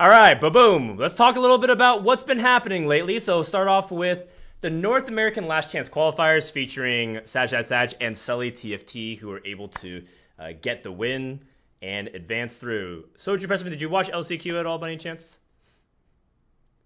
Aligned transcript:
All 0.00 0.08
right, 0.08 0.40
ba 0.40 0.50
boom. 0.50 0.96
Let's 0.96 1.12
talk 1.12 1.36
a 1.36 1.40
little 1.40 1.58
bit 1.58 1.68
about 1.68 2.02
what's 2.02 2.22
been 2.22 2.38
happening 2.38 2.86
lately. 2.86 3.18
So 3.18 3.42
start 3.42 3.68
off 3.68 3.90
with 3.90 4.24
the 4.62 4.70
North 4.70 5.08
American 5.08 5.46
Last 5.46 5.70
Chance 5.70 5.90
qualifiers 5.90 6.50
featuring 6.50 7.20
Sag 7.26 7.50
Saj 7.50 7.94
and 8.00 8.16
Sully 8.16 8.50
TFT, 8.50 9.18
who 9.18 9.28
were 9.28 9.42
able 9.44 9.68
to 9.68 10.02
uh, 10.38 10.52
get 10.62 10.82
the 10.82 10.90
win 10.90 11.42
and 11.82 12.08
advance 12.08 12.54
through. 12.54 13.08
So, 13.14 13.36
Preston, 13.36 13.68
did 13.68 13.82
you 13.82 13.90
watch 13.90 14.08
LCQ 14.08 14.58
at 14.58 14.64
all 14.64 14.78
by 14.78 14.88
any 14.88 14.96
chance? 14.96 15.36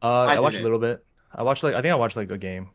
Uh, 0.03 0.25
I, 0.25 0.35
I 0.35 0.41
watched 0.41 0.59
a 0.59 0.63
little 0.65 0.81
bit. 0.81 1.07
I 1.33 1.45
watched 1.45 1.63
like 1.63 1.77
I 1.77 1.83
think 1.83 1.93
I 1.93 1.95
watched 1.95 2.17
like 2.17 2.33
a 2.33 2.39
game. 2.39 2.71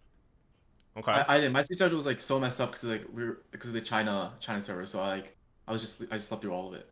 Okay. 0.96 1.12
I, 1.12 1.36
I 1.36 1.38
didn't. 1.42 1.52
My 1.52 1.64
sleep 1.64 1.80
schedule 1.80 1.98
was 1.98 2.06
like 2.06 2.22
so 2.22 2.40
messed 2.40 2.62
up 2.62 2.70
because 2.70 2.86
like 2.86 3.06
we 3.12 3.24
are 3.24 3.42
because 3.52 3.72
of 3.72 3.74
the 3.74 3.82
China 3.82 4.32
China 4.40 4.62
server. 4.62 4.86
So 4.86 5.02
I 5.02 5.08
like 5.10 5.36
I 5.68 5.74
was 5.74 5.82
just 5.82 6.02
I 6.04 6.16
just 6.16 6.30
slept 6.30 6.44
through 6.44 6.54
all 6.54 6.70
of 6.70 6.76
it. 6.76 6.90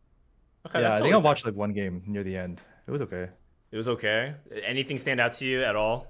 Okay, 0.66 0.82
yeah, 0.82 0.94
I 0.94 1.00
think 1.00 1.14
I 1.14 1.18
watched 1.18 1.46
like 1.46 1.56
one 1.56 1.72
game 1.72 2.04
near 2.08 2.24
the 2.24 2.36
end. 2.36 2.60
It 2.88 2.92
was 2.92 3.02
okay. 3.02 3.30
It 3.72 3.78
was 3.78 3.90
okay. 3.90 4.34
Anything 4.64 4.98
stand 4.98 5.20
out 5.20 5.34
to 5.34 5.46
you 5.46 5.64
at 5.64 5.76
all? 5.76 6.08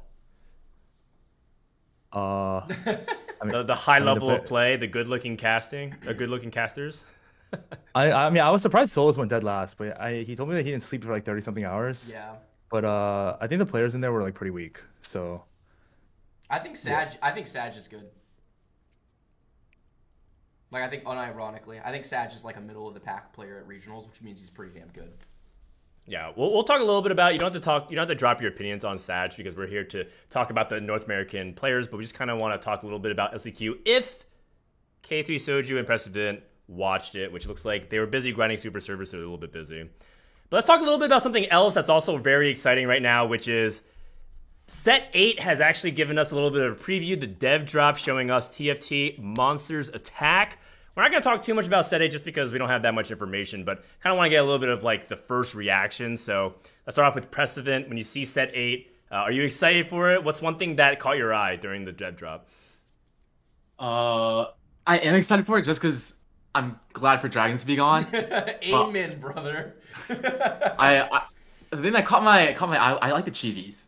Uh, 2.13 2.17
I 2.69 3.43
mean, 3.43 3.51
the, 3.51 3.63
the 3.63 3.75
high 3.75 3.95
I 3.95 3.99
mean, 3.99 4.05
level 4.05 4.29
the, 4.29 4.35
of 4.35 4.45
play, 4.45 4.75
the 4.77 4.87
good 4.87 5.07
looking 5.07 5.37
casting, 5.37 5.95
the 6.03 6.13
good 6.13 6.29
looking 6.29 6.51
casters. 6.51 7.05
I 7.95 8.11
I 8.11 8.29
mean 8.29 8.41
I 8.41 8.49
was 8.49 8.61
surprised 8.61 8.91
Solus 8.91 9.17
went 9.17 9.29
dead 9.29 9.43
last, 9.43 9.77
but 9.77 9.99
I 9.99 10.23
he 10.23 10.35
told 10.35 10.49
me 10.49 10.55
that 10.55 10.65
he 10.65 10.71
didn't 10.71 10.83
sleep 10.83 11.03
for 11.03 11.11
like 11.11 11.25
thirty 11.25 11.41
something 11.41 11.63
hours. 11.63 12.09
Yeah. 12.11 12.35
But 12.69 12.83
uh, 12.83 13.37
I 13.39 13.47
think 13.47 13.59
the 13.59 13.65
players 13.65 13.95
in 13.95 14.01
there 14.01 14.11
were 14.11 14.21
like 14.21 14.35
pretty 14.35 14.51
weak. 14.51 14.81
So. 15.01 15.43
I 16.49 16.59
think 16.59 16.75
Sag. 16.75 17.09
Yeah. 17.11 17.17
I 17.21 17.31
think 17.31 17.47
Sag 17.47 17.75
is 17.75 17.87
good. 17.87 18.09
Like 20.71 20.83
I 20.83 20.89
think 20.89 21.05
unironically, 21.05 21.81
I 21.83 21.91
think 21.91 22.03
Sag 22.05 22.33
is 22.33 22.43
like 22.43 22.57
a 22.57 22.61
middle 22.61 22.87
of 22.87 22.93
the 22.93 22.99
pack 22.99 23.33
player 23.33 23.57
at 23.57 23.67
regionals, 23.67 24.05
which 24.07 24.21
means 24.21 24.39
he's 24.39 24.49
pretty 24.49 24.77
damn 24.77 24.89
good. 24.89 25.13
Yeah, 26.07 26.31
we'll, 26.35 26.53
we'll 26.53 26.63
talk 26.63 26.79
a 26.79 26.83
little 26.83 27.01
bit 27.01 27.11
about. 27.11 27.33
You 27.33 27.39
don't 27.39 27.53
have 27.53 27.61
to 27.61 27.65
talk. 27.65 27.91
You 27.91 27.95
don't 27.95 28.03
have 28.03 28.09
to 28.09 28.15
drop 28.15 28.41
your 28.41 28.49
opinions 28.49 28.85
on 28.85 28.97
Sag 28.97 29.35
because 29.35 29.55
we're 29.55 29.67
here 29.67 29.83
to 29.83 30.05
talk 30.29 30.49
about 30.49 30.69
the 30.69 30.79
North 30.79 31.05
American 31.05 31.53
players, 31.53 31.87
but 31.87 31.97
we 31.97 32.03
just 32.03 32.15
kind 32.15 32.31
of 32.31 32.39
want 32.39 32.59
to 32.59 32.65
talk 32.65 32.83
a 32.83 32.85
little 32.85 32.99
bit 32.99 33.11
about 33.11 33.33
LCQ. 33.33 33.79
If 33.85 34.25
K3 35.03 35.27
Soju 35.35 35.77
and 35.77 35.87
Prestivent 35.87 36.41
watched 36.67 37.15
it, 37.15 37.31
which 37.31 37.45
looks 37.45 37.65
like 37.65 37.89
they 37.89 37.99
were 37.99 38.05
busy 38.05 38.31
grinding 38.31 38.57
Super 38.57 38.79
Service, 38.79 39.11
so 39.11 39.17
they're 39.17 39.25
a 39.25 39.27
little 39.27 39.37
bit 39.37 39.51
busy. 39.51 39.89
But 40.49 40.57
let's 40.57 40.67
talk 40.67 40.79
a 40.79 40.83
little 40.83 40.97
bit 40.97 41.07
about 41.07 41.23
something 41.23 41.45
else 41.49 41.73
that's 41.73 41.89
also 41.89 42.17
very 42.17 42.49
exciting 42.49 42.87
right 42.87 43.01
now, 43.01 43.25
which 43.25 43.49
is 43.49 43.81
Set 44.65 45.09
8 45.13 45.41
has 45.41 45.61
actually 45.61 45.91
given 45.91 46.17
us 46.17 46.31
a 46.31 46.35
little 46.35 46.51
bit 46.51 46.61
of 46.61 46.79
a 46.79 46.83
preview. 46.83 47.19
The 47.19 47.27
dev 47.27 47.65
drop 47.65 47.97
showing 47.97 48.29
us 48.31 48.49
TFT 48.49 49.17
Monsters 49.19 49.89
Attack. 49.89 50.59
We're 50.97 51.03
not 51.03 51.11
going 51.11 51.21
to 51.21 51.29
talk 51.29 51.43
too 51.43 51.53
much 51.53 51.67
about 51.67 51.85
Set 51.85 52.01
8 52.01 52.09
just 52.09 52.25
because 52.25 52.51
we 52.51 52.57
don't 52.57 52.69
have 52.69 52.81
that 52.81 52.95
much 52.95 53.11
information, 53.11 53.63
but 53.63 53.83
kind 53.99 54.11
of 54.11 54.17
want 54.17 54.25
to 54.25 54.29
get 54.31 54.37
a 54.37 54.43
little 54.43 54.57
bit 54.57 54.69
of 54.69 54.83
like 54.83 55.07
the 55.07 55.15
first 55.15 55.53
reaction. 55.53 56.17
So 56.17 56.55
let's 56.87 56.95
start 56.95 57.07
off 57.07 57.13
with 57.13 57.29
Prestivent. 57.29 57.87
When 57.87 57.99
you 57.99 58.03
see 58.03 58.25
Set 58.25 58.49
8, 58.51 58.91
uh, 59.11 59.15
are 59.15 59.31
you 59.31 59.43
excited 59.43 59.85
for 59.85 60.11
it? 60.15 60.23
What's 60.23 60.41
one 60.41 60.55
thing 60.55 60.77
that 60.77 60.97
caught 60.97 61.17
your 61.17 61.35
eye 61.35 61.55
during 61.55 61.85
the 61.85 61.91
dev 61.91 62.15
drop? 62.15 62.49
Uh, 63.77 64.45
I 64.87 64.97
am 64.97 65.13
excited 65.13 65.45
for 65.45 65.59
it 65.59 65.65
just 65.65 65.79
because 65.79 66.15
I'm 66.55 66.79
glad 66.93 67.21
for 67.21 67.27
dragons 67.27 67.61
to 67.61 67.67
be 67.67 67.75
gone. 67.75 68.07
Amen, 68.15 69.19
brother. 69.19 69.75
I, 70.09 71.07
I 71.11 71.23
the 71.69 71.83
thing 71.83 71.93
that 71.93 72.07
caught 72.07 72.23
my 72.23 72.53
caught 72.53 72.69
my 72.69 72.77
I, 72.79 72.93
I 72.93 73.11
like 73.11 73.25
the 73.25 73.29
chibis. 73.29 73.83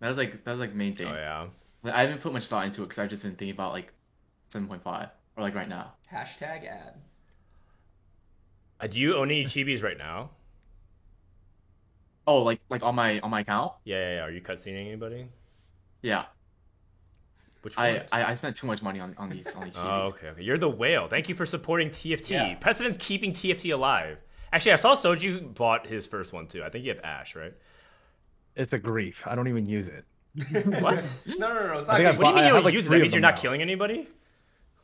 That 0.00 0.08
was 0.08 0.18
like 0.18 0.44
that 0.44 0.50
was 0.50 0.60
like 0.60 0.74
main 0.74 0.92
thing. 0.92 1.08
Oh 1.08 1.14
yeah. 1.14 1.46
I 1.90 2.02
haven't 2.02 2.20
put 2.20 2.34
much 2.34 2.48
thought 2.48 2.66
into 2.66 2.82
it 2.82 2.84
because 2.84 2.98
I've 2.98 3.08
just 3.08 3.22
been 3.22 3.32
thinking 3.32 3.54
about 3.54 3.72
like 3.72 3.94
seven 4.50 4.68
point 4.68 4.82
five 4.82 5.08
or 5.36 5.42
like 5.42 5.54
right 5.54 5.68
now. 5.68 5.92
Hashtag 6.12 6.66
ad. 6.66 6.94
Uh, 8.80 8.86
do 8.86 8.98
you 8.98 9.16
own 9.16 9.30
any 9.30 9.44
chibis 9.44 9.82
right 9.82 9.98
now? 9.98 10.30
Oh, 12.26 12.42
like 12.42 12.60
like 12.68 12.82
on 12.82 12.94
my 12.94 13.20
on 13.20 13.30
my 13.30 13.40
account? 13.40 13.72
Yeah, 13.84 13.96
yeah, 13.96 14.14
yeah. 14.16 14.22
Are 14.22 14.30
you 14.30 14.40
cutscening 14.40 14.86
anybody? 14.86 15.26
Yeah. 16.02 16.24
Which 17.62 17.76
I, 17.76 18.06
I, 18.10 18.24
I 18.24 18.34
spent 18.34 18.56
too 18.56 18.66
much 18.66 18.80
money 18.80 19.00
on, 19.00 19.14
on 19.18 19.28
these 19.28 19.54
on 19.54 19.64
these. 19.64 19.76
oh, 19.76 20.12
okay, 20.14 20.28
okay. 20.28 20.42
You're 20.42 20.56
the 20.56 20.68
whale. 20.68 21.08
Thank 21.08 21.28
you 21.28 21.34
for 21.34 21.44
supporting 21.44 21.90
TFT. 21.90 22.30
Yeah. 22.30 22.54
Prestivent's 22.58 22.96
keeping 22.98 23.32
TFT 23.32 23.74
alive. 23.74 24.16
Actually, 24.52 24.72
I 24.72 24.76
saw 24.76 24.94
Soju 24.94 25.54
bought 25.54 25.86
his 25.86 26.06
first 26.06 26.32
one 26.32 26.46
too. 26.46 26.64
I 26.64 26.70
think 26.70 26.84
you 26.84 26.92
have 26.94 27.04
Ash, 27.04 27.36
right? 27.36 27.52
It's 28.56 28.72
a 28.72 28.78
grief. 28.78 29.24
I 29.26 29.34
don't 29.34 29.48
even 29.48 29.66
use 29.66 29.88
it. 29.88 30.04
what? 30.80 31.22
no, 31.26 31.52
no, 31.52 31.66
no. 31.66 31.78
It's 31.78 31.88
not 31.88 32.18
what 32.18 32.18
do 32.18 32.28
you 32.28 32.34
mean 32.34 32.44
you 32.44 32.50
don't 32.50 32.64
like 32.64 32.74
use 32.74 32.86
it? 32.86 32.90
That 32.90 33.00
means 33.00 33.14
you're 33.14 33.20
not 33.20 33.34
now. 33.34 33.40
killing 33.40 33.60
anybody? 33.60 34.08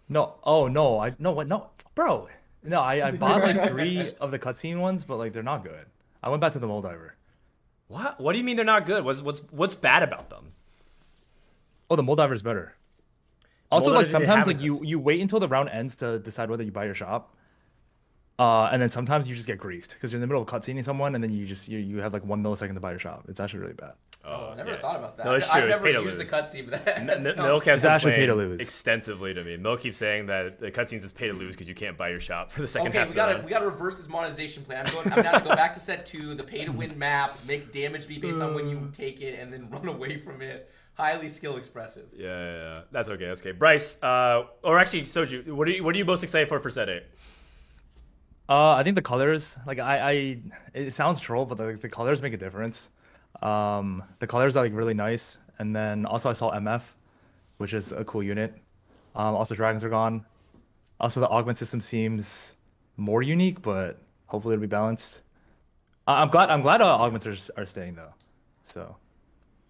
No. 0.08 0.34
Oh 0.44 0.68
no. 0.68 0.98
I 1.00 1.14
no. 1.18 1.32
What? 1.32 1.48
No, 1.48 1.70
bro. 1.94 2.28
No. 2.62 2.80
I, 2.80 3.08
I 3.08 3.10
bought 3.12 3.42
like 3.42 3.68
three 3.68 4.12
of 4.20 4.30
the 4.30 4.38
cutscene 4.38 4.80
ones, 4.80 5.04
but 5.04 5.16
like 5.16 5.32
they're 5.32 5.42
not 5.42 5.64
good. 5.64 5.86
I 6.22 6.28
went 6.28 6.40
back 6.40 6.52
to 6.52 6.58
the 6.58 6.66
Molediver. 6.66 7.12
What? 7.88 8.20
What 8.20 8.32
do 8.32 8.38
you 8.38 8.44
mean 8.44 8.56
they're 8.56 8.64
not 8.64 8.86
good? 8.86 9.04
What's 9.04 9.22
what's 9.22 9.40
what's 9.50 9.76
bad 9.76 10.02
about 10.02 10.30
them? 10.30 10.52
Oh, 11.90 11.96
the 11.96 12.02
Molediver's 12.02 12.42
better. 12.42 12.74
Also, 13.70 13.92
like 13.92 14.06
sometimes 14.06 14.46
like 14.46 14.60
you 14.60 14.80
you 14.82 14.98
wait 14.98 15.20
until 15.20 15.40
the 15.40 15.48
round 15.48 15.68
ends 15.70 15.96
to 15.96 16.18
decide 16.18 16.50
whether 16.50 16.62
you 16.62 16.72
buy 16.72 16.84
your 16.84 16.94
shop. 16.94 17.32
Uh, 18.38 18.68
and 18.70 18.82
then 18.82 18.90
sometimes 18.90 19.26
you 19.26 19.34
just 19.34 19.46
get 19.46 19.58
griefed 19.58 19.90
because 19.90 20.12
you're 20.12 20.18
in 20.18 20.20
the 20.20 20.26
middle 20.26 20.42
of 20.42 20.48
cutscening 20.48 20.84
someone, 20.84 21.14
and 21.14 21.24
then 21.24 21.32
you 21.32 21.46
just 21.46 21.68
you, 21.68 21.78
you 21.78 21.98
have 21.98 22.12
like 22.12 22.24
one 22.24 22.42
millisecond 22.42 22.74
to 22.74 22.80
buy 22.80 22.90
your 22.90 23.00
shop. 23.00 23.24
It's 23.28 23.40
actually 23.40 23.60
really 23.60 23.72
bad. 23.72 23.92
Oh, 24.28 24.50
I 24.52 24.56
never 24.56 24.70
yeah. 24.70 24.78
thought 24.78 24.96
about 24.96 25.16
that. 25.16 25.26
No, 25.26 25.34
it's 25.34 25.48
true. 25.48 25.62
I've 25.62 25.68
it's 25.68 25.82
never 25.82 26.00
used 26.02 26.18
the 26.18 26.24
cutscene, 26.24 26.68
but 26.68 26.84
that, 26.84 27.06
that 27.06 27.26
N- 27.26 27.36
Milk 27.36 27.64
has 27.66 27.84
actually 27.84 28.14
pay 28.14 28.26
to 28.26 28.34
lose 28.34 28.60
extensively 28.60 29.32
to 29.34 29.44
me. 29.44 29.56
Milk 29.56 29.80
keeps 29.80 29.98
saying 29.98 30.26
that 30.26 30.58
the 30.58 30.70
cutscenes 30.70 31.04
is 31.04 31.12
pay 31.12 31.28
to 31.28 31.32
lose 31.32 31.54
because 31.54 31.68
you 31.68 31.74
can't 31.74 31.96
buy 31.96 32.08
your 32.08 32.20
shop 32.20 32.50
for 32.50 32.62
the 32.62 32.68
second 32.68 32.88
okay, 32.88 32.98
half. 32.98 33.06
Okay, 33.08 33.12
we 33.12 33.16
gotta 33.16 33.42
we 33.44 33.50
gotta 33.50 33.66
reverse 33.66 33.96
this 33.96 34.08
monetization 34.08 34.64
plan. 34.64 34.86
I'm 34.86 34.92
going. 34.92 35.12
I'm 35.12 35.22
now 35.22 35.38
to 35.38 35.44
go 35.44 35.54
back 35.54 35.74
to 35.74 35.80
set 35.80 36.06
two, 36.06 36.34
the 36.34 36.44
pay 36.44 36.64
to 36.64 36.72
win 36.72 36.98
map, 36.98 37.36
make 37.46 37.72
damage 37.72 38.08
be 38.08 38.18
based 38.18 38.40
on 38.40 38.54
when 38.54 38.68
you 38.68 38.90
take 38.92 39.20
it, 39.20 39.38
and 39.38 39.52
then 39.52 39.68
run 39.70 39.86
away 39.86 40.18
from 40.18 40.42
it 40.42 40.70
highly 40.94 41.28
skill 41.28 41.56
expressive. 41.56 42.06
Yeah, 42.16 42.26
yeah, 42.26 42.56
yeah, 42.56 42.80
that's 42.90 43.08
okay. 43.10 43.26
That's 43.26 43.40
okay. 43.40 43.52
Bryce, 43.52 44.02
uh, 44.02 44.44
or 44.62 44.78
actually 44.78 45.02
Soju, 45.02 45.52
what 45.52 45.68
are 45.68 45.70
you 45.70 45.84
what 45.84 45.94
are 45.94 45.98
you 45.98 46.04
most 46.04 46.24
excited 46.24 46.48
for 46.48 46.58
for 46.60 46.70
set 46.70 46.88
eight? 46.88 47.04
Uh, 48.48 48.72
I 48.72 48.84
think 48.84 48.94
the 48.94 49.02
colors, 49.02 49.56
like 49.66 49.80
I, 49.80 49.98
I, 49.98 50.38
it 50.72 50.94
sounds 50.94 51.20
troll, 51.20 51.46
but 51.46 51.58
the, 51.58 51.76
the 51.80 51.88
colors 51.88 52.22
make 52.22 52.32
a 52.32 52.36
difference. 52.36 52.90
Um, 53.42 54.02
the 54.18 54.26
colors 54.26 54.56
are 54.56 54.64
like 54.64 54.74
really 54.74 54.94
nice, 54.94 55.38
and 55.58 55.74
then 55.74 56.06
also 56.06 56.30
I 56.30 56.32
saw 56.32 56.52
MF, 56.52 56.82
which 57.58 57.74
is 57.74 57.92
a 57.92 58.04
cool 58.04 58.22
unit. 58.22 58.54
Um, 59.14 59.34
also 59.34 59.54
dragons 59.54 59.84
are 59.84 59.88
gone. 59.88 60.24
Also 61.00 61.20
the 61.20 61.28
augment 61.28 61.58
system 61.58 61.80
seems 61.80 62.56
more 62.96 63.22
unique, 63.22 63.62
but 63.62 63.98
hopefully 64.26 64.54
it'll 64.54 64.62
be 64.62 64.66
balanced. 64.66 65.20
I'm 66.06 66.28
glad. 66.28 66.50
I'm 66.50 66.62
glad 66.62 66.80
uh, 66.80 66.86
augments 66.86 67.26
are, 67.26 67.36
are 67.60 67.66
staying 67.66 67.96
though. 67.96 68.14
So 68.64 68.96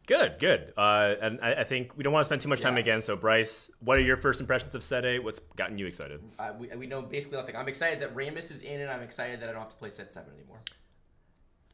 Good, 0.07 0.39
good. 0.39 0.73
Uh, 0.77 1.15
and 1.21 1.41
I, 1.43 1.55
I, 1.55 1.65
think 1.65 1.97
we 1.97 2.05
don't 2.05 2.13
want 2.13 2.23
to 2.23 2.27
spend 2.27 2.41
too 2.41 2.49
much 2.49 2.61
time 2.61 2.75
yeah. 2.75 2.81
again. 2.81 3.01
So, 3.01 3.17
Bryce, 3.17 3.71
what 3.81 3.99
are 3.99 4.03
your 4.03 4.17
first 4.17 4.41
impressions 4.41 4.77
of 4.77 4.83
Set 4.83 5.05
A? 5.05 5.19
What's 5.19 5.41
gotten 5.57 5.79
you 5.79 5.87
excited? 5.87 6.21
Uh, 6.39 6.53
we, 6.57 6.69
we 6.77 6.87
know 6.87 7.03
basically 7.03 7.39
nothing. 7.39 7.57
I'm 7.57 7.67
excited 7.67 7.99
that 8.01 8.15
Rammus 8.15 8.53
is 8.53 8.63
in, 8.63 8.81
and 8.81 8.89
I'm 8.89 9.03
excited 9.03 9.41
that 9.41 9.49
I 9.49 9.53
don't 9.53 9.63
have 9.63 9.71
to 9.71 9.77
play 9.77 9.91
Set 9.91 10.15
7 10.15 10.33
anymore. 10.33 10.61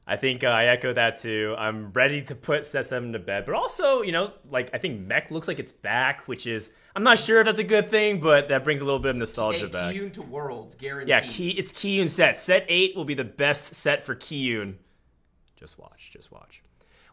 I 0.07 0.17
think 0.17 0.43
uh, 0.43 0.49
I 0.49 0.65
echo 0.67 0.93
that 0.93 1.19
too. 1.19 1.55
I'm 1.57 1.93
ready 1.93 2.23
to 2.23 2.35
put 2.35 2.65
Set 2.65 2.87
7 2.87 3.13
to 3.13 3.19
bed. 3.19 3.47
But 3.47 3.55
also, 3.55 4.03
you 4.03 4.11
know, 4.11 4.33
like, 4.51 4.71
I 4.75 4.79
think 4.79 5.01
Mech 5.01 5.31
looks 5.31 5.47
like 5.47 5.61
it's 5.61 5.71
back, 5.71 6.27
which 6.27 6.47
is, 6.47 6.73
I'm 6.97 7.05
not 7.05 7.19
sure 7.19 7.41
if 7.41 7.47
that's 7.47 7.61
a 7.61 7.65
good 7.65 7.87
thing, 7.87 8.21
but 8.21 8.49
that 8.49 8.65
brings 8.65 8.81
a 8.81 8.85
little 8.85 8.99
bit 8.99 9.11
of 9.11 9.17
nostalgia 9.17 9.69
back. 9.69 9.95
Kiyun 9.95 10.13
to 10.15 10.23
Worlds, 10.23 10.75
guaranteed. 10.75 11.09
Yeah, 11.09 11.21
Key, 11.21 11.51
it's 11.51 11.73
Kiyun 11.73 12.09
set. 12.09 12.37
Set 12.37 12.67
8 12.69 12.97
will 12.97 13.05
be 13.05 13.15
the 13.15 13.25
best 13.25 13.75
set 13.75 14.03
for 14.03 14.17
Kiyun. 14.17 14.75
Just 15.57 15.79
watch, 15.79 16.11
just 16.13 16.33
watch. 16.33 16.63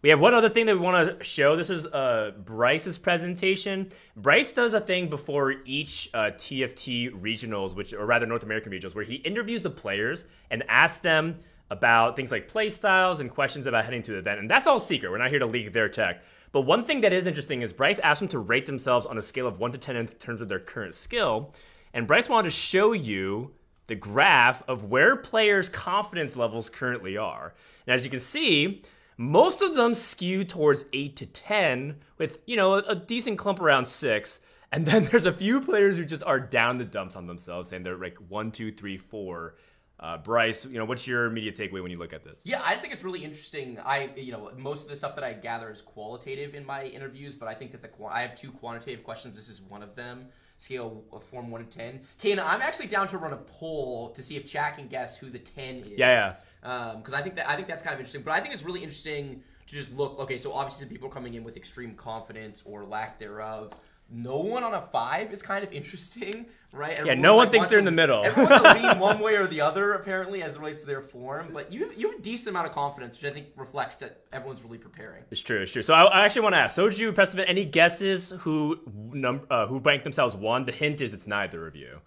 We 0.01 0.09
have 0.09 0.19
one 0.21 0.33
other 0.33 0.49
thing 0.49 0.65
that 0.67 0.75
we 0.75 0.81
want 0.81 1.19
to 1.19 1.23
show. 1.23 1.57
This 1.57 1.69
is 1.69 1.85
uh, 1.85 2.31
Bryce's 2.45 2.97
presentation. 2.97 3.91
Bryce 4.15 4.53
does 4.53 4.73
a 4.73 4.79
thing 4.79 5.09
before 5.09 5.55
each 5.65 6.09
uh, 6.13 6.31
TFT 6.31 7.11
regionals, 7.21 7.75
which 7.75 7.93
or 7.93 8.05
rather 8.05 8.25
North 8.25 8.43
American 8.43 8.71
regionals, 8.71 8.95
where 8.95 9.03
he 9.03 9.15
interviews 9.15 9.61
the 9.61 9.69
players 9.69 10.23
and 10.49 10.63
asks 10.69 10.99
them 10.99 11.37
about 11.69 12.15
things 12.15 12.31
like 12.31 12.47
play 12.47 12.69
styles 12.69 13.19
and 13.19 13.29
questions 13.29 13.67
about 13.67 13.85
heading 13.85 14.01
to 14.03 14.11
the 14.11 14.17
event. 14.17 14.39
And 14.39 14.49
that's 14.49 14.67
all 14.67 14.79
secret. 14.79 15.11
We're 15.11 15.17
not 15.17 15.29
here 15.29 15.39
to 15.39 15.45
leak 15.45 15.71
their 15.71 15.89
tech. 15.89 16.23
But 16.51 16.61
one 16.61 16.83
thing 16.83 17.01
that 17.01 17.13
is 17.13 17.27
interesting 17.27 17.61
is 17.61 17.73
Bryce 17.73 17.99
asked 17.99 18.19
them 18.19 18.29
to 18.29 18.39
rate 18.39 18.65
themselves 18.65 19.05
on 19.05 19.17
a 19.17 19.21
scale 19.21 19.47
of 19.47 19.59
1 19.59 19.71
to 19.73 19.77
10 19.77 19.95
in 19.95 20.07
terms 20.07 20.41
of 20.41 20.47
their 20.47 20.59
current 20.59 20.95
skill. 20.95 21.53
And 21.93 22.07
Bryce 22.07 22.27
wanted 22.27 22.49
to 22.49 22.55
show 22.55 22.91
you 22.93 23.51
the 23.87 23.95
graph 23.95 24.63
of 24.67 24.85
where 24.85 25.15
players' 25.15 25.69
confidence 25.69 26.37
levels 26.37 26.69
currently 26.69 27.17
are. 27.17 27.53
And 27.85 27.93
as 27.93 28.03
you 28.03 28.09
can 28.09 28.19
see, 28.19 28.83
most 29.17 29.61
of 29.61 29.75
them 29.75 29.93
skew 29.93 30.43
towards 30.43 30.85
8 30.93 31.15
to 31.17 31.25
10, 31.25 31.97
with, 32.17 32.39
you 32.45 32.55
know, 32.55 32.75
a, 32.75 32.95
decent 32.95 33.37
clump 33.37 33.59
around 33.59 33.85
6. 33.85 34.41
And 34.71 34.85
then 34.85 35.05
there's 35.11 35.25
a 35.25 35.33
few 35.33 35.59
players 35.59 35.97
who 35.97 36.05
just 36.05 36.23
are 36.23 36.39
down 36.39 36.77
the 36.77 36.85
dumps 36.85 37.15
on 37.15 37.27
themselves, 37.27 37.73
and 37.73 37.85
they're 37.85 37.97
like 37.97 38.17
one, 38.29 38.51
two, 38.51 38.71
three, 38.71 38.97
four. 38.97 39.55
Uh, 39.99 40.17
Bryce, 40.17 40.65
you 40.65 40.77
know, 40.77 40.85
what's 40.85 41.05
your 41.05 41.25
immediate 41.25 41.55
takeaway 41.55 41.81
when 41.81 41.91
you 41.91 41.97
look 41.97 42.13
at 42.13 42.23
this? 42.23 42.39
Yeah, 42.45 42.61
I 42.63 42.71
just 42.71 42.81
think 42.81 42.93
it's 42.93 43.03
really 43.03 43.23
interesting. 43.23 43.77
I, 43.83 44.09
you 44.15 44.31
know, 44.31 44.49
most 44.57 44.83
of 44.83 44.89
the 44.89 44.95
stuff 44.95 45.13
that 45.15 45.25
I 45.25 45.33
gather 45.33 45.69
is 45.69 45.81
qualitative 45.81 46.55
in 46.55 46.65
my 46.65 46.85
interviews, 46.85 47.35
but 47.35 47.49
I 47.49 47.53
think 47.53 47.73
that 47.73 47.81
the 47.81 47.89
I 48.09 48.21
have 48.21 48.33
two 48.33 48.51
quantitative 48.51 49.03
questions. 49.03 49.35
This 49.35 49.49
is 49.49 49.61
one 49.61 49.83
of 49.83 49.95
them. 49.95 50.27
Scale 50.57 51.03
of 51.11 51.23
form 51.23 51.51
one 51.51 51.65
to 51.65 51.77
ten. 51.77 52.01
Kane, 52.21 52.39
I'm 52.39 52.61
actually 52.61 52.87
down 52.87 53.07
to 53.09 53.17
run 53.17 53.33
a 53.33 53.37
poll 53.37 54.09
to 54.11 54.21
see 54.21 54.35
if 54.35 54.45
chat 54.45 54.77
can 54.77 54.87
guess 54.87 55.17
who 55.17 55.29
the 55.29 55.39
ten 55.39 55.75
is. 55.75 55.97
Yeah, 55.97 56.35
yeah. 56.61 56.95
because 56.95 57.13
um, 57.13 57.19
I 57.19 57.21
think 57.21 57.35
that 57.35 57.49
I 57.49 57.55
think 57.55 57.67
that's 57.67 57.83
kind 57.83 57.93
of 57.93 57.99
interesting. 57.99 58.23
But 58.23 58.31
I 58.31 58.41
think 58.41 58.53
it's 58.53 58.63
really 58.63 58.81
interesting 58.81 59.41
to 59.67 59.75
just 59.75 59.95
look. 59.95 60.19
Okay, 60.19 60.37
so 60.37 60.51
obviously 60.51 60.87
people 60.87 61.07
are 61.07 61.13
coming 61.13 61.33
in 61.33 61.43
with 61.43 61.55
extreme 61.55 61.95
confidence 61.95 62.63
or 62.65 62.83
lack 62.85 63.19
thereof. 63.19 63.73
No 64.11 64.37
one 64.37 64.63
on 64.63 64.73
a 64.73 64.81
five 64.81 65.31
is 65.31 65.43
kind 65.43 65.63
of 65.63 65.71
interesting, 65.71 66.47
right? 66.71 66.93
Everyone, 66.93 67.17
yeah, 67.17 67.21
no 67.21 67.35
one 67.35 67.45
like, 67.45 67.51
thinks 67.51 67.67
they're 67.67 67.77
in 67.77 67.85
the 67.85 67.91
middle. 67.91 68.25
Everyone's 68.25 68.61
to 68.61 68.73
lean 68.73 68.99
one 68.99 69.19
way 69.19 69.35
or 69.35 69.45
the 69.45 69.61
other, 69.61 69.93
apparently, 69.93 70.41
as 70.41 70.55
it 70.55 70.59
relates 70.59 70.81
to 70.81 70.87
their 70.87 71.01
form. 71.01 71.49
But 71.53 71.71
you 71.71 71.91
you 71.95 72.09
have 72.09 72.19
a 72.19 72.21
decent 72.21 72.49
amount 72.55 72.67
of 72.67 72.73
confidence, 72.73 73.21
which 73.21 73.31
I 73.31 73.33
think 73.33 73.47
reflects 73.55 73.97
that 73.97 74.23
everyone's 74.33 74.63
really 74.63 74.79
preparing. 74.79 75.23
It's 75.29 75.41
true. 75.41 75.61
It's 75.61 75.71
true. 75.71 75.83
So 75.83 75.93
I, 75.93 76.05
I 76.05 76.25
actually 76.25 76.41
want 76.41 76.55
to 76.55 76.59
ask 76.59 76.75
Soju, 76.75 77.13
Preston, 77.13 77.41
any 77.41 77.65
guesses 77.65 78.31
who 78.39 78.79
num- 79.13 79.45
uh, 79.49 79.67
who 79.67 79.77
ranked 79.79 80.05
themselves 80.05 80.35
one? 80.35 80.65
The 80.65 80.71
hint 80.71 81.01
is 81.01 81.13
it's 81.13 81.27
neither 81.27 81.67
of 81.67 81.75
you. 81.75 81.99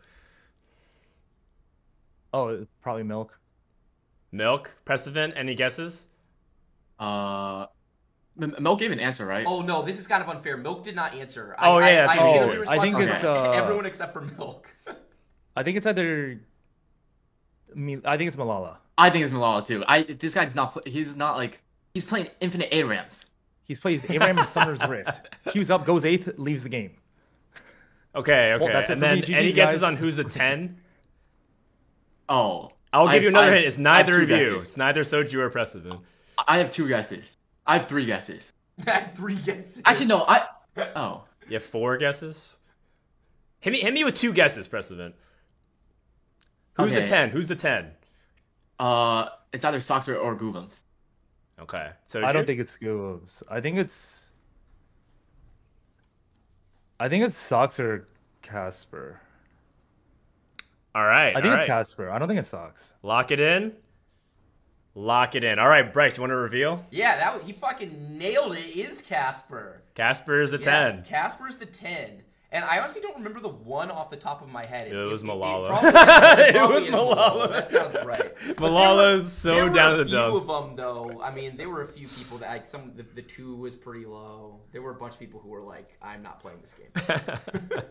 Oh, 2.34 2.66
probably 2.80 3.02
milk. 3.04 3.38
Milk, 4.32 4.76
Prestivent, 4.86 5.34
any 5.36 5.54
guesses? 5.54 6.06
Uh, 6.98 7.66
Milk 8.36 8.78
gave 8.78 8.92
an 8.92 9.00
answer, 9.00 9.26
right? 9.26 9.44
Oh 9.46 9.60
no, 9.60 9.82
this 9.82 10.00
is 10.00 10.06
kind 10.06 10.22
of 10.22 10.28
unfair. 10.28 10.56
Milk 10.56 10.82
did 10.82 10.96
not 10.96 11.14
answer. 11.14 11.54
Oh 11.58 11.76
I, 11.76 11.90
yeah, 11.90 12.06
I, 12.08 12.16
I, 12.16 12.20
I, 12.20 12.76
I 12.76 12.80
think 12.80 12.98
it's 12.98 13.24
uh, 13.24 13.50
everyone 13.50 13.84
except 13.84 14.12
for 14.12 14.22
Milk. 14.22 14.74
I 15.54 15.62
think 15.62 15.76
it's 15.76 15.86
either. 15.86 16.40
I 18.04 18.16
think 18.16 18.28
it's 18.28 18.36
Malala. 18.36 18.76
I 18.96 19.10
think 19.10 19.24
it's 19.24 19.32
Malala 19.32 19.66
too. 19.66 19.84
I 19.86 20.02
this 20.02 20.34
guy's 20.34 20.54
not. 20.54 20.86
He's 20.86 21.14
not 21.14 21.36
like 21.36 21.60
he's 21.92 22.04
playing 22.04 22.28
infinite 22.40 22.70
ARAMs. 22.72 23.26
He's 23.64 23.78
plays 23.78 24.04
ARAM 24.10 24.38
in 24.38 24.44
Summoner's 24.44 24.80
Rift. 24.88 25.28
Queues 25.48 25.70
up, 25.70 25.86
goes 25.86 26.04
eighth, 26.04 26.38
leaves 26.38 26.62
the 26.62 26.68
game. 26.68 26.92
Okay, 28.14 28.52
okay. 28.54 28.64
Well, 28.64 28.84
and 28.88 29.02
then 29.02 29.24
any 29.24 29.52
guesses 29.52 29.82
on 29.82 29.96
who's 29.96 30.18
a 30.18 30.24
ten? 30.24 30.78
Oh, 32.28 32.70
I'll 32.92 33.06
give 33.06 33.14
I, 33.14 33.22
you 33.22 33.28
another 33.28 33.50
I, 33.52 33.54
hint. 33.56 33.66
It's 33.66 33.78
neither 33.78 34.22
of 34.22 34.28
guesses. 34.28 34.46
you. 34.46 34.56
It's 34.56 34.76
neither 34.76 35.02
Soju 35.02 35.34
or 35.34 35.50
Prestivent. 35.50 36.00
I 36.46 36.58
have 36.58 36.70
two 36.70 36.88
guesses. 36.88 37.36
I 37.66 37.78
have 37.78 37.88
three 37.88 38.06
guesses. 38.06 38.52
I 38.86 38.90
have 38.90 39.14
three 39.14 39.36
guesses. 39.36 39.82
Actually, 39.84 40.06
no. 40.06 40.24
I 40.26 40.46
oh. 40.96 41.24
You 41.48 41.54
have 41.54 41.64
four 41.64 41.96
guesses. 41.96 42.56
Hit 43.60 43.72
me. 43.72 43.80
Hit 43.80 43.94
me 43.94 44.04
with 44.04 44.14
two 44.14 44.32
guesses, 44.32 44.68
Prestivent. 44.68 45.12
Who's 46.74 46.92
okay. 46.92 47.02
the 47.02 47.06
ten? 47.06 47.30
Who's 47.30 47.48
the 47.48 47.56
ten? 47.56 47.90
Uh, 48.78 49.26
it's 49.52 49.64
either 49.64 49.80
Socks 49.80 50.08
or 50.08 50.16
or 50.16 50.36
Goobums. 50.36 50.82
Okay, 51.60 51.90
so 52.06 52.24
I 52.24 52.32
don't 52.32 52.46
think 52.46 52.60
it's 52.60 52.78
Goobums. 52.78 53.42
I 53.50 53.60
think 53.60 53.78
it's. 53.78 54.30
I 56.98 57.08
think 57.08 57.24
it's 57.24 57.36
Soxer 57.36 58.04
Casper. 58.42 59.20
All 60.94 61.04
right. 61.04 61.34
I 61.36 61.40
think 61.40 61.52
it's 61.54 61.62
right. 61.62 61.66
Casper. 61.66 62.10
I 62.10 62.18
don't 62.18 62.28
think 62.28 62.40
it's 62.40 62.50
Sox. 62.50 62.94
Lock 63.02 63.30
it 63.30 63.40
in. 63.40 63.72
Lock 64.94 65.34
it 65.34 65.44
in. 65.44 65.58
All 65.58 65.68
right, 65.68 65.90
Bryce, 65.90 66.16
you 66.16 66.22
want 66.22 66.32
to 66.32 66.36
reveal? 66.36 66.84
Yeah, 66.90 67.16
that 67.16 67.34
was, 67.34 67.46
he 67.46 67.52
fucking 67.52 68.18
nailed 68.18 68.56
it. 68.56 68.76
Is 68.76 69.00
Casper? 69.00 69.82
Casper 69.94 70.42
is 70.42 70.50
the 70.50 70.58
yeah, 70.58 70.90
ten. 70.90 71.02
Casper's 71.04 71.56
the 71.56 71.66
ten. 71.66 72.22
And 72.52 72.66
I 72.66 72.80
honestly 72.80 73.00
don't 73.00 73.16
remember 73.16 73.40
the 73.40 73.48
one 73.48 73.90
off 73.90 74.10
the 74.10 74.16
top 74.18 74.42
of 74.42 74.48
my 74.50 74.66
head. 74.66 74.82
It, 74.82 74.92
it 74.92 75.10
was 75.10 75.22
it, 75.22 75.26
Malala. 75.26 75.70
It, 75.82 76.54
probably, 76.54 76.76
it, 76.76 76.92
was 76.92 77.00
Malala. 77.00 77.16
Malala. 77.16 77.50
That 77.50 77.70
sounds 77.70 77.96
right. 78.04 78.36
Malala's 78.56 79.24
were, 79.24 79.30
so 79.30 79.68
down 79.70 79.96
to 79.96 80.04
the 80.04 80.10
dumps. 80.10 80.12
There 80.12 80.20
were 80.20 80.36
a 80.36 80.40
few 80.40 80.50
of 80.50 80.66
them, 80.66 80.76
though. 80.76 81.22
I 81.22 81.34
mean, 81.34 81.56
there 81.56 81.70
were 81.70 81.80
a 81.80 81.86
few 81.86 82.06
people 82.08 82.36
that 82.38 82.50
like 82.50 82.66
some. 82.66 82.92
The, 82.94 83.04
the 83.14 83.22
two 83.22 83.56
was 83.56 83.74
pretty 83.74 84.04
low. 84.04 84.60
There 84.72 84.82
were 84.82 84.90
a 84.90 84.96
bunch 84.96 85.14
of 85.14 85.20
people 85.20 85.40
who 85.40 85.48
were 85.48 85.62
like, 85.62 85.96
"I'm 86.02 86.22
not 86.22 86.40
playing 86.40 86.58
this 86.60 86.74
game." 86.74 86.90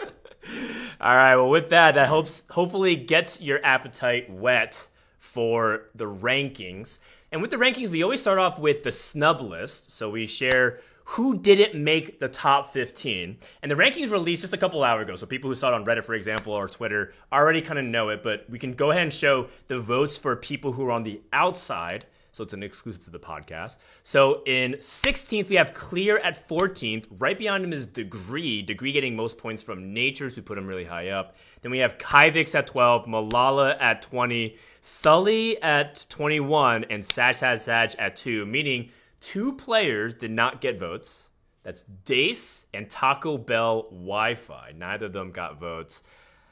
All 1.02 1.16
right. 1.16 1.36
Well, 1.36 1.50
with 1.50 1.70
that, 1.70 1.96
that 1.96 2.08
hopes 2.08 2.44
hopefully 2.52 2.96
gets 2.96 3.42
your 3.42 3.60
appetite 3.66 4.30
wet 4.30 4.88
for 5.22 5.84
the 5.96 6.06
rankings. 6.06 7.00
And 7.32 7.42
with 7.42 7.52
the 7.52 7.58
rankings, 7.58 7.88
we 7.90 8.04
always 8.04 8.20
start 8.20 8.40
off 8.40 8.60
with 8.60 8.84
the 8.84 8.92
snub 8.92 9.40
list. 9.40 9.92
So 9.92 10.10
we 10.10 10.26
share 10.26 10.82
who 11.06 11.38
didn't 11.38 11.82
make 11.82 12.20
the 12.20 12.28
top 12.28 12.74
15. 12.74 13.38
And 13.62 13.72
the 13.72 13.76
rankings 13.76 14.12
released 14.12 14.42
just 14.42 14.54
a 14.54 14.58
couple 14.58 14.84
hours 14.84 15.04
ago. 15.04 15.16
So 15.16 15.28
people 15.28 15.50
who 15.50 15.56
saw 15.56 15.70
it 15.70 15.76
on 15.76 15.86
Reddit, 15.86 16.04
for 16.04 16.16
example, 16.16 16.54
or 16.54 16.68
Twitter 16.68 17.14
already 17.32 17.62
kind 17.62 17.80
of 17.80 17.86
know 17.86 18.10
it. 18.10 18.24
But 18.24 18.50
we 18.50 18.60
can 18.60 18.74
go 18.74 18.90
ahead 18.90 19.04
and 19.04 19.14
show 19.14 19.48
the 19.68 19.80
votes 19.80 20.18
for 20.18 20.36
people 20.36 20.74
who 20.74 20.86
are 20.86 20.92
on 20.92 21.04
the 21.04 21.22
outside. 21.32 22.06
So 22.32 22.44
it's 22.44 22.54
an 22.54 22.64
exclusive 22.64 23.04
to 23.04 23.12
the 23.12 23.20
podcast. 23.20 23.78
So 24.04 24.42
in 24.46 24.74
16th, 24.74 25.50
we 25.50 25.56
have 25.56 25.74
Clear 25.74 26.18
at 26.20 26.48
14th. 26.48 27.06
Right 27.20 27.38
behind 27.38 27.64
him 27.64 27.74
is 27.74 27.86
Degree. 27.86 28.62
Degree 28.62 28.94
getting 28.94 29.16
most 29.16 29.38
points 29.38 29.62
from 29.62 29.94
Natures, 29.94 30.34
who 30.34 30.42
put 30.42 30.58
him 30.58 30.66
really 30.66 30.86
high 30.86 31.10
up. 31.10 31.36
Then 31.62 31.72
we 31.72 31.80
have 31.80 31.98
Kyvix 31.98 32.56
at 32.56 32.68
12, 32.68 33.06
Malala 33.06 33.76
at 33.82 34.02
20, 34.02 34.56
Sully 34.80 35.62
at 35.62 36.06
21, 36.10 36.86
and 36.90 37.04
Saj 37.06 37.44
at 37.44 38.16
2, 38.16 38.46
meaning 38.46 38.90
two 39.20 39.54
players 39.54 40.14
did 40.14 40.32
not 40.32 40.62
get 40.62 40.80
votes. 40.80 41.30
That's 41.64 41.84
Dace 42.06 42.66
and 42.74 42.90
Taco 42.90 43.38
Bell 43.38 43.84
Wi 43.92 44.36
Fi. 44.36 44.72
Neither 44.76 45.06
of 45.08 45.14
them 45.14 45.32
got 45.32 45.60
votes. 45.60 46.04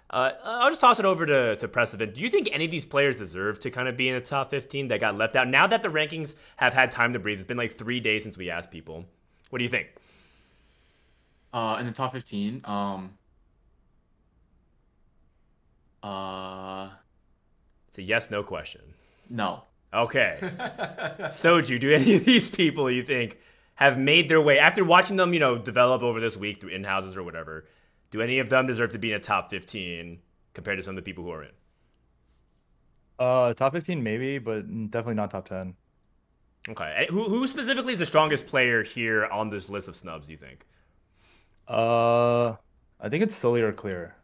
Uh, 0.10 0.32
I'll 0.44 0.70
just 0.70 0.82
toss 0.82 1.00
it 1.00 1.06
over 1.06 1.26
to, 1.26 1.56
to 1.58 1.68
Prestivent. 1.68 2.16
Do 2.16 2.22
you 2.22 2.30
think 2.30 2.50
any 2.52 2.66
of 2.66 2.72
these 2.72 2.86
players 2.86 3.20
deserve 3.20 3.60
to 3.60 3.70
kind 3.70 3.88
of 3.88 3.96
be 3.96 4.10
in 4.10 4.16
the 4.16 4.22
top 4.22 4.50
15 4.50 4.88
that 4.88 5.00
got 5.00 5.16
left 5.16 5.36
out? 5.36 5.48
Now 5.48 5.68
that 5.68 5.84
the 5.84 5.90
rankings 5.90 6.36
have 6.58 6.74
had 6.74 6.92
time 6.92 7.14
to 7.14 7.20
breathe, 7.20 7.38
it's 7.38 7.48
been 7.48 7.58
like 7.58 7.74
three 7.74 8.00
days 8.00 8.24
since 8.24 8.38
we 8.38 8.50
asked 8.50 8.72
people. 8.72 9.06
What 9.52 9.60
do 9.60 9.64
you 9.64 9.70
think? 9.70 9.88
Uh, 11.54 11.78
in 11.80 11.86
the 11.86 11.92
top 11.92 12.14
15, 12.14 12.62
um, 12.66 13.12
uh, 16.02 16.90
it's 17.88 17.98
a 18.00 18.02
yes 18.02 18.32
no 18.32 18.42
question. 18.42 18.82
No. 19.30 19.64
Okay. 19.94 20.38
Soju, 20.42 21.80
do 21.80 21.92
any 21.92 22.16
of 22.16 22.26
these 22.26 22.50
people 22.50 22.90
you 22.90 23.04
think 23.04 23.38
have 23.76 23.98
made 23.98 24.28
their 24.28 24.42
way 24.42 24.60
after 24.60 24.84
watching 24.84 25.18
them, 25.18 25.34
you 25.34 25.40
know, 25.40 25.58
develop 25.58 26.02
over 26.02 26.20
this 26.20 26.36
week 26.36 26.62
through 26.62 26.72
in 26.72 26.84
houses 26.84 27.16
or 27.16 27.24
whatever? 27.24 27.66
Do 28.12 28.22
any 28.22 28.40
of 28.40 28.50
them 28.50 28.68
deserve 28.68 28.92
to 28.94 29.00
be 29.00 29.12
in 29.12 29.18
a 29.18 29.20
top 29.20 29.50
15 29.50 30.20
compared 30.54 30.78
to 30.78 30.84
some 30.84 30.92
of 30.92 30.96
the 30.96 31.02
people 31.02 31.24
who 31.24 31.32
are 31.32 31.44
in? 31.44 31.52
Uh, 33.20 33.54
top 33.54 33.74
15 33.74 34.02
maybe, 34.02 34.38
but 34.38 34.62
definitely 34.90 35.16
not 35.16 35.32
top 35.32 35.48
10. 35.50 35.76
Okay. 36.70 37.08
Who, 37.10 37.26
who 37.26 37.46
specifically 37.48 37.94
is 37.94 38.00
the 38.00 38.06
strongest 38.06 38.48
player 38.48 38.84
here 38.84 39.26
on 39.26 39.50
this 39.50 39.70
list 39.70 39.88
of 39.88 39.96
snubs, 39.96 40.28
do 40.28 40.32
you 40.34 40.38
think? 40.38 40.66
Uh, 41.68 42.56
I 43.00 43.10
think 43.10 43.24
it's 43.24 43.36
Sully 43.36 43.62
or 43.62 43.72
Clear. 43.72 44.16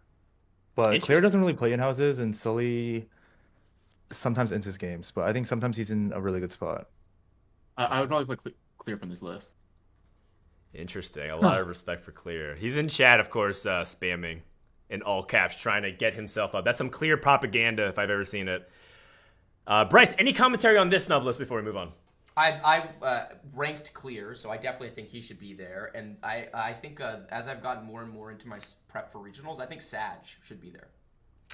But 0.76 1.02
Clear 1.02 1.22
doesn't 1.22 1.40
really 1.40 1.54
play 1.54 1.72
in 1.72 1.80
houses, 1.80 2.20
and 2.20 2.36
Sully 2.36 3.08
sometimes 4.12 4.52
ends 4.52 4.66
his 4.66 4.78
games. 4.78 5.12
But 5.12 5.26
I 5.26 5.34
think 5.34 5.48
sometimes 5.48 5.78
he's 5.78 5.92
in 5.92 6.12
a 6.14 6.20
really 6.20 6.40
good 6.40 6.52
spot. 6.52 6.88
I, 7.78 7.86
I 7.86 8.00
would 8.02 8.10
probably 8.10 8.36
put 8.36 8.56
Clear 8.78 8.98
from 8.98 9.10
this 9.10 9.22
list. 9.22 9.52
Interesting. 10.76 11.30
A 11.32 11.38
lot 11.38 11.60
of 11.60 11.68
respect 11.68 12.04
for 12.04 12.12
Clear. 12.12 12.56
He's 12.56 12.78
in 12.78 12.90
chat, 12.90 13.20
of 13.20 13.30
course, 13.30 13.66
uh, 13.66 13.82
spamming 13.82 14.42
in 14.90 15.02
all 15.02 15.24
caps, 15.24 15.56
trying 15.56 15.84
to 15.84 15.92
get 15.92 16.14
himself 16.14 16.54
up. 16.54 16.66
That's 16.66 16.78
some 16.78 16.90
clear 16.90 17.18
propaganda 17.18 17.88
if 17.88 17.98
I've 17.98 18.10
ever 18.10 18.26
seen 18.26 18.48
it. 18.48 18.70
Uh, 19.66 19.86
Bryce, 19.86 20.14
any 20.20 20.34
commentary 20.34 20.78
on 20.78 20.90
this 20.90 21.06
snub 21.06 21.24
list 21.24 21.40
before 21.40 21.58
we 21.58 21.64
move 21.64 21.78
on? 21.78 21.92
I, 22.38 22.60
I 23.02 23.06
uh, 23.06 23.26
ranked 23.54 23.94
clear, 23.94 24.36
so 24.36 24.52
I 24.52 24.58
definitely 24.58 24.90
think 24.90 25.08
he 25.08 25.22
should 25.22 25.40
be 25.40 25.54
there. 25.54 25.92
And 25.96 26.18
I, 26.22 26.48
I 26.54 26.74
think 26.74 27.00
uh, 27.00 27.20
as 27.30 27.48
I've 27.48 27.64
gotten 27.64 27.86
more 27.86 28.04
and 28.04 28.12
more 28.12 28.30
into 28.30 28.48
my 28.48 28.60
prep 28.88 29.12
for 29.12 29.20
regionals, 29.20 29.60
I 29.60 29.66
think 29.66 29.82
Sag 29.82 30.18
should 30.44 30.60
be 30.60 30.70
there. 30.70 30.90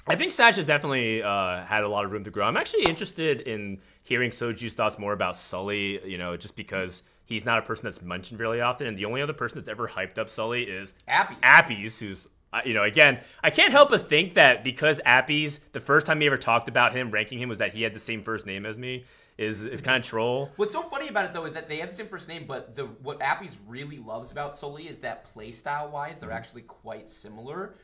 I 0.06 0.16
think 0.16 0.32
Sag 0.32 0.54
has 0.54 0.66
definitely 0.66 1.22
uh, 1.22 1.64
had 1.64 1.84
a 1.84 1.88
lot 1.88 2.04
of 2.04 2.10
room 2.10 2.24
to 2.24 2.30
grow. 2.30 2.44
I'm 2.44 2.56
actually 2.56 2.84
interested 2.84 3.42
in 3.42 3.80
hearing 4.02 4.32
Soju's 4.32 4.72
thoughts 4.72 4.98
more 4.98 5.12
about 5.12 5.36
Sully, 5.36 6.00
you 6.04 6.18
know, 6.18 6.36
just 6.36 6.56
because 6.56 7.04
he's 7.32 7.44
not 7.44 7.58
a 7.58 7.62
person 7.62 7.84
that's 7.84 8.02
mentioned 8.02 8.40
really 8.40 8.60
often. 8.60 8.86
And 8.86 8.96
the 8.96 9.04
only 9.04 9.22
other 9.22 9.32
person 9.32 9.58
that's 9.58 9.68
ever 9.68 9.88
hyped 9.88 10.18
up 10.18 10.28
Sully 10.28 10.62
is 10.64 10.94
Appies, 11.08 11.38
Appies 11.42 11.98
who's 11.98 12.28
you 12.66 12.74
know, 12.74 12.84
again, 12.84 13.18
I 13.42 13.48
can't 13.48 13.72
help 13.72 13.88
but 13.90 14.08
think 14.08 14.34
that 14.34 14.62
because 14.62 15.00
Appies, 15.06 15.60
the 15.72 15.80
first 15.80 16.06
time 16.06 16.20
he 16.20 16.26
ever 16.26 16.36
talked 16.36 16.68
about 16.68 16.94
him, 16.94 17.10
ranking 17.10 17.38
him, 17.38 17.48
was 17.48 17.58
that 17.58 17.72
he 17.72 17.82
had 17.82 17.94
the 17.94 18.00
same 18.00 18.22
first 18.22 18.44
name 18.44 18.66
as 18.66 18.78
me 18.78 19.04
is 19.38 19.64
is 19.64 19.80
kind 19.80 19.96
of 19.96 20.08
troll. 20.08 20.50
What's 20.56 20.74
so 20.74 20.82
funny 20.82 21.08
about 21.08 21.24
it 21.24 21.32
though 21.32 21.46
is 21.46 21.54
that 21.54 21.68
they 21.68 21.78
have 21.78 21.88
the 21.88 21.94
same 21.94 22.08
first 22.08 22.28
name, 22.28 22.44
but 22.46 22.76
the 22.76 22.84
what 22.84 23.20
Appies 23.20 23.56
really 23.66 23.98
loves 23.98 24.30
about 24.30 24.54
Sully 24.54 24.88
is 24.88 24.98
that 24.98 25.26
playstyle 25.34 25.90
wise, 25.90 26.18
they're 26.18 26.28
mm-hmm. 26.28 26.38
actually 26.38 26.62
quite 26.62 27.08
similar. 27.08 27.76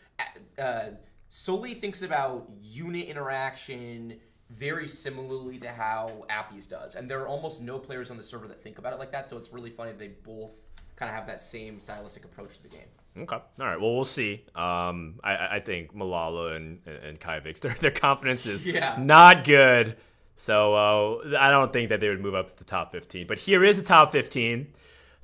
Uh, 0.58 0.90
Sully 1.28 1.74
thinks 1.74 2.02
about 2.02 2.50
unit 2.60 3.06
interaction 3.06 4.18
very 4.50 4.88
similarly 4.88 5.58
to 5.58 5.68
how 5.68 6.24
Appies 6.30 6.68
does, 6.68 6.94
and 6.94 7.10
there 7.10 7.20
are 7.20 7.28
almost 7.28 7.60
no 7.60 7.78
players 7.78 8.10
on 8.10 8.16
the 8.16 8.22
server 8.22 8.48
that 8.48 8.62
think 8.62 8.78
about 8.78 8.92
it 8.92 8.98
like 8.98 9.12
that. 9.12 9.28
So 9.28 9.36
it's 9.36 9.52
really 9.52 9.70
funny 9.70 9.92
they 9.92 10.08
both 10.08 10.52
kind 10.96 11.08
of 11.08 11.14
have 11.14 11.26
that 11.26 11.40
same 11.40 11.78
stylistic 11.78 12.24
approach 12.24 12.56
to 12.56 12.62
the 12.62 12.68
game. 12.68 12.86
Okay. 13.20 13.36
All 13.36 13.66
right. 13.66 13.80
Well, 13.80 13.94
we'll 13.94 14.04
see. 14.04 14.44
Um, 14.54 15.20
I, 15.24 15.56
I 15.56 15.60
think 15.64 15.94
Malala 15.94 16.56
and 16.56 16.80
and 16.86 17.20
Kyvix, 17.20 17.60
their 17.60 17.74
their 17.74 17.90
confidence 17.90 18.46
is 18.46 18.64
yeah. 18.64 18.96
not 18.98 19.44
good. 19.44 19.96
So 20.36 20.74
uh, 20.74 21.36
I 21.38 21.50
don't 21.50 21.72
think 21.72 21.88
that 21.88 21.98
they 21.98 22.08
would 22.08 22.20
move 22.20 22.36
up 22.36 22.48
to 22.48 22.56
the 22.56 22.64
top 22.64 22.92
15. 22.92 23.26
But 23.26 23.38
here 23.38 23.64
is 23.64 23.76
the 23.76 23.82
top 23.82 24.12
15. 24.12 24.72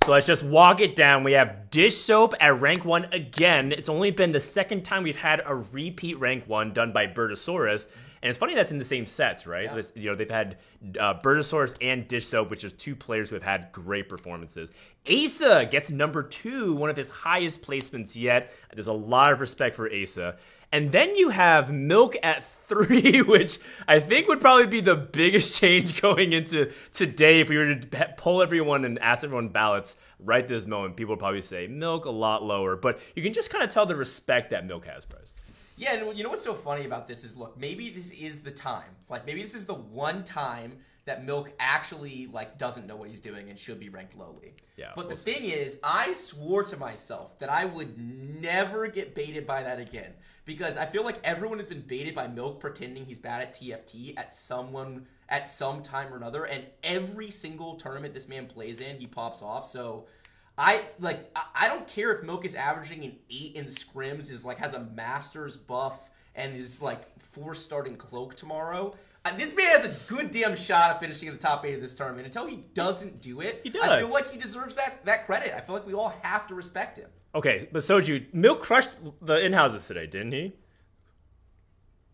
So 0.05 0.11
let's 0.11 0.27
just 0.27 0.43
walk 0.43 0.81
it 0.81 0.97
down. 0.97 1.23
We 1.23 1.33
have 1.33 1.71
Dish 1.71 1.97
Soap 1.97 2.35
at 2.41 2.61
rank 2.61 2.85
one 2.85 3.07
again. 3.13 3.71
It's 3.71 3.89
only 3.89 4.11
been 4.11 4.33
the 4.33 4.41
second 4.41 4.85
time 4.85 5.05
we've 5.05 5.15
had 5.15 5.41
a 5.47 5.55
repeat 5.55 6.19
rank 6.19 6.49
one 6.49 6.73
done 6.73 6.93
by 6.93 7.07
Bertosaurus. 7.07 7.87
And 8.25 8.31
it's 8.31 8.39
funny 8.39 8.55
that's 8.55 8.73
in 8.73 8.79
the 8.79 8.87
same 8.87 9.05
sets, 9.05 9.47
right? 9.47 9.65
Yeah. 9.65 9.83
You 9.95 10.11
know, 10.11 10.17
they've 10.17 10.31
had 10.31 10.57
uh, 10.99 11.13
Burtosaurus 11.21 11.75
and 11.83 12.09
Dish 12.09 12.25
Soap, 12.25 12.49
which 12.49 12.65
is 12.65 12.73
two 12.73 12.97
players 12.97 13.29
who 13.29 13.35
have 13.35 13.43
had 13.43 13.71
great 13.71 14.09
performances. 14.09 14.71
Asa 15.07 15.69
gets 15.71 15.91
number 15.91 16.23
two, 16.23 16.75
one 16.75 16.89
of 16.89 16.97
his 16.97 17.11
highest 17.11 17.61
placements 17.61 18.17
yet. 18.17 18.51
There's 18.73 18.87
a 18.87 18.95
lot 18.95 19.35
of 19.35 19.41
respect 19.41 19.77
for 19.77 19.93
Asa. 19.93 20.37
And 20.73 20.91
then 20.91 21.17
you 21.17 21.29
have 21.29 21.71
Milk 21.71 22.17
at 22.23 22.43
three, 22.67 23.21
which 23.21 23.59
I 23.87 24.01
think 24.01 24.27
would 24.29 24.41
probably 24.41 24.69
be 24.69 24.81
the 24.81 24.97
biggest 24.97 25.55
change 25.61 26.01
going 26.01 26.33
into 26.33 26.73
today 26.95 27.41
if 27.41 27.51
we 27.51 27.59
were 27.59 27.75
to 27.75 28.15
poll 28.17 28.41
everyone 28.41 28.87
and 28.87 28.99
ask 29.01 29.23
everyone 29.23 29.51
ballots 29.51 29.97
right 30.19 30.49
this 30.49 30.67
moment. 30.67 30.97
People 30.97 31.13
would 31.13 31.21
probably 31.21 31.43
say 31.43 31.67
Milk 31.67 32.07
a 32.07 32.11
lot 32.11 32.43
lower, 32.43 32.75
but 32.75 33.01
you 33.15 33.23
can 33.23 33.35
just 33.35 33.51
kind 33.51 33.63
of 33.63 33.69
tell 33.69 33.85
the 33.85 33.97
respect 33.97 34.49
that 34.49 34.67
Milk 34.67 34.87
has, 34.87 35.05
Bryce. 35.05 35.35
Yeah, 35.77 35.95
and 35.95 36.17
you 36.17 36.23
know 36.23 36.31
what's 36.31 36.45
so 36.45 36.55
funny 36.55 36.85
about 36.85 37.09
this 37.09 37.25
is 37.25 37.37
look, 37.37 37.59
maybe 37.59 37.91
this 37.91 38.11
is 38.11 38.41
the 38.41 38.51
time. 38.51 38.91
Like 39.09 39.27
maybe 39.27 39.43
this 39.43 39.55
is 39.55 39.65
the 39.65 39.75
one 39.75 40.25
time 40.25 40.79
that 41.05 41.25
Milk 41.25 41.53
actually 41.61 42.29
like 42.33 42.57
doesn't 42.59 42.87
know 42.87 42.97
what 42.97 43.09
he's 43.09 43.21
doing 43.21 43.51
and 43.51 43.59
should 43.59 43.79
be 43.81 43.89
ranked 43.89 44.17
lowly. 44.17 44.55
Yeah. 44.77 44.93
But 44.95 45.07
we'll 45.07 45.17
the 45.17 45.23
thing 45.23 45.45
is, 45.45 45.81
I 45.83 46.13
swore 46.13 46.63
to 46.65 46.77
myself 46.77 47.39
that 47.41 47.51
I 47.51 47.65
would 47.65 47.99
never 47.99 48.87
get 48.87 49.15
baited 49.15 49.47
by 49.47 49.63
that 49.63 49.79
again 49.79 50.13
because 50.45 50.77
I 50.77 50.87
feel 50.87 51.05
like 51.05 51.19
everyone 51.25 51.59
has 51.59 51.67
been 51.67 51.83
baited 51.83 52.15
by 52.15 52.27
Milk 52.27 52.61
pretending 52.61 53.05
he's 53.05 53.19
bad 53.19 53.43
at 53.43 53.55
TFT 53.55 54.15
at 54.17 54.33
someone 54.33 55.07
at 55.29 55.49
some 55.49 55.83
time 55.83 56.13
or 56.13 56.17
another, 56.17 56.45
and 56.45 56.65
every 56.83 57.31
single 57.31 57.77
tournament 57.77 58.13
this 58.13 58.29
man 58.29 58.47
plays 58.47 58.81
in, 58.81 58.99
he 58.99 59.07
pops 59.07 59.43
off. 59.43 59.67
So. 59.67 60.07
I 60.57 60.83
like 61.01 61.37
I 61.55 61.69
don't 61.69 61.87
care 61.89 62.13
if 62.13 62.23
Milk 62.23 62.45
is 62.45 62.55
averaging 62.55 63.05
an 63.05 63.17
eight 63.31 63.57
in 63.57 63.67
scrims, 63.67 64.31
is 64.31 64.45
like 64.45 64.59
has 64.59 64.73
a 64.73 64.81
master's 64.81 65.57
buff 65.57 66.11
and 66.35 66.57
is 66.57 66.81
like 66.81 67.21
four 67.21 67.55
starting 67.55 67.97
cloak 67.97 68.37
tomorrow. 68.37 68.95
Uh, 69.25 69.35
this 69.37 69.57
man 69.57 69.81
has 69.81 69.85
a 69.85 70.13
good 70.13 70.31
damn 70.31 70.55
shot 70.55 70.91
of 70.91 71.01
finishing 71.01 71.29
in 71.29 71.35
the 71.35 71.41
top 71.41 71.65
eight 71.65 71.75
of 71.75 71.81
this 71.81 71.95
tournament. 71.95 72.27
Until 72.27 72.47
he 72.47 72.65
doesn't 72.75 73.21
do 73.21 73.41
it, 73.41 73.63
he 73.65 73.71
does. 73.71 73.83
I 73.83 74.01
feel 74.01 74.13
like 74.13 74.31
he 74.31 74.39
deserves 74.39 74.75
that 74.77 75.05
that 75.07 75.27
credit. 75.27 75.55
I 75.57 75.61
feel 75.61 75.75
like 75.75 75.87
we 75.87 75.95
all 75.95 76.15
have 76.23 76.47
to 76.49 76.55
respect 76.55 76.99
him. 76.99 77.09
Okay, 77.35 77.69
but 77.73 77.83
Soju, 77.83 78.33
Milk 78.33 78.63
crushed 78.63 78.97
the 79.21 79.45
in 79.45 79.53
houses 79.53 79.87
today, 79.89 80.07
didn't 80.07 80.33
he? 80.33 80.53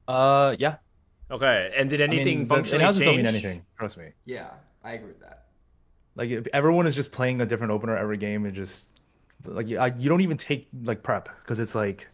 Uh, 0.08 0.56
yeah. 0.58 0.76
Okay, 1.30 1.72
and 1.76 1.90
did 1.90 2.00
anything 2.00 2.36
I 2.36 2.40
mean, 2.40 2.46
functionally 2.46 2.82
in-houses 2.82 3.02
change? 3.02 3.08
don't 3.08 3.16
mean 3.18 3.26
anything. 3.26 3.66
Trust 3.78 3.98
me. 3.98 4.12
Yeah, 4.24 4.48
I 4.82 4.92
agree 4.92 5.08
with 5.08 5.20
that. 5.20 5.39
Like 6.16 6.30
if 6.30 6.46
everyone 6.52 6.86
is 6.86 6.94
just 6.94 7.12
playing 7.12 7.40
a 7.40 7.46
different 7.46 7.72
opener 7.72 7.96
every 7.96 8.16
game 8.16 8.44
and 8.44 8.54
just 8.54 8.86
like 9.44 9.68
you, 9.68 9.78
I, 9.78 9.86
you 9.98 10.08
don't 10.08 10.20
even 10.20 10.36
take 10.36 10.68
like 10.82 11.02
prep 11.02 11.28
because 11.42 11.58
it's 11.60 11.74
like, 11.74 12.08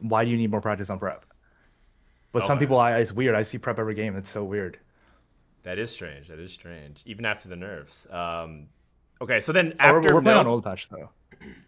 why 0.00 0.24
do 0.24 0.30
you 0.30 0.36
need 0.36 0.50
more 0.50 0.60
practice 0.60 0.90
on 0.90 0.98
prep? 0.98 1.24
But 2.32 2.46
some 2.46 2.58
people, 2.58 2.78
I 2.78 2.98
it's 2.98 3.12
weird. 3.12 3.34
I 3.34 3.42
see 3.42 3.56
prep 3.58 3.78
every 3.78 3.94
game. 3.94 4.14
It's 4.16 4.28
so 4.30 4.44
weird. 4.44 4.78
That 5.62 5.78
is 5.78 5.90
strange. 5.90 6.28
That 6.28 6.38
is 6.38 6.52
strange. 6.52 7.02
Even 7.06 7.24
after 7.24 7.48
the 7.48 7.56
nerfs. 7.56 8.06
Um, 8.10 8.66
okay, 9.22 9.40
so 9.40 9.52
then 9.52 9.72
Oh, 9.80 9.90
we're, 9.90 9.98
after 9.98 10.14
we're 10.14 10.22
playing 10.22 10.38
on 10.38 10.46
old 10.46 10.62
patch 10.62 10.88
though. 10.90 11.10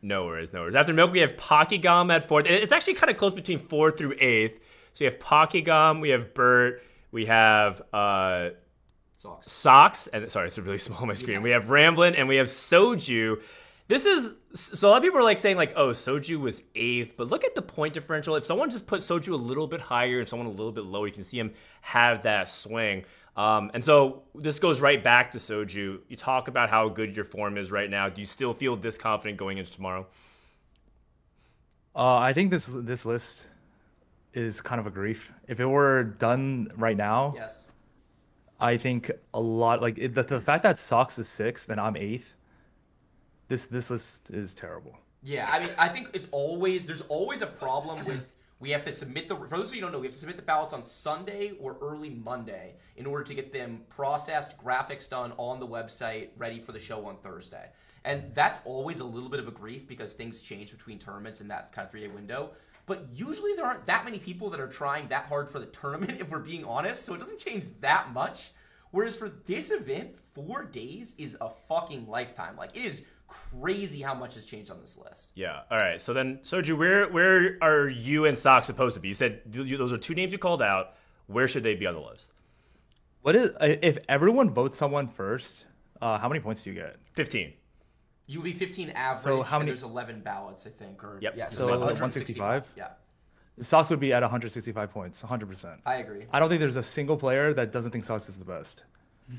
no 0.03 0.27
worries, 0.27 0.53
no 0.53 0.61
worries. 0.61 0.75
After 0.75 0.93
Milk, 0.93 1.11
we 1.11 1.21
have 1.21 1.37
Pockygom 1.37 2.15
at 2.15 2.23
fourth. 2.23 2.47
It's 2.47 2.71
actually 2.73 2.95
kind 2.95 3.11
of 3.11 3.17
close 3.17 3.33
between 3.33 3.59
fourth 3.59 3.97
through 3.99 4.15
eighth. 4.21 4.61
So 4.93 5.05
you 5.05 5.11
have 5.11 5.19
Pockygom, 5.19 6.01
we 6.01 6.11
have 6.11 6.35
Bert, 6.35 6.83
we 7.13 7.27
have 7.27 7.81
uh, 7.93 8.51
Sucks. 9.19 9.51
Socks, 9.53 10.07
and 10.07 10.31
sorry, 10.31 10.47
it's 10.47 10.59
a 10.59 10.63
really 10.63 10.79
small 10.87 11.01
on 11.03 11.09
my 11.09 11.15
screen. 11.15 11.43
We 11.43 11.51
have 11.51 11.71
Ramblin' 11.71 12.15
and 12.15 12.29
we 12.29 12.37
have 12.37 12.47
Soju. 12.47 13.43
This 13.89 14.05
is 14.05 14.33
so 14.55 14.89
a 14.89 14.91
lot 14.91 14.97
of 14.99 15.03
people 15.03 15.19
are 15.19 15.25
like 15.25 15.39
saying 15.39 15.57
like, 15.57 15.73
oh, 15.77 15.89
Soju 15.89 16.39
was 16.39 16.63
eighth, 16.75 17.15
but 17.17 17.29
look 17.29 17.43
at 17.45 17.55
the 17.55 17.63
point 17.63 17.95
differential. 17.95 18.37
If 18.37 18.45
someone 18.47 18.71
just 18.71 18.87
put 18.87 19.01
Soju 19.01 19.33
a 19.33 19.37
little 19.37 19.67
bit 19.67 19.81
higher 19.81 20.19
and 20.19 20.29
someone 20.29 20.47
a 20.47 20.51
little 20.51 20.73
bit 20.73 20.85
lower, 20.85 21.07
you 21.07 21.13
can 21.13 21.25
see 21.25 21.39
him 21.39 21.53
have 21.81 22.23
that 22.23 22.49
swing. 22.49 23.05
Um, 23.37 23.71
and 23.73 23.85
so 23.85 24.23
this 24.35 24.59
goes 24.59 24.81
right 24.81 25.03
back 25.03 25.31
to 25.33 25.39
Soju. 25.39 26.01
You 26.09 26.17
talk 26.17 26.49
about 26.49 26.71
how 26.71 26.89
good 26.89 27.15
your 27.17 27.25
form 27.25 27.57
is 27.57 27.71
right 27.71 27.89
now. 27.89 28.09
Do 28.09 28.21
you 28.21 28.27
still 28.27 28.53
feel 28.53 28.77
this 28.77 28.99
confident 28.99 29.39
going 29.39 29.59
into 29.59 29.73
tomorrow? 29.73 30.07
Uh, 31.97 32.17
I 32.17 32.33
think 32.33 32.51
this 32.51 32.69
this 32.73 33.05
list 33.05 33.47
is 34.35 34.61
kind 34.61 34.81
of 34.81 34.87
a 34.87 34.91
grief. 34.91 35.33
If 35.49 35.61
it 35.61 35.67
were 35.67 36.05
done 36.05 36.71
right 36.77 36.97
now, 36.97 37.33
Yes. 37.35 37.69
I 38.61 38.77
think 38.77 39.11
a 39.35 39.41
lot 39.41 39.81
like 39.81 39.99
it, 39.99 40.15
the, 40.15 40.23
the 40.23 40.41
fact 40.41 40.63
that 40.65 40.79
Sox 40.79 41.19
is 41.19 41.29
sixth 41.29 41.69
and 41.69 41.81
I'm 41.81 41.97
eighth. 41.97 42.35
This 43.49 43.67
this 43.67 43.91
list 43.91 44.31
is 44.31 44.55
terrible. 44.55 44.99
Yeah, 45.23 45.49
I 45.51 45.61
mean, 45.61 45.71
I 45.79 45.89
think 45.89 46.11
it's 46.13 46.27
always 46.33 46.85
there's 46.85 47.03
always 47.03 47.43
a 47.43 47.47
problem 47.47 48.05
with 48.05 48.35
we 48.61 48.71
have 48.71 48.83
to 48.83 48.93
submit 48.93 49.29
the 49.29 49.37
for 49.37 49.49
those 49.49 49.69
of 49.69 49.75
you 49.75 49.81
who 49.81 49.87
don't 49.87 49.93
know 49.93 50.01
we 50.01 50.07
have 50.07 50.15
to 50.15 50.19
submit 50.19 50.37
the 50.37 50.43
ballots 50.43 50.73
on 50.73 50.83
Sunday 50.83 51.53
or 51.61 51.77
early 51.81 52.11
Monday 52.11 52.75
in 52.97 53.07
order 53.07 53.25
to 53.25 53.35
get 53.35 53.53
them 53.53 53.83
processed, 53.89 54.59
graphics 54.59 55.09
done 55.09 55.33
on 55.37 55.61
the 55.61 55.67
website, 55.67 56.29
ready 56.37 56.59
for 56.59 56.73
the 56.73 56.79
show 56.79 57.07
on 57.07 57.17
Thursday. 57.19 57.71
And 58.05 58.35
that's 58.35 58.61
always 58.65 59.01
a 59.01 59.05
little 59.05 59.29
bit 59.29 59.41
of 59.41 59.49
a 59.49 59.53
grief 59.53 59.87
because 59.87 60.13
things 60.13 60.41
change 60.41 60.71
between 60.71 60.99
tournaments 60.99 61.41
in 61.41 61.49
that 61.49 61.73
kind 61.73 61.85
of 61.85 61.91
three 61.91 62.01
day 62.01 62.09
window. 62.09 62.53
But 62.89 63.07
usually 63.15 63.53
there 63.55 63.67
aren't 63.67 63.87
that 63.87 64.05
many 64.05 64.19
people 64.19 64.51
that 64.51 64.59
are 64.59 64.67
trying 64.67 65.09
that 65.09 65.27
hard 65.27 65.49
for 65.49 65.61
the 65.61 65.67
tournament, 65.67 66.21
if 66.21 66.31
we're 66.31 66.39
being 66.41 66.65
honest. 66.65 67.05
So 67.05 67.15
it 67.15 67.19
doesn't 67.19 67.39
change 67.39 67.67
that 67.81 68.13
much. 68.13 68.51
Whereas 68.91 69.17
for 69.17 69.29
this 69.47 69.71
event, 69.71 70.17
four 70.33 70.65
days 70.65 71.15
is 71.19 71.37
a 71.41 71.51
fucking 71.69 72.09
lifetime. 72.09 72.57
Like 72.57 72.75
it 72.75 72.85
is 72.85 73.05
crazy 73.29 74.01
how 74.01 74.15
much 74.15 74.35
has 74.35 74.47
changed 74.47 74.71
on 74.71 74.81
this 74.81 74.97
list. 74.97 75.33
Yeah. 75.35 75.61
All 75.71 75.79
right. 75.79 76.01
So 76.01 76.15
then, 76.15 76.39
Soju, 76.43 76.77
where 76.77 77.09
where 77.09 77.59
are 77.61 77.89
you 77.89 78.25
and 78.25 78.37
Sock 78.37 78.65
supposed 78.65 78.95
to 78.95 79.01
be? 79.01 79.09
You 79.09 79.15
said 79.15 79.43
those 79.47 79.93
are 79.93 79.99
two 79.99 80.15
names 80.15 80.33
you 80.33 80.39
called 80.39 80.63
out. 80.63 80.95
Where 81.27 81.47
should 81.47 81.63
they 81.63 81.75
be 81.75 81.87
on 81.87 81.95
the 81.95 82.01
list? 82.01 82.33
What 83.21 83.37
is 83.37 83.51
if 83.61 83.99
everyone 84.09 84.51
votes 84.51 84.79
someone 84.79 85.09
first? 85.09 85.67
Uh, 86.01 86.17
how 86.19 86.29
many 86.29 86.41
points 86.41 86.63
do 86.63 86.71
you 86.71 86.77
get? 86.77 86.97
Fifteen. 87.13 87.53
You 88.29 88.41
would 88.41 88.45
be 88.45 88.53
15 88.53 88.91
average. 88.91 89.25
So 89.25 89.43
how 89.43 89.57
and 89.57 89.63
many- 89.63 89.71
there's 89.71 89.83
11 89.83 90.21
ballots, 90.21 90.67
I 90.67 90.71
think. 90.71 91.03
Or 91.03 91.19
Yep. 91.21 91.35
Yeah, 91.37 91.49
So 91.49 91.65
it's 91.65 91.81
165? 91.81 92.65
Yeah, 92.77 92.89
Sox 93.61 93.89
would 93.91 93.99
be 94.01 94.13
at 94.13 94.23
165 94.23 94.91
points, 94.91 95.23
100%. 95.23 95.81
I 95.87 95.97
agree. 95.97 96.27
I 96.33 96.39
don't 96.39 96.49
think 96.49 96.61
there's 96.61 96.77
a 96.77 96.83
single 96.83 97.17
player 97.17 97.53
that 97.55 97.73
doesn't 97.73 97.91
think 97.91 98.05
Sox 98.05 98.29
is 98.29 98.39
the 98.39 98.45
best. 98.45 98.85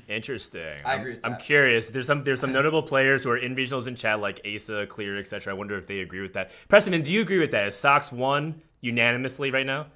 Interesting. 0.08 0.76
I 0.84 0.94
agree 0.94 1.12
with 1.12 1.22
that. 1.22 1.26
I'm 1.26 1.32
that. 1.32 1.40
curious. 1.40 1.90
There's 1.90 2.06
some 2.06 2.22
there's 2.22 2.38
some 2.40 2.52
notable 2.58 2.82
players 2.82 3.24
who 3.24 3.30
are 3.30 3.36
in 3.36 3.56
regionals 3.56 3.88
in 3.88 3.94
chat 3.96 4.20
like 4.20 4.40
Asa, 4.46 4.86
Clear, 4.88 5.18
etc. 5.18 5.52
I 5.52 5.56
wonder 5.56 5.76
if 5.78 5.86
they 5.86 6.00
agree 6.00 6.20
with 6.20 6.32
that. 6.34 6.50
Preston, 6.68 7.00
do 7.02 7.12
you 7.12 7.20
agree 7.22 7.38
with 7.40 7.50
that? 7.52 7.66
Is 7.68 7.76
Sox 7.76 8.12
won 8.12 8.60
unanimously 8.82 9.50
right 9.50 9.66
now? 9.66 9.86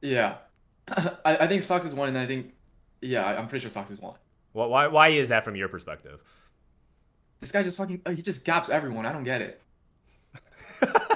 Yeah, 0.00 0.36
I, 0.88 1.12
I 1.24 1.46
think 1.46 1.62
Sox 1.62 1.84
is 1.86 1.94
one, 1.94 2.08
and 2.08 2.18
I 2.18 2.26
think 2.26 2.52
yeah, 3.00 3.24
I- 3.24 3.36
I'm 3.36 3.46
pretty 3.48 3.62
sure 3.62 3.70
Sox 3.70 3.90
is 3.90 4.00
one. 4.00 4.14
Why 4.52 4.66
why, 4.66 4.86
why 4.88 5.08
is 5.08 5.28
that 5.28 5.44
from 5.44 5.54
your 5.54 5.68
perspective? 5.68 6.20
This 7.40 7.52
guy 7.52 7.62
just 7.62 7.76
fucking 7.76 8.02
uh, 8.06 8.10
he 8.10 8.22
just 8.22 8.44
gaps 8.44 8.68
everyone. 8.68 9.06
I 9.06 9.12
don't 9.12 9.22
get 9.24 9.40
it. 9.40 9.60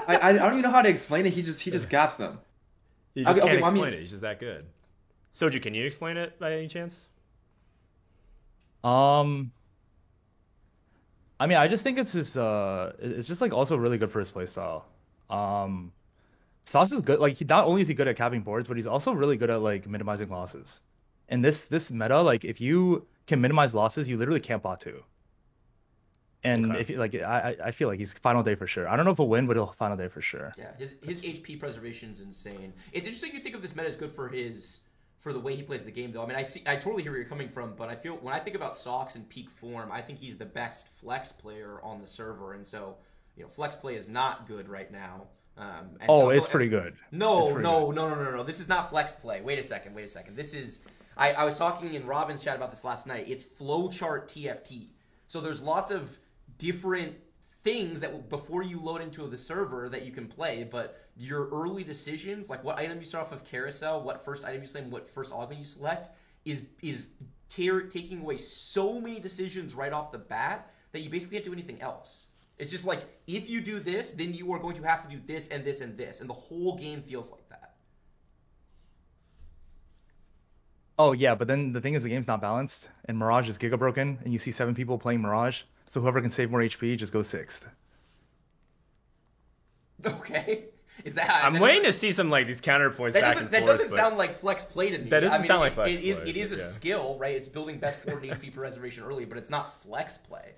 I, 0.07 0.15
I 0.17 0.29
I 0.29 0.33
don't 0.33 0.51
even 0.53 0.61
know 0.63 0.71
how 0.71 0.81
to 0.81 0.89
explain 0.89 1.25
it. 1.25 1.33
He 1.33 1.41
just 1.41 1.61
he 1.61 1.71
just 1.71 1.89
gaps 1.89 2.17
them. 2.17 2.39
You 3.13 3.23
just 3.23 3.39
Okay, 3.39 3.47
can't 3.47 3.51
okay, 3.51 3.61
well, 3.61 3.65
I 3.65 3.69
explain 3.71 3.91
mean- 3.91 3.99
it. 3.99 4.01
He's 4.01 4.09
just 4.11 4.21
that 4.23 4.39
good. 4.39 4.65
Soju, 5.33 5.61
can 5.61 5.73
you 5.73 5.85
explain 5.85 6.17
it 6.17 6.39
by 6.39 6.53
any 6.53 6.67
chance? 6.67 7.09
Um, 8.83 9.51
I 11.39 11.47
mean, 11.47 11.57
I 11.57 11.67
just 11.67 11.83
think 11.83 11.97
it's 11.97 12.13
his. 12.13 12.37
Uh, 12.37 12.93
it's 12.99 13.27
just 13.27 13.41
like 13.41 13.51
also 13.51 13.75
really 13.75 13.97
good 13.97 14.11
for 14.11 14.19
his 14.19 14.31
play 14.31 14.45
style. 14.45 14.85
Um, 15.29 15.91
Sauce 16.65 16.91
is 16.91 17.01
good. 17.01 17.19
Like 17.19 17.33
he 17.35 17.45
not 17.45 17.65
only 17.65 17.81
is 17.81 17.87
he 17.87 17.93
good 17.93 18.07
at 18.07 18.15
capping 18.15 18.41
boards, 18.41 18.67
but 18.67 18.77
he's 18.77 18.87
also 18.87 19.11
really 19.11 19.37
good 19.37 19.49
at 19.49 19.61
like 19.61 19.87
minimizing 19.87 20.29
losses. 20.29 20.81
And 21.29 21.43
this 21.43 21.63
this 21.65 21.91
meta, 21.91 22.21
like 22.21 22.45
if 22.45 22.61
you 22.61 23.05
can 23.27 23.41
minimize 23.41 23.73
losses, 23.73 24.07
you 24.07 24.17
literally 24.17 24.39
can't 24.39 24.61
bot 24.63 24.79
two. 24.79 25.03
And 26.45 26.71
Okay. 26.71 26.81
if 26.81 26.89
you 26.89 26.97
like, 26.97 27.15
I 27.15 27.55
I 27.61 27.67
I 27.67 27.71
feel 27.71 27.87
like 27.87 27.99
he's 27.99 28.13
final 28.13 28.43
day 28.43 28.55
for 28.55 28.67
sure. 28.67 28.87
I 28.87 28.95
don't 28.95 29.05
know 29.05 29.11
if 29.11 29.17
he'll 29.17 29.27
win, 29.27 29.47
but 29.47 29.55
he'll 29.55 29.67
final 29.67 29.97
day 29.97 30.07
for 30.07 30.21
sure. 30.21 30.53
Yeah, 30.57 30.71
his 30.77 30.97
his 31.03 31.21
HP 31.21 31.59
preservation 31.59 32.11
is 32.11 32.21
insane. 32.21 32.73
It's 32.91 33.05
interesting 33.05 33.33
you 33.33 33.39
think 33.39 33.55
of 33.55 33.61
this 33.61 33.75
meta 33.75 33.87
as 33.87 33.95
good 33.95 34.11
for 34.11 34.27
his 34.29 34.81
for 35.19 35.33
the 35.33 35.39
way 35.39 35.55
he 35.55 35.63
plays 35.63 35.83
the 35.83 35.91
game, 35.91 36.11
though. 36.11 36.21
I 36.23 36.27
mean, 36.27 36.35
I 36.35 36.43
see, 36.43 36.61
I 36.67 36.75
totally 36.75 37.01
hear 37.01 37.11
where 37.11 37.19
you're 37.19 37.27
coming 37.27 37.49
from, 37.49 37.73
but 37.75 37.89
I 37.89 37.95
feel 37.95 38.13
when 38.17 38.35
I 38.35 38.39
think 38.39 38.55
about 38.55 38.75
Socks 38.77 39.15
in 39.15 39.23
peak 39.23 39.49
form, 39.49 39.91
I 39.91 39.99
think 40.01 40.19
he's 40.19 40.37
the 40.37 40.45
best 40.45 40.87
flex 40.87 41.31
player 41.31 41.79
on 41.81 41.99
the 41.99 42.05
server, 42.05 42.53
and 42.53 42.65
so 42.67 42.97
you 43.35 43.41
know, 43.43 43.49
flex 43.49 43.75
play 43.75 43.95
is 43.95 44.07
not 44.07 44.47
good 44.47 44.69
right 44.69 44.91
now. 44.91 45.23
Um, 45.57 45.91
and 45.99 46.09
Oh, 46.09 46.19
so- 46.25 46.29
it's 46.29 46.47
pretty 46.47 46.67
good. 46.69 46.93
It's 46.93 47.01
No, 47.11 47.47
pretty 47.47 47.63
no, 47.63 47.89
no, 47.91 48.09
no, 48.13 48.23
no, 48.23 48.31
no. 48.35 48.43
This 48.43 48.59
is 48.59 48.67
not 48.69 48.89
flex 48.91 49.13
play. 49.13 49.41
Wait 49.41 49.57
a 49.57 49.63
second. 49.63 49.95
Wait 49.95 50.03
a 50.05 50.07
second. 50.07 50.35
This 50.35 50.53
is. 50.53 50.81
I, 51.17 51.31
I 51.31 51.43
was 51.45 51.57
talking 51.57 51.93
in 51.93 52.05
Robin's 52.05 52.43
chat 52.43 52.55
about 52.57 52.69
this 52.71 52.83
last 52.83 53.07
night. 53.07 53.25
It's 53.27 53.43
flowchart 53.43 54.25
TFT. 54.27 54.89
So 55.27 55.39
there's 55.41 55.61
lots 55.61 55.89
of 55.91 56.17
different 56.57 57.15
things 57.63 57.99
that 58.01 58.29
before 58.29 58.61
you 58.61 58.79
load 58.79 59.01
into 59.01 59.27
the 59.27 59.37
server 59.37 59.89
that 59.89 60.05
you 60.05 60.11
can 60.11 60.27
play, 60.27 60.63
but 60.63 61.07
your 61.17 61.49
early 61.49 61.83
decisions, 61.83 62.49
like 62.49 62.63
what 62.63 62.77
item 62.77 62.99
you 62.99 63.05
start 63.05 63.25
off 63.25 63.31
of 63.31 63.43
carousel, 63.43 64.01
what 64.01 64.23
first 64.23 64.45
item 64.45 64.61
you 64.61 64.67
select, 64.67 64.89
what 64.89 65.09
first 65.09 65.33
augment 65.33 65.59
you 65.59 65.65
select, 65.65 66.09
is 66.45 66.63
is 66.81 67.09
tear, 67.49 67.81
taking 67.81 68.21
away 68.21 68.37
so 68.37 68.99
many 68.99 69.19
decisions 69.19 69.73
right 69.73 69.93
off 69.93 70.11
the 70.11 70.17
bat 70.17 70.71
that 70.91 71.01
you 71.01 71.09
basically 71.09 71.37
can't 71.37 71.45
do 71.45 71.53
anything 71.53 71.81
else. 71.81 72.27
It's 72.57 72.71
just 72.71 72.85
like 72.85 73.03
if 73.27 73.49
you 73.49 73.61
do 73.61 73.79
this, 73.79 74.11
then 74.11 74.33
you 74.33 74.51
are 74.53 74.59
going 74.59 74.75
to 74.75 74.83
have 74.83 75.01
to 75.01 75.09
do 75.09 75.19
this 75.25 75.47
and 75.47 75.65
this 75.65 75.81
and 75.81 75.97
this, 75.97 76.21
and 76.21 76.29
the 76.29 76.33
whole 76.33 76.77
game 76.77 77.01
feels 77.01 77.31
like 77.31 77.49
that. 77.49 77.73
Oh 80.97 81.11
yeah, 81.11 81.35
but 81.35 81.47
then 81.47 81.73
the 81.73 81.81
thing 81.81 81.95
is 81.95 82.03
the 82.03 82.09
game's 82.09 82.27
not 82.27 82.41
balanced, 82.41 82.89
and 83.05 83.17
Mirage 83.17 83.49
is 83.49 83.57
giga 83.57 83.77
broken, 83.77 84.19
and 84.23 84.31
you 84.31 84.39
see 84.39 84.51
seven 84.51 84.73
people 84.73 84.97
playing 84.97 85.21
Mirage, 85.21 85.63
so 85.87 86.01
whoever 86.01 86.21
can 86.21 86.29
save 86.31 86.51
more 86.51 86.61
HP 86.61 86.97
just 86.97 87.13
goes 87.13 87.27
sixth. 87.27 87.65
Okay. 90.05 90.65
Is 91.03 91.15
that? 91.15 91.41
I'm 91.43 91.59
waiting 91.59 91.83
to 91.83 91.91
see 91.91 92.11
some 92.11 92.29
like 92.29 92.47
these 92.47 92.61
counterpoints. 92.61 93.13
That 93.13 93.21
back 93.21 93.33
doesn't. 93.35 93.43
and 93.45 93.51
that 93.53 93.63
forth, 93.65 93.77
doesn't 93.79 93.91
sound 93.91 94.17
like 94.17 94.33
flex 94.33 94.63
play 94.63 94.89
to 94.91 94.97
me. 94.97 95.09
That 95.09 95.19
doesn't 95.19 95.35
I 95.35 95.39
mean, 95.39 95.47
sound 95.47 95.59
like 95.61 95.73
flex 95.73 95.89
it 95.91 95.99
is. 96.03 96.19
play, 96.19 96.29
It 96.29 96.37
is 96.37 96.51
a 96.51 96.55
yeah. 96.57 96.61
skill, 96.63 97.17
right? 97.19 97.35
It's 97.35 97.47
building 97.47 97.77
best 97.79 98.03
board 98.05 98.23
and 98.23 98.31
HP 98.31 98.53
per 98.53 98.61
reservation 98.61 99.03
early, 99.03 99.25
but 99.25 99.37
it's 99.37 99.49
not 99.49 99.81
flex 99.83 100.17
play. 100.17 100.53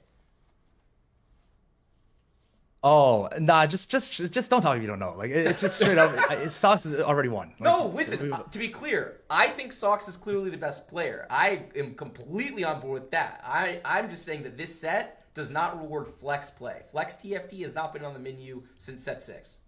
Oh 2.83 3.27
nah, 3.39 3.65
just 3.65 3.89
just 3.89 4.13
just 4.31 4.49
don't 4.49 4.61
talk 4.61 4.77
if 4.77 4.81
you 4.83 4.87
don't 4.87 4.99
know. 4.99 5.15
Like 5.17 5.31
it's 5.31 5.59
just 5.59 5.75
straight 5.77 5.97
up. 5.97 6.11
it- 6.31 6.51
Sauce 6.51 6.85
is 6.85 6.95
already 7.01 7.29
won. 7.29 7.47
Like, 7.49 7.61
No, 7.61 7.87
listen. 7.87 8.31
uh, 8.31 8.43
to 8.43 8.59
be 8.59 8.69
clear, 8.69 9.21
I 9.29 9.47
think 9.47 9.73
Sox 9.73 10.07
is 10.07 10.15
clearly 10.15 10.51
the 10.51 10.57
best 10.57 10.87
player. 10.87 11.25
I 11.29 11.63
am 11.75 11.95
completely 11.95 12.63
on 12.63 12.79
board 12.79 13.01
with 13.01 13.11
that. 13.11 13.41
I 13.43 13.81
I'm 13.83 14.09
just 14.09 14.23
saying 14.23 14.43
that 14.43 14.57
this 14.57 14.79
set 14.79 15.16
does 15.37 15.51
not 15.51 15.79
reward 15.79 16.07
flex 16.07 16.49
play. 16.49 16.81
Flex 16.91 17.15
TFT 17.15 17.61
has 17.61 17.75
not 17.75 17.93
been 17.93 18.03
on 18.03 18.13
the 18.13 18.19
menu 18.19 18.63
since 18.77 19.03
set 19.03 19.21
six. 19.21 19.61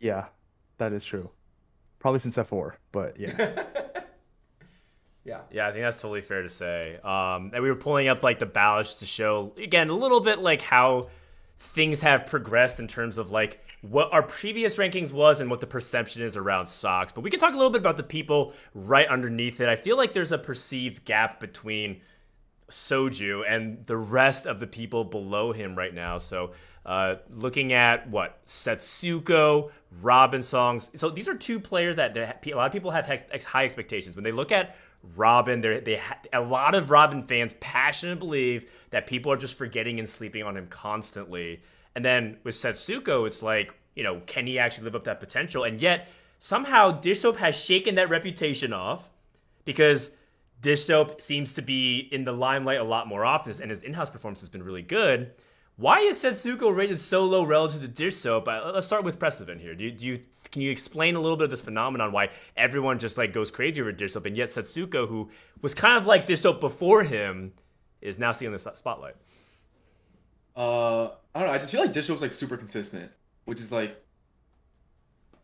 Yeah, 0.00 0.26
that 0.78 0.92
is 0.92 1.04
true. 1.04 1.30
Probably 2.00 2.18
since 2.18 2.36
F4, 2.36 2.72
but 2.92 3.18
yeah. 3.18 3.64
Yeah. 5.22 5.42
Yeah, 5.52 5.68
I 5.68 5.72
think 5.72 5.84
that's 5.84 6.00
totally 6.00 6.22
fair 6.22 6.42
to 6.42 6.48
say. 6.48 6.96
Um, 7.04 7.50
and 7.52 7.62
we 7.62 7.68
were 7.68 7.76
pulling 7.76 8.08
up 8.08 8.22
like 8.22 8.38
the 8.38 8.46
ballots 8.46 8.96
to 8.96 9.06
show 9.06 9.52
again 9.62 9.90
a 9.90 9.94
little 9.94 10.20
bit 10.20 10.38
like 10.38 10.62
how 10.62 11.10
things 11.58 12.00
have 12.00 12.26
progressed 12.26 12.80
in 12.80 12.88
terms 12.88 13.18
of 13.18 13.30
like 13.30 13.60
what 13.82 14.12
our 14.12 14.22
previous 14.22 14.78
rankings 14.78 15.12
was 15.12 15.42
and 15.42 15.50
what 15.50 15.60
the 15.60 15.66
perception 15.66 16.22
is 16.22 16.36
around 16.36 16.66
socks. 16.66 17.12
But 17.12 17.20
we 17.20 17.30
can 17.30 17.38
talk 17.38 17.52
a 17.52 17.56
little 17.56 17.70
bit 17.70 17.82
about 17.82 17.98
the 17.98 18.02
people 18.02 18.54
right 18.74 19.06
underneath 19.06 19.60
it. 19.60 19.68
I 19.68 19.76
feel 19.76 19.98
like 19.98 20.14
there's 20.14 20.32
a 20.32 20.38
perceived 20.38 21.04
gap 21.04 21.38
between 21.38 22.00
Soju 22.70 23.44
and 23.48 23.84
the 23.84 23.96
rest 23.96 24.46
of 24.46 24.60
the 24.60 24.66
people 24.66 25.04
below 25.04 25.52
him 25.52 25.76
right 25.76 25.94
now. 25.94 26.18
So, 26.18 26.52
uh, 26.86 27.16
looking 27.28 27.72
at 27.72 28.08
what 28.08 28.44
Setsuko, 28.46 29.70
Robin 30.00 30.42
songs. 30.42 30.90
So 30.96 31.10
these 31.10 31.28
are 31.28 31.34
two 31.34 31.60
players 31.60 31.96
that 31.96 32.16
a 32.16 32.54
lot 32.54 32.66
of 32.66 32.72
people 32.72 32.90
have 32.90 33.06
high 33.06 33.64
expectations 33.64 34.16
when 34.16 34.24
they 34.24 34.32
look 34.32 34.50
at 34.50 34.76
Robin. 35.16 35.60
They 35.60 35.80
they 35.80 35.96
ha- 35.96 36.18
a 36.32 36.40
lot 36.40 36.74
of 36.74 36.90
Robin 36.90 37.22
fans 37.22 37.54
passionately 37.60 38.18
believe 38.18 38.70
that 38.90 39.06
people 39.06 39.30
are 39.30 39.36
just 39.36 39.58
forgetting 39.58 39.98
and 39.98 40.08
sleeping 40.08 40.42
on 40.42 40.56
him 40.56 40.68
constantly. 40.68 41.62
And 41.94 42.04
then 42.04 42.38
with 42.44 42.54
Setsuko, 42.54 43.26
it's 43.26 43.42
like 43.42 43.74
you 43.94 44.04
know, 44.04 44.20
can 44.26 44.46
he 44.46 44.58
actually 44.58 44.84
live 44.84 44.94
up 44.94 45.04
that 45.04 45.20
potential? 45.20 45.64
And 45.64 45.80
yet 45.80 46.08
somehow 46.38 46.92
Dish 46.92 47.20
Soap 47.20 47.36
has 47.36 47.62
shaken 47.62 47.96
that 47.96 48.08
reputation 48.08 48.72
off 48.72 49.08
because 49.64 50.12
Dish 50.60 50.84
Soap 50.84 51.20
seems 51.22 51.54
to 51.54 51.62
be 51.62 52.00
in 52.12 52.24
the 52.24 52.32
limelight 52.32 52.78
a 52.80 52.84
lot 52.84 53.06
more 53.08 53.24
often, 53.24 53.54
and 53.62 53.70
his 53.70 53.82
in-house 53.82 54.10
performance 54.10 54.40
has 54.40 54.50
been 54.50 54.62
really 54.62 54.82
good. 54.82 55.32
Why 55.76 56.00
is 56.00 56.22
Setsuko 56.22 56.74
rated 56.74 56.98
so 56.98 57.24
low 57.24 57.42
relative 57.44 57.80
to 57.80 57.88
Dish 57.88 58.16
Soap? 58.16 58.46
Uh, 58.48 58.70
let's 58.74 58.86
start 58.86 59.02
with 59.02 59.18
Prestivent 59.18 59.60
here. 59.60 59.74
Do 59.74 59.84
you, 59.84 59.90
do 59.92 60.04
you 60.04 60.20
can 60.52 60.60
you 60.60 60.70
explain 60.70 61.14
a 61.16 61.20
little 61.20 61.36
bit 61.38 61.44
of 61.44 61.50
this 61.50 61.62
phenomenon? 61.62 62.12
Why 62.12 62.30
everyone 62.56 62.98
just 62.98 63.16
like 63.16 63.32
goes 63.32 63.50
crazy 63.50 63.80
over 63.80 63.90
Dish 63.92 64.12
Soap, 64.12 64.26
and 64.26 64.36
yet 64.36 64.48
Setsuko, 64.50 65.08
who 65.08 65.30
was 65.62 65.74
kind 65.74 65.96
of 65.96 66.06
like 66.06 66.26
Dish 66.26 66.40
Soap 66.40 66.60
before 66.60 67.02
him, 67.04 67.52
is 68.02 68.18
now 68.18 68.32
seeing 68.32 68.52
the 68.52 68.58
spotlight. 68.58 69.14
Uh, 70.56 71.04
I 71.34 71.38
don't 71.38 71.46
know. 71.46 71.52
I 71.54 71.58
just 71.58 71.70
feel 71.72 71.80
like 71.80 71.92
Dish 71.92 72.06
Soap's 72.08 72.20
like 72.20 72.32
super 72.34 72.56
consistent, 72.58 73.10
which 73.46 73.60
is 73.60 73.72
like, 73.72 73.96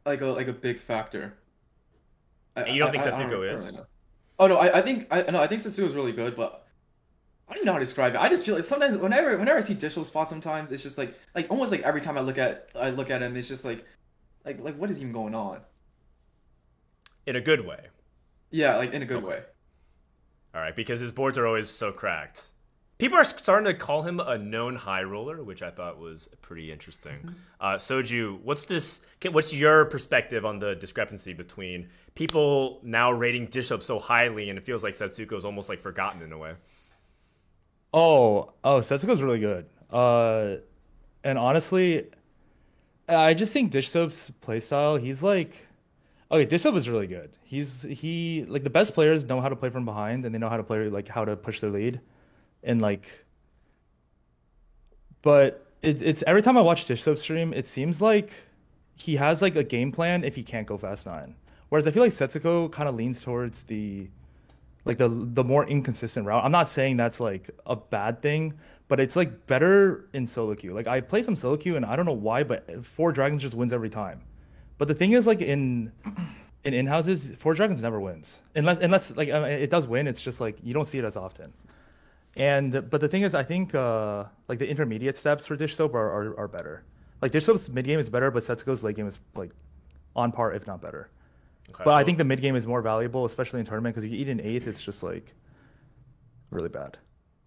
like 0.04 0.20
a 0.20 0.26
like 0.26 0.48
a 0.48 0.52
big 0.52 0.78
factor. 0.80 1.34
I, 2.56 2.62
And 2.62 2.74
you 2.74 2.80
don't 2.80 2.88
I- 2.88 2.92
think 2.92 3.04
I- 3.04 3.06
I 3.06 3.10
Setsuko 3.22 3.30
don't- 3.30 3.44
is? 3.46 3.64
don't 3.64 3.72
really. 3.74 3.86
Oh 4.38 4.46
no, 4.46 4.56
I, 4.58 4.78
I 4.78 4.82
think 4.82 5.06
I 5.10 5.22
no, 5.30 5.40
I 5.40 5.46
think 5.46 5.62
Setsuko 5.62 5.84
is 5.84 5.94
really 5.94 6.12
good, 6.12 6.36
but 6.36 6.66
I 7.48 7.54
don't 7.54 7.64
know 7.66 7.72
how 7.72 7.78
to 7.78 7.84
describe 7.84 8.14
it. 8.14 8.20
I 8.20 8.28
just 8.28 8.46
feel 8.46 8.56
like 8.56 8.64
sometimes 8.64 8.98
whenever 8.98 9.36
whenever 9.38 9.58
I 9.58 9.62
see 9.62 9.74
Dish 9.74 9.94
Soap, 9.94 10.06
sometimes 10.28 10.72
it's 10.72 10.82
just 10.82 10.98
like 10.98 11.18
like 11.34 11.50
almost 11.50 11.72
like 11.72 11.82
every 11.82 12.00
time 12.02 12.18
I 12.18 12.22
look 12.22 12.38
at 12.38 12.70
I 12.76 12.90
look 12.90 13.10
at 13.10 13.22
him, 13.22 13.36
it's 13.36 13.48
just 13.48 13.64
like 13.64 13.86
like 14.44 14.60
like 14.60 14.76
what 14.78 14.90
is 14.90 14.98
even 15.00 15.12
going 15.12 15.34
on? 15.34 15.62
In 17.26 17.36
a 17.36 17.40
good 17.42 17.66
way. 17.66 17.88
Yeah, 18.50 18.76
like 18.76 18.92
in 18.92 19.02
a 19.02 19.06
good 19.06 19.22
Okay. 19.22 19.24
way. 19.24 19.44
All 20.54 20.60
right, 20.60 20.74
because 20.74 20.98
his 20.98 21.12
boards 21.12 21.38
are 21.38 21.46
always 21.46 21.70
so 21.70 21.92
cracked. 21.92 22.50
People 22.98 23.18
are 23.18 23.24
starting 23.24 23.66
to 23.66 23.74
call 23.74 24.02
him 24.02 24.20
a 24.20 24.38
known 24.38 24.74
high 24.74 25.02
roller, 25.02 25.42
which 25.42 25.62
I 25.62 25.70
thought 25.70 25.98
was 25.98 26.28
pretty 26.40 26.72
interesting. 26.72 27.34
Uh, 27.60 27.74
Soju, 27.74 28.40
what's 28.42 28.64
this? 28.64 29.02
What's 29.30 29.52
your 29.52 29.84
perspective 29.84 30.46
on 30.46 30.58
the 30.58 30.74
discrepancy 30.76 31.34
between 31.34 31.90
people 32.14 32.80
now 32.82 33.12
rating 33.12 33.46
Dish 33.46 33.70
Up 33.70 33.82
so 33.82 33.98
highly, 33.98 34.48
and 34.48 34.58
it 34.58 34.64
feels 34.64 34.82
like 34.82 34.94
Setsuko 34.94 35.36
is 35.36 35.44
almost 35.44 35.68
like 35.68 35.78
forgotten 35.78 36.22
in 36.22 36.32
a 36.32 36.38
way? 36.38 36.54
Oh, 37.92 38.54
oh, 38.64 38.80
Setsuko's 38.80 39.22
really 39.22 39.40
good. 39.40 39.66
Uh, 39.90 40.56
and 41.22 41.38
honestly, 41.38 42.06
I 43.08 43.34
just 43.34 43.52
think 43.52 43.70
Dish 43.70 43.90
Soap's 43.90 44.32
playstyle, 44.42 44.98
he's 44.98 45.22
like, 45.22 45.66
okay, 46.30 46.44
Dish 46.46 46.62
Soap 46.62 46.76
is 46.76 46.88
really 46.88 47.06
good. 47.06 47.30
He's 47.42 47.82
he 47.82 48.46
like 48.48 48.64
the 48.64 48.70
best 48.70 48.94
players 48.94 49.24
know 49.24 49.40
how 49.40 49.50
to 49.50 49.56
play 49.56 49.68
from 49.68 49.84
behind, 49.84 50.24
and 50.24 50.34
they 50.34 50.38
know 50.38 50.48
how 50.48 50.56
to 50.56 50.62
play 50.62 50.88
like 50.88 51.08
how 51.08 51.26
to 51.26 51.36
push 51.36 51.60
their 51.60 51.70
lead, 51.70 52.00
and 52.62 52.80
like. 52.80 53.08
But 55.22 55.66
it's 55.82 56.02
it's 56.02 56.24
every 56.26 56.42
time 56.42 56.56
I 56.56 56.60
watch 56.60 56.86
Dish 56.86 57.02
Soap 57.02 57.18
stream, 57.18 57.52
it 57.52 57.66
seems 57.66 58.00
like 58.00 58.30
he 58.96 59.16
has 59.16 59.42
like 59.42 59.56
a 59.56 59.64
game 59.64 59.92
plan 59.92 60.24
if 60.24 60.34
he 60.34 60.42
can't 60.42 60.66
go 60.66 60.76
fast 60.76 61.06
nine. 61.06 61.34
Whereas 61.68 61.86
I 61.86 61.90
feel 61.90 62.02
like 62.02 62.12
Setsuko 62.12 62.70
kind 62.70 62.88
of 62.88 62.94
leans 62.94 63.22
towards 63.22 63.64
the 63.64 64.08
like 64.84 64.98
the 64.98 65.08
the 65.08 65.44
more 65.44 65.66
inconsistent 65.66 66.26
route. 66.26 66.44
I'm 66.44 66.52
not 66.52 66.68
saying 66.68 66.96
that's 66.96 67.20
like 67.20 67.50
a 67.66 67.76
bad 67.76 68.22
thing, 68.22 68.54
but 68.88 69.00
it's 69.00 69.16
like 69.16 69.46
better 69.46 70.08
in 70.12 70.26
solo 70.26 70.54
queue. 70.54 70.72
Like 70.72 70.86
I 70.86 71.00
play 71.00 71.22
some 71.22 71.36
solo 71.36 71.56
queue 71.56 71.76
and 71.76 71.84
I 71.84 71.96
don't 71.96 72.06
know 72.06 72.12
why, 72.12 72.44
but 72.44 72.86
four 72.86 73.12
dragons 73.12 73.42
just 73.42 73.54
wins 73.54 73.72
every 73.72 73.90
time. 73.90 74.22
But 74.78 74.88
the 74.88 74.94
thing 74.94 75.12
is, 75.12 75.26
like 75.26 75.40
in 75.40 75.92
in 76.64 76.72
in 76.72 76.86
houses, 76.86 77.22
four 77.38 77.54
dragons 77.54 77.82
never 77.82 78.00
wins 78.00 78.40
unless 78.54 78.78
unless 78.78 79.10
like 79.16 79.28
it 79.28 79.70
does 79.70 79.86
win. 79.86 80.06
It's 80.06 80.22
just 80.22 80.40
like 80.40 80.56
you 80.62 80.72
don't 80.72 80.86
see 80.86 80.98
it 80.98 81.04
as 81.04 81.16
often. 81.16 81.52
And 82.36 82.88
but 82.90 83.00
the 83.00 83.08
thing 83.08 83.22
is, 83.22 83.34
I 83.34 83.42
think 83.42 83.74
uh 83.74 84.24
like 84.48 84.58
the 84.58 84.68
intermediate 84.68 85.16
steps 85.16 85.46
for 85.46 85.56
Dish 85.56 85.74
Soap 85.74 85.94
are 85.94 86.10
are, 86.10 86.40
are 86.40 86.48
better. 86.48 86.84
Like 87.22 87.32
Dish 87.32 87.44
Soap's 87.44 87.68
mid 87.70 87.86
game 87.86 87.98
is 87.98 88.10
better, 88.10 88.30
but 88.30 88.42
Setsuko's 88.42 88.82
late 88.82 88.96
game 88.96 89.06
is 89.06 89.18
like 89.34 89.50
on 90.14 90.32
par, 90.32 90.52
if 90.52 90.66
not 90.66 90.80
better. 90.80 91.10
Okay, 91.70 91.82
But 91.84 91.94
I 91.94 92.04
think 92.04 92.18
the 92.18 92.24
mid 92.24 92.40
game 92.40 92.54
is 92.54 92.66
more 92.66 92.82
valuable, 92.82 93.24
especially 93.24 93.60
in 93.60 93.66
tournament, 93.66 93.94
because 93.94 94.04
if 94.04 94.12
you 94.12 94.18
eat 94.18 94.28
an 94.28 94.40
eighth, 94.40 94.66
it's 94.66 94.80
just 94.80 95.02
like 95.02 95.34
really 96.50 96.68
bad. 96.68 96.98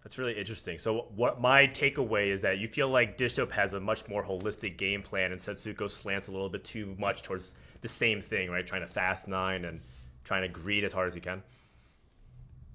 That's 0.02 0.18
really 0.18 0.38
interesting. 0.38 0.78
So, 0.78 1.06
what 1.14 1.40
my 1.40 1.66
takeaway 1.66 2.28
is 2.28 2.40
that 2.42 2.58
you 2.58 2.68
feel 2.68 2.88
like 2.88 3.16
Dish 3.16 3.34
Soap 3.34 3.52
has 3.52 3.74
a 3.74 3.80
much 3.80 4.08
more 4.08 4.24
holistic 4.24 4.76
game 4.76 5.02
plan, 5.02 5.30
and 5.30 5.40
Setsuko 5.40 5.90
slants 5.90 6.28
a 6.28 6.32
little 6.32 6.48
bit 6.48 6.64
too 6.64 6.96
much 6.98 7.22
towards 7.22 7.52
the 7.82 7.88
same 7.88 8.22
thing, 8.22 8.50
right? 8.50 8.66
Trying 8.66 8.80
to 8.80 8.86
fast 8.86 9.28
nine 9.28 9.66
and 9.66 9.80
trying 10.24 10.42
to 10.42 10.48
greed 10.48 10.84
as 10.84 10.92
hard 10.92 11.08
as 11.08 11.14
he 11.14 11.20
can. 11.20 11.42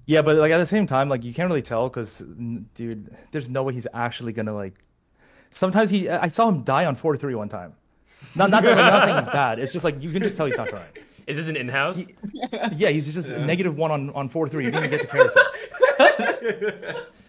Yeah, 0.05 0.21
but 0.21 0.37
like 0.37 0.51
at 0.51 0.59
the 0.59 0.65
same 0.65 0.85
time, 0.85 1.09
like 1.09 1.23
you 1.23 1.33
can't 1.33 1.49
really 1.49 1.61
tell 1.61 1.89
because, 1.89 2.19
dude, 2.75 3.15
there's 3.31 3.49
no 3.49 3.63
way 3.63 3.73
he's 3.73 3.87
actually 3.93 4.33
gonna 4.33 4.53
like. 4.53 4.75
Sometimes 5.51 5.89
he, 5.89 6.09
I 6.09 6.27
saw 6.27 6.49
him 6.49 6.63
die 6.63 6.85
on 6.85 6.95
four 6.95 7.17
three 7.17 7.33
one 7.33 7.49
time. 7.49 7.73
Not 8.35 8.49
not 8.49 8.63
that 8.63 8.77
I'm 8.77 8.85
not 8.85 9.03
saying 9.05 9.17
he's 9.17 9.33
bad. 9.33 9.59
It's 9.59 9.73
just 9.73 9.83
like 9.83 10.01
you 10.03 10.11
can 10.11 10.21
just 10.21 10.37
tell 10.37 10.45
he's 10.45 10.57
not 10.57 10.69
trying. 10.69 10.85
Is 11.27 11.37
this 11.37 11.47
an 11.47 11.55
in-house? 11.55 12.05
Yeah, 12.75 12.89
he's 12.89 13.11
just 13.11 13.29
negative 13.29 13.75
one 13.75 13.89
on 13.89 14.09
on 14.11 14.29
four 14.29 14.47
three. 14.47 14.65
He 14.65 14.71
didn't 14.71 14.85
even 14.85 14.99
get 14.99 15.01
to 15.01 15.07
carousel. 15.07 15.43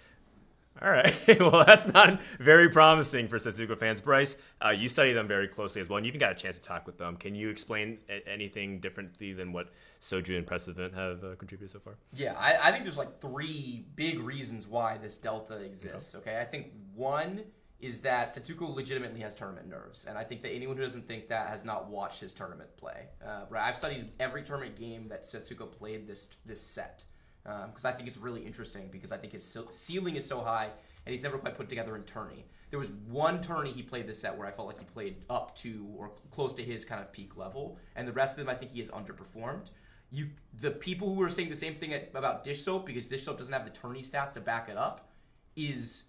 All 0.83 0.91
right. 0.91 1.15
well, 1.41 1.65
that's 1.65 1.87
not 1.87 2.21
very 2.39 2.69
promising 2.69 3.29
for 3.29 3.39
Setsuko 3.39 3.79
fans. 3.79 4.01
Bryce, 4.01 4.37
uh, 4.65 4.71
you 4.71 4.89
study 4.89 5.12
them 5.12 5.27
very 5.27 5.49
closely 5.49 5.81
as 5.81 5.89
well, 5.89 5.97
and 5.97 6.07
you 6.07 6.11
even 6.11 6.21
got 6.21 6.33
a 6.33 6.35
chance 6.35 6.57
to 6.57 6.62
talk 6.62 6.87
with 6.87 6.99
them. 6.99 7.17
Can 7.17 7.35
you 7.35 7.49
explain 7.49 7.99
a- 8.09 8.27
anything 8.29 8.81
differently 8.81 9.33
than 9.33 9.53
what 9.53 9.71
Soju 10.01 10.37
and 10.37 10.47
Prestivent 10.47 10.95
have 10.95 11.25
uh, 11.25 11.35
contributed 11.37 11.71
so 11.71 11.79
far? 11.79 11.97
Yeah, 12.12 12.35
I, 12.39 12.69
I 12.69 12.73
think 12.73 12.85
there's 12.85 12.99
like 12.99 13.21
three 13.21 13.87
big 13.97 14.21
reasons 14.21 14.67
why 14.67 14.99
this 14.99 15.17
delta 15.17 15.57
exists. 15.57 16.15
Okay, 16.15 16.41
I 16.41 16.45
think 16.45 16.73
one 16.95 17.45
is 17.81 18.01
that 18.01 18.35
Setsuko 18.35 18.75
legitimately 18.75 19.21
has 19.21 19.35
tournament 19.35 19.69
nerves, 19.69 20.07
and 20.07 20.17
I 20.17 20.25
think 20.25 20.43
that 20.43 20.51
anyone 20.51 20.77
who 20.77 20.83
doesn't 20.83 21.07
think 21.07 21.29
that 21.29 21.49
has 21.49 21.65
not 21.65 21.89
watched 21.89 22.21
his 22.21 22.33
tournament 22.33 22.75
play. 22.77 23.09
Uh, 23.25 23.43
right, 23.51 23.69
I've 23.69 23.77
studied 23.77 24.11
every 24.19 24.43
tournament 24.43 24.77
game 24.77 25.09
that 25.09 25.25
Setsuko 25.25 25.71
played 25.71 26.07
this 26.07 26.31
this 26.47 26.61
set 26.61 27.05
Um, 27.47 27.69
because 27.69 27.85
I 27.85 27.93
think 27.93 28.09
it's 28.09 28.17
really 28.17 28.45
interesting 28.45 28.89
because 28.91 29.13
I 29.13 29.19
think 29.19 29.33
his 29.33 29.57
ceiling 29.71 30.17
is 30.17 30.27
so 30.27 30.41
high 30.41 30.69
and 31.05 31.13
he's 31.13 31.23
never 31.23 31.39
quite 31.39 31.57
put 31.57 31.69
together 31.69 31.95
in 31.95 32.03
tourney. 32.03 32.45
There 32.71 32.81
was 32.81 32.91
one 33.09 33.41
tourney 33.41 33.71
he 33.71 33.83
played 33.83 34.09
this 34.09 34.19
set 34.19 34.37
where 34.37 34.49
I 34.49 34.51
felt 34.51 34.67
like 34.67 34.81
he 34.81 34.85
played 34.85 35.25
up 35.31 35.55
to 35.59 35.87
or 35.97 36.11
close 36.33 36.53
to 36.55 36.63
his 36.65 36.85
kind 36.85 37.01
of 37.01 37.13
peak 37.13 37.37
level, 37.37 37.79
and 37.95 38.09
the 38.09 38.13
rest 38.13 38.37
of 38.37 38.45
them 38.45 38.53
I 38.53 38.59
think 38.59 38.73
he 38.73 38.81
has 38.81 38.91
underperformed. 38.91 39.71
You, 40.11 40.31
the 40.61 40.73
people 40.73 41.15
who 41.15 41.23
are 41.23 41.31
saying 41.31 41.51
the 41.51 41.57
same 41.57 41.77
thing 41.77 41.93
at, 41.93 42.11
about 42.15 42.43
Dish 42.43 42.63
Soap 42.63 42.87
because 42.87 43.07
Dish 43.07 43.23
Soap 43.23 43.39
doesn't 43.39 43.53
have 43.53 43.65
the 43.65 43.71
tourney 43.71 44.03
stats 44.03 44.33
to 44.33 44.41
back 44.41 44.69
it 44.69 44.77
up, 44.77 45.09
is 45.55 46.05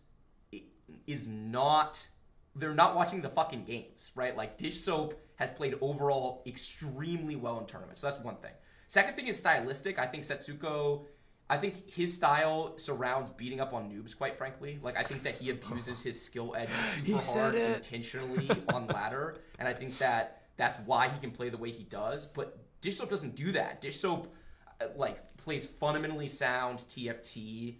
is 1.05 1.27
not 1.27 2.07
they're 2.55 2.73
not 2.73 2.95
watching 2.95 3.21
the 3.21 3.29
fucking 3.29 3.65
games, 3.65 4.11
right? 4.15 4.35
Like 4.35 4.57
Dish 4.57 4.79
Soap 4.79 5.13
has 5.35 5.51
played 5.51 5.75
overall 5.81 6.41
extremely 6.47 7.35
well 7.35 7.59
in 7.59 7.67
tournaments. 7.67 8.01
So 8.01 8.07
that's 8.07 8.19
one 8.19 8.37
thing. 8.37 8.53
Second 8.87 9.15
thing 9.15 9.27
is 9.27 9.37
stylistic. 9.37 9.99
I 9.99 10.05
think 10.07 10.23
Setsuko. 10.23 11.05
I 11.49 11.57
think 11.57 11.89
his 11.89 12.13
style 12.13 12.77
surrounds 12.77 13.29
beating 13.29 13.61
up 13.61 13.73
on 13.73 13.89
noobs. 13.89 14.17
Quite 14.17 14.37
frankly, 14.37 14.79
like 14.81 14.97
I 14.97 15.03
think 15.03 15.23
that 15.23 15.35
he 15.35 15.49
abuses 15.49 16.01
his 16.01 16.21
skill 16.21 16.55
edge 16.57 16.69
super 17.05 17.17
hard 17.17 17.55
it. 17.55 17.77
intentionally 17.77 18.49
on 18.73 18.87
ladder, 18.93 19.37
and 19.59 19.67
I 19.67 19.73
think 19.73 19.97
that 19.99 20.43
that's 20.57 20.77
why 20.85 21.07
he 21.07 21.19
can 21.19 21.31
play 21.31 21.49
the 21.49 21.57
way 21.57 21.71
he 21.71 21.83
does. 21.83 22.25
But 22.25 22.57
Dish 22.81 22.97
Soap 22.97 23.09
doesn't 23.09 23.35
do 23.35 23.51
that. 23.53 23.79
Dish 23.79 23.97
Soap 23.97 24.33
uh, 24.81 24.85
like 24.95 25.37
plays 25.37 25.65
fundamentally 25.65 26.27
sound 26.27 26.79
TFT 26.89 27.75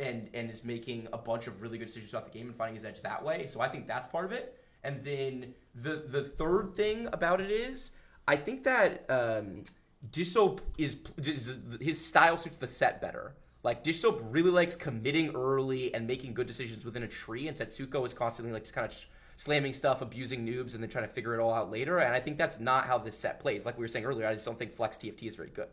and 0.00 0.28
and 0.34 0.50
is 0.50 0.64
making 0.64 1.08
a 1.12 1.18
bunch 1.18 1.46
of 1.46 1.62
really 1.62 1.78
good 1.78 1.86
decisions 1.86 2.10
throughout 2.10 2.26
the 2.30 2.38
game 2.38 2.48
and 2.48 2.56
finding 2.56 2.74
his 2.74 2.84
edge 2.84 3.00
that 3.02 3.24
way. 3.24 3.46
So 3.46 3.60
I 3.60 3.68
think 3.68 3.86
that's 3.86 4.06
part 4.06 4.26
of 4.26 4.32
it. 4.32 4.54
And 4.84 5.02
then 5.02 5.54
the 5.74 6.04
the 6.06 6.24
third 6.24 6.74
thing 6.74 7.08
about 7.12 7.40
it 7.40 7.50
is 7.50 7.92
I 8.26 8.36
think 8.36 8.64
that 8.64 9.06
um, 9.08 9.62
Dish 10.10 10.36
is, 10.78 10.96
is 11.18 11.58
his 11.80 12.04
style 12.04 12.38
suits 12.38 12.56
the 12.56 12.66
set 12.66 13.00
better. 13.00 13.34
Like 13.64 13.82
Dish 13.82 14.04
really 14.04 14.50
likes 14.50 14.76
committing 14.76 15.34
early 15.34 15.92
and 15.92 16.06
making 16.06 16.34
good 16.34 16.46
decisions 16.46 16.84
within 16.84 17.02
a 17.02 17.08
tree, 17.08 17.48
and 17.48 17.56
Setsuko 17.56 18.06
is 18.06 18.14
constantly 18.14 18.52
like 18.52 18.62
just 18.62 18.74
kind 18.74 18.86
of 18.86 19.06
slamming 19.36 19.72
stuff, 19.72 20.00
abusing 20.00 20.46
noobs, 20.46 20.74
and 20.74 20.82
then 20.82 20.90
trying 20.90 21.06
to 21.06 21.12
figure 21.12 21.34
it 21.34 21.40
all 21.40 21.52
out 21.52 21.70
later. 21.70 21.98
And 21.98 22.14
I 22.14 22.20
think 22.20 22.38
that's 22.38 22.60
not 22.60 22.86
how 22.86 22.98
this 22.98 23.18
set 23.18 23.40
plays. 23.40 23.66
Like 23.66 23.76
we 23.76 23.82
were 23.82 23.88
saying 23.88 24.04
earlier, 24.04 24.26
I 24.26 24.32
just 24.32 24.44
don't 24.44 24.58
think 24.58 24.74
Flex 24.74 24.96
TFT 24.96 25.24
is 25.24 25.36
very 25.36 25.50
good. 25.50 25.68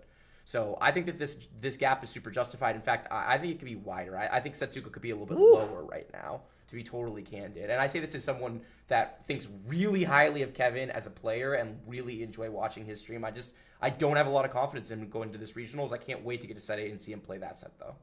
So 0.46 0.78
I 0.80 0.92
think 0.92 1.08
that 1.08 1.18
this 1.18 1.48
this 1.60 1.76
gap 1.76 2.04
is 2.04 2.10
super 2.10 2.30
justified. 2.30 2.76
In 2.76 2.82
fact, 2.82 3.08
I, 3.12 3.36
I 3.36 3.38
think 3.38 3.54
it 3.54 3.60
could 3.60 3.66
be 3.66 3.76
wider. 3.76 4.18
I, 4.18 4.28
I 4.28 4.40
think 4.40 4.56
Setsuko 4.56 4.92
could 4.92 5.02
be 5.02 5.12
a 5.12 5.16
little 5.16 5.28
bit 5.28 5.40
lower 5.40 5.84
right 5.84 6.08
now, 6.14 6.42
to 6.68 6.76
be 6.76 6.84
totally 6.84 7.24
candid. 7.24 7.70
And 7.70 7.82
I 7.82 7.88
say 7.88 8.00
this 8.00 8.14
as 8.14 8.24
someone 8.24 8.62
that 8.88 9.26
thinks 9.26 9.48
really 9.68 10.04
highly 10.04 10.44
of 10.44 10.54
Kevin 10.54 10.92
as 10.92 11.08
a 11.08 11.12
player 11.12 11.54
and 11.54 11.80
really 11.88 12.22
enjoy 12.22 12.52
watching 12.52 12.86
his 12.86 13.02
stream. 13.02 13.26
I 13.26 13.32
just 13.32 13.56
I 13.82 13.90
don't 13.90 14.16
have 14.16 14.28
a 14.28 14.32
lot 14.32 14.46
of 14.46 14.52
confidence 14.52 14.92
in 14.92 15.00
him 15.00 15.10
going 15.10 15.32
to 15.32 15.38
this 15.38 15.54
regionals. 15.54 15.92
I 15.92 15.98
can't 15.98 16.24
wait 16.24 16.42
to 16.42 16.48
get 16.48 16.56
to 16.56 16.62
set 16.62 16.80
eight 16.80 16.92
and 16.92 17.00
see 17.00 17.12
him 17.12 17.20
play 17.20 17.38
that 17.40 17.60
set 17.60 17.78
though. 17.80 17.96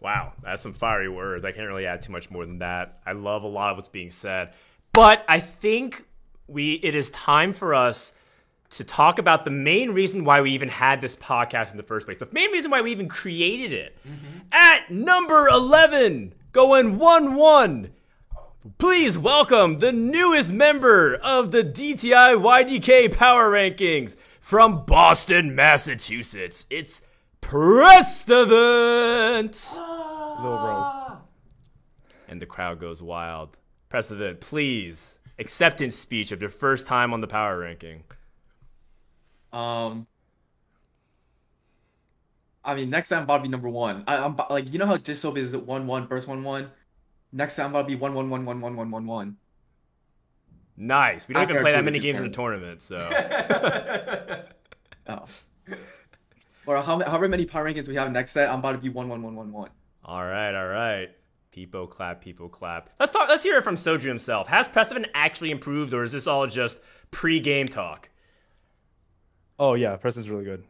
Wow, 0.00 0.32
that's 0.42 0.62
some 0.62 0.74
fiery 0.74 1.08
words. 1.08 1.44
I 1.44 1.50
can't 1.50 1.66
really 1.66 1.86
add 1.86 2.02
too 2.02 2.12
much 2.12 2.30
more 2.30 2.46
than 2.46 2.58
that. 2.58 3.00
I 3.04 3.12
love 3.12 3.42
a 3.42 3.48
lot 3.48 3.70
of 3.70 3.76
what's 3.78 3.88
being 3.88 4.10
said, 4.10 4.52
but 4.92 5.24
I 5.28 5.40
think 5.40 6.04
we 6.46 6.74
it 6.74 6.94
is 6.94 7.10
time 7.10 7.52
for 7.52 7.74
us 7.74 8.12
to 8.70 8.84
talk 8.84 9.18
about 9.18 9.44
the 9.44 9.50
main 9.50 9.90
reason 9.90 10.24
why 10.24 10.40
we 10.40 10.50
even 10.52 10.68
had 10.68 11.00
this 11.00 11.16
podcast 11.16 11.70
in 11.70 11.76
the 11.76 11.82
first 11.82 12.06
place. 12.06 12.18
The 12.18 12.28
main 12.32 12.50
reason 12.50 12.70
why 12.70 12.82
we 12.82 12.92
even 12.92 13.08
created 13.08 13.72
it. 13.72 13.96
Mm-hmm. 14.06 14.38
At 14.52 14.90
number 14.90 15.48
11, 15.48 16.34
going 16.52 16.98
1 16.98 17.34
1. 17.34 17.90
Please 18.76 19.16
welcome 19.16 19.78
the 19.78 19.92
newest 19.92 20.52
member 20.52 21.14
of 21.14 21.50
the 21.52 21.64
DTI 21.64 22.36
YDK 22.36 23.16
Power 23.16 23.50
Rankings 23.50 24.16
from 24.48 24.82
Boston, 24.86 25.54
Massachusetts. 25.54 26.64
It's 26.70 27.02
Prestivent. 27.42 28.48
Little 30.38 30.58
bro. 30.58 31.18
And 32.28 32.40
the 32.40 32.46
crowd 32.46 32.80
goes 32.80 33.02
wild. 33.02 33.58
Prestivent, 33.90 34.40
please, 34.40 35.18
acceptance 35.38 35.96
speech 35.96 36.32
of 36.32 36.40
your 36.40 36.48
first 36.48 36.86
time 36.86 37.12
on 37.12 37.20
the 37.20 37.26
Power 37.26 37.58
Ranking. 37.58 38.04
Um, 39.52 40.06
I 42.64 42.74
mean, 42.74 42.88
next 42.88 43.10
time 43.10 43.18
I'm 43.18 43.24
about 43.24 43.36
to 43.36 43.42
be 43.42 43.50
number 43.50 43.68
one. 43.68 44.02
I, 44.06 44.16
I'm 44.16 44.34
like, 44.48 44.72
you 44.72 44.78
know 44.78 44.86
how 44.86 44.96
Dish 44.96 45.18
Soap 45.18 45.36
is 45.36 45.54
one 45.54 45.86
one 45.86 46.06
burst 46.06 46.26
one 46.26 46.42
one. 46.42 46.70
Next 47.32 47.56
time 47.56 47.66
I'm 47.66 47.72
about 47.72 47.82
to 47.82 47.88
be 47.88 47.96
one 47.96 48.14
one 48.14 48.30
one 48.30 48.46
one 48.46 48.62
one 48.62 48.76
one 48.76 48.90
one 48.90 49.06
one. 49.06 49.36
Nice. 50.80 51.26
We 51.26 51.34
don't 51.34 51.42
After 51.42 51.54
even 51.54 51.62
play 51.64 51.72
that 51.72 51.84
many 51.84 51.98
it 51.98 52.02
games 52.02 52.18
in 52.18 52.24
the 52.24 52.30
tournament, 52.30 52.80
so. 52.82 52.96
Oh. 55.10 55.24
or 56.66 56.76
how 56.82 57.00
however 57.00 57.28
many 57.28 57.46
power 57.46 57.64
rankings 57.64 57.88
we 57.88 57.94
have 57.94 58.12
next 58.12 58.32
set, 58.32 58.50
I'm 58.50 58.58
about 58.58 58.72
to 58.72 58.78
be 58.78 58.90
one 58.90 59.08
one 59.08 59.22
one 59.22 59.34
one 59.34 59.50
one. 59.50 59.70
all 60.04 60.22
right, 60.24 60.54
all 60.54 60.68
right. 60.68 61.08
People 61.50 61.86
clap, 61.86 62.20
people 62.20 62.48
clap. 62.50 62.90
Let's 63.00 63.10
talk. 63.10 63.26
Let's 63.28 63.42
hear 63.42 63.56
it 63.56 63.64
from 63.64 63.74
Soju 63.76 64.02
himself. 64.02 64.48
Has 64.48 64.68
Prestivent 64.68 65.06
actually 65.14 65.50
improved, 65.50 65.94
or 65.94 66.02
is 66.02 66.12
this 66.12 66.26
all 66.26 66.46
just 66.46 66.80
pre-game 67.10 67.68
talk? 67.68 68.10
Oh 69.58 69.72
yeah, 69.74 69.96
Preston's 69.96 70.28
really 70.28 70.44
good. 70.44 70.62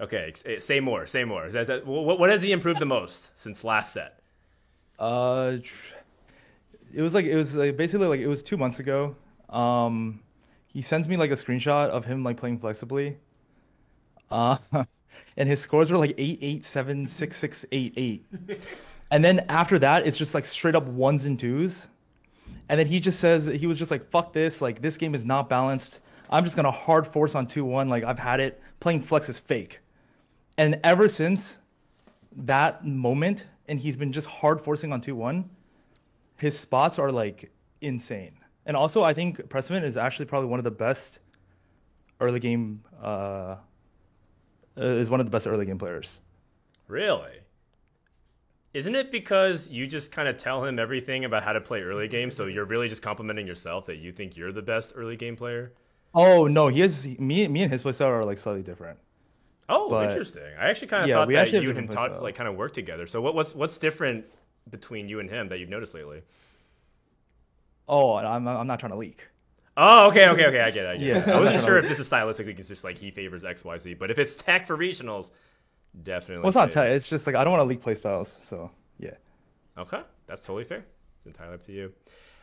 Okay, 0.00 0.26
ex- 0.28 0.44
eh, 0.46 0.58
say 0.60 0.78
more. 0.80 1.06
Say 1.06 1.24
more. 1.24 1.48
That- 1.50 1.66
that- 1.66 1.86
What, 1.86 2.18
what 2.20 2.30
has 2.30 2.42
he 2.42 2.52
improved 2.52 2.78
the 2.80 2.86
most 2.86 3.30
since 3.38 3.64
last 3.64 3.92
set? 3.92 4.20
Uh, 4.98 5.56
tr- 5.62 5.94
it 6.94 7.02
was 7.02 7.14
like 7.14 7.24
it 7.26 7.34
was 7.34 7.54
like 7.54 7.76
basically 7.76 8.06
like 8.06 8.20
it 8.20 8.28
was 8.28 8.42
two 8.42 8.56
months 8.56 8.78
ago. 8.80 9.16
Um, 9.48 10.20
he 10.66 10.82
sends 10.82 11.08
me 11.08 11.16
like 11.16 11.30
a 11.30 11.36
screenshot 11.36 11.88
of 11.90 12.04
him 12.04 12.24
like 12.24 12.38
playing 12.38 12.58
flexibly. 12.58 13.18
Uh, 14.30 14.56
and 15.36 15.48
his 15.48 15.60
scores 15.60 15.90
were 15.90 15.98
like 15.98 16.14
eight, 16.18 16.38
eight, 16.40 16.64
seven, 16.64 17.06
six, 17.06 17.36
six, 17.36 17.64
eight, 17.72 17.92
eight. 17.96 18.24
And 19.10 19.22
then 19.22 19.44
after 19.50 19.78
that, 19.80 20.06
it's 20.06 20.16
just 20.16 20.34
like 20.34 20.46
straight 20.46 20.74
up 20.74 20.86
ones 20.86 21.26
and 21.26 21.38
twos. 21.38 21.88
And 22.68 22.80
then 22.80 22.86
he 22.86 23.00
just 23.00 23.20
says 23.20 23.46
he 23.46 23.66
was 23.66 23.78
just 23.78 23.90
like, 23.90 24.10
"Fuck 24.10 24.32
this! 24.32 24.62
Like 24.62 24.80
this 24.80 24.96
game 24.96 25.14
is 25.14 25.24
not 25.24 25.50
balanced. 25.50 26.00
I'm 26.30 26.44
just 26.44 26.56
gonna 26.56 26.70
hard 26.70 27.06
force 27.06 27.34
on 27.34 27.46
two 27.46 27.64
one. 27.64 27.88
Like 27.90 28.04
I've 28.04 28.18
had 28.18 28.40
it. 28.40 28.62
Playing 28.80 29.02
flex 29.02 29.28
is 29.28 29.38
fake." 29.38 29.80
And 30.56 30.80
ever 30.82 31.08
since 31.08 31.58
that 32.34 32.86
moment, 32.86 33.46
and 33.68 33.78
he's 33.78 33.96
been 33.96 34.12
just 34.12 34.26
hard 34.26 34.60
forcing 34.60 34.92
on 34.92 35.00
two 35.02 35.14
one. 35.14 35.50
His 36.42 36.58
spots 36.58 36.98
are 36.98 37.12
like 37.12 37.52
insane. 37.80 38.32
And 38.66 38.76
also, 38.76 39.04
I 39.04 39.14
think 39.14 39.38
Pressman 39.48 39.84
is 39.84 39.96
actually 39.96 40.26
probably 40.26 40.48
one 40.48 40.58
of 40.58 40.64
the 40.64 40.72
best 40.72 41.20
early 42.20 42.40
game. 42.40 42.82
Uh, 43.00 43.56
uh, 44.76 44.84
is 45.02 45.08
one 45.08 45.20
of 45.20 45.26
the 45.26 45.30
best 45.30 45.46
early 45.46 45.66
game 45.66 45.78
players. 45.78 46.20
Really? 46.88 47.30
Isn't 48.74 48.96
it 48.96 49.12
because 49.12 49.68
you 49.68 49.86
just 49.86 50.10
kind 50.10 50.26
of 50.26 50.36
tell 50.36 50.64
him 50.64 50.78
everything 50.80 51.24
about 51.26 51.44
how 51.44 51.52
to 51.52 51.60
play 51.60 51.82
early 51.82 52.08
game, 52.08 52.28
so 52.30 52.46
you're 52.46 52.64
really 52.64 52.88
just 52.88 53.02
complimenting 53.02 53.46
yourself 53.46 53.84
that 53.86 53.98
you 53.98 54.10
think 54.12 54.36
you're 54.36 54.50
the 54.50 54.62
best 54.62 54.94
early 54.96 55.14
game 55.16 55.36
player? 55.36 55.72
Oh 56.12 56.46
no, 56.48 56.68
he 56.68 56.82
is 56.82 57.06
me. 57.20 57.46
Me 57.46 57.62
and 57.62 57.70
his 57.72 57.82
playstyle 57.84 58.06
are 58.08 58.24
like 58.24 58.38
slightly 58.38 58.62
different. 58.62 58.98
Oh, 59.68 59.88
But- 59.90 60.08
interesting. 60.10 60.42
I 60.58 60.70
actually 60.70 60.88
kind 60.88 61.04
of 61.04 61.08
Yeah, 61.08 61.14
thought 61.16 61.28
that 61.28 61.52
you 61.62 61.70
and 61.70 61.78
him 61.78 61.88
playstyle. 61.88 62.20
like 62.20 62.34
kind 62.34 62.48
of 62.48 62.56
work 62.56 62.72
together. 62.72 63.06
So 63.06 63.20
what, 63.20 63.34
what's 63.36 63.54
what's 63.54 63.76
different 63.78 64.24
between 64.70 65.08
you 65.08 65.20
and 65.20 65.28
him 65.28 65.48
that 65.48 65.58
you've 65.58 65.68
noticed 65.68 65.94
lately? 65.94 66.22
Oh, 67.88 68.14
I'm 68.14 68.46
I'm 68.46 68.66
not 68.66 68.80
trying 68.80 68.92
to 68.92 68.98
leak. 68.98 69.26
Oh, 69.76 70.08
okay, 70.08 70.28
okay, 70.28 70.46
okay. 70.46 70.60
I 70.60 70.70
get 70.70 70.84
it. 70.84 70.88
I, 70.88 70.96
get 70.96 71.16
it. 71.16 71.26
Yeah. 71.26 71.34
I 71.34 71.40
wasn't 71.40 71.60
sure 71.64 71.78
if 71.78 71.88
this 71.88 71.98
is 71.98 72.08
stylistically 72.08 72.58
it's 72.58 72.68
just 72.68 72.84
like 72.84 72.98
he 72.98 73.10
favors 73.10 73.42
X, 73.44 73.64
Y, 73.64 73.78
Z, 73.78 73.94
but 73.94 74.10
if 74.10 74.18
it's 74.18 74.34
tech 74.34 74.66
for 74.66 74.76
regionals, 74.76 75.30
definitely. 76.02 76.42
Well, 76.42 76.48
it's 76.48 76.56
not 76.56 76.72
say- 76.72 76.80
tight. 76.80 76.90
It's 76.92 77.08
just 77.08 77.26
like 77.26 77.36
I 77.36 77.44
don't 77.44 77.52
want 77.52 77.62
to 77.62 77.68
leak 77.68 77.82
playstyles. 77.82 78.42
So 78.42 78.70
yeah. 78.98 79.14
Okay, 79.78 80.02
that's 80.26 80.40
totally 80.40 80.64
fair. 80.64 80.84
It's 81.16 81.26
entirely 81.26 81.54
up 81.54 81.62
to 81.66 81.72
you. 81.72 81.92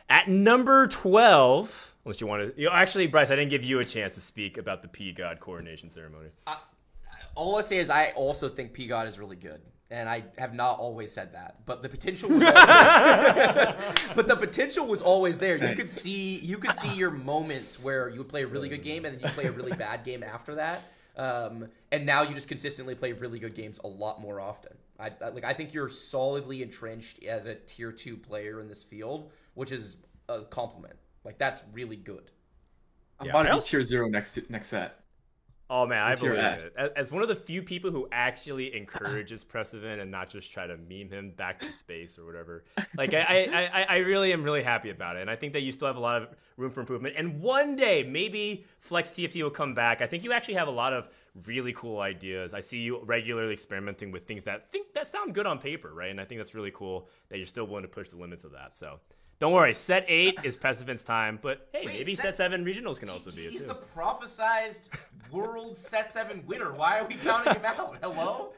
At 0.08 0.28
number 0.28 0.88
twelve, 0.88 1.94
unless 2.04 2.20
you 2.20 2.26
want 2.26 2.54
to, 2.54 2.60
you 2.60 2.66
know, 2.66 2.74
actually, 2.74 3.06
Bryce, 3.06 3.30
I 3.30 3.36
didn't 3.36 3.50
give 3.50 3.62
you 3.62 3.78
a 3.78 3.84
chance 3.84 4.14
to 4.14 4.20
speak 4.20 4.58
about 4.58 4.82
the 4.82 4.88
P 4.88 5.12
God 5.12 5.38
coronation 5.38 5.88
ceremony. 5.88 6.30
Uh, 6.48 6.56
all 7.36 7.56
I 7.56 7.60
say 7.60 7.78
is 7.78 7.90
I 7.90 8.10
also 8.16 8.48
think 8.48 8.72
P 8.72 8.88
God 8.88 9.06
is 9.06 9.20
really 9.20 9.36
good, 9.36 9.60
and 9.90 10.08
I 10.08 10.24
have 10.38 10.54
not 10.54 10.78
always 10.78 11.12
said 11.12 11.32
that, 11.34 11.66
but 11.66 11.82
the 11.82 11.88
potential, 11.88 12.28
was 12.30 12.42
always, 12.42 14.12
but 14.14 14.28
the 14.28 14.36
potential 14.36 14.86
was 14.86 15.02
always 15.02 15.38
there. 15.38 15.56
You 15.56 15.74
could 15.74 15.90
see, 15.90 16.38
you 16.38 16.58
could 16.58 16.74
see 16.76 16.94
your 16.94 17.10
moments 17.10 17.80
where 17.82 18.08
you 18.08 18.18
would 18.18 18.28
play 18.28 18.42
a 18.44 18.46
really 18.46 18.68
good 18.68 18.82
game 18.82 19.04
and 19.04 19.14
then 19.14 19.20
you 19.22 19.28
play 19.34 19.46
a 19.46 19.52
really 19.52 19.72
bad 19.72 20.04
game 20.04 20.22
after 20.22 20.54
that. 20.56 20.82
Um, 21.16 21.68
and 21.92 22.06
now 22.06 22.22
you 22.22 22.34
just 22.34 22.48
consistently 22.48 22.94
play 22.94 23.12
really 23.12 23.38
good 23.40 23.54
games 23.54 23.80
a 23.82 23.88
lot 23.88 24.20
more 24.20 24.40
often. 24.40 24.72
I, 24.98 25.10
I 25.22 25.28
like. 25.30 25.44
I 25.44 25.52
think 25.52 25.74
you're 25.74 25.88
solidly 25.88 26.62
entrenched 26.62 27.22
as 27.24 27.46
a 27.46 27.54
tier 27.56 27.90
two 27.90 28.16
player 28.16 28.60
in 28.60 28.68
this 28.68 28.82
field, 28.82 29.30
which 29.54 29.72
is 29.72 29.96
a 30.28 30.42
compliment. 30.42 30.94
Like 31.24 31.36
that's 31.38 31.62
really 31.72 31.96
good. 31.96 32.30
I'm 33.18 33.26
Yeah, 33.26 33.32
about 33.32 33.40
I 33.40 33.42
to 33.42 33.48
be 33.48 33.54
also- 33.54 33.68
tier 33.68 33.82
zero 33.82 34.08
next 34.08 34.38
next 34.50 34.68
set. 34.68 35.00
Oh 35.72 35.86
man, 35.86 36.02
I 36.02 36.16
believe 36.16 36.32
it. 36.34 36.74
As- 36.96 37.12
one 37.12 37.22
of 37.22 37.28
the 37.28 37.36
few 37.36 37.62
people 37.62 37.92
who 37.92 38.08
actually 38.10 38.76
encourages 38.76 39.44
Prestivent 39.44 40.00
and 40.00 40.10
not 40.10 40.28
just 40.28 40.52
try 40.52 40.66
to 40.66 40.76
meme 40.76 41.08
him 41.08 41.30
back 41.30 41.60
to 41.60 41.72
space 41.72 42.18
or 42.18 42.26
whatever, 42.26 42.64
like 42.96 43.14
I, 43.14 43.20
I, 43.52 43.82
I, 43.82 43.82
I 43.82 43.96
really 43.98 44.32
am 44.32 44.42
really 44.42 44.64
happy 44.64 44.90
about 44.90 45.16
it, 45.16 45.20
and 45.20 45.30
I 45.30 45.36
think 45.36 45.52
that 45.52 45.60
you 45.60 45.70
still 45.70 45.86
have 45.86 45.96
a 45.96 46.00
lot 46.00 46.20
of 46.20 46.28
room 46.56 46.72
for 46.72 46.80
improvement. 46.80 47.14
And 47.16 47.40
one 47.40 47.76
day, 47.76 48.02
maybe 48.02 48.64
Flex 48.80 49.10
TFT 49.10 49.44
will 49.44 49.50
come 49.50 49.72
back. 49.72 50.02
I 50.02 50.08
think 50.08 50.24
you 50.24 50.32
actually 50.32 50.54
have 50.54 50.66
a 50.66 50.72
lot 50.72 50.92
of 50.92 51.08
really 51.46 51.72
cool 51.72 52.00
ideas. 52.00 52.52
I 52.52 52.60
see 52.60 52.78
you 52.78 53.00
regularly 53.04 53.52
experimenting 53.52 54.10
with 54.10 54.26
things 54.26 54.42
that 54.44 54.72
think 54.72 54.92
that 54.94 55.06
sound 55.06 55.36
good 55.36 55.46
on 55.46 55.58
paper, 55.60 55.94
right? 55.94 56.10
And 56.10 56.20
I 56.20 56.24
think 56.24 56.40
that's 56.40 56.54
really 56.54 56.72
cool 56.72 57.08
that 57.28 57.36
you're 57.36 57.46
still 57.46 57.68
willing 57.68 57.82
to 57.82 57.88
push 57.88 58.08
the 58.08 58.16
limits 58.16 58.42
of 58.42 58.50
that. 58.52 58.74
So. 58.74 58.98
Don't 59.40 59.52
worry, 59.52 59.74
set 59.74 60.04
eight 60.06 60.38
is 60.44 60.54
Prestivent's 60.54 61.02
time, 61.02 61.38
but 61.40 61.66
hey, 61.72 61.86
Wait, 61.86 61.94
maybe 61.96 62.14
set- 62.14 62.26
set 62.26 62.34
seven 62.36 62.62
regionals 62.64 63.00
can 63.00 63.08
also 63.08 63.30
be 63.30 63.40
it 63.46 63.50
He's 63.50 63.62
too. 63.62 63.68
the 63.68 63.78
prophesized 63.96 64.90
world 65.32 65.78
set 65.78 66.12
seven 66.12 66.44
winner. 66.46 66.74
Why 66.74 67.00
are 67.00 67.06
we 67.06 67.14
counting 67.14 67.54
him 67.54 67.64
out? 67.64 67.96
Hello? 68.02 68.52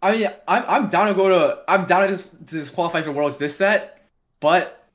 I 0.00 0.12
mean, 0.12 0.30
I'm 0.46 0.64
I'm 0.68 0.88
down 0.88 1.08
to 1.08 1.14
go 1.14 1.28
to 1.28 1.62
I'm 1.68 1.84
down 1.86 2.02
to 2.02 2.08
just 2.08 2.30
to 2.46 2.54
just 2.54 2.72
qualify 2.74 3.02
for 3.02 3.10
worlds 3.10 3.36
this 3.38 3.56
set, 3.56 4.06
but 4.38 4.88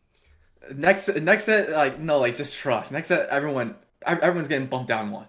next 0.74 1.10
next 1.18 1.44
set 1.44 1.70
like 1.70 2.00
no 2.00 2.18
like 2.20 2.38
just 2.38 2.56
trust 2.56 2.92
next 2.92 3.10
set 3.10 3.30
everyone 3.30 3.76
everyone's 4.08 4.48
getting 4.48 4.68
bumped 4.68 4.88
down 4.88 5.12
one. 5.12 5.28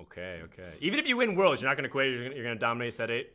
Okay, 0.00 0.40
okay. 0.44 0.74
Even 0.80 0.98
if 1.00 1.08
you 1.08 1.16
win 1.16 1.34
worlds, 1.34 1.60
you're 1.60 1.68
not 1.70 1.76
gonna 1.76 1.88
quit. 1.88 2.10
You're 2.12 2.22
gonna, 2.22 2.34
you're 2.36 2.44
gonna 2.44 2.58
dominate 2.58 2.94
set 2.94 3.10
eight. 3.10 3.32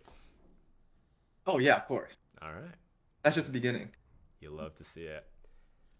Oh 1.46 1.60
yeah, 1.60 1.76
of 1.76 1.86
course. 1.88 2.18
All 2.42 2.52
right. 2.54 2.72
That's 3.22 3.36
just 3.36 3.48
the 3.48 3.54
beginning. 3.54 3.90
You 4.40 4.50
love 4.52 4.76
to 4.78 4.84
see 4.86 5.02
it. 5.04 5.26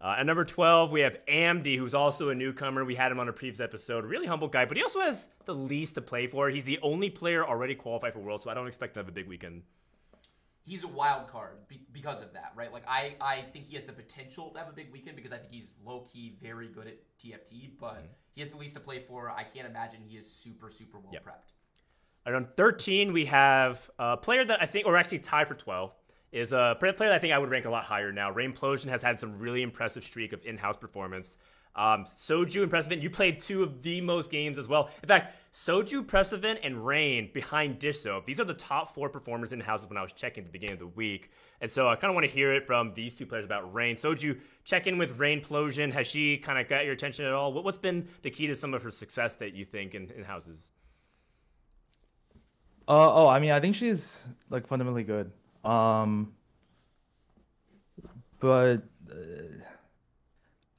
Uh, 0.02 0.16
at 0.20 0.26
number 0.26 0.44
12, 0.44 0.92
we 0.92 1.02
have 1.02 1.18
Amdy, 1.26 1.78
who's 1.78 1.94
also 1.94 2.30
a 2.30 2.36
newcomer. 2.36 2.84
We 2.84 2.96
had 2.96 3.12
him 3.12 3.20
on 3.20 3.30
a 3.30 3.34
previous 3.34 3.60
episode. 3.60 4.06
Really 4.06 4.28
humble 4.28 4.48
guy, 4.48 4.66
but 4.66 4.78
he 4.78 4.84
also 4.84 5.00
has 5.00 5.30
the 5.46 5.56
least 5.56 5.96
to 5.96 6.02
play 6.02 6.28
for. 6.28 6.50
He's 6.50 6.66
the 6.66 6.80
only 6.84 7.10
player 7.10 7.46
already 7.46 7.76
qualified 7.76 8.14
for 8.14 8.20
Worlds, 8.20 8.44
so 8.44 8.50
I 8.50 8.54
don't 8.54 8.68
expect 8.68 8.94
to 8.96 9.00
have 9.00 9.08
a 9.08 9.12
big 9.12 9.28
weekend. 9.28 9.64
He's 10.66 10.84
a 10.84 10.88
wild 10.88 11.28
card 11.28 11.68
be- 11.68 11.86
because 11.94 12.22
of 12.22 12.34
that, 12.34 12.52
right? 12.56 12.74
Like 12.74 12.84
I, 12.88 13.16
I 13.22 13.42
think 13.54 13.68
he 13.68 13.76
has 13.76 13.84
the 13.86 13.94
potential 13.94 14.50
to 14.50 14.60
have 14.60 14.68
a 14.68 14.74
big 14.74 14.92
weekend 14.92 15.16
because 15.16 15.32
I 15.32 15.38
think 15.38 15.52
he's 15.52 15.76
low 15.86 16.02
key 16.12 16.36
very 16.42 16.68
good 16.68 16.88
at 16.88 16.98
TFT, 17.20 17.70
but 17.80 18.04
he 18.34 18.42
has 18.42 18.50
the 18.50 18.58
least 18.58 18.74
to 18.74 18.80
play 18.80 19.00
for. 19.08 19.30
I 19.30 19.44
can't 19.44 19.68
imagine 19.68 20.02
he 20.08 20.18
is 20.18 20.30
super 20.30 20.70
super 20.72 21.00
well 21.00 21.12
Yep. 21.14 21.24
prepped. 21.24 21.54
And 22.26 22.36
on 22.36 22.48
13, 22.58 23.14
we 23.14 23.26
have 23.26 23.88
a 24.00 24.18
player 24.18 24.44
that 24.44 24.60
I 24.62 24.66
think, 24.66 24.88
or 24.88 24.98
actually 24.98 25.20
tied 25.20 25.48
for 25.48 25.54
12, 25.54 25.96
is 26.36 26.52
a 26.52 26.76
player 26.78 26.94
that 26.98 27.14
I 27.14 27.20
think 27.20 27.34
I 27.34 27.38
would 27.38 27.50
rank 27.50 27.64
a 27.64 27.70
lot 27.70 27.86
higher 27.86 28.12
now. 28.12 28.32
Rainplosion 28.32 28.90
has 28.90 29.02
had 29.02 29.18
some 29.18 29.38
really 29.38 29.62
impressive 29.62 30.04
streak 30.04 30.34
of 30.34 30.46
in-house 30.46 30.76
performance. 30.76 31.38
Um, 31.78 32.04
Soju 32.06 32.62
and 32.62 32.70
Precedent, 32.70 33.02
you 33.02 33.10
played 33.10 33.40
two 33.40 33.64
of 33.64 33.82
the 33.82 34.02
most 34.02 34.32
games 34.32 34.58
as 34.58 34.68
well. 34.68 34.90
In 35.02 35.08
fact, 35.08 35.36
Soju, 35.54 36.06
Precedent, 36.06 36.60
and 36.62 36.86
Rain 36.86 37.30
behind 37.34 37.80
Dish 37.80 38.00
Soap. 38.00 38.26
These 38.26 38.40
are 38.40 38.46
the 38.46 38.54
top 38.54 38.94
four 38.94 39.10
performers 39.10 39.54
in 39.54 39.62
houses 39.62 39.88
when 39.88 39.98
I 39.98 40.02
was 40.02 40.12
checking 40.12 40.44
at 40.44 40.48
the 40.48 40.52
beginning 40.52 40.74
of 40.74 40.80
the 40.80 40.88
week. 40.88 41.32
And 41.62 41.72
so 41.72 41.88
I 41.88 41.96
kind 41.96 42.12
of 42.12 42.16
want 42.16 42.26
to 42.26 42.32
hear 42.32 42.54
it 42.54 42.68
from 42.68 42.94
these 42.94 43.14
two 43.14 43.26
players 43.26 43.46
about 43.46 43.74
Rain. 43.74 43.96
Soju, 43.96 44.38
check 44.66 44.88
in 44.88 44.98
with 44.98 45.18
Rainplosion. 45.18 45.92
Has 45.94 46.08
she 46.08 46.38
kind 46.38 46.60
of 46.60 46.68
got 46.68 46.84
your 46.84 46.94
attention 46.94 47.26
at 47.26 47.34
all? 47.34 47.54
What, 47.54 47.64
what's 47.64 47.78
been 47.78 48.08
the 48.22 48.30
key 48.30 48.48
to 48.48 48.56
some 48.56 48.74
of 48.74 48.84
her 48.84 48.92
success 48.92 49.36
that 49.38 49.54
you 49.54 49.64
think 49.64 49.96
in, 49.96 50.12
in 50.12 50.24
houses? 50.24 50.72
Uh, 52.88 53.24
oh, 53.24 53.28
I 53.28 53.40
mean, 53.40 53.52
I 53.52 53.60
think 53.60 53.76
she's 53.76 54.24
like 54.50 54.68
fundamentally 54.68 55.04
good. 55.04 55.32
Um, 55.66 56.34
but 58.40 58.84
uh, 59.12 59.16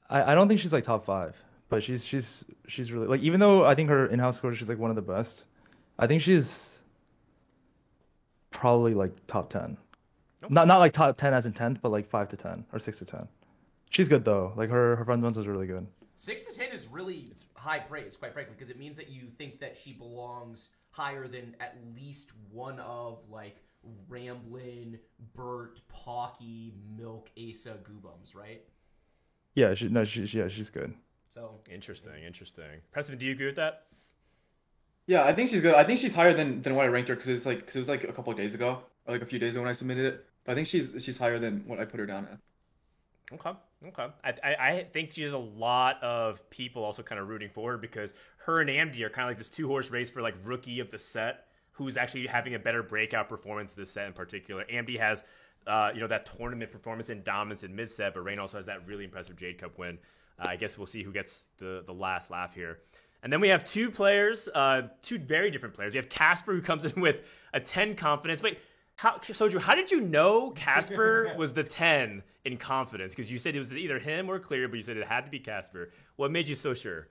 I 0.09 0.31
I 0.31 0.35
don't 0.35 0.47
think 0.47 0.59
she's 0.59 0.73
like 0.73 0.83
top 0.83 1.05
five. 1.05 1.35
But 1.69 1.83
she's 1.83 2.05
she's 2.05 2.45
she's 2.67 2.91
really 2.91 3.07
like 3.07 3.21
even 3.21 3.39
though 3.39 3.65
I 3.65 3.75
think 3.75 3.89
her 3.89 4.07
in-house 4.07 4.37
score 4.37 4.53
she's 4.55 4.69
like 4.69 4.77
one 4.77 4.89
of 4.89 4.95
the 4.95 5.01
best. 5.01 5.45
I 5.99 6.07
think 6.07 6.21
she's 6.21 6.79
probably 8.51 8.93
like 8.93 9.27
top 9.27 9.49
ten. 9.49 9.77
Not 10.49 10.67
not 10.67 10.79
like 10.79 10.93
top 10.93 11.17
ten 11.17 11.33
as 11.33 11.45
in 11.45 11.53
tenth, 11.53 11.81
but 11.81 11.91
like 11.91 12.07
five 12.07 12.29
to 12.29 12.37
ten 12.37 12.65
or 12.71 12.79
six 12.79 12.99
to 12.99 13.05
ten. 13.05 13.27
She's 13.89 14.07
good 14.07 14.23
though. 14.23 14.53
Like 14.55 14.69
her 14.69 14.95
her 14.95 15.03
fundamentals 15.03 15.45
are 15.45 15.51
really 15.51 15.67
good. 15.67 15.87
Six 16.15 16.43
to 16.43 16.53
ten 16.53 16.71
is 16.71 16.87
really 16.87 17.33
high 17.53 17.79
praise, 17.79 18.15
quite 18.15 18.33
frankly, 18.33 18.55
because 18.57 18.69
it 18.69 18.79
means 18.79 18.95
that 18.95 19.09
you 19.09 19.27
think 19.37 19.59
that 19.59 19.75
she 19.75 19.91
belongs 19.91 20.69
higher 20.91 21.27
than 21.27 21.55
at 21.59 21.77
least 21.95 22.31
one 22.51 22.79
of 22.79 23.19
like 23.29 23.57
Ramblin, 24.07 24.99
Bert, 25.35 25.81
Pocky, 25.89 26.73
Milk, 26.97 27.29
Asa, 27.37 27.77
Goobums, 27.83 28.35
right? 28.35 28.61
Yeah, 29.55 29.73
she 29.73 29.87
no 29.87 30.03
she 30.03 30.23
yeah 30.23 30.47
she's 30.47 30.69
good. 30.69 30.93
So 31.29 31.59
Interesting, 31.71 32.23
interesting. 32.25 32.81
Preston, 32.91 33.17
do 33.17 33.25
you 33.25 33.31
agree 33.31 33.45
with 33.45 33.55
that? 33.57 33.83
Yeah, 35.07 35.23
I 35.23 35.33
think 35.33 35.49
she's 35.49 35.61
good. 35.61 35.75
I 35.75 35.83
think 35.83 35.99
she's 35.99 36.13
higher 36.13 36.33
than, 36.33 36.61
than 36.61 36.75
what 36.75 36.85
I 36.85 36.89
ranked 36.89 37.09
her 37.09 37.15
because 37.15 37.29
it's 37.29 37.45
like 37.45 37.65
cause 37.65 37.75
it 37.75 37.79
was 37.79 37.87
like 37.87 38.03
a 38.03 38.11
couple 38.11 38.31
of 38.31 38.37
days 38.37 38.53
ago 38.53 38.79
or 39.05 39.13
like 39.13 39.21
a 39.21 39.25
few 39.25 39.39
days 39.39 39.55
ago 39.55 39.61
when 39.61 39.69
I 39.69 39.73
submitted 39.73 40.05
it. 40.05 40.25
But 40.43 40.51
I 40.53 40.55
think 40.55 40.67
she's 40.67 40.91
she's 41.03 41.17
higher 41.17 41.39
than 41.39 41.63
what 41.65 41.79
I 41.79 41.85
put 41.85 41.99
her 41.99 42.05
down 42.05 42.27
at. 42.31 42.39
Okay, 43.33 43.51
okay. 43.87 44.07
I, 44.23 44.33
I, 44.43 44.69
I 44.69 44.83
think 44.91 45.11
she 45.11 45.23
has 45.23 45.33
a 45.33 45.37
lot 45.37 46.01
of 46.01 46.49
people 46.49 46.83
also 46.83 47.03
kind 47.03 47.19
of 47.19 47.27
rooting 47.27 47.49
for 47.49 47.71
her 47.71 47.77
because 47.77 48.13
her 48.45 48.61
and 48.61 48.69
Amdy 48.69 49.01
are 49.01 49.09
kind 49.09 49.25
of 49.25 49.31
like 49.31 49.37
this 49.37 49.49
two 49.49 49.67
horse 49.67 49.91
race 49.91 50.09
for 50.09 50.21
like 50.21 50.35
rookie 50.45 50.79
of 50.79 50.91
the 50.91 50.97
set, 50.97 51.46
who's 51.77 51.95
actually 51.95 52.25
having 52.25 52.55
a 52.55 52.59
better 52.59 52.81
breakout 52.81 53.29
performance 53.29 53.73
this 53.73 53.91
set 53.91 54.07
in 54.07 54.13
particular. 54.13 54.65
Amdy 54.71 54.99
has, 54.99 55.23
uh, 55.67 55.91
you 55.93 56.01
know, 56.01 56.07
that 56.07 56.25
tournament 56.25 56.71
performance 56.71 57.09
and 57.09 57.23
dominance 57.23 57.63
in 57.63 57.75
mid 57.75 57.89
set, 57.89 58.15
but 58.15 58.21
Rain 58.21 58.39
also 58.39 58.57
has 58.57 58.65
that 58.65 58.85
really 58.87 59.03
impressive 59.03 59.35
Jade 59.35 59.59
Cup 59.59 59.77
win. 59.77 59.99
Uh, 60.39 60.47
I 60.49 60.55
guess 60.55 60.77
we'll 60.77 60.87
see 60.87 61.03
who 61.03 61.11
gets 61.11 61.45
the 61.57 61.83
the 61.85 61.93
last 61.93 62.31
laugh 62.31 62.53
here. 62.55 62.79
And 63.23 63.31
then 63.31 63.39
we 63.39 63.49
have 63.49 63.63
two 63.63 63.89
players, 63.91 64.47
uh, 64.53 64.83
two 65.01 65.19
very 65.19 65.51
different 65.51 65.75
players. 65.75 65.93
We 65.93 65.97
have 65.97 66.09
Casper 66.09 66.53
who 66.53 66.61
comes 66.61 66.85
in 66.85 66.99
with 67.01 67.21
a 67.53 67.59
10 67.59 67.95
confidence. 67.95 68.41
Wait, 68.41 68.59
how, 68.95 69.17
Soju, 69.17 69.59
how 69.59 69.75
did 69.75 69.91
you 69.91 70.01
know 70.01 70.51
Casper 70.51 71.33
was 71.37 71.53
the 71.53 71.63
10 71.63 72.23
in 72.45 72.57
confidence? 72.57 73.13
Because 73.13 73.31
you 73.31 73.37
said 73.37 73.55
it 73.55 73.59
was 73.59 73.73
either 73.73 73.99
him 73.99 74.29
or 74.29 74.39
Clear, 74.39 74.67
but 74.67 74.75
you 74.75 74.81
said 74.83 74.97
it 74.97 75.07
had 75.07 75.25
to 75.25 75.31
be 75.31 75.39
Casper. 75.39 75.91
What 76.15 76.31
made 76.31 76.47
you 76.47 76.55
so 76.55 76.73
sure? 76.73 77.07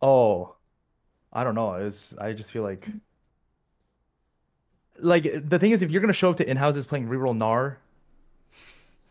Oh, 0.00 0.56
I 1.34 1.42
don't 1.44 1.54
know. 1.54 1.74
It's 1.74 2.16
I 2.16 2.32
just 2.32 2.50
feel 2.50 2.62
like 2.62 2.86
like 5.00 5.24
the 5.48 5.58
thing 5.58 5.72
is 5.72 5.82
if 5.82 5.90
you're 5.90 6.00
gonna 6.00 6.12
show 6.12 6.30
up 6.30 6.36
to 6.36 6.48
in 6.48 6.56
houses 6.56 6.86
playing 6.86 7.08
reroll 7.08 7.36
Nar, 7.36 7.78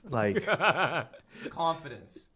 like 0.10 0.46
confidence. 1.50 2.28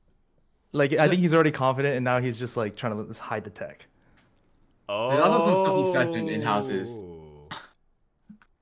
like 0.74 0.94
I 0.94 1.08
think 1.08 1.22
he's 1.22 1.34
already 1.34 1.52
confident 1.52 1.96
and 1.96 2.04
now 2.04 2.20
he's 2.20 2.38
just 2.38 2.58
like 2.58 2.76
trying 2.76 2.94
to 2.96 3.02
let's 3.04 3.20
hide 3.20 3.44
the 3.46 3.50
tech. 3.50 3.86
oh, 4.90 5.10
There's 5.12 5.24
also 5.24 5.56
some 5.56 5.64
stuff 5.64 5.78
he 5.78 5.94
says 6.14 6.16
in- 6.16 6.30
in 6.30 6.42
houses. 6.42 6.90
Oh. 7.00 7.48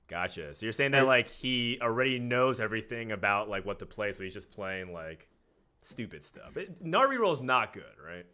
Gotcha. 0.07 0.53
So 0.53 0.65
you're 0.67 0.73
saying 0.73 0.91
that 0.91 1.07
like 1.07 1.27
he 1.27 1.79
already 1.81 2.19
knows 2.19 2.59
everything 2.59 3.11
about 3.11 3.49
like 3.49 3.65
what 3.65 3.79
to 3.79 3.85
play, 3.87 4.11
so 4.11 4.23
he's 4.23 4.33
just 4.35 4.51
playing 4.51 4.93
like 4.93 5.27
stupid 5.81 6.23
stuff. 6.23 6.55
It, 6.57 6.79
Nari 6.83 7.17
roll's 7.17 7.41
not 7.41 7.73
good, 7.73 7.83
right? 8.05 8.25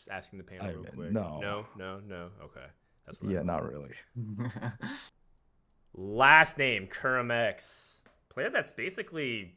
Just 0.00 0.10
asking 0.10 0.38
the 0.38 0.44
panel 0.44 0.64
I 0.64 0.70
real 0.70 0.82
mean, 0.82 0.92
quick. 0.94 1.12
no. 1.12 1.38
no, 1.42 1.66
no, 1.76 2.00
no. 2.08 2.28
Okay, 2.42 2.64
that's 3.04 3.20
what 3.20 3.30
Yeah, 3.30 3.42
not 3.42 3.70
really. 3.70 3.90
Last 5.94 6.56
name, 6.56 6.86
Kurum 6.86 7.30
X. 7.30 8.00
Player 8.30 8.48
that's 8.48 8.72
basically 8.72 9.56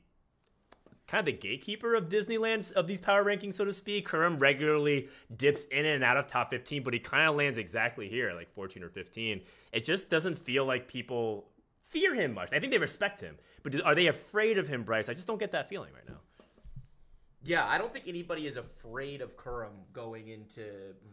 kind 1.07 1.19
of 1.19 1.25
the 1.27 1.31
gatekeeper 1.31 1.95
of 1.95 2.09
Disneyland 2.09 2.73
of 2.73 2.87
these 2.87 2.99
power 2.99 3.23
rankings, 3.23 3.53
so 3.53 3.63
to 3.63 3.71
speak. 3.71 4.05
Kurum 4.09 4.37
regularly 4.37 5.07
dips 5.33 5.63
in 5.71 5.85
and 5.85 6.03
out 6.03 6.17
of 6.17 6.27
top 6.27 6.49
15, 6.49 6.83
but 6.83 6.93
he 6.93 6.99
kind 6.99 7.29
of 7.29 7.37
lands 7.37 7.57
exactly 7.57 8.09
here, 8.09 8.33
like 8.33 8.51
14 8.53 8.83
or 8.83 8.89
15. 8.89 9.39
It 9.71 9.85
just 9.85 10.09
doesn't 10.09 10.37
feel 10.37 10.65
like 10.65 10.89
people 10.89 11.47
fear 11.79 12.13
him 12.13 12.33
much. 12.33 12.51
I 12.51 12.59
think 12.59 12.73
they 12.73 12.79
respect 12.79 13.21
him, 13.21 13.37
but 13.61 13.81
are 13.85 13.95
they 13.95 14.07
afraid 14.07 14.57
of 14.57 14.67
him, 14.67 14.83
Bryce? 14.83 15.07
I 15.07 15.13
just 15.13 15.27
don't 15.27 15.39
get 15.39 15.53
that 15.53 15.69
feeling 15.69 15.93
right 15.93 16.09
now. 16.09 16.19
Yeah, 17.45 17.67
I 17.67 17.77
don't 17.77 17.91
think 17.91 18.07
anybody 18.07 18.47
is 18.47 18.55
afraid 18.55 19.21
of 19.21 19.35
Kurum 19.35 19.73
going 19.91 20.29
into 20.29 20.61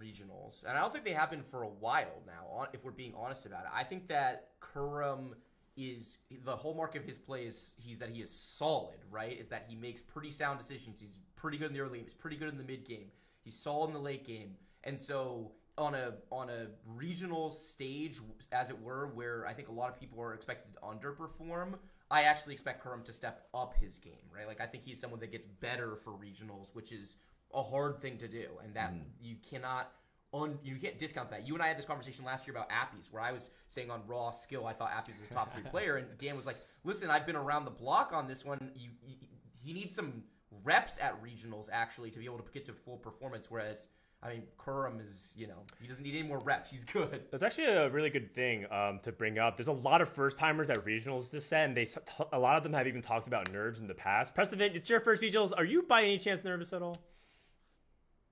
regionals, 0.01 0.64
and 0.64 0.79
I 0.79 0.81
don't 0.81 0.93
think 0.93 1.05
they 1.05 1.12
have 1.12 1.31
been 1.31 1.43
for 1.43 1.64
a 1.64 1.69
while 1.69 2.23
now. 2.25 2.69
If 2.73 2.85
we're 2.85 2.93
being 2.93 3.14
honest 3.19 3.47
about 3.47 3.64
it, 3.64 3.71
I 3.75 3.83
think 3.83 4.07
that 4.09 4.51
Kurum 4.61 5.35
is 5.77 6.19
the 6.45 6.55
hallmark 6.55 6.95
of 6.95 7.05
his 7.05 7.19
play 7.19 7.47
is 7.47 7.75
he's 7.79 7.99
that 7.99 8.11
he 8.11 8.23
is 8.23 8.31
solid, 8.31 8.99
right? 9.11 9.37
Is 9.37 9.49
that 9.49 9.64
he 9.69 9.75
makes 9.75 10.01
pretty 10.01 10.31
sound 10.31 10.59
decisions. 10.61 11.01
He's 11.01 11.19
pretty 11.35 11.59
good 11.59 11.69
in 11.69 11.75
the 11.75 11.81
early 11.81 11.99
game. 11.99 12.05
He's 12.05 12.14
pretty 12.14 12.37
good 12.37 12.49
in 12.49 12.59
the 12.59 12.64
mid 12.64 12.87
game. 12.87 13.07
He's 13.43 13.57
solid 13.57 13.88
in 13.88 13.95
the 13.95 14.01
late 14.01 14.25
game, 14.25 14.51
and 14.85 14.99
so 15.01 15.51
on 15.79 15.97
a 15.97 16.12
on 16.31 16.49
a 16.49 16.69
regional 16.87 17.51
stage, 17.51 18.21
as 18.53 18.71
it 18.71 18.81
were, 18.81 19.09
where 19.14 19.47
I 19.49 19.53
think 19.53 19.69
a 19.69 19.73
lot 19.73 19.88
of 19.88 19.99
people 19.99 20.23
are 20.23 20.35
expected 20.35 20.75
to 20.75 20.81
underperform. 20.81 21.75
I 22.11 22.23
actually 22.23 22.55
expect 22.55 22.85
Kurum 22.85 23.05
to 23.05 23.12
step 23.12 23.46
up 23.55 23.75
his 23.81 23.99
game, 23.99 24.27
right? 24.35 24.46
Like 24.46 24.61
I 24.61 24.66
think 24.66 24.85
he's 24.85 25.01
someone 25.01 25.20
that 25.20 25.31
gets 25.31 25.46
better 25.46 25.96
for 25.96 26.11
regionals, 26.11 26.75
which 26.75 26.92
is 26.92 27.16
a 27.55 27.62
hard 27.62 28.01
thing 28.01 28.18
to 28.18 28.29
do, 28.29 28.46
and 28.64 28.75
that 28.75 28.92
mm. 28.92 29.03
you 29.20 29.37
cannot 29.49 29.92
un, 30.33 30.59
you 30.62 30.77
can't 30.77 30.99
discount 30.99 31.31
that. 31.31 31.46
You 31.46 31.55
and 31.55 31.62
I 31.62 31.68
had 31.68 31.79
this 31.79 31.85
conversation 31.85 32.25
last 32.25 32.46
year 32.46 32.57
about 32.57 32.70
Appies, 32.70 33.12
where 33.12 33.23
I 33.23 33.33
was 33.33 33.51
saying 33.66 33.90
on 33.90 34.03
raw 34.07 34.31
skill, 34.31 34.66
I 34.66 34.73
thought 34.73 34.90
Appies 34.90 35.20
was 35.20 35.31
a 35.31 35.35
top 35.35 35.53
three 35.55 35.62
player, 35.70 35.96
and 35.96 36.07
Dan 36.18 36.37
was 36.37 36.46
like, 36.46 36.59
"Listen, 36.85 37.11
I've 37.11 37.27
been 37.27 37.37
around 37.37 37.64
the 37.64 37.70
block 37.70 38.12
on 38.12 38.27
this 38.27 38.44
one. 38.44 38.70
You, 38.77 38.90
you 39.07 39.16
he 39.62 39.73
needs 39.73 39.94
some 39.94 40.23
reps 40.64 40.99
at 40.99 41.23
regionals 41.23 41.68
actually 41.73 42.11
to 42.11 42.18
be 42.18 42.25
able 42.25 42.38
to 42.38 42.53
get 42.53 42.64
to 42.66 42.73
full 42.73 42.96
performance. 42.96 43.51
Whereas, 43.51 43.88
I 44.23 44.29
mean, 44.29 44.43
Kurum 44.59 45.01
is, 45.01 45.35
you 45.39 45.47
know, 45.47 45.63
he 45.81 45.89
doesn't 45.89 46.05
need 46.05 46.15
any 46.15 46.29
more 46.29 46.39
reps. 46.41 46.71
He's 46.71 46.85
good. 46.85 47.23
That's 47.31 47.43
actually 47.43 47.69
a 47.69 47.89
really 47.89 48.11
good 48.11 48.35
thing 48.35 48.67
um, 48.71 49.01
to 49.03 49.13
bring 49.13 49.39
up. 49.39 49.57
There's 49.57 49.69
a 49.69 49.73
lot 49.73 50.03
of 50.03 50.11
first 50.11 50.37
timers 50.37 50.69
at 50.69 50.85
regionals 50.85 51.31
this 51.31 51.47
set, 51.47 51.65
and 51.65 51.77
they 51.77 51.87
a 52.33 52.39
lot 52.39 52.59
of 52.59 52.63
them 52.63 52.75
have 52.75 52.87
even 52.87 53.01
talked 53.01 53.27
about 53.27 53.51
nerves 53.51 53.81
in 53.81 53.87
the 53.87 53.95
past. 53.95 54.35
Preston, 54.35 54.61
it's 54.61 54.91
your 54.91 55.01
first 55.01 55.23
regionals. 55.23 55.53
Are 55.57 55.65
you 55.65 55.83
by 55.83 56.03
any 56.03 56.19
chance 56.19 56.45
nervous 56.45 56.75
at 56.75 56.83
all? 56.83 56.99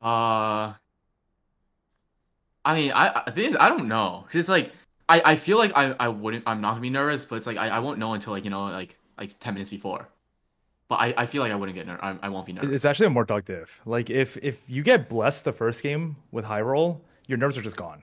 Uh, 0.03 0.75
I 2.65 2.75
mean, 2.75 2.93
I, 2.93 3.09
I 3.09 3.23
the 3.27 3.33
thing 3.33 3.51
is, 3.51 3.57
I 3.59 3.71
don't 3.71 3.89
know, 3.89 4.25
cause 4.27 4.37
it's 4.37 4.49
like 4.49 4.73
I, 5.09 5.23
I 5.25 5.37
feel 5.37 5.57
like 5.57 5.73
I, 5.75 5.97
I 5.99 6.09
wouldn't, 6.09 6.45
I'm 6.47 6.61
not 6.61 6.73
gonna 6.73 6.83
be 6.83 6.91
nervous, 6.91 7.25
but 7.25 7.37
it's 7.37 7.47
like 7.47 7.57
I, 7.57 7.69
I 7.69 7.79
won't 7.79 7.99
know 7.99 8.13
until 8.13 8.35
like 8.35 8.45
you 8.45 8.51
know 8.51 8.65
like 8.65 8.99
like 9.17 9.39
ten 9.41 9.55
minutes 9.55 9.71
before. 9.71 10.07
But 10.89 10.97
I, 11.01 11.15
I 11.19 11.27
feel 11.27 11.43
like 11.43 11.53
I 11.53 11.55
wouldn't 11.55 11.77
get 11.77 11.87
nervous. 11.87 12.03
I, 12.03 12.17
I 12.23 12.29
won't 12.31 12.47
be 12.47 12.53
nervous. 12.55 12.71
It's 12.73 12.85
actually 12.85 13.07
a 13.07 13.11
more 13.11 13.25
dog 13.25 13.45
diff. 13.45 13.81
Like 13.85 14.09
if 14.09 14.37
if 14.39 14.59
you 14.69 14.83
get 14.83 15.09
blessed 15.09 15.45
the 15.45 15.53
first 15.53 15.83
game 15.83 16.17
with 16.33 16.45
high 16.47 16.63
roll, 16.63 17.03
your 17.27 17.37
nerves 17.39 17.59
are 17.59 17.63
just 17.63 17.77
gone. 17.77 18.03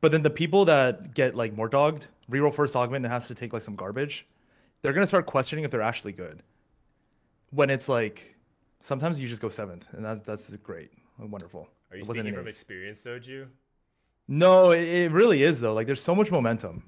But 0.00 0.10
then 0.12 0.22
the 0.22 0.30
people 0.30 0.64
that 0.66 1.14
get 1.14 1.34
like 1.34 1.54
more 1.54 1.68
dogged, 1.68 2.06
reroll 2.30 2.52
first 2.52 2.74
augment 2.76 3.04
and 3.04 3.12
has 3.12 3.28
to 3.28 3.34
take 3.34 3.52
like 3.52 3.62
some 3.62 3.76
garbage, 3.76 4.26
they're 4.82 4.92
gonna 4.92 5.06
start 5.06 5.26
questioning 5.26 5.64
if 5.64 5.70
they're 5.70 5.82
actually 5.82 6.12
good. 6.12 6.42
When 7.50 7.70
it's 7.70 7.88
like 7.88 8.34
sometimes 8.80 9.20
you 9.20 9.28
just 9.28 9.40
go 9.40 9.48
seventh, 9.48 9.86
and 9.92 10.04
that's 10.04 10.24
that's 10.26 10.50
great, 10.56 10.90
wonderful. 11.18 11.68
Are 11.92 11.96
you 11.96 12.02
It 12.02 12.08
wasn't 12.08 12.26
speaking 12.26 12.28
an 12.30 12.34
from 12.34 12.48
eighth. 12.48 12.50
experience, 12.50 13.00
Soju? 13.04 13.46
No, 14.26 14.72
it, 14.72 14.82
it 14.82 15.12
really 15.12 15.42
is 15.44 15.60
though. 15.60 15.74
Like 15.74 15.86
there's 15.86 16.02
so 16.02 16.14
much 16.14 16.30
momentum. 16.32 16.82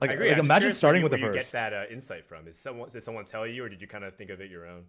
Like, 0.00 0.10
I 0.10 0.14
agree. 0.14 0.28
like 0.28 0.38
I'm 0.38 0.44
imagine 0.44 0.72
starting 0.72 1.02
with 1.02 1.12
the 1.12 1.18
where 1.18 1.32
you 1.32 1.38
first. 1.38 1.52
get 1.52 1.58
that 1.58 1.72
uh, 1.72 1.84
insight 1.90 2.26
from. 2.26 2.46
Is 2.46 2.58
someone 2.58 2.88
did 2.88 3.02
someone 3.02 3.24
tell 3.24 3.46
you, 3.46 3.64
or 3.64 3.68
did 3.68 3.80
you 3.80 3.88
kind 3.88 4.04
of 4.04 4.14
think 4.14 4.30
of 4.30 4.40
it 4.40 4.50
your 4.50 4.66
own? 4.66 4.84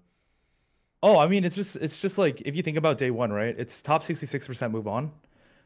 Oh, 1.02 1.18
I 1.18 1.28
mean, 1.28 1.46
it's 1.46 1.56
just 1.56 1.78
it's 1.78 2.02
just 2.02 2.18
like 2.18 2.42
if 2.46 2.56
you 2.56 2.62
think 2.62 2.78
about 2.78 2.98
day 2.98 3.10
one, 3.10 3.32
right? 3.32 3.56
It's 3.58 3.82
top 3.82 4.04
sixty 4.04 4.26
six 4.26 4.46
percent 4.46 4.72
move 4.72 4.88
on. 4.88 5.12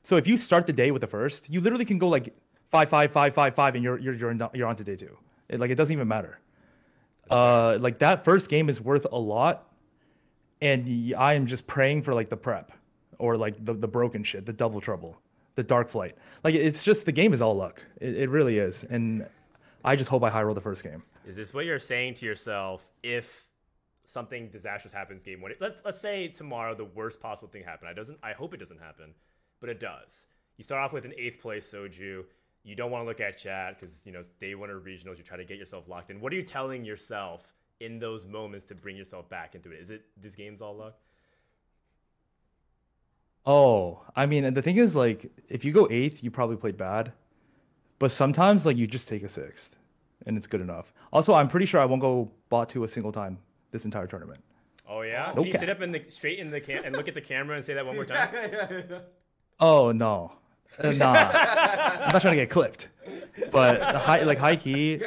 So 0.03 0.17
if 0.17 0.27
you 0.27 0.37
start 0.37 0.67
the 0.67 0.73
day 0.73 0.91
with 0.91 1.01
the 1.01 1.07
first, 1.07 1.49
you 1.49 1.59
literally 1.61 1.85
can 1.85 1.97
go 1.97 2.07
like 2.07 2.33
five 2.71 2.89
five 2.89 3.11
five 3.11 3.33
five 3.33 3.55
five, 3.55 3.75
and 3.75 3.83
you're 3.83 3.97
you're 3.99 4.13
you're, 4.13 4.31
in, 4.31 4.41
you're 4.53 4.67
on 4.67 4.75
to 4.75 4.83
day 4.83 4.95
two. 4.95 5.17
It, 5.49 5.59
like 5.59 5.71
it 5.71 5.75
doesn't 5.75 5.93
even 5.93 6.07
matter. 6.07 6.39
Uh, 7.29 7.77
like 7.79 7.99
that 7.99 8.23
first 8.23 8.49
game 8.49 8.69
is 8.69 8.79
worth 8.79 9.07
a 9.11 9.19
lot, 9.19 9.71
and 10.61 11.13
I 11.17 11.33
am 11.33 11.47
just 11.47 11.67
praying 11.67 12.03
for 12.03 12.13
like 12.13 12.29
the 12.29 12.37
prep 12.37 12.71
or 13.17 13.37
like 13.37 13.63
the 13.63 13.73
the 13.73 13.87
broken 13.87 14.23
shit, 14.23 14.45
the 14.45 14.53
double 14.53 14.81
trouble, 14.81 15.19
the 15.55 15.63
dark 15.63 15.89
flight. 15.89 16.15
Like 16.43 16.55
it's 16.55 16.83
just 16.83 17.05
the 17.05 17.11
game 17.11 17.33
is 17.33 17.41
all 17.41 17.55
luck. 17.55 17.83
It, 18.01 18.15
it 18.15 18.29
really 18.29 18.57
is, 18.57 18.83
and 18.85 19.27
I 19.83 19.95
just 19.95 20.09
hope 20.09 20.23
I 20.23 20.29
high 20.29 20.43
roll 20.43 20.55
the 20.55 20.61
first 20.61 20.83
game. 20.83 21.03
Is 21.25 21.35
this 21.35 21.53
what 21.53 21.65
you're 21.65 21.79
saying 21.79 22.15
to 22.15 22.25
yourself 22.25 22.85
if 23.01 23.47
something 24.05 24.49
disastrous 24.49 24.93
happens 24.93 25.23
game 25.23 25.41
one? 25.41 25.51
Let's 25.59 25.83
let's 25.85 25.99
say 25.99 26.27
tomorrow 26.27 26.75
the 26.75 26.85
worst 26.85 27.19
possible 27.19 27.49
thing 27.49 27.63
happened. 27.63 27.89
I 27.89 27.93
doesn't 27.93 28.17
I 28.23 28.33
hope 28.33 28.53
it 28.53 28.57
doesn't 28.57 28.79
happen, 28.79 29.13
but 29.59 29.69
it 29.69 29.79
does. 29.79 30.25
You 30.57 30.63
start 30.63 30.83
off 30.83 30.93
with 30.93 31.05
an 31.05 31.13
eighth 31.17 31.41
place 31.41 31.71
soju. 31.71 32.23
You 32.65 32.75
don't 32.75 32.91
want 32.91 33.03
to 33.03 33.07
look 33.07 33.19
at 33.19 33.37
chat 33.37 33.79
because 33.79 34.05
you 34.05 34.11
know 34.11 34.21
day 34.39 34.55
one 34.55 34.69
of 34.69 34.83
regionals. 34.83 35.17
You 35.17 35.23
try 35.23 35.37
to 35.37 35.45
get 35.45 35.57
yourself 35.57 35.87
locked 35.87 36.11
in. 36.11 36.19
What 36.19 36.31
are 36.33 36.35
you 36.35 36.43
telling 36.43 36.85
yourself 36.85 37.53
in 37.79 37.99
those 37.99 38.25
moments 38.25 38.65
to 38.65 38.75
bring 38.75 38.95
yourself 38.95 39.29
back 39.29 39.55
into 39.55 39.71
it? 39.71 39.81
Is 39.81 39.89
it 39.89 40.05
this 40.21 40.35
game's 40.35 40.61
all 40.61 40.75
luck? 40.75 40.97
Oh, 43.45 44.01
I 44.15 44.25
mean, 44.25 44.45
and 44.45 44.55
the 44.55 44.61
thing 44.61 44.77
is, 44.77 44.95
like, 44.95 45.29
if 45.49 45.65
you 45.65 45.71
go 45.71 45.87
eighth, 45.91 46.23
you 46.23 46.31
probably 46.31 46.55
played 46.55 46.77
bad. 46.77 47.11
But 47.99 48.11
sometimes, 48.11 48.65
like, 48.65 48.77
you 48.77 48.87
just 48.87 49.07
take 49.07 49.23
a 49.23 49.27
sixth, 49.27 49.75
and 50.25 50.37
it's 50.37 50.47
good 50.47 50.61
enough. 50.61 50.93
Also, 51.11 51.33
I'm 51.33 51.47
pretty 51.47 51.65
sure 51.65 51.79
I 51.81 51.85
won't 51.85 52.01
go 52.01 52.31
bot 52.49 52.69
two 52.69 52.83
a 52.83 52.87
single 52.87 53.11
time 53.11 53.37
this 53.71 53.85
entire 53.85 54.07
tournament. 54.07 54.41
Oh 54.87 55.01
yeah. 55.01 55.31
Can 55.33 55.43
you 55.43 55.49
Okay. 55.49 55.59
sit 55.59 55.69
up 55.69 55.81
in 55.81 55.91
the 55.91 56.03
straight 56.09 56.39
in 56.39 56.51
the 56.51 56.59
cam 56.59 56.83
and 56.83 56.95
look 56.95 57.07
at 57.07 57.13
the 57.13 57.21
camera 57.21 57.55
and 57.55 57.63
say 57.65 57.73
that 57.73 57.85
one 57.85 57.95
more 57.95 58.05
time? 58.05 58.29
Oh 59.59 59.91
no, 59.91 60.33
Uh, 60.83 60.91
nah, 60.91 61.13
I'm 61.13 62.11
not 62.11 62.21
trying 62.21 62.35
to 62.35 62.41
get 62.41 62.49
clipped. 62.49 62.87
But 63.51 63.81
high, 63.95 64.23
like 64.23 64.37
high 64.39 64.55
key, 64.57 65.01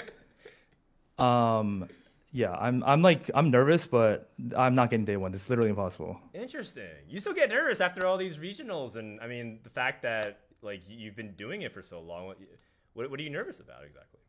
um, 1.19 1.89
yeah, 2.33 2.53
I'm 2.53 2.83
I'm 2.85 3.03
like 3.03 3.31
I'm 3.35 3.51
nervous, 3.51 3.87
but 3.87 4.31
I'm 4.57 4.75
not 4.75 4.91
getting 4.91 5.05
day 5.05 5.17
one. 5.17 5.33
It's 5.33 5.49
literally 5.49 5.71
impossible. 5.71 6.21
Interesting. 6.35 6.85
You 7.09 7.21
still 7.21 7.33
get 7.33 7.49
nervous 7.49 7.81
after 7.81 8.07
all 8.07 8.17
these 8.17 8.39
regionals, 8.39 8.97
and 8.97 9.21
I 9.21 9.27
mean 9.27 9.61
the 9.63 9.71
fact 9.71 10.03
that 10.03 10.41
like 10.63 10.83
you've 10.89 11.17
been 11.17 11.33
doing 11.33 11.63
it 11.63 11.73
for 11.73 11.83
so 11.83 12.01
long. 12.01 12.27
What 12.27 12.39
what, 12.95 13.11
what 13.11 13.21
are 13.21 13.23
you 13.23 13.31
nervous 13.31 13.61
about 13.61 13.85
exactly? 13.85 14.21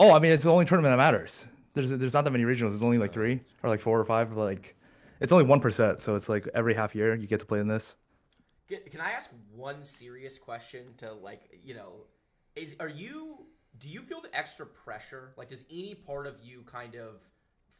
Oh, 0.00 0.12
I 0.12 0.18
mean, 0.18 0.32
it's 0.32 0.44
the 0.44 0.52
only 0.52 0.64
tournament 0.64 0.92
that 0.92 0.98
matters. 0.98 1.46
There's 1.74 1.90
there's 1.90 2.12
not 2.12 2.24
that 2.24 2.30
many 2.30 2.44
regionals. 2.44 2.70
There's 2.70 2.82
only 2.82 2.98
like 2.98 3.12
three 3.12 3.40
oh. 3.42 3.66
or 3.66 3.70
like 3.70 3.80
four 3.80 3.98
or 3.98 4.04
five. 4.04 4.34
But 4.34 4.40
like, 4.40 4.76
it's 5.20 5.32
only 5.32 5.44
one 5.44 5.60
percent, 5.60 6.02
so 6.02 6.14
it's 6.14 6.28
like 6.28 6.48
every 6.54 6.74
half 6.74 6.94
year 6.94 7.14
you 7.14 7.26
get 7.26 7.40
to 7.40 7.46
play 7.46 7.60
in 7.60 7.68
this. 7.68 7.96
Can, 8.68 8.80
can 8.90 9.00
I 9.00 9.12
ask 9.12 9.30
one 9.54 9.82
serious 9.82 10.38
question 10.38 10.84
to 10.98 11.12
like 11.12 11.42
you 11.62 11.74
know, 11.74 12.04
is 12.54 12.76
are 12.78 12.88
you 12.88 13.46
do 13.78 13.88
you 13.88 14.02
feel 14.02 14.20
the 14.20 14.34
extra 14.36 14.66
pressure? 14.66 15.32
Like, 15.36 15.48
does 15.48 15.64
any 15.70 15.94
part 15.94 16.26
of 16.26 16.36
you 16.42 16.62
kind 16.66 16.94
of 16.94 17.22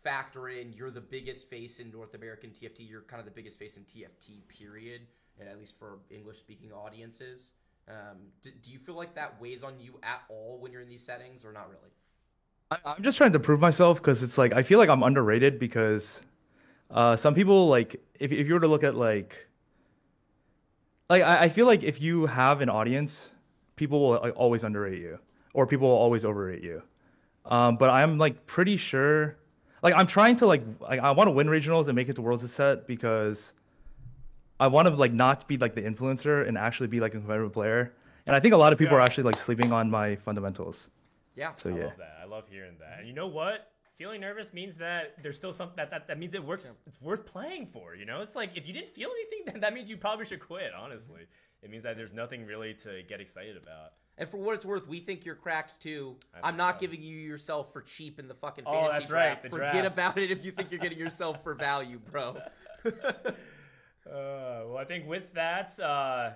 factor 0.03 0.49
in? 0.49 0.73
You're 0.73 0.91
the 0.91 1.01
biggest 1.01 1.49
face 1.49 1.81
in 1.81 1.91
North 1.91 2.15
American 2.15 2.51
TFT. 2.51 2.89
You're 2.89 3.03
kind 3.03 3.21
of 3.21 3.27
the 3.27 3.33
biggest 3.33 3.59
face 3.59 3.77
in 3.77 3.85
TFT. 3.85 4.47
Period. 4.49 5.03
At 5.41 5.59
least 5.59 5.79
for 5.79 5.99
English 6.11 6.39
speaking 6.39 6.73
audiences. 6.73 7.53
Um, 7.89 8.19
do, 8.43 8.51
do 8.63 8.71
you 8.71 8.79
feel 8.79 8.97
like 8.97 9.15
that 9.15 9.41
weighs 9.41 9.63
on 9.63 9.75
you 9.79 9.99
at 10.03 10.23
all 10.29 10.59
when 10.61 10.73
you're 10.73 10.83
in 10.83 10.89
these 10.89 11.05
settings, 11.05 11.45
or 11.45 11.53
not 11.53 11.69
really? 11.69 11.91
I'm 12.85 13.03
just 13.03 13.17
trying 13.17 13.33
to 13.33 13.41
prove 13.41 13.61
myself 13.61 13.99
because 13.99 14.23
it's 14.23 14.37
like 14.37 14.53
I 14.53 14.63
feel 14.63 14.79
like 14.79 14.91
I'm 14.91 15.03
underrated 15.03 15.59
because 15.59 16.21
uh, 16.91 17.17
some 17.17 17.35
people 17.35 17.69
like 17.69 17.97
if 18.19 18.31
if 18.31 18.47
you 18.47 18.55
were 18.55 18.61
to 18.61 18.69
look 18.69 18.85
at 18.85 18.95
like 18.95 19.49
like 21.09 21.23
I, 21.23 21.45
I 21.45 21.49
feel 21.49 21.65
like 21.65 21.83
if 21.83 21.99
you 22.03 22.27
have 22.27 22.61
an 22.61 22.69
audience, 22.69 23.31
people 23.77 24.01
will 24.01 24.21
like, 24.21 24.35
always 24.37 24.65
underrate 24.65 24.99
you 24.99 25.19
or 25.59 25.67
people 25.67 25.89
will 25.89 25.97
always 25.97 26.25
overrate 26.25 26.63
you. 26.63 26.81
Um, 27.45 27.79
but 27.79 27.91
I'm 27.91 28.17
like 28.17 28.47
pretty 28.47 28.77
sure 28.77 29.37
like 29.83 29.93
I'm 29.95 30.07
trying 30.07 30.37
to 30.37 30.47
like 30.47 30.63
like 30.81 31.01
I 31.01 31.11
want 31.11 31.27
to 31.27 31.33
win 31.33 31.49
regionals 31.49 31.89
and 31.89 31.97
make 31.97 32.09
it 32.09 32.15
to 32.15 32.23
worlds 32.23 32.45
a 32.45 32.49
set 32.49 32.87
because 32.87 33.55
I 34.61 34.69
want 34.69 34.87
to 34.87 34.95
like 34.95 35.13
not 35.13 35.49
be 35.49 35.57
like 35.57 35.75
the 35.75 35.83
influencer 35.83 36.47
and 36.47 36.57
actually 36.57 36.87
be 36.87 37.01
like 37.01 37.13
a 37.15 37.19
competitive 37.19 37.53
player. 37.53 37.93
And 38.27 38.37
I 38.37 38.41
think 38.41 38.55
a 38.55 38.57
lot 38.57 38.73
of 38.73 38.79
people 38.79 38.93
go. 38.93 38.99
are 38.99 39.01
actually 39.01 39.25
like 39.25 39.37
sleeping 39.37 39.73
on 39.73 39.91
my 39.91 40.15
fundamentals. 40.15 40.91
Yeah. 41.35 41.55
So 41.57 41.71
I 41.71 41.77
yeah. 41.77 41.85
love 41.87 41.97
that. 41.99 42.19
I 42.23 42.27
love 42.27 42.45
hearing 42.49 42.77
that. 42.79 43.01
And 43.01 43.09
you 43.09 43.15
know 43.15 43.27
what? 43.27 43.73
Feeling 43.97 44.21
nervous 44.21 44.53
means 44.53 44.77
that 44.77 45.15
there's 45.25 45.35
still 45.35 45.53
something 45.53 45.75
that, 45.75 45.91
that 45.91 46.07
that 46.07 46.21
means 46.21 46.35
it 46.35 46.45
works. 46.45 46.73
It's 46.87 47.01
worth 47.01 47.27
playing 47.27 47.67
for. 47.67 47.97
You 47.97 48.05
know, 48.05 48.21
it's 48.21 48.37
like 48.37 48.57
if 48.57 48.69
you 48.69 48.73
didn't 48.73 48.91
feel 48.91 49.11
anything, 49.11 49.43
then 49.53 49.61
that 49.63 49.75
means 49.75 49.91
you 49.91 49.97
probably 49.97 50.25
should 50.25 50.39
quit. 50.39 50.71
Honestly, 50.73 51.23
it 51.65 51.71
means 51.71 51.83
that 51.83 51.97
there's 51.97 52.15
nothing 52.15 52.47
really 52.47 52.75
to 52.75 53.03
get 53.09 53.21
excited 53.21 53.57
about. 53.57 53.95
And 54.19 54.29
for 54.29 54.37
what 54.37 54.57
it's 54.57 54.65
worth, 54.67 54.89
we 54.89 54.99
think 54.99 55.25
you're 55.25 55.37
cracked 55.37 55.81
too. 55.81 56.17
I'm 56.43 56.57
not 56.57 56.77
so. 56.77 56.81
giving 56.81 57.03
you 57.03 57.17
yourself 57.17 57.73
for 57.73 57.81
cheap 57.83 58.19
in 58.19 58.27
the 58.27 58.35
fucking 58.35 58.65
Oh, 58.67 58.73
fantasy 58.73 58.99
that's 58.99 59.11
right, 59.13 59.27
draft. 59.29 59.43
the 59.45 59.49
Forget 59.51 59.73
draft. 59.73 59.87
about 59.87 60.19
it 60.19 60.31
if 60.33 60.45
you 60.45 60.51
think 60.51 60.71
you're 60.73 60.81
getting 60.81 60.99
yourself 60.99 61.43
for 61.45 61.55
value, 61.55 61.99
bro. 62.11 62.37
Uh, 64.07 64.65
well, 64.67 64.79
I 64.79 64.85
think 64.85 65.07
with 65.07 65.35
that, 65.35 65.79
uh, 65.81 66.31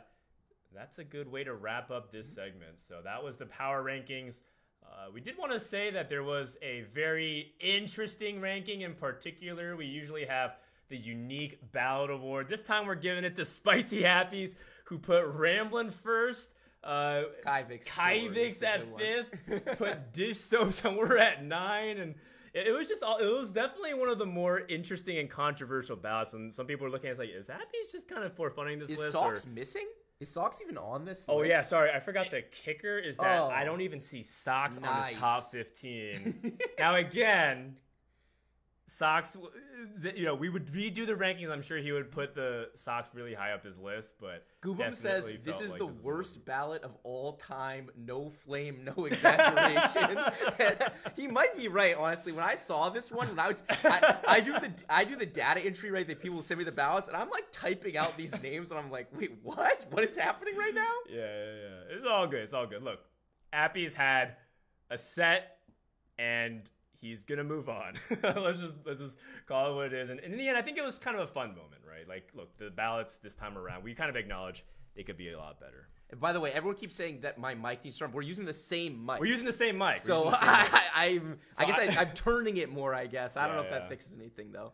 that's 0.75 0.99
a 0.99 1.05
good 1.05 1.27
way 1.31 1.43
to 1.43 1.55
wrap 1.55 1.91
up 1.91 2.13
this 2.13 2.29
segment. 2.29 2.79
So 2.79 2.97
that 3.03 3.25
was 3.25 3.39
the 3.39 3.47
power 3.47 3.83
rankings. 3.83 4.41
Uh, 4.85 5.11
we 5.15 5.23
did 5.23 5.39
want 5.39 5.53
to 5.53 5.59
say 5.61 5.91
that 5.91 6.11
there 6.11 6.23
was 6.23 6.59
a 6.61 6.83
very 6.95 7.55
interesting 7.61 8.43
ranking 8.43 8.83
in 8.83 8.93
particular. 8.93 9.75
We 9.75 9.87
usually 9.87 10.27
have 10.27 10.57
the 10.91 10.99
unique 10.99 11.61
ballot 11.73 12.11
award. 12.11 12.49
This 12.49 12.61
time 12.61 12.87
we're 12.87 12.95
giving 12.95 13.25
it 13.25 13.37
to 13.37 13.45
Spicy 13.47 14.03
Happies, 14.03 14.55
who 14.85 14.99
put 14.99 15.25
Ramblin' 15.25 15.91
first. 15.91 16.51
Uh, 16.85 17.23
Kyvix. 17.47 17.85
Kyvix 17.87 18.63
at 18.63 18.85
fifth, 18.99 19.39
put 19.79 20.13
Dish 20.13 20.39
Soap 20.39 20.73
somewhere 20.73 21.19
at 21.19 21.45
nine, 21.45 21.99
and 21.99 22.15
it, 22.55 22.67
it 22.67 22.73
was 22.73 22.89
just 22.89 23.03
all. 23.03 23.19
It 23.19 23.27
was 23.33 23.53
definitely 23.53 23.95
one 23.95 24.09
of 24.09 24.19
the 24.19 24.27
more 24.27 24.61
interesting 24.69 25.19
and 25.19 25.31
controversial 25.31 25.97
ballots. 25.97 26.33
And 26.33 26.55
some 26.55 26.67
people 26.67 26.85
were 26.85 26.91
looking 26.91 27.11
at 27.11 27.17
it 27.17 27.19
like, 27.21 27.31
is 27.31 27.49
Happy's 27.49 27.87
just 27.93 28.09
kind 28.09 28.25
of 28.25 28.35
for 28.35 28.51
funning 28.51 28.79
this 28.79 28.91
Is 28.91 28.99
list? 28.99 29.07
Is 29.09 29.13
Socks 29.13 29.47
or- 29.47 29.51
missing? 29.51 29.87
Is 30.21 30.29
Socks 30.31 30.61
even 30.63 30.79
on 30.79 31.05
this? 31.05 31.27
Oh 31.29 31.39
list? 31.39 31.51
yeah, 31.51 31.63
sorry, 31.63 31.91
I 31.91 31.99
forgot 32.01 32.31
the 32.31 32.43
kicker 32.43 32.97
is 32.99 33.17
that 33.17 33.41
Oh. 33.41 33.49
I 33.49 33.65
don't 33.65 33.81
even 33.81 33.99
see 33.99 34.23
Socks 34.23 34.79
on 34.79 35.01
this 35.03 35.19
top 35.19 35.51
fifteen. 35.51 36.57
now 36.79 36.95
again, 36.97 37.77
Socks, 38.93 39.39
you 40.15 40.27
know, 40.27 40.35
we 40.35 40.51
would 40.51 40.67
redo 40.67 41.07
the 41.07 41.15
rankings. 41.15 41.51
I'm 41.51 41.63
sure 41.63 41.79
he 41.79 41.93
would 41.93 42.11
put 42.11 42.35
the 42.35 42.69
Socks 42.75 43.09
really 43.15 43.33
high 43.33 43.53
up 43.53 43.65
his 43.65 43.79
list, 43.79 44.17
but 44.21 44.45
Goobum 44.63 44.95
says 44.95 45.33
this 45.43 45.63
is 45.63 45.71
like 45.71 45.79
the 45.79 45.87
this 45.87 45.97
worst 46.03 46.45
ballot 46.45 46.83
of 46.83 46.95
all 47.03 47.33
time. 47.33 47.89
No 47.97 48.31
flame, 48.45 48.87
no 48.95 49.05
exaggeration. 49.07 50.19
he 51.17 51.27
might 51.27 51.57
be 51.57 51.69
right, 51.69 51.97
honestly. 51.97 52.33
When 52.33 52.45
I 52.45 52.55
saw 52.55 52.91
this 52.91 53.11
one, 53.11 53.29
when 53.29 53.39
I 53.39 53.49
was, 53.49 53.63
I, 53.83 54.17
I 54.29 54.41
do 54.41 54.53
the 54.53 54.71
I 54.91 55.05
do 55.05 55.17
the 55.17 55.25
data 55.25 55.61
entry 55.61 55.91
right 55.91 56.07
that 56.07 56.21
people 56.21 56.43
send 56.43 56.59
me 56.59 56.65
the 56.65 56.71
ballots, 56.71 57.09
and 57.09 57.17
I'm 57.17 57.31
like 57.31 57.47
typing 57.51 57.97
out 57.97 58.15
these 58.19 58.43
names, 58.43 58.73
and 58.73 58.79
I'm 58.79 58.91
like, 58.91 59.07
wait, 59.19 59.33
what? 59.43 59.87
What 59.91 60.05
is 60.05 60.19
happening 60.19 60.55
right 60.55 60.75
now? 60.75 60.93
Yeah, 61.09 61.21
yeah, 61.21 61.53
yeah. 61.55 61.97
It's 61.97 62.07
all 62.07 62.27
good. 62.27 62.41
It's 62.41 62.53
all 62.53 62.67
good. 62.67 62.83
Look, 62.83 63.01
Appy's 63.55 63.95
had 63.95 64.37
a 64.91 64.99
set, 64.99 65.57
and 66.19 66.69
he's 67.03 67.23
gonna 67.23 67.45
move 67.45 67.69
on. 67.69 67.95
let's 68.23 68.61
just 68.61 68.75
let's 68.87 69.01
just 69.01 69.19
call 69.47 69.73
it 69.73 69.75
what 69.75 69.87
it 69.87 69.93
is. 69.93 70.09
And, 70.09 70.21
and 70.21 70.33
in 70.33 70.39
the 70.39 70.49
end, 70.49 70.57
I 70.57 70.63
think 70.63 70.79
it 70.79 70.85
was 70.85 70.99
kind 70.99 71.17
of 71.17 71.23
a 71.25 71.27
fun 71.27 71.49
moment, 71.51 71.83
right? 71.87 72.09
Like, 72.09 72.31
look, 72.35 72.57
the 72.57 72.71
ballots 72.71 73.19
this 73.19 73.35
time 73.35 73.59
around, 73.59 73.85
we 73.85 73.93
kind 73.93 74.09
of 74.09 74.17
acknowledge 74.17 74.65
they 74.97 75.03
could 75.03 75.19
be 75.19 75.31
a 75.33 75.39
lot 75.39 75.61
better. 75.61 75.89
And 76.11 76.21
by 76.21 76.33
the 76.33 76.41
way, 76.41 76.53
everyone 76.53 76.77
keeps 76.79 76.95
saying 76.95 77.21
that 77.23 77.39
my 77.39 77.55
mic 77.55 77.85
needs 77.85 77.97
to 77.99 78.05
turn. 78.05 78.13
We're 78.13 78.23
using 78.23 78.45
the 78.45 78.53
same 78.53 79.05
mic. 79.05 79.19
We're 79.21 79.27
using 79.27 79.47
the 79.47 79.53
same 79.53 79.77
mic. 79.79 79.99
So 79.99 80.25
same. 80.31 80.35
I, 80.35 80.81
I, 80.95 81.07
I'm, 81.07 81.39
I 81.59 81.63
So 81.63 81.67
guess 81.67 81.97
I- 81.97 82.01
I'm 82.01 82.11
turning 82.15 82.57
it 82.59 82.71
more. 82.71 82.95
I 82.95 83.07
guess 83.07 83.37
I 83.37 83.47
don't 83.47 83.57
know 83.57 83.63
Yeah, 83.63 83.69
if 83.69 83.73
that 83.73 83.89
fixes 83.89 84.15
anything 84.19 84.53
though. 84.53 84.73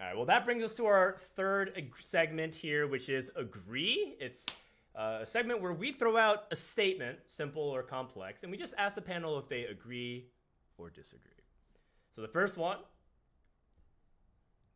All 0.00 0.06
right. 0.06 0.16
Well, 0.16 0.26
that 0.26 0.44
brings 0.44 0.64
us 0.64 0.74
to 0.74 0.86
our 0.86 1.16
third 1.36 1.72
segment 1.98 2.52
here, 2.54 2.88
which 2.88 3.08
is 3.08 3.30
agree. 3.36 4.16
It's 4.18 4.44
uh, 4.96 5.18
a 5.22 5.26
segment 5.26 5.62
where 5.62 5.72
we 5.72 5.92
throw 5.92 6.16
out 6.16 6.46
a 6.50 6.56
statement, 6.56 7.18
simple 7.28 7.62
or 7.62 7.84
complex, 7.84 8.42
and 8.42 8.50
we 8.50 8.58
just 8.58 8.74
ask 8.76 8.96
the 8.96 9.02
panel 9.02 9.38
if 9.38 9.46
they 9.48 9.66
agree 9.66 10.26
or 10.78 10.90
disagree. 10.90 11.30
So 12.14 12.22
the 12.22 12.28
first 12.28 12.56
one 12.56 12.78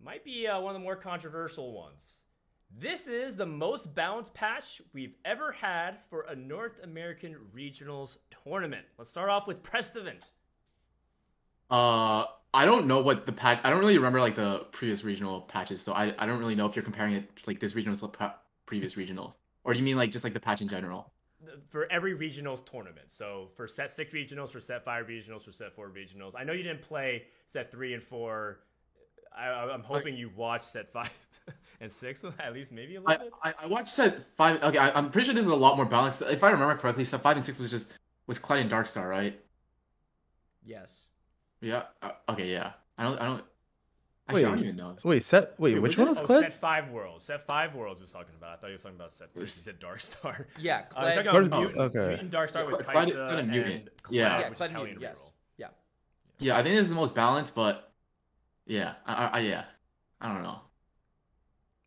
might 0.03 0.25
be 0.25 0.49
uh, 0.49 0.61
one 0.61 0.75
of 0.75 0.81
the 0.81 0.85
more 0.85 0.97
controversial 0.97 1.73
ones. 1.73 2.05
This 2.77 3.07
is 3.07 3.37
the 3.37 3.47
most 3.47 3.95
balanced 3.95 4.35
patch 4.35 4.83
we've 4.93 5.15
ever 5.25 5.53
had 5.53 5.99
for 6.11 6.23
a 6.23 6.35
North 6.35 6.81
American 6.83 7.37
Regionals 7.55 8.19
tournament. 8.45 8.85
Let's 8.99 9.09
start 9.09 9.31
off 9.31 9.47
with 9.47 9.63
Prestivent. 9.63 10.23
Uh, 11.71 12.25
I 12.53 12.65
don't 12.65 12.87
know 12.87 13.01
what 13.01 13.25
the 13.25 13.33
patch. 13.33 13.61
I 13.63 13.71
don't 13.71 13.79
really 13.79 13.97
remember 13.97 14.21
like 14.21 14.35
the 14.35 14.67
previous 14.73 15.05
regional 15.05 15.43
patches, 15.43 15.81
so 15.81 15.93
I, 15.93 16.15
I 16.19 16.27
don't 16.27 16.41
really 16.41 16.55
know 16.57 16.67
if 16.67 16.75
you're 16.75 16.83
comparing 16.83 17.15
it 17.15 17.31
like 17.47 17.61
this 17.61 17.75
regional 17.75 17.97
to 17.97 18.35
previous 18.67 18.97
regional, 18.97 19.37
or 19.65 19.73
do 19.73 19.79
you 19.79 19.85
mean 19.85 19.97
like 19.97 20.11
just 20.11 20.25
like 20.25 20.35
the 20.35 20.41
patch 20.41 20.61
in 20.61 20.69
general? 20.69 21.13
For 21.69 21.91
every 21.91 22.17
regionals 22.17 22.65
tournament. 22.65 23.11
So 23.11 23.49
for 23.57 23.67
set 23.67 23.91
six 23.91 24.15
regionals, 24.15 24.51
for 24.51 24.61
set 24.61 24.85
five 24.85 25.07
regionals, 25.07 25.43
for 25.43 25.53
set 25.53 25.75
four 25.75 25.89
regionals. 25.89 26.33
I 26.37 26.45
know 26.45 26.53
you 26.53 26.63
didn't 26.63 26.83
play 26.83 27.25
set 27.47 27.71
three 27.71 27.95
and 27.95 28.03
four. 28.03 28.61
I, 29.37 29.49
I'm 29.49 29.83
hoping 29.83 30.17
you 30.17 30.31
watched 30.35 30.65
set 30.65 30.91
five 30.91 31.11
and 31.81 31.91
six 31.91 32.25
at 32.39 32.53
least, 32.53 32.73
maybe 32.73 32.97
a 32.97 33.01
little 33.01 33.15
I, 33.15 33.17
bit. 33.17 33.33
I, 33.43 33.65
I 33.65 33.67
watched 33.67 33.91
set 33.91 34.25
five. 34.37 34.63
Okay, 34.63 34.79
I, 34.79 34.91
I'm 34.91 35.11
pretty 35.11 35.27
sure 35.27 35.35
this 35.35 35.45
is 35.45 35.51
a 35.51 35.57
lot 35.57 35.77
more 35.77 35.87
balanced. 35.87 36.23
If 36.23 36.43
I 36.43 36.51
remember 36.51 36.77
correctly, 36.77 37.05
set 37.05 37.23
five 37.23 37.37
and 37.37 37.45
six 37.45 37.59
was 37.59 37.71
just 37.71 37.95
was 38.27 38.39
Clyde 38.39 38.61
and 38.61 38.71
Darkstar, 38.71 39.09
right? 39.09 39.39
Yes. 40.65 41.07
Yeah. 41.61 41.85
Uh, 42.03 42.11
okay. 42.31 42.51
Yeah. 42.51 42.73
I 42.99 43.05
don't. 43.05 43.21
I 43.21 43.25
don't. 43.25 43.45
Actually, 44.29 44.45
I 44.45 44.49
don't 44.49 44.57
Wait. 44.59 44.65
even 44.65 44.77
know. 44.77 44.97
Wait, 45.05 45.23
set. 45.23 45.55
Wait, 45.59 45.75
Wait, 45.75 45.81
which 45.83 45.93
was 45.97 45.99
one 45.99 46.07
it? 46.09 46.11
was 46.11 46.19
Oh, 46.19 46.25
Clip? 46.27 46.43
set 46.43 46.53
five 46.53 46.91
worlds. 46.91 47.25
Set 47.25 47.41
five 47.47 47.75
worlds 47.75 48.01
was 48.03 48.11
talking 48.13 48.35
about. 48.37 48.51
I 48.51 48.57
thought 48.61 48.67
he 48.67 48.73
was 48.75 48.83
talking 48.83 48.97
about 48.97 49.13
set 49.13 49.33
three. 49.33 49.41
He 49.41 49.45
Was- 49.45 49.55
said 49.55 49.81
Darkstar. 49.81 50.45
Yeah, 50.59 50.85
uh, 50.95 51.01
I 51.01 51.05
was 51.05 51.13
Cled, 51.15 51.25
talking 51.25 51.47
about 51.47 51.53
Oh, 51.53 51.61
Mutant. 51.63 51.79
okay. 51.97 52.09
Mutant 52.09 52.31
Darkstar 52.33 52.67
with 52.67 52.75
Clyde- 52.75 52.85
Clyde- 52.87 53.05
Kaisa 53.07 53.29
and 53.31 53.39
and 53.41 53.51
Mutant. 53.51 54.03
Cloud, 54.03 54.15
Yeah. 54.15 54.41
yeah, 54.41 54.49
which 54.51 54.59
Cled 54.59 54.71
is 54.71 54.75
Hellion 54.77 54.99
Mutant, 54.99 55.03
yes. 55.03 55.19
Reroll. 55.25 55.33
Yeah. 55.57 55.69
Yeah, 56.47 56.59
I 56.59 56.63
think 56.63 56.75
this 56.77 56.83
is 56.83 56.89
the 56.91 56.95
most 56.95 57.15
balanced, 57.15 57.55
but 57.55 57.91
yeah, 58.67 58.95
I, 59.07 59.15
I, 59.15 59.27
I 59.29 59.39
yeah, 59.41 59.65
I 60.21 60.33
don't 60.35 60.43
know. 60.43 60.61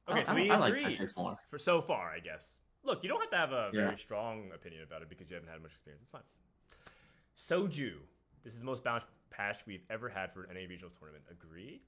Okay, 0.10 0.20
I- 0.22 0.24
so 0.24 0.32
I- 0.32 0.36
we 0.36 0.50
I 0.50 0.58
like 0.58 0.74
agree 0.74 0.84
set 0.86 0.94
six 0.94 1.16
more. 1.18 1.38
for 1.48 1.60
so 1.60 1.80
far, 1.80 2.10
I 2.10 2.20
guess. 2.20 2.58
Look, 2.84 3.04
you 3.04 3.10
don't 3.10 3.22
have 3.22 3.30
to 3.30 3.38
have 3.38 3.52
a 3.52 3.70
very 3.72 3.90
Yeah. 3.90 3.96
strong 3.98 4.50
opinion 4.56 4.82
about 4.82 5.04
it 5.04 5.10
because 5.10 5.30
you 5.30 5.36
haven't 5.36 5.52
had 5.52 5.62
much 5.62 5.72
experience. 5.74 6.02
It's 6.02 6.12
fine. 6.12 6.24
Soju. 7.38 7.94
This 8.44 8.54
is 8.54 8.60
the 8.60 8.66
most 8.66 8.84
balanced 8.84 9.06
patch 9.30 9.62
we've 9.68 9.84
ever 9.92 10.10
had 10.10 10.34
for 10.34 10.44
an 10.46 10.56
NA 10.56 10.62
regionals 10.62 10.98
tournament. 10.98 11.24
Agree? 11.30 11.84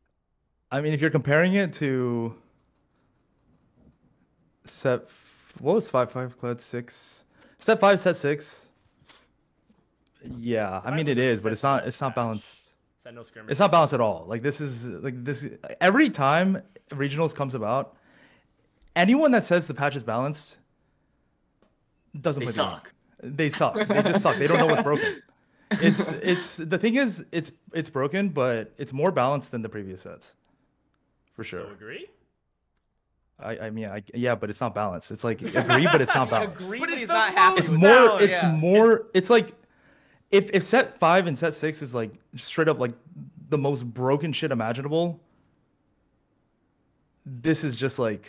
I 0.73 0.81
mean, 0.81 0.91
if 0.93 0.99
you're 1.01 1.11
comparing 1.11 1.53
it 1.53 1.73
to 1.75 2.33
set, 4.65 5.01
what 5.59 5.75
was 5.75 5.89
five 5.89 6.11
five 6.11 6.37
Cloud 6.39 6.59
six, 6.61 7.23
set 7.59 7.79
five 7.79 7.99
set 7.99 8.17
six. 8.17 8.65
Yeah, 10.39 10.79
Set 10.81 10.91
I 10.91 10.95
mean 10.95 11.07
it 11.07 11.17
is, 11.17 11.43
but 11.43 11.51
it's 11.51 11.63
not. 11.63 11.85
It's 11.87 12.01
not 12.01 12.15
balanced. 12.15 12.71
Sentinel 12.97 13.23
skirmish. 13.23 13.51
It's 13.51 13.59
not 13.59 13.71
balanced 13.71 13.93
at 13.93 14.01
all. 14.01 14.25
Like 14.27 14.41
this 14.41 14.59
is 14.61 14.85
like 14.85 15.23
this. 15.23 15.45
Every 15.79 16.09
time 16.09 16.61
regionals 16.89 17.35
comes 17.35 17.53
about, 17.53 17.95
anyone 18.95 19.31
that 19.31 19.45
says 19.45 19.67
the 19.67 19.73
patch 19.73 19.95
is 19.95 20.03
balanced 20.03 20.57
doesn't 22.19 22.39
They 22.39 22.45
play 22.45 22.53
the 22.53 22.63
game. 22.63 22.71
suck. 22.71 22.93
They 23.21 23.49
suck. 23.51 23.75
They 23.87 24.01
just 24.03 24.21
suck. 24.23 24.37
They 24.37 24.47
don't 24.47 24.57
know 24.57 24.67
what's 24.67 24.81
broken. 24.83 25.21
It's 25.81 26.11
it's 26.11 26.57
the 26.57 26.77
thing 26.77 26.95
is 26.97 27.25
it's 27.31 27.51
it's 27.73 27.89
broken, 27.89 28.29
but 28.29 28.73
it's 28.77 28.93
more 28.93 29.11
balanced 29.11 29.49
than 29.51 29.63
the 29.63 29.69
previous 29.69 30.01
sets, 30.01 30.35
for 31.33 31.43
sure. 31.43 31.61
So 31.67 31.71
agree? 31.71 32.07
I, 33.39 33.57
I 33.57 33.69
mean, 33.71 33.85
I, 33.85 34.03
yeah, 34.13 34.35
but 34.35 34.49
it's 34.49 34.61
not 34.61 34.73
balanced. 34.75 35.11
It's 35.11 35.23
like 35.23 35.41
agree, 35.41 35.87
but 35.91 36.01
it's 36.01 36.13
not 36.15 36.29
balanced. 36.29 36.61
Agree, 36.65 36.79
But 36.79 36.89
but 36.89 36.97
it's 36.97 37.09
not 37.09 37.33
happy. 37.33 37.59
It's 37.59 37.69
more. 37.71 37.79
balanced. 37.81 38.23
It's 38.23 38.31
Yeah. 38.43 38.51
more. 38.55 39.05
It's 39.13 39.29
like 39.29 39.53
if 40.31 40.49
if 40.53 40.63
set 40.63 40.99
five 40.99 41.27
and 41.27 41.37
set 41.37 41.53
six 41.53 41.81
is 41.81 41.93
like 41.93 42.11
straight 42.35 42.67
up 42.67 42.79
like 42.79 42.93
the 43.49 43.57
most 43.57 43.83
broken 43.93 44.33
shit 44.33 44.51
imaginable. 44.51 45.19
This 47.25 47.63
is 47.63 47.75
just 47.77 47.99
like 47.99 48.27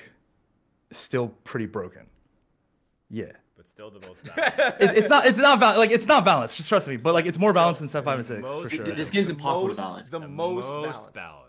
still 0.91 1.29
pretty 1.45 1.67
broken. 1.67 2.07
Yeah, 3.11 3.33
But 3.57 3.69
still 3.69 3.91
the 3.91 4.05
most 4.07 4.23
balanced. 4.37 4.59
it, 4.81 4.97
it's 4.99 5.09
not. 5.09 5.27
It's 5.27 5.39
not 5.39 5.61
bal- 5.61 5.77
like 5.79 5.91
it's 5.91 6.07
not 6.07 6.25
balanced. 6.25 6.57
Just 6.57 6.69
trust 6.69 6.89
me. 6.89 6.97
But 6.97 7.13
like 7.15 7.27
it's 7.27 7.39
more 7.39 7.53
balanced 7.53 7.81
than 7.81 7.89
set 7.89 8.05
five 8.05 8.19
and 8.19 8.27
six 8.27 8.41
for 8.47 8.69
sure. 8.69 8.85
This 8.87 9.11
game's 9.11 9.29
impossible 9.29 9.67
most- 9.69 9.77
to 9.77 9.83
balance. 9.83 10.11
The, 10.11 10.21
most, 10.21 10.71
balanced. 10.71 11.13
balanced. 11.13 11.44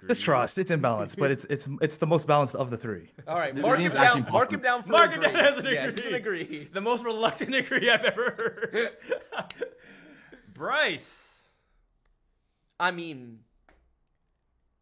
Yeah. 0.00 0.04
Agree? 0.04 0.08
Just 0.08 0.22
trust. 0.22 0.58
It's 0.58 0.70
imbalanced, 0.70 1.16
but 1.18 1.30
it's 1.30 1.44
it's 1.50 1.68
it's 1.80 1.96
the 1.96 2.06
most 2.06 2.26
balanced 2.26 2.54
of 2.54 2.70
the 2.70 2.76
three. 2.76 3.10
All 3.26 3.36
right, 3.36 3.54
This 3.54 3.62
mark 3.62 3.78
him 3.78 3.92
down. 3.92 4.26
Mark 4.30 4.52
him 4.52 4.60
down 4.62 4.82
for 4.82 4.92
Mark 4.92 5.10
him 5.10 5.22
agree. 5.22 5.32
down 5.32 5.44
as 5.52 5.58
an 5.58 5.64
Yeah, 5.66 5.84
agree. 5.86 6.06
an 6.06 6.14
agree. 6.14 6.68
The 6.72 6.80
most 6.80 7.04
reluctant 7.04 7.54
agree 7.54 7.90
I've 7.90 8.04
ever 8.04 8.22
heard. 8.72 8.90
Bryce. 10.54 11.42
I 12.80 12.92
mean, 12.92 13.40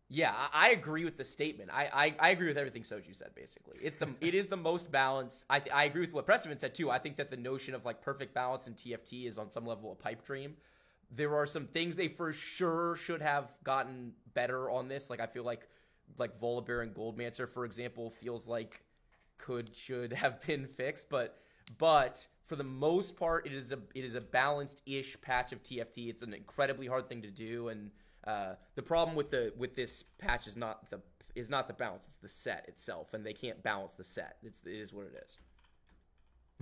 yeah, 0.08 0.32
I, 0.34 0.68
I 0.68 0.68
agree 0.70 1.04
with 1.04 1.16
the 1.16 1.24
statement. 1.24 1.70
I, 1.72 1.88
I, 1.92 2.14
I 2.20 2.30
agree 2.30 2.48
with 2.48 2.58
everything 2.58 2.82
Soju 2.82 3.14
said. 3.16 3.34
Basically, 3.34 3.78
it's 3.80 3.96
the 3.96 4.08
it 4.20 4.34
is 4.34 4.48
the 4.48 4.56
most 4.56 4.92
balanced. 4.92 5.46
I 5.48 5.60
th- 5.60 5.74
I 5.74 5.84
agree 5.84 6.02
with 6.02 6.12
what 6.12 6.26
Preston 6.26 6.56
said 6.58 6.74
too. 6.74 6.90
I 6.90 6.98
think 6.98 7.16
that 7.16 7.30
the 7.30 7.36
notion 7.36 7.74
of 7.74 7.84
like 7.84 8.02
perfect 8.02 8.34
balance 8.34 8.66
in 8.66 8.74
TFT 8.74 9.26
is 9.26 9.38
on 9.38 9.50
some 9.50 9.64
level 9.66 9.92
a 9.92 9.94
pipe 9.94 10.24
dream. 10.24 10.56
There 11.10 11.34
are 11.36 11.46
some 11.46 11.66
things 11.68 11.96
they 11.96 12.08
for 12.08 12.32
sure 12.32 12.96
should 12.96 13.22
have 13.22 13.50
gotten 13.64 14.12
better 14.36 14.70
on 14.70 14.86
this. 14.86 15.10
Like 15.10 15.18
I 15.18 15.26
feel 15.26 15.42
like 15.42 15.68
like 16.18 16.40
Volibear 16.40 16.84
and 16.84 16.94
Goldmancer, 16.94 17.48
for 17.48 17.64
example, 17.64 18.10
feels 18.10 18.46
like 18.46 18.82
could 19.38 19.74
should 19.74 20.12
have 20.12 20.40
been 20.46 20.66
fixed, 20.66 21.10
but 21.10 21.40
but 21.78 22.24
for 22.46 22.54
the 22.54 22.64
most 22.64 23.16
part, 23.16 23.46
it 23.46 23.52
is 23.52 23.72
a 23.72 23.78
it 23.94 24.04
is 24.04 24.14
a 24.14 24.20
balanced 24.20 24.82
ish 24.86 25.20
patch 25.20 25.52
of 25.52 25.62
TFT. 25.62 26.08
It's 26.08 26.22
an 26.22 26.32
incredibly 26.32 26.86
hard 26.86 27.08
thing 27.08 27.22
to 27.22 27.30
do, 27.30 27.68
and 27.68 27.90
uh, 28.24 28.54
the 28.76 28.82
problem 28.82 29.16
with 29.16 29.30
the 29.30 29.52
with 29.56 29.74
this 29.74 30.04
patch 30.18 30.46
is 30.46 30.56
not 30.56 30.88
the 30.90 31.00
is 31.34 31.50
not 31.50 31.66
the 31.66 31.74
balance; 31.74 32.06
it's 32.06 32.18
the 32.18 32.28
set 32.28 32.64
itself, 32.68 33.14
and 33.14 33.26
they 33.26 33.32
can't 33.32 33.62
balance 33.62 33.94
the 33.94 34.04
set. 34.04 34.36
It's 34.44 34.60
it 34.64 34.72
is 34.72 34.92
what 34.92 35.06
it 35.06 35.24
is. 35.24 35.38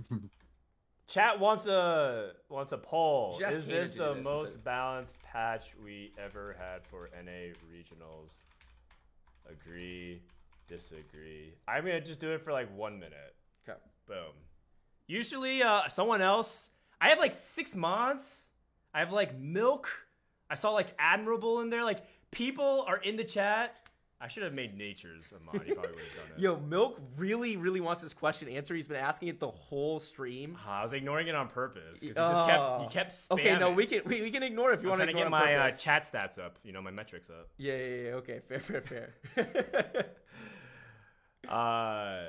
Chat 1.07 1.39
wants 1.39 1.67
a 1.67 2.31
wants 2.49 2.71
a 2.71 2.77
poll. 2.77 3.37
Just 3.39 3.59
is 3.59 3.67
this 3.67 3.91
the 3.91 4.15
this, 4.15 4.23
most 4.23 4.63
balanced 4.63 5.21
patch 5.21 5.73
we 5.83 6.11
ever 6.17 6.55
had 6.57 6.83
for 6.85 7.09
NA 7.23 7.53
regionals? 7.71 8.41
Agree, 9.47 10.21
disagree. 10.67 11.53
I'm 11.67 11.85
gonna 11.85 12.01
just 12.01 12.19
do 12.19 12.31
it 12.31 12.41
for 12.41 12.51
like 12.51 12.75
one 12.75 12.99
minute. 12.99 13.35
Okay. 13.67 13.77
Boom. 14.07 14.33
Usually, 15.07 15.61
uh, 15.61 15.87
someone 15.87 16.21
else. 16.21 16.71
I 16.99 17.09
have 17.09 17.19
like 17.19 17.33
six 17.33 17.75
mods. 17.75 18.49
I 18.93 18.99
have 18.99 19.13
like 19.13 19.37
milk. 19.37 19.89
I 20.49 20.55
saw 20.55 20.71
like 20.71 20.87
admirable 20.97 21.61
in 21.61 21.69
there. 21.69 21.83
Like 21.83 22.03
people 22.31 22.83
are 22.87 22.97
in 22.97 23.15
the 23.15 23.23
chat. 23.23 23.77
I 24.21 24.27
should 24.29 24.43
have 24.43 24.53
made 24.53 24.77
nature's 24.77 25.33
a 25.33 25.39
mod. 25.43 25.63
He 25.65 25.73
probably 25.73 25.91
would 25.91 25.99
have 26.03 26.15
done 26.15 26.37
it. 26.37 26.39
Yo, 26.41 26.57
Milk 26.57 27.01
really 27.17 27.57
really 27.57 27.81
wants 27.81 28.01
this 28.01 28.13
question 28.13 28.47
answered. 28.47 28.75
He's 28.75 28.87
been 28.87 28.97
asking 28.97 29.27
it 29.27 29.39
the 29.39 29.49
whole 29.51 29.99
stream. 29.99 30.57
Ah, 30.65 30.79
I 30.79 30.83
was 30.83 30.93
ignoring 30.93 31.27
it 31.27 31.35
on 31.35 31.47
purpose 31.47 31.99
because 31.99 32.15
he 32.15 32.33
just 32.33 32.49
kept 32.49 32.81
he 32.81 32.87
kept 32.87 33.11
spamming. 33.11 33.31
Okay, 33.39 33.59
no, 33.59 33.71
we 33.71 33.85
can 33.85 34.01
we, 34.05 34.21
we 34.21 34.31
can 34.31 34.41
ignore 34.41 34.71
it 34.71 34.75
if 34.79 34.83
you 34.83 34.87
I'm 34.91 34.97
want 34.97 35.01
to 35.01 35.13
trying 35.13 35.15
to 35.15 35.21
get 35.23 35.31
my 35.31 35.55
uh, 35.55 35.71
chat 35.71 36.03
stats 36.03 36.39
up. 36.39 36.57
You 36.63 36.71
know, 36.71 36.81
my 36.81 36.91
metrics 36.91 37.29
up. 37.29 37.49
yeah, 37.57 37.75
yeah, 37.75 37.95
yeah. 37.95 38.09
Okay, 38.13 38.39
fair, 38.47 38.59
fair, 38.59 38.81
fair. 38.81 40.05
Uh, 41.47 42.25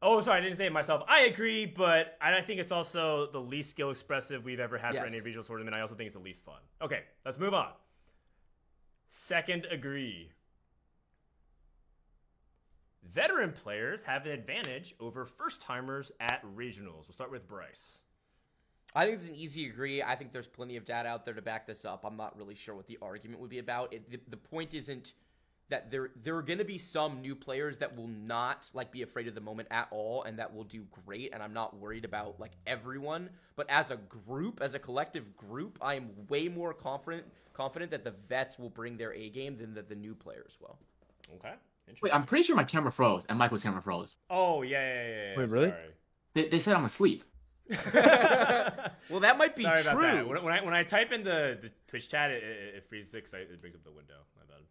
oh, 0.00 0.20
sorry, 0.20 0.38
I 0.38 0.40
didn't 0.40 0.56
say 0.56 0.66
it 0.66 0.72
myself. 0.72 1.02
I 1.08 1.22
agree, 1.22 1.66
but 1.66 2.16
I 2.20 2.40
think 2.40 2.60
it's 2.60 2.70
also 2.70 3.28
the 3.32 3.40
least 3.40 3.70
skill 3.70 3.90
expressive 3.90 4.44
we've 4.44 4.60
ever 4.60 4.78
had 4.78 4.90
for 4.90 5.02
Yes. 5.02 5.12
any 5.12 5.20
regional 5.20 5.42
tournament. 5.42 5.74
I 5.74 5.80
also 5.80 5.96
think 5.96 6.06
it's 6.06 6.14
the 6.14 6.22
least 6.22 6.44
fun. 6.44 6.60
Okay, 6.80 7.00
let's 7.24 7.36
move 7.36 7.52
on. 7.52 7.72
Second, 9.08 9.66
agree. 9.72 10.30
Veteran 13.12 13.52
players 13.52 14.02
have 14.02 14.26
an 14.26 14.32
advantage 14.32 14.94
over 15.00 15.24
first 15.24 15.60
timers 15.60 16.10
at 16.20 16.42
regionals. 16.56 17.06
We'll 17.06 17.14
start 17.14 17.30
with 17.30 17.46
Bryce. 17.46 18.00
I 18.94 19.04
think 19.04 19.16
it's 19.16 19.28
an 19.28 19.34
easy 19.34 19.68
agree. 19.68 20.02
I 20.02 20.14
think 20.14 20.32
there's 20.32 20.46
plenty 20.46 20.76
of 20.76 20.84
data 20.84 21.08
out 21.08 21.24
there 21.24 21.34
to 21.34 21.42
back 21.42 21.66
this 21.66 21.84
up. 21.84 22.04
I'm 22.04 22.16
not 22.16 22.36
really 22.38 22.54
sure 22.54 22.74
what 22.74 22.86
the 22.86 22.98
argument 23.02 23.40
would 23.40 23.50
be 23.50 23.58
about. 23.58 23.92
It, 23.92 24.08
the, 24.10 24.20
the 24.28 24.36
point 24.36 24.72
isn't 24.72 25.14
that 25.70 25.90
there 25.90 26.10
there 26.22 26.36
are 26.36 26.42
going 26.42 26.58
to 26.58 26.64
be 26.64 26.78
some 26.78 27.20
new 27.20 27.34
players 27.34 27.78
that 27.78 27.96
will 27.96 28.08
not 28.08 28.70
like 28.74 28.92
be 28.92 29.02
afraid 29.02 29.26
of 29.26 29.34
the 29.34 29.40
moment 29.40 29.66
at 29.70 29.88
all 29.90 30.22
and 30.24 30.38
that 30.38 30.54
will 30.54 30.64
do 30.64 30.84
great 31.04 31.32
and 31.32 31.42
I'm 31.42 31.54
not 31.54 31.76
worried 31.76 32.04
about 32.04 32.38
like 32.38 32.52
everyone, 32.66 33.30
but 33.56 33.68
as 33.70 33.90
a 33.90 33.96
group, 33.96 34.60
as 34.62 34.74
a 34.74 34.78
collective 34.78 35.36
group, 35.36 35.78
I 35.80 35.94
am 35.94 36.10
way 36.28 36.48
more 36.48 36.74
confident 36.74 37.24
confident 37.52 37.90
that 37.92 38.04
the 38.04 38.14
vets 38.28 38.58
will 38.58 38.70
bring 38.70 38.96
their 38.96 39.12
A 39.14 39.30
game 39.30 39.56
than 39.56 39.74
that 39.74 39.88
the 39.88 39.94
new 39.94 40.14
players 40.14 40.58
will. 40.60 40.78
Okay. 41.36 41.54
Interesting. 41.86 42.08
Wait, 42.08 42.14
I'm 42.14 42.24
pretty 42.24 42.44
sure 42.44 42.56
my 42.56 42.64
camera 42.64 42.90
froze 42.92 43.26
and 43.26 43.38
Michael's 43.38 43.62
camera 43.62 43.82
froze. 43.82 44.16
oh, 44.30 44.62
yeah, 44.62 44.80
yeah, 44.80 45.02
yeah. 45.08 45.30
yeah 45.32 45.38
Wait, 45.38 45.50
really? 45.50 45.68
Sorry. 45.70 45.82
They, 46.34 46.48
they 46.48 46.58
said 46.60 46.74
I'm 46.74 46.84
asleep. 46.84 47.24
Well, 49.10 49.20
that 49.20 49.36
might 49.36 49.54
be 49.54 49.62
Sorry 49.64 49.82
true. 49.82 49.90
about 49.92 50.00
that. 50.02 50.26
When, 50.28 50.42
when 50.44 50.52
I 50.54 50.64
when 50.64 50.72
I 50.74 50.82
type 50.82 51.12
in 51.12 51.22
the, 51.24 51.58
the 51.60 51.70
Twitch 51.86 52.08
chat, 52.08 52.30
it, 52.30 52.42
it, 52.42 52.74
it 52.76 52.86
freezes 52.88 53.12
it 53.14 53.22
'cause 53.24 53.34
I- 53.34 53.38
it 53.40 53.60
brings 53.60 53.76
up 53.76 53.84
the 53.84 53.92
window. 53.92 54.14
My 54.34 54.42
bad. 54.48 54.62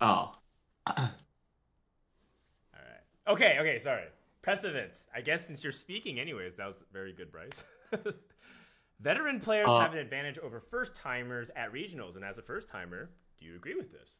Oh. 0.00 0.36
All 0.96 1.04
right. 2.74 3.00
Okay. 3.28 3.56
Okay. 3.60 3.78
Sorry. 3.80 4.04
Prestivent. 4.46 5.04
I 5.14 5.20
guess 5.20 5.44
since 5.46 5.62
you're 5.64 5.72
speaking, 5.72 6.20
anyways, 6.20 6.54
that 6.56 6.66
was 6.68 6.84
very 6.92 7.12
good, 7.12 7.30
Bryce. 7.32 7.64
Veteran 9.00 9.40
players 9.40 9.68
Uh, 9.68 9.80
have 9.80 9.92
an 9.92 9.98
advantage 9.98 10.38
over 10.38 10.60
first 10.60 10.94
timers 10.94 11.50
at 11.56 11.72
regionals, 11.72 12.14
and 12.16 12.24
as 12.24 12.38
a 12.38 12.42
first 12.42 12.68
timer, 12.68 13.10
do 13.38 13.44
you 13.46 13.56
agree 13.56 13.74
with 13.74 13.90
this? 13.90 14.10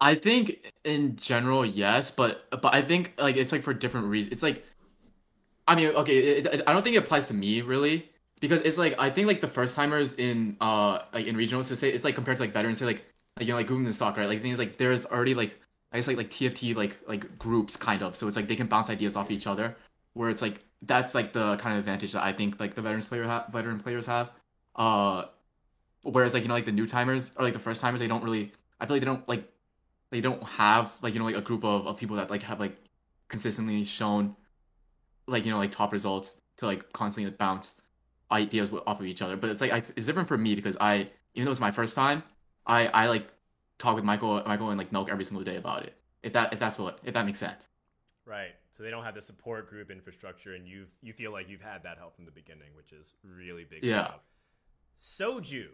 I 0.00 0.14
think 0.14 0.72
in 0.84 1.16
general, 1.16 1.64
yes, 1.64 2.10
but 2.10 2.48
but 2.50 2.74
I 2.74 2.82
think 2.82 3.14
like 3.18 3.36
it's 3.36 3.52
like 3.52 3.62
for 3.62 3.72
different 3.74 4.08
reasons. 4.08 4.32
It's 4.32 4.42
like, 4.42 4.64
I 5.66 5.74
mean, 5.74 5.88
okay, 5.88 6.16
it, 6.18 6.46
it- 6.46 6.62
I 6.66 6.72
don't 6.72 6.82
think 6.82 6.96
it 6.96 7.00
applies 7.00 7.28
to 7.28 7.34
me 7.34 7.60
really 7.62 8.08
because 8.40 8.60
it's 8.62 8.78
like 8.78 8.94
I 8.98 9.10
think 9.10 9.26
like 9.26 9.40
the 9.40 9.48
first 9.48 9.74
timers 9.74 10.14
in 10.16 10.56
uh 10.60 11.00
like 11.12 11.26
in 11.26 11.36
regionals 11.36 11.68
to 11.68 11.76
say 11.76 11.90
it's 11.90 12.04
like 12.04 12.14
compared 12.14 12.36
to 12.38 12.42
like 12.44 12.52
veterans 12.52 12.78
say 12.78 12.86
like 12.86 13.04
like 13.36 13.46
you 13.46 13.52
know 13.52 13.56
like 13.58 13.66
Google 13.66 13.86
and 13.86 13.94
stock 13.94 14.16
right 14.16 14.28
like 14.28 14.42
things 14.42 14.58
like 14.58 14.76
there's 14.76 15.06
already 15.06 15.34
like 15.34 15.58
I 15.92 15.96
guess 15.98 16.06
like 16.08 16.16
like 16.16 16.30
TFT 16.30 16.74
like 16.74 16.98
like 17.08 17.38
groups 17.38 17.76
kind 17.76 18.02
of. 18.02 18.16
So 18.16 18.28
it's 18.28 18.36
like 18.36 18.48
they 18.48 18.56
can 18.56 18.66
bounce 18.68 18.90
ideas 18.90 19.16
off 19.16 19.30
each 19.30 19.46
other. 19.46 19.76
Where 20.14 20.30
it's 20.30 20.42
like 20.42 20.60
that's 20.82 21.14
like 21.14 21.32
the 21.32 21.56
kind 21.56 21.74
of 21.74 21.80
advantage 21.80 22.12
that 22.12 22.22
I 22.22 22.32
think 22.32 22.60
like 22.60 22.74
the 22.74 22.82
veterans 22.82 23.06
player 23.06 23.24
ha- 23.24 23.46
veteran 23.52 23.80
players 23.80 24.06
have. 24.06 24.30
Uh, 24.76 25.24
whereas 26.02 26.34
like 26.34 26.42
you 26.42 26.48
know 26.48 26.54
like 26.54 26.64
the 26.66 26.72
new 26.72 26.86
timers 26.86 27.32
or 27.36 27.44
like 27.44 27.54
the 27.54 27.58
first 27.60 27.80
timers 27.80 28.00
they 28.00 28.08
don't 28.08 28.22
really. 28.24 28.52
I 28.80 28.86
feel 28.86 28.96
like 28.96 29.02
they 29.02 29.06
don't 29.06 29.28
like 29.28 29.50
they 30.16 30.22
don't 30.22 30.42
have 30.44 30.90
like 31.02 31.12
you 31.12 31.18
know 31.20 31.26
like 31.26 31.36
a 31.36 31.42
group 31.42 31.62
of, 31.62 31.86
of 31.86 31.98
people 31.98 32.16
that 32.16 32.30
like 32.30 32.42
have 32.42 32.58
like 32.58 32.74
consistently 33.28 33.84
shown 33.84 34.34
like 35.28 35.44
you 35.44 35.50
know 35.50 35.58
like 35.58 35.70
top 35.70 35.92
results 35.92 36.34
to 36.56 36.64
like 36.64 36.90
constantly 36.94 37.30
like, 37.30 37.36
bounce 37.36 37.82
ideas 38.32 38.72
off 38.86 38.98
of 38.98 39.04
each 39.04 39.20
other. 39.20 39.36
But 39.36 39.50
it's 39.50 39.60
like 39.60 39.72
I, 39.72 39.82
it's 39.94 40.06
different 40.06 40.26
for 40.26 40.38
me 40.38 40.54
because 40.54 40.74
I 40.80 41.10
even 41.34 41.44
though 41.44 41.50
it's 41.50 41.60
my 41.60 41.70
first 41.70 41.94
time, 41.94 42.22
I 42.66 42.86
I 42.86 43.06
like 43.08 43.28
talk 43.78 43.94
with 43.94 44.04
Michael 44.04 44.42
Michael 44.46 44.70
and 44.70 44.78
like 44.78 44.90
Milk 44.90 45.10
every 45.10 45.24
single 45.24 45.44
day 45.44 45.56
about 45.56 45.84
it. 45.84 45.94
If 46.22 46.32
that 46.32 46.54
if 46.54 46.58
that's 46.58 46.78
what 46.78 46.98
if 47.04 47.12
that 47.12 47.26
makes 47.26 47.38
sense. 47.38 47.68
Right. 48.24 48.54
So 48.72 48.82
they 48.82 48.90
don't 48.90 49.04
have 49.04 49.14
the 49.14 49.22
support 49.22 49.68
group 49.68 49.90
infrastructure, 49.90 50.54
and 50.54 50.66
you 50.66 50.86
you 51.02 51.12
feel 51.12 51.30
like 51.30 51.48
you've 51.50 51.60
had 51.60 51.82
that 51.82 51.98
help 51.98 52.16
from 52.16 52.24
the 52.24 52.30
beginning, 52.30 52.68
which 52.74 52.92
is 52.92 53.12
really 53.22 53.64
big. 53.64 53.84
Yeah. 53.84 54.02
have. 54.02 54.20
Soju, 54.98 55.66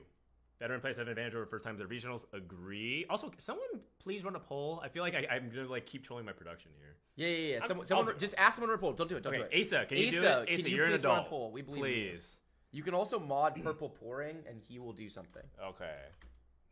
veteran 0.62 0.80
players 0.80 0.96
have 0.96 1.06
an 1.06 1.10
advantage 1.10 1.34
over 1.34 1.44
first 1.44 1.64
times 1.64 1.80
at 1.80 1.88
regionals. 1.88 2.24
Agree. 2.32 3.04
Also, 3.10 3.30
someone 3.38 3.66
please 3.98 4.24
run 4.24 4.36
a 4.36 4.38
poll. 4.38 4.80
I 4.84 4.88
feel 4.88 5.02
like 5.02 5.14
I, 5.16 5.26
I'm 5.34 5.50
gonna 5.50 5.66
like 5.68 5.86
keep 5.86 6.04
trolling 6.04 6.24
my 6.24 6.30
production 6.32 6.70
here. 6.78 6.94
Yeah, 7.16 7.26
yeah, 7.26 7.36
yeah. 7.48 7.54
I'm- 7.58 7.66
Someone, 7.68 7.86
someone 7.86 8.18
just 8.18 8.34
ask 8.38 8.54
someone 8.56 8.68
to 8.68 8.72
report. 8.72 8.96
Don't 8.96 9.08
do 9.08 9.16
it. 9.16 9.24
Don't 9.24 9.34
Okay, 9.34 9.42
do 9.50 9.56
it. 9.56 9.60
Asa, 9.60 9.84
can 9.88 9.98
you 9.98 10.10
do 10.12 10.18
Asa, 10.18 10.40
it? 10.42 10.46
can 10.46 10.60
Asa, 10.60 10.70
you 10.70 10.76
you're 10.76 10.84
an 10.86 10.92
please 10.92 11.04
run 11.04 11.10
a 11.10 11.18
adult. 11.18 11.28
poll? 11.30 11.50
We 11.52 11.62
believe 11.62 11.84
in 11.84 11.90
you. 11.90 12.10
please. 12.12 12.40
You 12.70 12.82
can 12.84 12.94
also 12.94 13.18
mod 13.18 13.60
purple 13.62 13.88
pouring, 13.90 14.36
and 14.48 14.60
he 14.60 14.78
will 14.78 14.92
do 14.92 15.10
something. 15.10 15.42
Okay. 15.62 15.96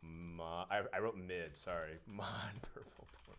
Mod, 0.03 0.67
I, 0.71 0.83
I 0.97 1.01
wrote 1.01 1.17
mid. 1.19 1.57
Sorry. 1.57 1.95
Mod 2.07 2.27
purple. 2.73 3.07
Porn. 3.27 3.37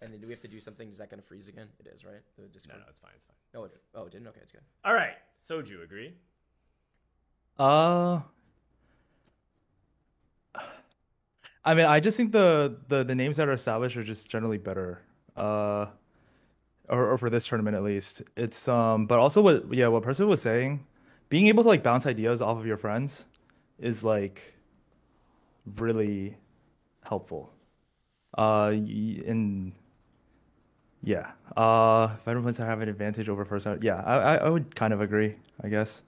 And 0.00 0.12
then 0.12 0.20
do 0.20 0.26
we 0.26 0.32
have 0.32 0.40
to 0.40 0.48
do 0.48 0.58
something? 0.58 0.88
Is 0.88 0.98
that 0.98 1.10
going 1.10 1.20
to 1.20 1.26
freeze 1.26 1.46
again? 1.48 1.68
It 1.78 1.86
is, 1.86 2.04
right? 2.04 2.14
The 2.36 2.42
No, 2.42 2.74
no, 2.74 2.82
it's 2.88 2.98
fine. 2.98 3.12
It's 3.14 3.24
fine. 3.26 3.36
No, 3.54 3.64
it, 3.64 3.72
oh, 3.94 4.06
it 4.06 4.10
didn't. 4.12 4.26
Okay, 4.28 4.40
it's 4.42 4.50
good. 4.50 4.62
All 4.84 4.94
right. 4.94 5.14
Soju, 5.48 5.84
agree? 5.84 6.14
Uh, 7.58 8.20
I 11.64 11.74
mean, 11.74 11.86
I 11.86 12.00
just 12.00 12.16
think 12.16 12.32
the 12.32 12.76
the 12.88 13.04
the 13.04 13.14
names 13.14 13.36
that 13.36 13.48
are 13.48 13.52
established 13.52 13.96
are 13.96 14.04
just 14.04 14.28
generally 14.28 14.58
better. 14.58 15.02
Uh, 15.36 15.86
or, 16.88 17.12
or 17.12 17.18
for 17.18 17.30
this 17.30 17.46
tournament 17.46 17.76
at 17.76 17.82
least. 17.82 18.22
It's 18.36 18.68
um, 18.68 19.06
but 19.06 19.18
also 19.18 19.40
what 19.42 19.72
yeah, 19.72 19.88
what 19.88 20.02
Percival 20.02 20.30
was 20.30 20.42
saying, 20.42 20.86
being 21.28 21.46
able 21.48 21.62
to 21.62 21.68
like 21.68 21.82
bounce 21.82 22.06
ideas 22.06 22.42
off 22.42 22.58
of 22.58 22.66
your 22.66 22.76
friends 22.76 23.26
is 23.78 24.04
like 24.04 24.54
really 25.78 26.36
helpful. 27.04 27.50
Uh, 28.36 28.68
and 28.70 29.72
yeah, 31.02 31.32
uh, 31.56 32.08
veteran 32.24 32.42
players 32.42 32.58
have 32.58 32.80
an 32.80 32.88
advantage 32.88 33.28
over 33.28 33.44
first. 33.44 33.66
Yeah, 33.80 33.96
I, 33.96 34.36
I 34.36 34.48
would 34.48 34.74
kind 34.74 34.92
of 34.92 35.00
agree. 35.00 35.36
I 35.62 35.68
guess. 35.68 36.02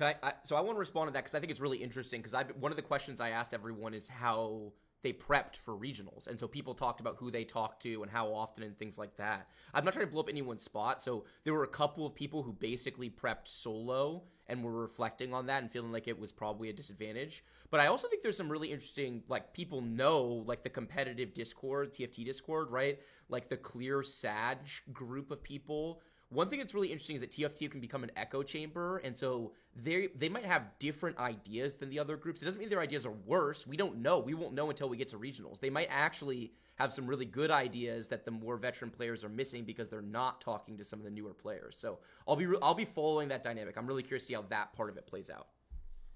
I, 0.00 0.14
I, 0.22 0.32
so 0.44 0.56
I 0.56 0.60
want 0.60 0.76
to 0.76 0.80
respond 0.80 1.08
to 1.08 1.12
that 1.12 1.20
because 1.20 1.34
I 1.34 1.40
think 1.40 1.50
it's 1.50 1.60
really 1.60 1.78
interesting. 1.78 2.20
Because 2.20 2.34
I 2.34 2.44
one 2.58 2.72
of 2.72 2.76
the 2.76 2.82
questions 2.82 3.20
I 3.20 3.30
asked 3.30 3.54
everyone 3.54 3.94
is 3.94 4.08
how 4.08 4.72
they 5.02 5.12
prepped 5.12 5.56
for 5.56 5.74
regionals, 5.74 6.26
and 6.28 6.38
so 6.38 6.46
people 6.46 6.74
talked 6.74 7.00
about 7.00 7.16
who 7.18 7.30
they 7.30 7.44
talked 7.44 7.82
to 7.82 8.02
and 8.02 8.10
how 8.10 8.32
often 8.32 8.62
and 8.62 8.78
things 8.78 8.98
like 8.98 9.16
that. 9.16 9.48
I'm 9.74 9.84
not 9.84 9.94
trying 9.94 10.06
to 10.06 10.12
blow 10.12 10.20
up 10.20 10.28
anyone's 10.28 10.62
spot. 10.62 11.02
So 11.02 11.24
there 11.44 11.54
were 11.54 11.64
a 11.64 11.68
couple 11.68 12.06
of 12.06 12.14
people 12.14 12.42
who 12.42 12.52
basically 12.52 13.10
prepped 13.10 13.48
solo 13.48 14.22
and 14.46 14.62
were 14.62 14.72
reflecting 14.72 15.32
on 15.32 15.46
that 15.46 15.62
and 15.62 15.70
feeling 15.70 15.92
like 15.92 16.08
it 16.08 16.18
was 16.18 16.32
probably 16.32 16.68
a 16.68 16.72
disadvantage. 16.72 17.44
But 17.70 17.80
I 17.80 17.86
also 17.86 18.08
think 18.08 18.22
there's 18.22 18.36
some 18.36 18.50
really 18.50 18.70
interesting 18.70 19.22
like 19.28 19.54
people 19.54 19.80
know 19.80 20.44
like 20.46 20.62
the 20.62 20.70
competitive 20.70 21.32
Discord, 21.32 21.92
TFT 21.92 22.24
Discord, 22.24 22.70
right? 22.70 22.98
Like 23.28 23.48
the 23.48 23.56
clear 23.56 24.02
Sag 24.02 24.58
group 24.92 25.30
of 25.30 25.42
people 25.42 26.00
one 26.32 26.48
thing 26.48 26.58
that's 26.58 26.74
really 26.74 26.88
interesting 26.88 27.16
is 27.16 27.20
that 27.20 27.30
TFT 27.30 27.70
can 27.70 27.80
become 27.80 28.04
an 28.04 28.10
echo 28.16 28.42
chamber, 28.42 28.98
and 28.98 29.16
so 29.16 29.52
they 29.76 30.08
they 30.16 30.28
might 30.28 30.44
have 30.44 30.64
different 30.78 31.18
ideas 31.18 31.76
than 31.76 31.90
the 31.90 31.98
other 31.98 32.16
groups. 32.16 32.42
It 32.42 32.46
doesn't 32.46 32.60
mean 32.60 32.70
their 32.70 32.80
ideas 32.80 33.04
are 33.04 33.14
worse. 33.26 33.66
We 33.66 33.76
don't 33.76 33.98
know. 33.98 34.18
We 34.18 34.34
won't 34.34 34.54
know 34.54 34.70
until 34.70 34.88
we 34.88 34.96
get 34.96 35.08
to 35.08 35.18
regionals. 35.18 35.60
They 35.60 35.70
might 35.70 35.88
actually 35.90 36.52
have 36.76 36.92
some 36.92 37.06
really 37.06 37.26
good 37.26 37.50
ideas 37.50 38.08
that 38.08 38.24
the 38.24 38.30
more 38.30 38.56
veteran 38.56 38.90
players 38.90 39.22
are 39.24 39.28
missing 39.28 39.64
because 39.64 39.88
they're 39.88 40.00
not 40.00 40.40
talking 40.40 40.78
to 40.78 40.84
some 40.84 40.98
of 40.98 41.04
the 41.04 41.10
newer 41.10 41.34
players. 41.34 41.76
So 41.76 41.98
I'll 42.26 42.36
be 42.36 42.46
re- 42.46 42.58
I'll 42.62 42.74
be 42.74 42.86
following 42.86 43.28
that 43.28 43.42
dynamic. 43.42 43.76
I'm 43.76 43.86
really 43.86 44.02
curious 44.02 44.24
to 44.24 44.28
see 44.28 44.34
how 44.34 44.42
that 44.48 44.72
part 44.72 44.88
of 44.90 44.96
it 44.96 45.06
plays 45.06 45.28
out. 45.28 45.48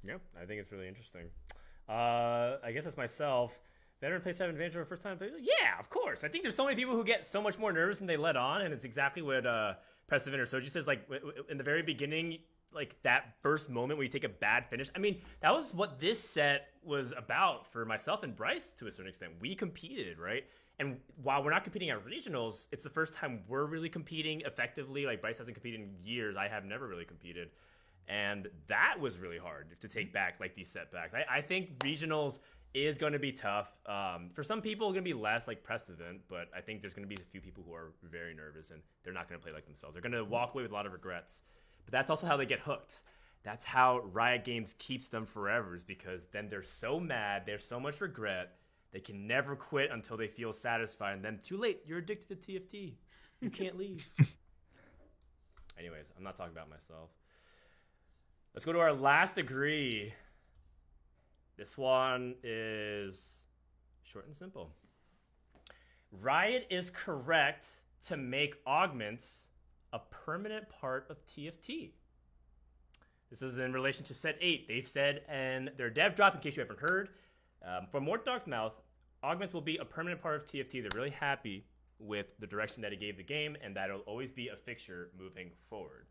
Yeah, 0.02 0.16
I 0.40 0.46
think 0.46 0.60
it's 0.60 0.72
really 0.72 0.88
interesting. 0.88 1.26
Uh, 1.88 2.56
I 2.64 2.72
guess 2.72 2.84
that's 2.84 2.96
myself. 2.96 3.58
Veteran 4.00 4.20
players 4.20 4.38
have 4.38 4.48
an 4.48 4.54
advantage 4.54 4.76
over 4.76 4.84
first 4.84 5.02
time. 5.02 5.18
Yeah, 5.20 5.78
of 5.78 5.88
course. 5.88 6.22
I 6.22 6.28
think 6.28 6.44
there's 6.44 6.54
so 6.54 6.64
many 6.64 6.76
people 6.76 6.94
who 6.94 7.04
get 7.04 7.24
so 7.24 7.40
much 7.40 7.58
more 7.58 7.72
nervous 7.72 7.98
than 7.98 8.06
they 8.06 8.16
let 8.16 8.36
on, 8.36 8.62
and 8.62 8.74
it's 8.74 8.84
exactly 8.84 9.22
what 9.22 9.46
uh, 9.46 9.74
Prestivent 10.10 10.38
or 10.38 10.44
Soju 10.44 10.68
says. 10.68 10.86
Like 10.86 11.04
w- 11.08 11.20
w- 11.20 11.44
in 11.50 11.56
the 11.56 11.64
very 11.64 11.82
beginning, 11.82 12.38
like 12.72 12.94
that 13.04 13.34
first 13.42 13.70
moment 13.70 13.96
where 13.96 14.04
you 14.04 14.10
take 14.10 14.24
a 14.24 14.28
bad 14.28 14.66
finish. 14.68 14.90
I 14.94 14.98
mean, 14.98 15.22
that 15.40 15.52
was 15.52 15.72
what 15.72 15.98
this 15.98 16.20
set 16.20 16.68
was 16.84 17.14
about 17.16 17.66
for 17.66 17.86
myself 17.86 18.22
and 18.22 18.36
Bryce 18.36 18.70
to 18.72 18.86
a 18.86 18.92
certain 18.92 19.08
extent. 19.08 19.32
We 19.40 19.54
competed, 19.54 20.18
right? 20.18 20.44
And 20.78 20.98
while 21.22 21.42
we're 21.42 21.50
not 21.50 21.64
competing 21.64 21.88
at 21.88 22.04
regionals, 22.04 22.68
it's 22.72 22.82
the 22.82 22.90
first 22.90 23.14
time 23.14 23.44
we're 23.48 23.64
really 23.64 23.88
competing 23.88 24.42
effectively. 24.42 25.06
Like 25.06 25.22
Bryce 25.22 25.38
hasn't 25.38 25.54
competed 25.54 25.80
in 25.80 25.88
years. 26.04 26.36
I 26.36 26.48
have 26.48 26.66
never 26.66 26.86
really 26.86 27.06
competed 27.06 27.48
and 28.08 28.48
that 28.68 28.94
was 29.00 29.18
really 29.18 29.38
hard 29.38 29.80
to 29.80 29.88
take 29.88 30.12
back 30.12 30.36
like 30.38 30.54
these 30.54 30.68
setbacks 30.68 31.12
i, 31.14 31.38
I 31.38 31.40
think 31.40 31.78
regionals 31.80 32.38
is 32.76 32.98
going 32.98 33.12
to 33.12 33.18
be 33.18 33.32
tough. 33.32 33.72
Um, 33.86 34.30
for 34.34 34.42
some 34.42 34.60
people 34.60 34.88
it's 34.88 34.94
going 34.94 35.04
to 35.04 35.08
be 35.08 35.18
less 35.18 35.48
like 35.48 35.64
Prestivent 35.64 36.20
but 36.28 36.48
i 36.54 36.60
think 36.60 36.80
there's 36.80 36.94
going 36.94 37.08
to 37.08 37.14
be 37.14 37.20
a 37.20 37.24
few 37.24 37.40
people 37.40 37.64
who 37.66 37.72
are 37.72 37.92
very 38.02 38.34
nervous 38.34 38.70
and 38.70 38.80
they're 39.02 39.14
not 39.14 39.28
going 39.28 39.40
to 39.40 39.42
play 39.42 39.52
like 39.52 39.64
themselves. 39.64 39.94
They're 39.94 40.02
going 40.02 40.12
to 40.12 40.24
walk 40.24 40.54
away 40.54 40.62
with 40.62 40.72
a 40.72 40.74
lot 40.74 40.86
of 40.86 40.92
regrets 40.92 41.42
but 41.84 41.92
that's 41.92 42.10
also 42.10 42.26
how 42.26 42.36
they 42.36 42.46
get 42.46 42.60
hooked. 42.60 43.04
That's 43.44 43.64
how 43.64 44.00
riot 44.12 44.44
games 44.44 44.74
keeps 44.78 45.08
them 45.08 45.24
forever 45.24 45.74
is 45.74 45.84
because 45.84 46.26
then 46.32 46.48
they're 46.48 46.62
so 46.62 46.98
mad 47.00 47.42
there's 47.46 47.64
so 47.64 47.80
much 47.80 48.00
regret 48.00 48.58
they 48.92 49.00
can 49.00 49.26
never 49.26 49.56
quit 49.56 49.90
until 49.90 50.16
they 50.16 50.28
feel 50.28 50.52
satisfied 50.52 51.14
and 51.14 51.24
then 51.24 51.38
too 51.42 51.56
late 51.56 51.80
you're 51.86 51.98
addicted 51.98 52.42
to 52.42 52.52
tft 52.52 52.94
you 53.40 53.50
can't 53.50 53.78
leave. 53.78 54.04
Anyways 55.78 56.12
i'm 56.16 56.24
not 56.24 56.36
talking 56.36 56.52
about 56.52 56.68
myself. 56.68 57.10
Let's 58.54 58.64
go 58.64 58.72
to 58.72 58.80
our 58.80 58.94
last 58.94 59.36
agree. 59.36 60.14
This 61.56 61.78
one 61.78 62.34
is 62.42 63.38
short 64.02 64.26
and 64.26 64.36
simple. 64.36 64.70
Riot 66.12 66.66
is 66.70 66.90
correct 66.90 67.66
to 68.06 68.16
make 68.16 68.56
augments 68.66 69.48
a 69.92 69.98
permanent 69.98 70.68
part 70.68 71.06
of 71.10 71.24
TFT. 71.24 71.92
This 73.30 73.42
is 73.42 73.58
in 73.58 73.72
relation 73.72 74.04
to 74.04 74.14
set 74.14 74.36
8. 74.40 74.68
They've 74.68 74.86
said, 74.86 75.22
and 75.28 75.70
their 75.76 75.90
dev 75.90 76.14
drop, 76.14 76.34
in 76.34 76.40
case 76.40 76.56
you 76.56 76.62
haven't 76.62 76.78
heard, 76.78 77.08
um, 77.66 77.86
from 77.90 78.04
Mort 78.04 78.26
mouth, 78.46 78.74
augments 79.24 79.52
will 79.52 79.60
be 79.60 79.78
a 79.78 79.84
permanent 79.84 80.20
part 80.20 80.36
of 80.36 80.44
TFT. 80.44 80.82
They're 80.82 80.90
really 80.94 81.10
happy 81.10 81.64
with 81.98 82.26
the 82.38 82.46
direction 82.46 82.82
that 82.82 82.92
it 82.92 83.00
gave 83.00 83.16
the 83.16 83.22
game, 83.22 83.56
and 83.62 83.74
that 83.74 83.88
it'll 83.88 84.02
always 84.02 84.30
be 84.30 84.48
a 84.48 84.56
fixture 84.56 85.10
moving 85.18 85.50
forward. 85.58 86.06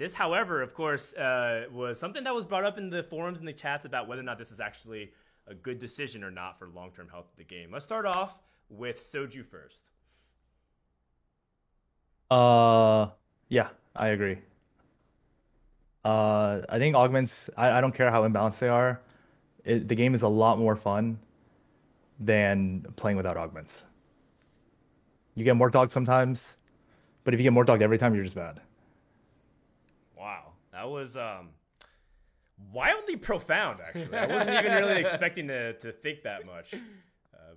This, 0.00 0.14
however, 0.14 0.62
of 0.62 0.72
course, 0.72 1.12
uh, 1.12 1.66
was 1.70 2.00
something 2.00 2.24
that 2.24 2.34
was 2.34 2.46
brought 2.46 2.64
up 2.64 2.78
in 2.78 2.88
the 2.88 3.02
forums 3.02 3.40
and 3.40 3.46
the 3.46 3.52
chats 3.52 3.84
about 3.84 4.08
whether 4.08 4.22
or 4.22 4.24
not 4.24 4.38
this 4.38 4.50
is 4.50 4.58
actually 4.58 5.12
a 5.46 5.54
good 5.54 5.78
decision 5.78 6.24
or 6.24 6.30
not 6.30 6.58
for 6.58 6.68
long 6.68 6.90
term 6.90 7.06
health 7.06 7.26
of 7.30 7.36
the 7.36 7.44
game. 7.44 7.70
Let's 7.70 7.84
start 7.84 8.06
off 8.06 8.38
with 8.70 8.96
Soju 8.98 9.44
first. 9.44 9.90
Uh, 12.30 13.08
yeah, 13.50 13.68
I 13.94 14.08
agree. 14.08 14.38
Uh, 16.02 16.62
I 16.66 16.78
think 16.78 16.96
augments. 16.96 17.50
I, 17.54 17.72
I 17.72 17.80
don't 17.82 17.94
care 17.94 18.10
how 18.10 18.26
imbalanced 18.26 18.58
they 18.58 18.68
are. 18.68 19.02
It, 19.66 19.86
the 19.86 19.94
game 19.94 20.14
is 20.14 20.22
a 20.22 20.28
lot 20.28 20.58
more 20.58 20.76
fun 20.76 21.18
than 22.18 22.86
playing 22.96 23.18
without 23.18 23.36
augments. 23.36 23.82
You 25.34 25.44
get 25.44 25.56
more 25.56 25.68
dogged 25.68 25.92
sometimes, 25.92 26.56
but 27.22 27.34
if 27.34 27.40
you 27.40 27.44
get 27.44 27.52
more 27.52 27.64
dogged 27.64 27.82
every 27.82 27.98
time, 27.98 28.14
you're 28.14 28.24
just 28.24 28.34
bad. 28.34 28.62
Wow, 30.80 30.86
that 30.86 30.92
was 30.92 31.16
um, 31.16 31.48
wildly 32.72 33.16
profound. 33.16 33.80
Actually, 33.86 34.16
I 34.16 34.26
wasn't 34.26 34.64
even 34.64 34.72
really 34.72 35.00
expecting 35.00 35.48
to, 35.48 35.74
to 35.74 35.92
think 35.92 36.22
that 36.22 36.46
much, 36.46 36.74
uh, 36.74 36.78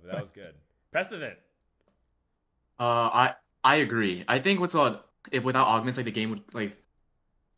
but 0.02 0.12
that 0.12 0.20
was 0.20 0.30
good. 0.30 0.54
Prestivent. 0.94 1.34
Uh, 2.78 3.10
I 3.12 3.34
I 3.62 3.76
agree. 3.76 4.24
I 4.28 4.38
think 4.38 4.60
what's 4.60 4.74
uh 4.74 5.00
if 5.32 5.44
without 5.44 5.66
augments, 5.66 5.96
like 5.96 6.04
the 6.04 6.12
game 6.12 6.30
would 6.30 6.42
like, 6.52 6.76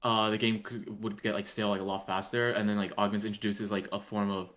uh, 0.03 0.31
the 0.31 0.39
game 0.39 0.63
could, 0.63 1.03
would 1.03 1.23
get 1.23 1.35
like 1.35 1.47
stale 1.47 1.69
like 1.69 1.81
a 1.81 1.85
lot 1.85 2.07
faster, 2.07 2.51
and 2.51 2.69
then 2.69 2.77
like 2.77 2.93
augments 2.99 3.25
introduces 3.25 3.71
like 3.71 3.89
a 3.93 4.01
form 4.01 4.31
of 4.31 4.51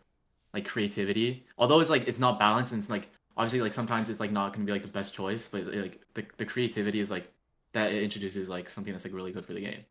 like 0.53 0.65
creativity. 0.65 1.45
Although 1.57 1.79
it's 1.79 1.89
like 1.89 2.07
it's 2.07 2.19
not 2.19 2.39
balanced, 2.39 2.71
and 2.71 2.79
it's 2.79 2.89
like 2.89 3.09
obviously 3.35 3.61
like 3.61 3.73
sometimes 3.73 4.09
it's 4.09 4.19
like 4.19 4.31
not 4.31 4.53
gonna 4.53 4.65
be 4.65 4.71
like 4.71 4.83
the 4.83 4.89
best 4.89 5.13
choice, 5.13 5.47
but 5.47 5.65
like 5.65 6.01
the 6.13 6.25
the 6.37 6.45
creativity 6.45 6.99
is 6.99 7.09
like 7.09 7.31
that 7.73 7.91
it 7.91 8.03
introduces 8.03 8.49
like 8.49 8.69
something 8.69 8.93
that's 8.93 9.05
like 9.05 9.13
really 9.13 9.31
good 9.31 9.45
for 9.45 9.53
the 9.53 9.61
game. 9.61 9.85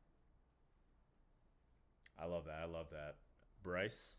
I 2.19 2.27
love 2.27 2.47
that. 2.47 2.61
I 2.63 2.67
love 2.67 2.87
that. 2.91 3.17
Bryce. 3.63 4.17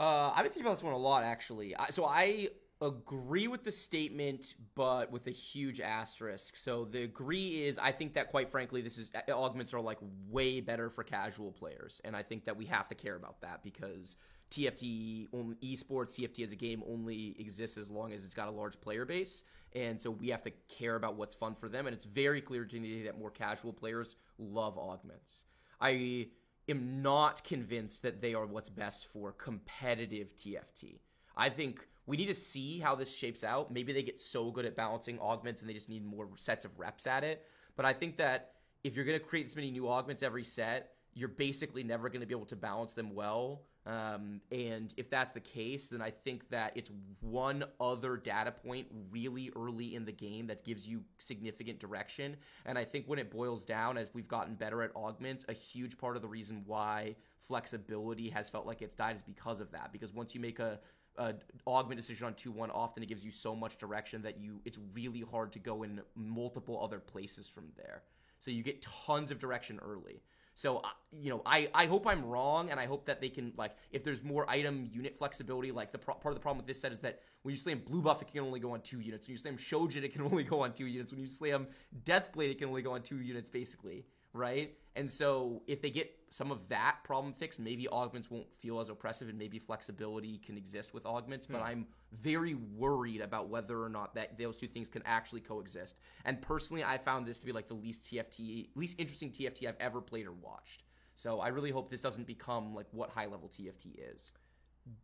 Uh, 0.00 0.30
I've 0.34 0.44
been 0.44 0.52
thinking 0.52 0.62
about 0.62 0.76
this 0.76 0.82
one 0.82 0.92
a 0.92 0.98
lot 0.98 1.24
actually. 1.24 1.76
I, 1.76 1.86
so 1.86 2.04
I 2.04 2.48
agree 2.80 3.48
with 3.48 3.64
the 3.64 3.72
statement, 3.72 4.54
but 4.74 5.10
with 5.10 5.26
a 5.26 5.32
huge 5.32 5.80
asterisk. 5.80 6.56
So 6.56 6.84
the 6.84 7.02
agree 7.02 7.64
is 7.64 7.78
I 7.78 7.92
think 7.92 8.14
that 8.14 8.30
quite 8.30 8.50
frankly, 8.50 8.80
this 8.80 8.98
is 8.98 9.10
augments 9.30 9.74
are 9.74 9.80
like 9.80 9.98
way 10.28 10.60
better 10.60 10.88
for 10.88 11.02
casual 11.02 11.50
players, 11.50 12.00
and 12.04 12.14
I 12.14 12.22
think 12.22 12.44
that 12.44 12.56
we 12.56 12.66
have 12.66 12.86
to 12.88 12.94
care 12.94 13.16
about 13.16 13.40
that 13.40 13.62
because 13.62 14.16
TFT 14.50 15.28
esports 15.62 16.18
TFT 16.18 16.44
as 16.44 16.52
a 16.52 16.56
game 16.56 16.82
only 16.88 17.36
exists 17.38 17.76
as 17.76 17.90
long 17.90 18.12
as 18.12 18.24
it's 18.24 18.34
got 18.34 18.48
a 18.48 18.52
large 18.52 18.80
player 18.80 19.04
base, 19.04 19.42
and 19.74 20.00
so 20.00 20.10
we 20.10 20.28
have 20.28 20.42
to 20.42 20.52
care 20.68 20.94
about 20.94 21.16
what's 21.16 21.34
fun 21.34 21.54
for 21.56 21.68
them. 21.68 21.86
And 21.86 21.94
it's 21.94 22.04
very 22.04 22.40
clear 22.40 22.64
to 22.64 22.80
me 22.80 23.02
that 23.04 23.18
more 23.18 23.30
casual 23.30 23.72
players 23.72 24.14
love 24.38 24.78
augments. 24.78 25.44
I 25.80 26.28
am 26.68 27.02
not 27.02 27.44
convinced 27.44 28.02
that 28.02 28.20
they 28.20 28.34
are 28.34 28.46
what's 28.46 28.68
best 28.68 29.08
for 29.12 29.32
competitive 29.32 30.34
TFT. 30.36 30.98
I 31.36 31.48
think 31.48 31.86
we 32.06 32.16
need 32.16 32.26
to 32.26 32.34
see 32.34 32.78
how 32.78 32.94
this 32.94 33.14
shapes 33.14 33.44
out. 33.44 33.72
Maybe 33.72 33.92
they 33.92 34.02
get 34.02 34.20
so 34.20 34.50
good 34.50 34.64
at 34.64 34.74
balancing 34.74 35.18
augments 35.20 35.60
and 35.60 35.68
they 35.68 35.74
just 35.74 35.88
need 35.88 36.04
more 36.04 36.28
sets 36.36 36.64
of 36.64 36.78
reps 36.78 37.06
at 37.06 37.22
it. 37.22 37.44
But 37.76 37.86
I 37.86 37.92
think 37.92 38.16
that 38.16 38.52
if 38.82 38.96
you're 38.96 39.04
going 39.04 39.18
to 39.18 39.24
create 39.24 39.44
this 39.44 39.56
many 39.56 39.70
new 39.70 39.88
augments 39.88 40.22
every 40.22 40.44
set, 40.44 40.92
you're 41.14 41.28
basically 41.28 41.82
never 41.82 42.08
going 42.08 42.20
to 42.20 42.26
be 42.26 42.34
able 42.34 42.46
to 42.46 42.56
balance 42.56 42.94
them 42.94 43.14
well. 43.14 43.62
Um, 43.86 44.42
and 44.52 44.92
if 44.96 45.08
that's 45.08 45.32
the 45.32 45.40
case, 45.40 45.88
then 45.88 46.02
I 46.02 46.10
think 46.10 46.50
that 46.50 46.72
it's 46.74 46.90
one 47.20 47.64
other 47.80 48.16
data 48.16 48.52
point 48.52 48.86
really 49.10 49.50
early 49.56 49.94
in 49.94 50.04
the 50.04 50.12
game 50.12 50.46
that 50.48 50.64
gives 50.64 50.86
you 50.86 51.02
significant 51.18 51.78
direction. 51.78 52.36
And 52.66 52.76
I 52.76 52.84
think 52.84 53.06
when 53.06 53.18
it 53.18 53.30
boils 53.30 53.64
down, 53.64 53.96
as 53.96 54.10
we've 54.12 54.28
gotten 54.28 54.54
better 54.54 54.82
at 54.82 54.94
augments, 54.94 55.46
a 55.48 55.54
huge 55.54 55.96
part 55.96 56.16
of 56.16 56.22
the 56.22 56.28
reason 56.28 56.62
why 56.66 57.16
flexibility 57.40 58.28
has 58.28 58.50
felt 58.50 58.66
like 58.66 58.82
it's 58.82 58.94
died 58.94 59.16
is 59.16 59.22
because 59.22 59.60
of 59.60 59.70
that. 59.72 59.90
Because 59.90 60.12
once 60.12 60.34
you 60.34 60.40
make 60.40 60.58
a 60.58 60.78
uh, 61.16 61.32
augment 61.66 61.98
decision 61.98 62.26
on 62.26 62.34
2-1 62.34 62.70
often 62.72 63.02
it 63.02 63.06
gives 63.06 63.24
you 63.24 63.30
so 63.32 63.54
much 63.54 63.76
direction 63.76 64.22
that 64.22 64.38
you 64.38 64.60
it's 64.64 64.78
really 64.94 65.24
hard 65.32 65.50
to 65.50 65.58
go 65.58 65.82
in 65.82 66.00
multiple 66.14 66.80
other 66.80 67.00
places 67.00 67.48
from 67.48 67.64
there 67.76 68.02
so 68.38 68.52
you 68.52 68.62
get 68.62 68.80
tons 68.82 69.32
of 69.32 69.38
direction 69.40 69.80
early 69.82 70.22
so 70.58 70.78
uh, 70.78 70.88
you 71.12 71.30
know 71.30 71.40
i 71.46 71.70
i 71.72 71.86
hope 71.86 72.04
i'm 72.04 72.24
wrong 72.24 72.68
and 72.70 72.80
i 72.80 72.84
hope 72.84 73.06
that 73.06 73.20
they 73.20 73.28
can 73.28 73.52
like 73.56 73.76
if 73.92 74.02
there's 74.02 74.24
more 74.24 74.44
item 74.50 74.90
unit 74.92 75.16
flexibility 75.16 75.70
like 75.70 75.92
the 75.92 75.98
pro- 75.98 76.14
part 76.14 76.32
of 76.32 76.34
the 76.34 76.42
problem 76.42 76.56
with 76.56 76.66
this 76.66 76.80
set 76.80 76.90
is 76.90 76.98
that 76.98 77.20
when 77.42 77.54
you 77.54 77.56
slam 77.56 77.80
blue 77.86 78.02
buff 78.02 78.20
it 78.20 78.28
can 78.32 78.40
only 78.40 78.58
go 78.58 78.72
on 78.72 78.80
two 78.80 78.98
units 78.98 79.24
when 79.24 79.32
you 79.32 79.38
slam 79.38 79.56
shojin 79.56 80.02
it 80.02 80.12
can 80.12 80.22
only 80.30 80.42
go 80.42 80.60
on 80.60 80.72
two 80.72 80.86
units 80.86 81.12
when 81.12 81.20
you 81.20 81.28
slam 81.28 81.68
deathblade 82.04 82.50
it 82.50 82.58
can 82.58 82.68
only 82.68 82.82
go 82.82 82.92
on 82.92 83.02
two 83.02 83.20
units 83.20 83.48
basically 83.48 84.04
right? 84.32 84.74
And 84.98 85.08
so 85.08 85.62
if 85.68 85.80
they 85.80 85.90
get 85.90 86.12
some 86.28 86.50
of 86.50 86.68
that 86.70 86.96
problem 87.04 87.32
fixed, 87.32 87.60
maybe 87.60 87.88
augments 87.88 88.32
won't 88.32 88.48
feel 88.58 88.80
as 88.80 88.88
oppressive 88.88 89.28
and 89.28 89.38
maybe 89.38 89.60
flexibility 89.60 90.38
can 90.38 90.56
exist 90.56 90.92
with 90.92 91.06
augments. 91.06 91.46
But 91.46 91.58
hmm. 91.58 91.66
I'm 91.66 91.86
very 92.20 92.54
worried 92.54 93.20
about 93.20 93.48
whether 93.48 93.80
or 93.80 93.88
not 93.88 94.12
that 94.16 94.36
those 94.36 94.58
two 94.58 94.66
things 94.66 94.88
can 94.88 95.02
actually 95.06 95.40
coexist. 95.40 96.00
And 96.24 96.42
personally, 96.42 96.82
I 96.82 96.98
found 96.98 97.28
this 97.28 97.38
to 97.38 97.46
be 97.46 97.52
like 97.52 97.68
the 97.68 97.74
least 97.74 98.02
TFT, 98.04 98.70
least 98.74 98.98
interesting 98.98 99.30
TFT 99.30 99.68
I've 99.68 99.76
ever 99.78 100.00
played 100.00 100.26
or 100.26 100.32
watched. 100.32 100.82
So 101.14 101.38
I 101.38 101.48
really 101.48 101.70
hope 101.70 101.92
this 101.92 102.00
doesn't 102.00 102.26
become 102.26 102.74
like 102.74 102.86
what 102.90 103.10
high 103.10 103.26
level 103.26 103.48
TFT 103.48 104.12
is. 104.12 104.32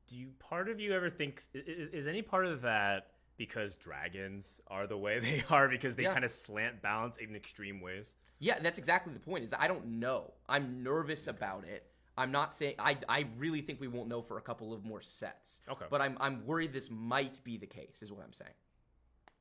Do 0.08 0.16
you 0.16 0.30
part 0.40 0.68
of 0.68 0.80
you 0.80 0.92
ever 0.92 1.08
think 1.08 1.40
is, 1.54 1.90
is 1.92 2.08
any 2.08 2.22
part 2.22 2.46
of 2.46 2.62
that 2.62 3.10
because 3.36 3.76
dragons 3.76 4.60
are 4.68 4.86
the 4.86 4.96
way 4.96 5.18
they 5.20 5.42
are 5.50 5.68
because 5.68 5.96
they 5.96 6.04
yeah. 6.04 6.12
kind 6.12 6.24
of 6.24 6.30
slant 6.30 6.82
balance 6.82 7.16
in 7.18 7.34
extreme 7.34 7.80
ways. 7.80 8.16
Yeah, 8.38 8.58
that's 8.60 8.78
exactly 8.78 9.12
the 9.12 9.20
point. 9.20 9.44
Is 9.44 9.54
I 9.58 9.68
don't 9.68 9.86
know. 9.86 10.32
I'm 10.48 10.82
nervous 10.82 11.26
about 11.26 11.64
it. 11.64 11.86
I'm 12.16 12.30
not 12.30 12.54
saying 12.54 12.74
I, 12.78 12.96
I 13.08 13.26
really 13.36 13.60
think 13.60 13.80
we 13.80 13.88
won't 13.88 14.08
know 14.08 14.22
for 14.22 14.38
a 14.38 14.40
couple 14.40 14.72
of 14.72 14.84
more 14.84 15.00
sets. 15.00 15.60
Okay. 15.68 15.86
But 15.90 16.00
I'm 16.00 16.16
I'm 16.20 16.44
worried 16.46 16.72
this 16.72 16.90
might 16.90 17.42
be 17.44 17.56
the 17.56 17.66
case. 17.66 18.02
Is 18.02 18.12
what 18.12 18.22
I'm 18.24 18.32
saying. 18.32 18.50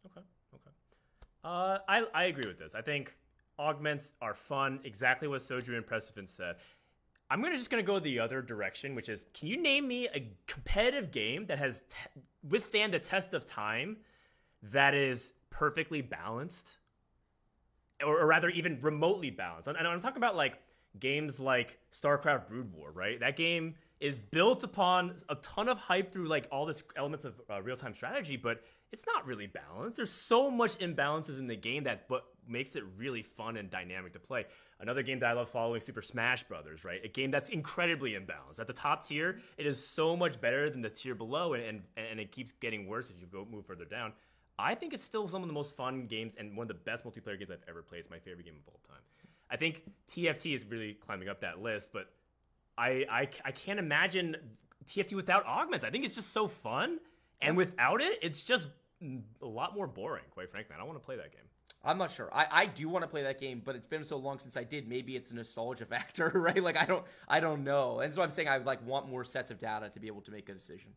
Okay. 0.06 0.26
Okay. 0.56 0.72
Uh, 1.44 1.80
I 1.88 2.06
I 2.14 2.24
agree 2.26 2.48
with 2.48 2.58
this. 2.58 2.76
I 2.76 2.82
think 2.82 3.16
augments 3.60 4.14
are 4.22 4.34
fun. 4.34 4.80
Exactly 4.84 5.28
what 5.28 5.42
Soju 5.42 5.76
and 5.76 5.86
Precipice 5.86 6.32
said. 6.32 6.56
I'm 7.30 7.42
gonna 7.42 7.58
just 7.58 7.70
gonna 7.70 7.84
go 7.84 8.00
the 8.00 8.20
other 8.20 8.42
direction, 8.42 8.96
which 8.96 9.10
is, 9.10 9.26
can 9.34 9.48
you 9.48 9.62
name 9.62 9.88
me 9.88 10.08
a 10.08 10.32
competitive 10.48 11.12
game 11.12 11.46
that 11.48 11.58
has 11.58 11.82
te- 11.90 12.22
withstand 12.48 12.94
the 12.94 13.00
test 13.00 13.34
of 13.34 13.46
time 13.46 13.98
that 14.64 14.94
is 14.94 15.34
perfectly 15.50 16.02
balanced, 16.02 16.78
or, 18.06 18.20
or 18.20 18.28
rather, 18.28 18.50
even 18.50 18.80
remotely 18.82 19.30
balanced? 19.30 19.68
And 19.68 19.78
I'm 19.78 20.02
talking 20.02 20.18
about 20.18 20.36
like 20.36 20.60
games 21.00 21.40
like 21.40 21.80
StarCraft 21.92 22.48
Brood 22.48 22.72
War, 22.74 22.92
right? 22.92 23.20
That 23.20 23.36
game 23.36 23.76
is 24.04 24.20
built 24.20 24.66
upon 24.66 25.16
a 25.30 25.36
ton 25.36 25.70
of 25.70 25.78
hype 25.78 26.12
through 26.12 26.28
like 26.28 26.46
all 26.52 26.66
this 26.66 26.84
elements 26.98 27.24
of 27.24 27.40
uh, 27.50 27.62
real 27.62 27.78
time 27.78 27.96
strategy, 27.96 28.36
but 28.36 28.62
it's 28.92 29.06
not 29.06 29.26
really 29.26 29.48
balanced. 29.48 29.96
There's 29.96 30.12
so 30.12 30.52
much 30.52 30.78
imbalances 30.80 31.40
in 31.40 31.48
the 31.48 31.56
game 31.56 31.86
that 31.86 32.10
but 32.10 32.26
makes 32.46 32.76
it 32.76 32.84
really 32.98 33.24
fun 33.24 33.56
and 33.56 33.70
dynamic 33.70 34.12
to 34.12 34.20
play. 34.20 34.46
Another 34.82 35.04
game 35.04 35.20
that 35.20 35.28
I 35.28 35.32
love 35.32 35.50
following, 35.50 35.80
Super 35.80 36.02
Smash 36.02 36.44
Brothers, 36.44 36.84
right? 36.84 37.00
A 37.06 37.08
game 37.08 37.32
that's 37.32 37.48
incredibly 37.48 38.12
imbalanced. 38.12 38.60
At 38.60 38.68
the 38.68 38.74
top 38.74 39.08
tier, 39.08 39.40
it 39.58 39.66
is 39.66 39.82
so 39.82 40.18
much 40.18 40.42
better 40.42 40.70
than 40.70 40.82
the 40.82 40.90
tier 40.90 41.16
below, 41.16 41.54
and 41.54 41.64
and, 41.64 41.82
and 41.96 42.20
it 42.20 42.34
keeps 42.34 42.52
getting 42.52 42.86
worse 42.86 43.10
as 43.10 43.22
you 43.22 43.28
go 43.28 43.48
move 43.50 43.66
further 43.66 43.86
down. 43.86 44.12
I 44.60 44.76
think 44.76 44.94
it's 44.94 45.04
still 45.04 45.30
some 45.30 45.44
of 45.44 45.48
the 45.48 45.54
most 45.54 45.78
fun 45.78 46.08
games 46.08 46.36
and 46.38 46.58
one 46.58 46.66
of 46.66 46.68
the 46.68 46.74
best 46.74 47.06
multiplayer 47.06 47.40
games 47.40 47.52
I've 47.52 47.64
ever 47.70 47.82
played. 47.82 48.00
It's 48.00 48.10
my 48.10 48.20
favorite 48.20 48.46
game 48.46 48.56
of 48.60 48.68
all 48.68 48.82
time. 48.86 49.02
I 49.50 49.56
think 49.56 49.84
TFT 50.12 50.54
is 50.54 50.66
really 50.66 50.96
climbing 50.96 51.30
up 51.30 51.40
that 51.40 51.62
list, 51.62 51.92
but 51.94 52.10
I, 52.78 53.06
I, 53.10 53.28
I 53.46 53.52
can't 53.52 53.80
imagine 53.80 54.36
TFT 54.86 55.14
without 55.14 55.46
augments. 55.46 55.86
I 55.86 55.90
think 55.90 56.06
it's 56.06 56.16
just 56.16 56.32
so 56.32 56.48
fun, 56.48 57.00
and 57.42 57.58
without 57.58 58.02
it, 58.02 58.20
it's 58.22 58.44
just 58.44 58.68
a 59.42 59.46
lot 59.46 59.76
more 59.76 59.88
boring, 59.88 60.24
quite 60.32 60.50
frankly. 60.50 60.76
I 60.76 60.78
don't 60.78 60.88
want 60.88 61.00
to 61.00 61.06
play 61.06 61.18
that 61.18 61.32
game. 61.32 61.44
I'm 61.86 61.98
not 61.98 62.12
sure. 62.12 62.30
I, 62.34 62.48
I 62.50 62.66
do 62.66 62.88
want 62.88 63.04
to 63.04 63.08
play 63.08 63.24
that 63.24 63.40
game, 63.40 63.62
but 63.64 63.76
it's 63.76 63.88
been 63.88 64.06
so 64.06 64.16
long 64.16 64.40
since 64.40 64.56
I 64.56 64.64
did. 64.64 64.88
Maybe 64.88 65.16
it's 65.18 65.32
a 65.32 65.36
nostalgia 65.36 65.86
factor, 65.96 66.30
right? 66.30 66.64
Like 66.64 66.78
I 66.78 66.86
don't 66.86 67.06
I 67.28 67.40
don't 67.40 67.64
know. 67.64 68.00
And 68.00 68.14
so 68.14 68.22
I'm 68.22 68.32
saying 68.32 68.48
I 68.48 68.58
like 68.58 68.86
want 68.86 69.10
more 69.10 69.24
sets 69.24 69.52
of 69.52 69.60
data 69.60 69.90
to 69.90 70.00
be 70.00 70.08
able 70.08 70.22
to 70.22 70.32
make 70.32 70.48
a 70.48 70.54
decision. 70.54 70.92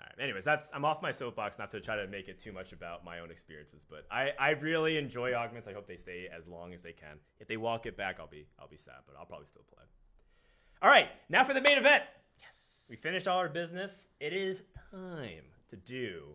All 0.00 0.06
right. 0.06 0.24
Anyways, 0.24 0.44
that's 0.44 0.70
I'm 0.72 0.86
off 0.86 1.02
my 1.02 1.10
soapbox 1.10 1.58
not 1.58 1.70
to 1.72 1.80
try 1.80 1.96
to 1.96 2.06
make 2.06 2.28
it 2.28 2.38
too 2.38 2.52
much 2.52 2.72
about 2.72 3.04
my 3.04 3.20
own 3.20 3.30
experiences, 3.30 3.84
but 3.88 4.06
I, 4.10 4.32
I 4.38 4.50
really 4.50 4.96
enjoy 4.96 5.34
augments. 5.34 5.68
I 5.68 5.74
hope 5.74 5.86
they 5.86 5.96
stay 5.96 6.28
as 6.34 6.46
long 6.46 6.72
as 6.72 6.80
they 6.80 6.92
can. 6.92 7.18
If 7.38 7.48
they 7.48 7.58
walk 7.58 7.84
it 7.84 7.96
back, 7.96 8.16
I'll 8.18 8.26
be 8.26 8.46
I'll 8.58 8.68
be 8.68 8.76
sad, 8.78 9.00
but 9.06 9.16
I'll 9.18 9.26
probably 9.26 9.46
still 9.46 9.64
play. 9.74 9.84
All 10.86 10.92
right, 10.92 11.08
now 11.28 11.42
for 11.42 11.52
the 11.52 11.60
main 11.60 11.78
event. 11.78 12.04
Yes. 12.40 12.86
We 12.88 12.94
finished 12.94 13.26
all 13.26 13.38
our 13.38 13.48
business. 13.48 14.06
It 14.20 14.32
is 14.32 14.62
time 14.92 15.42
to 15.68 15.74
do 15.74 16.26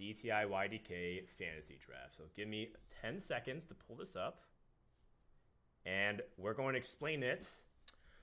DTI 0.00 0.48
YDK 0.48 1.24
fantasy 1.38 1.78
draft. 1.84 2.16
So 2.16 2.22
give 2.34 2.48
me 2.48 2.70
10 3.02 3.18
seconds 3.18 3.66
to 3.66 3.74
pull 3.74 3.96
this 3.96 4.16
up. 4.16 4.40
And 5.84 6.22
we're 6.38 6.54
going 6.54 6.72
to 6.72 6.78
explain 6.78 7.22
it. 7.22 7.50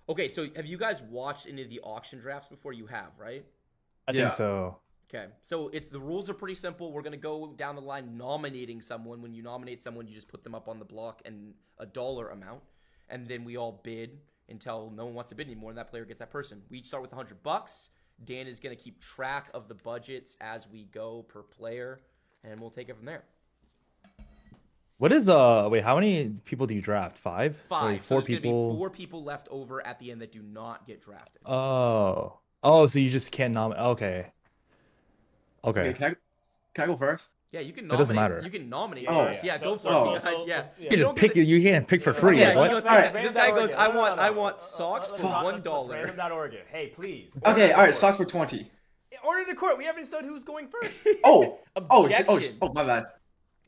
Okay, 0.10 0.28
so 0.28 0.47
have 0.56 0.66
you 0.66 0.80
guys 0.80 1.04
watched 1.04 1.47
any 1.47 1.62
of 1.62 1.70
the 1.70 1.82
auction 1.82 2.18
drafts 2.18 2.47
before? 2.47 2.74
You 2.74 2.88
have, 2.88 3.12
right? 3.20 3.45
I 4.08 4.12
yeah. 4.12 4.30
think 4.30 4.34
so. 4.34 4.78
Okay, 5.08 5.28
so 5.43 5.68
it's 5.68 5.86
the 5.86 5.99
rules 5.99 6.32
are 6.32 6.34
pretty 6.34 6.56
simple. 6.56 6.91
We're 6.91 7.04
gonna 7.04 7.16
go 7.16 7.54
down 7.56 7.76
the 7.76 7.82
line 7.82 8.18
nominating 8.18 8.82
someone. 8.82 9.22
When 9.22 9.36
you 9.36 9.43
nominate 9.43 9.84
someone, 9.84 10.08
you 10.08 10.16
just 10.16 10.30
put 10.30 10.43
them 10.43 10.56
up 10.56 10.68
on 10.68 10.80
the 10.80 10.86
block 10.86 11.22
and 11.26 11.54
a 11.78 11.86
dollar 11.86 12.30
amount, 12.30 12.64
and 13.08 13.28
then 13.28 13.43
we 13.43 13.56
all 13.56 13.80
bid 13.84 14.18
until 14.50 14.91
no 14.96 15.06
one 15.06 15.14
wants 15.14 15.30
to 15.30 15.36
bid 15.36 15.48
anymore, 15.48 15.72
and 15.72 15.78
that 15.78 15.89
player 15.89 16.06
gets 16.06 16.20
that 16.20 16.32
person. 16.32 16.62
We 16.70 16.80
each 16.80 16.86
start 16.86 17.02
with 17.02 17.12
hundred 17.12 17.44
bucks. 17.44 17.89
Dan 18.24 18.48
is 18.48 18.60
going 18.60 18.76
to 18.76 18.82
keep 18.82 19.00
track 19.00 19.50
of 19.54 19.68
the 19.68 19.74
budgets 19.74 20.38
as 20.39 20.70
we 20.70 20.86
go 20.86 21.24
per 21.24 21.41
player, 21.41 22.02
and 22.44 22.60
we'll 22.60 22.70
take 22.70 22.89
it 22.89 22.96
from 22.96 23.06
there. 23.06 23.24
What 24.98 25.12
is 25.12 25.28
uh 25.28 25.68
wait? 25.70 25.84
How 25.84 25.96
many 25.96 26.30
people 26.46 26.68
do 26.68 26.74
you 26.74 26.82
draft? 26.82 27.18
Five. 27.18 27.58
Five. 27.68 27.91
Wait, 27.91 28.04
four 28.06 28.22
so 28.22 28.28
people. 28.28 28.78
four 28.78 28.89
people 28.89 29.24
left 29.24 29.48
over 29.52 29.86
at 29.86 30.00
the 30.00 30.12
end 30.12 30.22
that 30.22 30.32
do 30.32 30.41
not 30.41 30.88
get 30.88 31.02
drafted. 31.02 31.41
Oh. 31.46 32.39
Oh, 32.64 32.88
so 32.88 33.00
you 33.00 33.10
just 33.10 33.32
can't 33.32 33.54
nominate. 33.54 33.84
Okay. 33.84 34.28
Okay. 35.66 35.80
okay 35.82 35.94
can 35.94 36.12
I 36.12 36.16
can 36.74 36.84
I 36.86 36.88
go 36.88 36.96
first? 36.96 37.28
Yeah, 37.54 37.60
you 37.60 37.72
can 37.72 37.86
nominate. 37.86 37.93
It 37.93 38.01
doesn't 38.01 38.16
matter. 38.16 38.41
You 38.43 38.49
can 38.49 38.68
nominate 38.68 39.06
oh, 39.08 39.26
first. 39.26 39.43
Yeah, 39.43 39.54
yeah 39.54 39.60
so, 39.60 39.64
go 39.64 39.76
for 39.76 39.82
so, 39.84 40.16
it. 40.16 40.22
So, 40.24 40.45
yeah. 40.47 40.66
You 40.80 40.89
can 40.89 40.99
just 40.99 41.16
pick. 41.16 41.36
You 41.36 41.62
can't 41.62 41.88
pick 41.88 42.01
for 42.01 42.12
free. 42.12 42.39
Yeah, 42.39 42.56
what? 42.56 42.72
Goes, 42.72 42.84
right. 42.84 43.14
This 43.14 43.36
guy 43.36 43.51
goes. 43.51 43.74
I 43.76 43.89
want. 43.89 44.20
I 44.20 44.32
want 44.32 44.60
socks 44.60 45.12
for 45.12 45.28
one 45.28 45.62
dollar. 45.62 46.04
Random.org. 46.04 46.56
Hey, 46.72 46.88
please. 46.88 47.32
Okay. 47.45 47.72
All 47.72 47.84
right. 47.84 47.95
Socks 47.95 48.18
for 48.18 48.26
twenty. 48.26 48.72
Order 49.24 49.45
the 49.45 49.56
court. 49.56 49.78
We 49.78 49.86
haven't 49.86 50.06
said 50.06 50.26
who's 50.26 50.43
going 50.43 50.68
first. 50.68 50.97
Oh, 51.24 51.60
oh, 51.78 51.86
oh. 51.89 52.10
oh. 52.10 52.26
Oh. 52.28 52.41
Oh. 52.64 52.74
My 52.74 52.84
bad. 52.84 53.06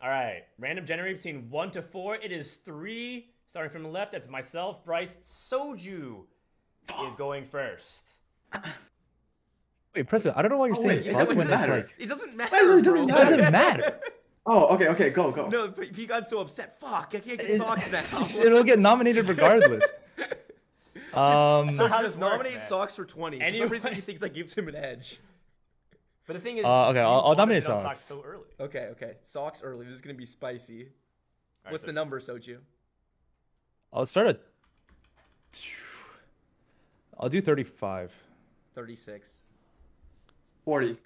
All 0.01 0.09
right. 0.09 0.41
Random 0.59 0.85
generator 0.85 1.15
between 1.15 1.49
one 1.49 1.69
to 1.71 1.81
four. 1.81 2.15
It 2.15 2.31
is 2.31 2.57
three. 2.57 3.29
Starting 3.47 3.71
from 3.71 3.83
the 3.83 3.89
left, 3.89 4.11
that's 4.11 4.27
myself, 4.27 4.83
Bryce. 4.83 5.17
Soju 5.23 6.23
is 7.07 7.15
going 7.17 7.45
first. 7.45 8.09
Wait, 9.95 10.07
Prestivent, 10.07 10.33
I 10.35 10.41
don't 10.41 10.51
know 10.51 10.57
why 10.57 10.67
you're 10.67 10.77
oh, 10.77 10.81
saying 10.81 11.05
wait, 11.05 11.13
fuck 11.13 11.29
when 11.29 11.47
matter. 11.47 11.77
Like... 11.77 11.95
It 11.97 12.07
doesn't 12.07 12.35
matter. 12.35 12.55
It 12.55 12.63
really 12.63 12.81
doesn't 12.81 13.07
matter. 13.07 13.33
It 13.33 13.37
doesn't 13.37 13.51
matter. 13.51 13.99
Oh, 14.47 14.75
okay, 14.75 14.89
okay, 14.89 15.09
go, 15.09 15.31
go. 15.31 15.49
No, 15.49 15.73
he 15.91 16.05
got 16.05 16.29
so 16.29 16.37
upset. 16.37 16.79
Fuck, 16.79 17.13
I 17.15 17.19
can't 17.19 17.39
get 17.39 17.57
socks 17.57 17.91
now. 17.91 18.03
It'll 18.37 18.63
get 18.63 18.77
nominated 18.77 19.27
regardless. 19.27 19.83
um, 21.15 21.67
so 21.69 21.87
how 21.87 22.03
does 22.03 22.15
nominate 22.15 22.53
works, 22.53 22.67
socks 22.67 22.95
for 22.95 23.05
twenty? 23.05 23.41
Any 23.41 23.57
some 23.57 23.69
reason, 23.69 23.95
he 23.95 24.01
thinks 24.01 24.21
that 24.21 24.35
gives 24.35 24.53
him 24.53 24.67
an 24.67 24.75
edge. 24.75 25.19
But 26.27 26.35
the 26.35 26.39
thing 26.39 26.59
is, 26.59 26.65
Uh, 26.65 26.89
okay, 26.89 26.99
you 26.99 27.05
I'll- 27.05 27.21
I'll 27.21 27.33
nominate 27.33 27.63
it 27.63 27.69
on 27.71 27.81
Sox. 27.81 28.01
so 28.01 28.21
early. 28.23 28.45
Okay, 28.59 28.89
okay. 28.91 29.13
Socks 29.23 29.63
early. 29.63 29.87
This 29.87 29.95
is 29.95 30.01
gonna 30.01 30.13
be 30.13 30.27
spicy. 30.27 30.81
All 30.81 30.89
right, 31.65 31.71
What's 31.71 31.81
so- 31.81 31.87
the 31.87 31.93
number, 31.93 32.19
Soju? 32.19 32.59
I'll 33.91 34.05
start 34.05 34.27
at. 34.27 34.41
I'll 37.19 37.29
do 37.29 37.41
35. 37.41 38.13
Thirty-six. 38.75 39.44
40. 40.65 40.97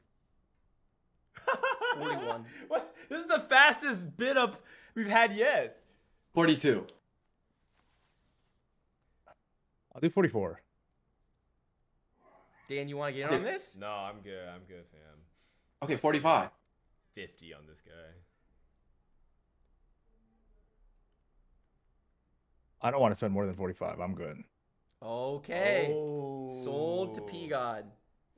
41. 1.96 2.46
what? 2.68 2.96
This 3.10 3.20
is 3.20 3.28
the 3.28 3.40
fastest 3.40 4.18
bid 4.18 4.38
up 4.38 4.64
we've 4.96 5.08
had 5.08 5.34
yet. 5.34 5.82
42. 6.34 6.86
I'll 9.94 10.02
do 10.02 10.10
44. 10.10 10.62
Dan, 12.70 12.88
you 12.88 12.98
want 12.98 13.14
to 13.14 13.20
get 13.20 13.32
in 13.32 13.38
on 13.38 13.44
this? 13.44 13.76
No, 13.80 13.88
I'm 13.88 14.22
good. 14.24 14.48
I'm 14.48 14.62
good, 14.68 14.86
fam. 14.92 15.82
Okay, 15.84 15.98
45. 15.98 16.50
50 17.16 17.54
on 17.54 17.62
this 17.68 17.82
guy. 17.82 17.92
I 22.82 22.92
don't 22.92 23.02
want 23.02 23.12
to 23.12 23.16
spend 23.16 23.34
more 23.34 23.46
than 23.46 23.56
45. 23.56 24.00
I'm 24.00 24.14
good. 24.14 24.44
Okay. 25.02 25.90
Oh. 25.92 26.50
Sold 26.64 27.16
to 27.16 27.22
P 27.22 27.48
God. 27.48 27.86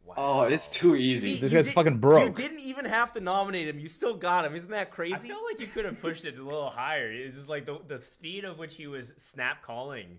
Wow. 0.05 0.15
Oh, 0.17 0.41
it's 0.43 0.69
too 0.69 0.95
easy. 0.95 1.39
This 1.39 1.53
guy's 1.53 1.65
did- 1.67 1.73
fucking 1.75 1.99
broke. 1.99 2.25
You 2.37 2.43
didn't 2.43 2.59
even 2.59 2.85
have 2.85 3.11
to 3.13 3.19
nominate 3.21 3.67
him. 3.67 3.79
You 3.79 3.87
still 3.87 4.15
got 4.15 4.45
him. 4.45 4.55
Isn't 4.55 4.71
that 4.71 4.91
crazy? 4.91 5.13
I 5.13 5.17
crazy? 5.17 5.27
feel 5.29 5.43
like 5.45 5.59
you 5.59 5.67
could 5.67 5.85
have 5.85 6.01
pushed 6.01 6.25
it 6.25 6.37
a 6.37 6.43
little 6.43 6.69
higher. 6.69 7.11
It's 7.11 7.35
just 7.35 7.47
like 7.47 7.65
the, 7.65 7.79
the 7.87 7.99
speed 7.99 8.43
of 8.43 8.57
which 8.59 8.75
he 8.75 8.87
was 8.87 9.13
snap 9.17 9.61
calling. 9.61 10.17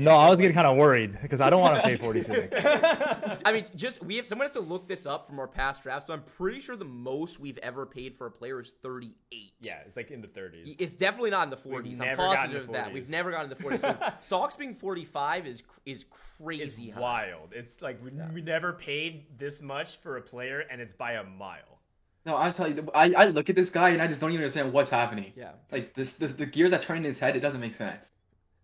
No, 0.00 0.12
I 0.12 0.30
was 0.30 0.38
getting 0.38 0.54
kind 0.54 0.66
of 0.66 0.76
worried 0.78 1.18
because 1.20 1.40
I 1.40 1.50
don't 1.50 1.60
want 1.60 1.76
to 1.76 1.82
pay 1.82 1.96
46. 1.96 2.64
I 3.44 3.52
mean, 3.52 3.64
just 3.76 4.02
we 4.02 4.16
have 4.16 4.26
someone 4.26 4.44
has 4.44 4.52
to 4.52 4.60
look 4.60 4.88
this 4.88 5.04
up 5.04 5.26
from 5.26 5.38
our 5.38 5.46
past 5.46 5.82
drafts, 5.82 6.06
but 6.06 6.14
I'm 6.14 6.22
pretty 6.22 6.58
sure 6.58 6.74
the 6.74 6.84
most 6.86 7.38
we've 7.38 7.58
ever 7.58 7.84
paid 7.84 8.16
for 8.16 8.26
a 8.26 8.30
player 8.30 8.60
is 8.60 8.72
38. 8.82 9.52
yeah, 9.60 9.78
it's 9.86 9.96
like 9.96 10.10
in 10.10 10.22
the 10.22 10.28
30s. 10.28 10.76
It's 10.78 10.96
definitely 10.96 11.30
not 11.30 11.44
in 11.44 11.50
the 11.50 11.56
40s. 11.56 12.00
I'm 12.00 12.06
never 12.06 12.16
positive 12.22 12.62
of 12.62 12.72
that. 12.72 12.92
We've 12.92 13.10
never 13.10 13.30
gotten 13.30 13.50
to 13.50 13.54
the 13.54 13.62
40s. 13.62 13.80
So 13.80 13.96
Sox 14.20 14.56
being 14.56 14.74
45 14.74 15.46
is 15.46 15.62
is 15.84 16.02
It's 16.02 16.04
crazy 16.38 16.90
high. 16.90 17.00
wild. 17.00 17.50
It's 17.52 17.82
like 17.82 18.02
we, 18.02 18.10
we 18.32 18.40
never 18.40 18.72
paid 18.72 19.26
this 19.38 19.60
much 19.60 19.98
for 19.98 20.16
a 20.16 20.22
player, 20.22 20.64
and 20.70 20.80
it's 20.80 20.94
by 20.94 21.12
a 21.12 21.24
mile. 21.24 21.78
No, 22.26 22.36
I 22.36 22.50
tell 22.50 22.68
you, 22.70 22.88
I, 22.94 23.12
I 23.16 23.26
look 23.26 23.48
at 23.48 23.56
this 23.56 23.70
guy 23.70 23.90
and 23.90 24.02
I 24.02 24.06
just 24.06 24.20
don't 24.20 24.30
even 24.30 24.42
understand 24.42 24.72
what's 24.72 24.90
happening. 24.90 25.32
Yeah, 25.36 25.52
Like 25.72 25.94
this, 25.94 26.14
the, 26.14 26.26
the 26.26 26.44
gears 26.44 26.70
that 26.70 26.82
turn 26.82 26.98
in 26.98 27.04
his 27.04 27.18
head, 27.18 27.34
it 27.34 27.40
doesn't 27.40 27.60
make 27.60 27.74
sense. 27.74 28.10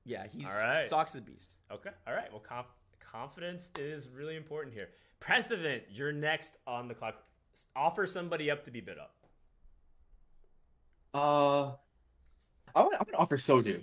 Yeah. 0.07 0.27
He's 0.33 0.47
All 0.47 0.65
right. 0.65 0.87
Sox 0.87 1.15
is 1.15 1.21
a 1.21 1.25
beast. 1.25 1.57
Okay. 1.71 1.91
All 2.07 2.15
right. 2.15 2.31
Well, 2.31 2.41
conf- 2.41 2.67
confidence 3.01 3.69
is 3.79 4.09
really 4.09 4.37
important 4.37 4.73
here. 4.75 4.89
Prestivent, 5.21 5.83
you're 5.91 6.13
next 6.13 6.57
on 6.67 6.89
the 6.89 6.95
clock. 6.95 7.23
Offer 7.75 8.07
somebody 8.07 8.51
up 8.51 8.65
to 8.65 8.71
be 8.71 8.81
bid 8.81 8.99
up. 8.99 9.15
Uh, 11.13 11.73
I 12.75 12.83
would, 12.83 12.95
I 12.95 13.03
would 13.05 13.15
offer 13.15 13.37
Soju. 13.37 13.83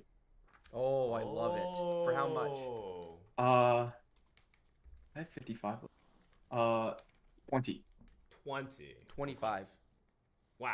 Oh, 0.71 1.11
I 1.11 1.23
love 1.23 1.55
it. 1.57 1.75
For 1.75 2.13
how 2.13 2.27
much? 2.29 2.51
Oh. 2.55 3.17
Uh, 3.37 3.89
I 5.15 5.19
have 5.19 5.29
55. 5.29 5.77
Uh, 6.51 6.93
20. 7.49 7.83
20. 8.43 8.95
25. 9.07 9.65
Wow. 10.59 10.69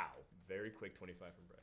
Very 0.48 0.70
quick 0.70 0.98
25 0.98 1.34
from 1.34 1.46
Bryce. 1.48 1.60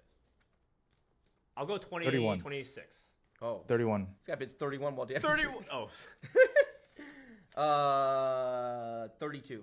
I'll 1.57 1.66
go 1.66 1.76
20, 1.78 2.07
31. 2.07 2.39
26. 2.39 2.97
Oh, 3.43 3.62
31. 3.68 4.07
this 4.18 4.26
guy 4.28 4.34
bids 4.34 4.55
31 4.55 4.97
while 4.97 5.07
Dan. 5.07 5.20
31. 5.20 5.64
Oh. 5.72 5.89
Uh, 7.57 9.09
32. 9.18 9.62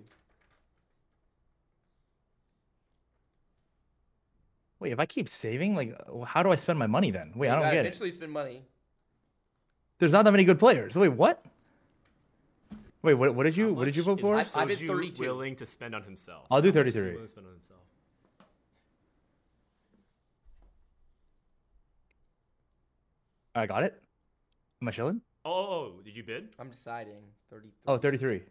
Wait, 4.79 4.91
if 4.91 4.99
I 4.99 5.05
keep 5.05 5.29
saving, 5.29 5.75
like, 5.75 5.95
how 6.25 6.41
do 6.41 6.51
I 6.51 6.55
spend 6.55 6.79
my 6.79 6.87
money 6.87 7.11
then? 7.11 7.31
Wait, 7.35 7.49
I 7.49 7.53
don't 7.53 7.61
gotta 7.61 7.75
get 7.75 7.85
it. 7.85 7.89
Eventually 7.89 8.09
spend 8.11 8.31
money. 8.31 8.63
There's 9.99 10.11
not 10.11 10.25
that 10.25 10.31
many 10.31 10.43
good 10.43 10.57
players. 10.59 10.97
Wait, 10.97 11.09
what? 11.09 11.45
Wait, 13.03 13.13
what? 13.13 13.35
What 13.35 13.43
did 13.43 13.55
you? 13.55 13.73
What 13.73 13.85
did 13.85 13.95
you 13.95 14.01
vote 14.03 14.19
for? 14.21 14.33
I- 14.35 14.45
I 14.55 14.65
bid 14.65 14.79
32. 14.79 15.21
willing 15.23 15.55
to 15.57 15.65
spend 15.65 15.93
on 15.93 16.01
himself. 16.03 16.47
I'll 16.49 16.61
do 16.61 16.71
How 16.71 16.79
much 16.79 16.87
is 16.87 16.93
33. 16.95 17.11
willing 17.13 17.25
to 17.27 17.31
spend 17.31 17.45
on 17.47 17.53
himself? 17.53 17.79
I 23.55 23.65
got 23.65 23.83
it. 23.83 24.01
Am 24.81 24.87
I 24.87 24.91
chilling? 24.91 25.21
Oh, 25.45 25.51
oh, 25.51 25.93
oh, 25.97 26.01
did 26.03 26.15
you 26.15 26.23
bid? 26.23 26.49
I'm 26.59 26.69
deciding. 26.69 27.21
33. 27.49 27.71
Oh, 27.87 27.97
33. 27.97 28.37
This 28.39 28.45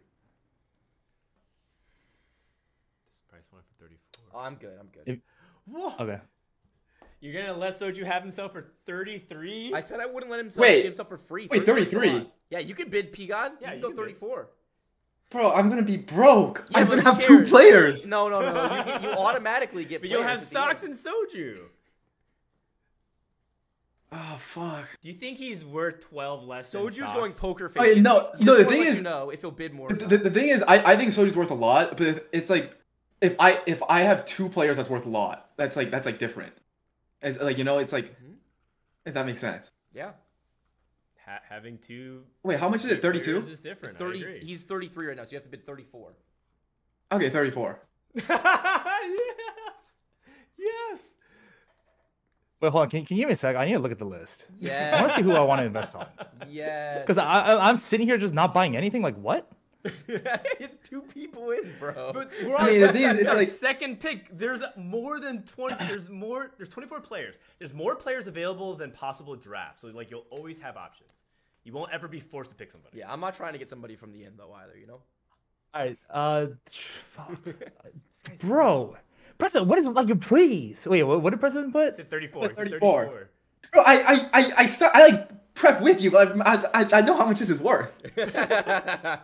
price 3.29 3.49
went 3.51 3.65
for 3.65 3.83
34. 3.83 4.23
Oh, 4.33 4.39
I'm 4.39 4.55
good. 4.55 4.77
I'm 4.79 4.87
good. 4.87 5.03
If- 5.05 5.19
Whoa. 5.65 5.93
Okay. 5.99 6.19
You're 7.19 7.41
gonna 7.41 7.57
let 7.57 7.73
Soju 7.73 8.03
have 8.03 8.21
himself 8.21 8.51
for 8.51 8.73
33? 8.85 9.73
I 9.73 9.79
said 9.79 10.01
I 10.01 10.05
wouldn't 10.05 10.29
let 10.29 10.41
him 10.41 10.51
Wait. 10.57 10.75
get 10.77 10.85
himself 10.85 11.07
for 11.07 11.17
free. 11.17 11.47
Wait, 11.49 11.65
33 11.65 11.85
's 11.85 11.87
a 11.87 11.91
33? 11.91 12.31
Yeah, 12.49 12.59
you 12.59 12.75
could 12.75 12.91
bid 12.91 13.13
P 13.13 13.27
God. 13.27 13.53
Yeah, 13.61 13.69
you 13.69 13.77
you 13.77 13.81
can 13.81 13.81
go 13.81 13.87
can 14.03 14.07
bid. 14.07 14.19
34. 14.19 14.49
Bro, 15.29 15.53
I'm 15.53 15.69
gonna 15.69 15.81
be 15.83 15.95
broke. 15.97 16.65
Yeah, 16.69 16.79
I'm 16.79 16.87
but 16.87 16.89
gonna 16.97 17.01
who 17.03 17.09
have 17.11 17.21
two 17.21 17.37
cares? 17.37 17.49
players. 17.49 18.05
No, 18.07 18.27
no, 18.27 18.41
no. 18.41 18.53
no. 18.53 18.75
You, 18.77 18.83
get, 18.83 19.01
you 19.03 19.09
automatically 19.09 19.85
get. 19.85 20.01
but 20.01 20.09
you'll 20.09 20.21
players 20.21 20.41
have 20.41 20.43
at 20.43 20.49
the 20.49 20.53
socks 20.53 20.83
end. 20.83 20.93
and 20.93 20.99
Soju. 20.99 21.59
Oh 24.15 24.39
fuck. 24.53 24.85
Do 25.01 25.07
you 25.09 25.15
think 25.15 25.37
he's 25.39 25.65
worth 25.65 26.07
12 26.09 26.43
less 26.43 26.69
than 26.71 26.81
Soju's 26.81 26.97
Sox? 26.97 27.11
going 27.13 27.31
poker 27.31 27.67
face. 27.69 27.81
Yeah, 27.81 27.93
He's- 27.93 28.03
no, 28.03 28.29
he 28.37 28.43
no, 28.43 28.57
the 28.57 28.65
thing 28.65 28.83
is- 28.83 28.95
you 28.97 29.01
know 29.01 29.29
if 29.31 29.41
he'll 29.41 29.49
bid 29.51 29.73
more. 29.73 29.89
The, 29.89 30.05
the, 30.05 30.17
the 30.17 30.29
thing 30.31 30.49
is, 30.49 30.63
I, 30.67 30.93
I 30.93 30.97
think 30.97 31.11
Soju's 31.13 31.35
worth 31.35 31.49
a 31.51 31.55
lot, 31.55 31.97
but 31.97 32.27
it's 32.31 32.49
like 32.49 32.75
if 33.21 33.35
I 33.39 33.59
if 33.65 33.81
I 33.89 34.01
have 34.01 34.25
two 34.25 34.49
players 34.49 34.77
that's 34.77 34.89
worth 34.89 35.05
a 35.05 35.09
lot, 35.09 35.49
that's 35.57 35.75
like 35.75 35.89
that's 35.89 36.05
like 36.05 36.19
different. 36.19 36.53
It's 37.21 37.39
like 37.39 37.57
you 37.57 37.63
know, 37.63 37.79
it's 37.79 37.91
like 37.93 38.05
Mhm. 38.11 38.35
if 39.05 39.13
that 39.15 39.25
makes 39.25 39.41
sense. 39.41 39.71
yeah, 39.93 40.11
Ha- 41.25 41.39
having 41.49 41.77
two 41.79 42.23
Wait, 42.43 42.59
how 42.59 42.69
much 42.69 42.83
is 42.85 42.91
it? 42.91 43.01
Thirty-two. 43.01 43.37
is 43.39 43.47
it's 43.47 43.61
different. 43.61 43.95
I 43.95 43.97
30. 43.97 44.21
agree. 44.21 44.39
He's 44.45 44.63
33 44.63 45.07
right 45.07 45.15
now, 45.17 45.23
so 45.23 45.31
you 45.31 45.37
have 45.37 45.43
to 45.43 45.49
bid 45.49 45.65
34. 45.65 46.13
Okay, 47.13 47.29
thirty-four. 47.29 47.79
yes. 48.15 48.27
Yes. 50.57 51.01
Wait, 52.63 52.71
hold 52.71 52.83
on. 52.83 52.89
Can, 52.89 53.03
can 53.03 53.17
you 53.17 53.23
give 53.23 53.27
me 53.27 53.33
a 53.33 53.35
sec? 53.35 53.57
I 53.57 53.65
need 53.65 53.73
to 53.73 53.79
look 53.79 53.91
at 53.91 53.99
the 53.99 54.05
list. 54.05 54.45
Yeah. 54.57 54.95
I 54.97 55.01
want 55.01 55.13
to 55.15 55.21
see 55.21 55.29
who 55.29 55.35
I 55.35 55.41
want 55.41 55.59
to 55.59 55.65
invest 55.65 55.95
on. 55.95 56.07
Yeah. 56.47 56.99
Because 56.99 57.17
I, 57.17 57.41
I, 57.41 57.67
I'm 57.67 57.75
sitting 57.75 58.07
here 58.07 58.17
just 58.17 58.33
not 58.33 58.53
buying 58.53 58.77
anything. 58.77 59.01
Like, 59.01 59.17
what? 59.17 59.51
it's 60.07 60.77
two 60.81 61.01
people 61.01 61.51
in, 61.51 61.73
bro. 61.77 62.13
But 62.13 62.31
we're 62.41 62.55
I 62.55 62.69
mean, 62.69 62.79
the 62.79 62.93
thing 62.93 63.01
is, 63.03 63.07
that's 63.07 63.19
it's 63.19 63.29
our 63.29 63.35
like- 63.35 63.47
second 63.49 63.99
pick. 63.99 64.29
There's 64.31 64.63
more 64.77 65.19
than 65.19 65.43
20. 65.43 65.75
There's 65.87 66.09
more. 66.09 66.51
There's 66.55 66.69
24 66.69 67.01
players. 67.01 67.35
There's 67.59 67.73
more 67.73 67.97
players 67.97 68.27
available 68.27 68.75
than 68.75 68.91
possible 68.91 69.35
drafts. 69.35 69.81
So 69.81 69.89
like 69.89 70.09
you'll 70.09 70.25
always 70.29 70.57
have 70.61 70.77
options. 70.77 71.09
You 71.65 71.73
won't 71.73 71.91
ever 71.91 72.07
be 72.07 72.21
forced 72.21 72.49
to 72.51 72.55
pick 72.55 72.71
somebody. 72.71 72.99
yeah, 72.99 73.11
I'm 73.11 73.19
not 73.19 73.35
trying 73.35 73.51
to 73.51 73.59
get 73.59 73.67
somebody 73.67 73.97
from 73.97 74.11
the 74.11 74.23
end 74.23 74.35
though 74.37 74.53
either. 74.53 74.77
You 74.77 74.87
know. 74.87 75.01
All 75.73 75.81
right. 75.81 75.97
Uh, 76.09 76.45
bro, 78.39 78.95
Prestivent, 79.39 79.65
what 79.67 79.79
is 79.79 79.87
like 79.87 80.07
your 80.07 80.17
please? 80.17 80.77
Wait, 80.85 81.03
what, 81.03 81.21
what 81.21 81.31
did 81.31 81.41
Prestivent 81.41 81.71
put? 81.71 81.87
It's 81.99 82.09
34. 82.09 82.45
It's 82.45 82.51
at 82.51 82.65
34. 82.65 83.05
34. 83.05 83.29
Bro, 83.73 83.83
I 83.83 83.93
I 83.93 84.29
I 84.33 84.53
I, 84.57 84.65
st- 84.65 84.91
I 84.93 85.07
like 85.07 85.53
prep 85.55 85.81
with 85.81 86.01
you, 86.01 86.11
but 86.11 86.39
I, 86.45 86.63
I 86.73 86.89
I 86.93 87.01
know 87.01 87.15
how 87.17 87.25
much 87.25 87.39
this 87.39 87.49
is 87.49 87.59
worth. 87.59 87.91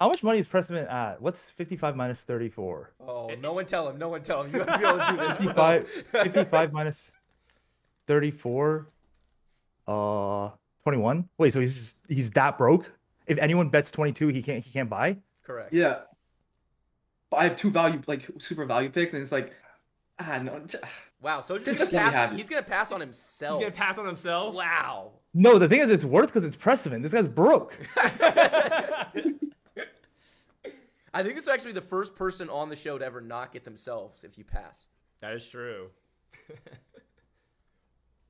How 0.00 0.06
much 0.06 0.22
money 0.22 0.38
is 0.38 0.46
Prestivent 0.46 0.88
at? 0.88 1.20
What's 1.20 1.42
55 1.42 1.96
minus 1.96 2.20
34? 2.20 2.92
oh, 3.00 3.30
no 3.40 3.52
one 3.52 3.66
tell 3.66 3.88
him. 3.88 3.98
No 3.98 4.08
one 4.08 4.22
tell 4.22 4.44
him. 4.44 4.52
You 4.52 4.60
have 4.60 4.68
to 4.68 4.78
be 4.78 4.86
able 4.86 4.98
to 5.00 5.10
do 5.10 5.16
this. 5.16 5.36
55, 5.38 5.88
55 6.12 6.72
minus 6.72 7.10
34. 8.06 8.86
Uh, 9.88 10.50
21. 10.84 11.28
Wait, 11.38 11.52
so 11.52 11.58
he's 11.58 11.74
just 11.74 11.98
he's 12.08 12.30
that 12.30 12.56
broke? 12.56 12.92
If 13.26 13.38
anyone 13.38 13.70
bets 13.70 13.90
22, 13.90 14.28
he 14.28 14.40
can't 14.40 14.62
he 14.62 14.70
can't 14.70 14.88
buy. 14.88 15.16
Correct. 15.42 15.72
Yeah. 15.72 16.00
But 17.30 17.36
I 17.38 17.44
have 17.44 17.56
two 17.56 17.70
value 17.70 18.00
like 18.06 18.28
super 18.38 18.64
value 18.64 18.88
picks, 18.90 19.12
and 19.12 19.22
it's 19.22 19.32
like 19.32 19.52
ah 20.18 20.38
no. 20.42 20.60
j- 20.66 20.78
Wow. 21.20 21.40
So 21.40 21.56
Just- 21.58 21.66
just, 21.66 21.78
just 21.78 21.92
let 21.92 21.98
me 21.98 22.04
pass, 22.04 22.14
have 22.14 22.32
he's 22.36 22.46
gonna 22.46 22.62
pass 22.62 22.92
on 22.92 23.00
himself. 23.00 23.58
He's 23.58 23.64
gonna 23.68 23.76
pass 23.76 23.98
on 23.98 24.06
himself. 24.06 24.54
Wow. 24.54 25.10
No, 25.34 25.58
the 25.58 25.68
thing 25.68 25.80
is, 25.80 25.90
it's 25.90 26.04
worth 26.04 26.28
because 26.28 26.44
it's 26.44 26.56
Prestivent. 26.56 27.02
This 27.02 27.12
guy's 27.12 27.26
broke. 27.28 27.76
I 31.14 31.22
think 31.22 31.34
this 31.34 31.44
is 31.44 31.48
actually 31.48 31.72
be 31.72 31.80
the 31.80 31.86
first 31.86 32.14
person 32.14 32.48
on 32.50 32.68
the 32.68 32.76
show 32.76 32.98
to 32.98 33.04
ever 33.04 33.20
not 33.20 33.52
get 33.52 33.64
themselves 33.64 34.24
if 34.24 34.36
you 34.38 34.44
pass. 34.44 34.86
That 35.20 35.32
is 35.32 35.48
true. 35.48 35.88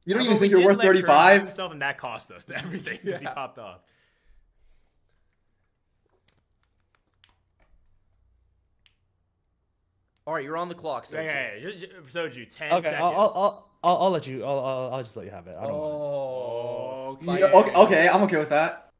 You 0.05 0.15
don't 0.15 0.23
Although 0.23 0.31
even 0.37 0.39
think 0.41 0.51
you're 0.53 0.65
worth 0.65 0.79
let 0.79 0.87
Kurt 0.87 0.97
have 0.97 1.05
35? 1.05 1.41
Himself, 1.43 1.73
and 1.73 1.83
that 1.83 1.99
cost 1.99 2.31
us 2.31 2.47
everything 2.55 2.99
because 3.05 3.21
he 3.21 3.27
popped 3.27 3.59
off. 3.59 3.81
All 10.29 10.35
right, 10.35 10.45
you're 10.45 10.59
on 10.59 10.69
the 10.69 10.75
clock. 10.75 11.07
So 11.07 11.17
Yeah, 11.17 11.23
yeah, 11.23 11.55
yeah. 11.55 11.71
Ju- 11.71 11.87
ju- 11.87 12.03
Soju, 12.07 12.55
10 12.55 12.73
Okay, 12.73 12.83
seconds. 12.83 13.01
I'll, 13.01 13.13
I'll, 13.15 13.33
I'll, 13.35 13.71
I'll, 13.83 13.97
I'll 13.97 14.11
let 14.11 14.27
you. 14.27 14.45
I'll, 14.45 14.59
I'll, 14.59 14.95
I'll 14.97 15.03
just 15.03 15.17
let 15.17 15.25
you 15.25 15.31
have 15.31 15.47
it. 15.47 15.57
I 15.59 15.63
don't. 15.63 15.73
Oh, 15.73 17.17
Okay. 17.23 17.39
Spicy. 17.39 17.45
okay, 17.45 17.75
okay, 17.75 18.09
I'm 18.11 18.23
okay 18.25 18.37
with 18.37 18.51
that. 18.51 18.93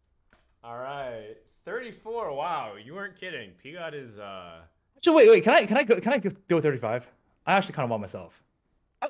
All 0.65 0.79
right. 0.79 1.37
34. 1.67 2.35
Wow, 2.35 2.77
you 2.83 2.95
weren't 2.95 3.15
kidding. 3.21 3.51
Pigot 3.63 3.93
is 3.93 4.19
uh 4.19 4.61
Actually, 4.97 5.17
wait, 5.17 5.29
wait. 5.29 5.45
Can 5.45 5.53
I 5.53 5.67
can 5.67 5.77
I 5.77 5.83
go, 5.83 6.01
can 6.01 6.15
I 6.15 6.19
go 6.19 6.63
35? 6.63 7.07
I 7.47 7.55
actually 7.57 7.75
kind 7.75 7.85
of 7.85 7.91
want 7.91 8.01
myself. 8.01 8.43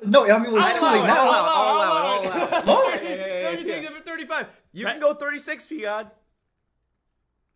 No, 0.03 0.29
I 0.29 0.37
mean 0.39 0.47
it 0.47 0.51
was 0.51 0.65
I'll 0.65 0.73
too 0.75 0.81
allow 0.81 0.91
late 0.91 1.03
it, 1.03 1.07
now. 1.07 1.15
I'll 1.15 1.31
I'll 1.31 1.75
allow 1.77 2.21
it, 2.21 2.25
allow 2.25 2.41
I'll 2.41 2.43
allow 2.43 2.59
it. 2.59 2.67
I'll 2.67 2.75
allow 2.75 2.93
it. 2.95 3.03
You 3.61 3.65
yeah. 3.65 3.81
take 3.81 3.91
it 3.91 4.05
35. 4.05 4.47
You 4.73 4.85
can 4.87 4.99
go 4.99 5.13
36, 5.13 5.65
Pigod. 5.67 6.11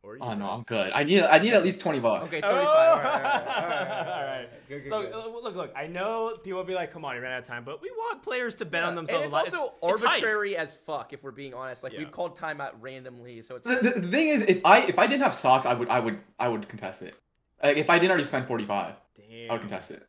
Or 0.04 0.18
Oh 0.20 0.34
no. 0.34 0.50
I'm 0.50 0.64
good. 0.64 0.92
I 0.94 1.04
need 1.06 1.24
I 1.24 1.40
need 1.40 1.54
at 1.54 1.64
least 1.64 1.80
twenty 1.80 2.00
bucks. 2.02 2.30
Okay, 2.34 2.42
Oh, 2.46 2.52
35. 2.52 2.66
All 2.68 2.74
right, 2.74 3.06
all 3.06 3.12
right, 3.14 3.48
all 3.48 3.68
right. 3.70 4.00
all 4.00 4.26
right. 4.26 4.50
Good, 4.70 4.84
good, 4.84 4.92
Look, 4.92 5.12
good. 5.12 5.16
look, 5.34 5.44
look, 5.44 5.56
look, 5.56 5.74
I 5.76 5.88
know 5.88 6.38
people 6.42 6.58
will 6.60 6.66
be 6.66 6.74
like, 6.74 6.92
come 6.92 7.06
on, 7.06 7.16
you 7.16 7.22
ran 7.22 7.32
out 7.34 7.40
of 7.40 7.46
time, 7.46 7.64
but 7.64 7.82
we 7.82 7.92
want 7.92 8.24
players 8.24 8.56
to 8.56 8.66
bet 8.66 8.84
on 8.84 8.96
themselves. 8.96 9.26
And 9.26 9.32
themselves. 9.34 9.48
it's 9.50 9.56
a 9.56 9.60
lot. 9.60 9.76
also 9.82 9.96
it's 9.98 10.02
hype. 10.06 10.10
arbitrary 10.24 10.56
as 10.58 10.74
fuck, 10.74 11.14
if 11.14 11.22
we're 11.24 11.32
being 11.32 11.54
honest. 11.54 11.84
Like 11.84 11.94
Yeah. 11.94 12.00
we've 12.00 12.12
called 12.12 12.38
timeout 12.38 12.72
randomly, 12.80 13.42
so 13.42 13.56
it's 13.58 13.68
The, 13.68 13.76
the, 13.76 14.00
the 14.00 14.08
thing 14.08 14.30
is, 14.30 14.42
if 14.44 14.66
I 14.66 14.80
if 14.86 14.98
I 15.00 15.06
didn't 15.08 15.24
have 15.24 15.34
socks, 15.34 15.66
I 15.66 15.74
would 15.74 15.90
I 15.90 16.00
would 16.00 16.20
I 16.40 16.48
would 16.50 16.68
contest 16.68 17.02
it. 17.02 17.16
Like 17.62 17.78
if 17.78 17.90
I 17.90 17.98
didn't 18.00 18.12
already 18.12 18.24
spend 18.26 18.48
forty 18.48 18.66
five, 18.66 18.96
Damn. 19.16 19.50
I 19.52 19.54
would 19.54 19.62
contest 19.62 19.92
it. 19.92 20.06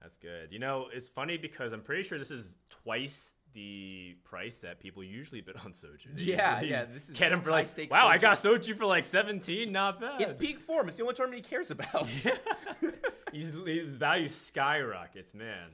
That's 0.00 0.16
good. 0.18 0.52
You 0.52 0.58
know, 0.58 0.86
it's 0.92 1.08
funny 1.08 1.36
because 1.38 1.72
I'm 1.72 1.80
pretty 1.82 2.02
sure 2.02 2.18
this 2.18 2.30
is 2.32 2.56
twice 2.68 3.32
the 3.54 4.16
price 4.24 4.58
that 4.60 4.80
people 4.80 5.02
usually 5.04 5.40
bid 5.40 5.56
on 5.64 5.72
Soju. 5.72 6.08
Yeah, 6.16 6.60
yeah, 6.62 6.84
this 6.84 7.08
is 7.08 7.16
get 7.16 7.32
him 7.32 7.40
for 7.40 7.50
like, 7.50 7.68
wow, 7.90 8.08
I 8.08 8.18
got 8.18 8.38
Soju 8.38 8.76
for 8.76 8.86
like 8.86 9.04
17, 9.04 9.70
not 9.70 10.00
bad. 10.00 10.20
it's 10.20 10.32
peak 10.32 10.58
form. 10.58 10.88
It's 10.88 10.96
the 10.96 11.02
only 11.02 11.14
tournament 11.14 11.44
he 11.44 11.48
cares 11.48 11.70
about. 11.70 12.08
His 13.32 13.54
his 13.66 13.94
value 13.94 14.28
skyrockets, 14.28 15.32
man. 15.32 15.70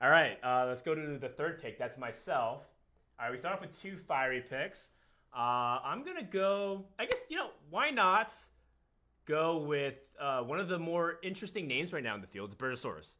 All 0.00 0.08
right, 0.08 0.38
uh, 0.44 0.66
let's 0.68 0.82
go 0.82 0.94
to 0.94 1.18
the 1.18 1.28
third 1.28 1.60
pick. 1.60 1.80
That's 1.80 1.98
myself. 1.98 2.62
All 3.18 3.26
right, 3.26 3.32
we 3.32 3.38
start 3.38 3.56
off 3.56 3.60
with 3.60 3.76
two 3.80 3.96
fiery 3.96 4.40
picks. 4.48 4.90
Uh, 5.36 5.80
I'm 5.84 6.04
gonna 6.04 6.22
go. 6.22 6.84
I 6.98 7.06
guess 7.06 7.18
you 7.28 7.38
know 7.38 7.48
why 7.70 7.90
not 7.90 8.32
go 9.24 9.58
with 9.58 9.96
uh, 10.20 10.42
one 10.42 10.60
of 10.60 10.68
the 10.68 10.78
more 10.78 11.18
interesting 11.24 11.66
names 11.66 11.92
right 11.92 12.04
now 12.04 12.14
in 12.14 12.20
the 12.20 12.26
field. 12.28 12.52
It's 12.52 12.54
Bertosaurus. 12.54 13.16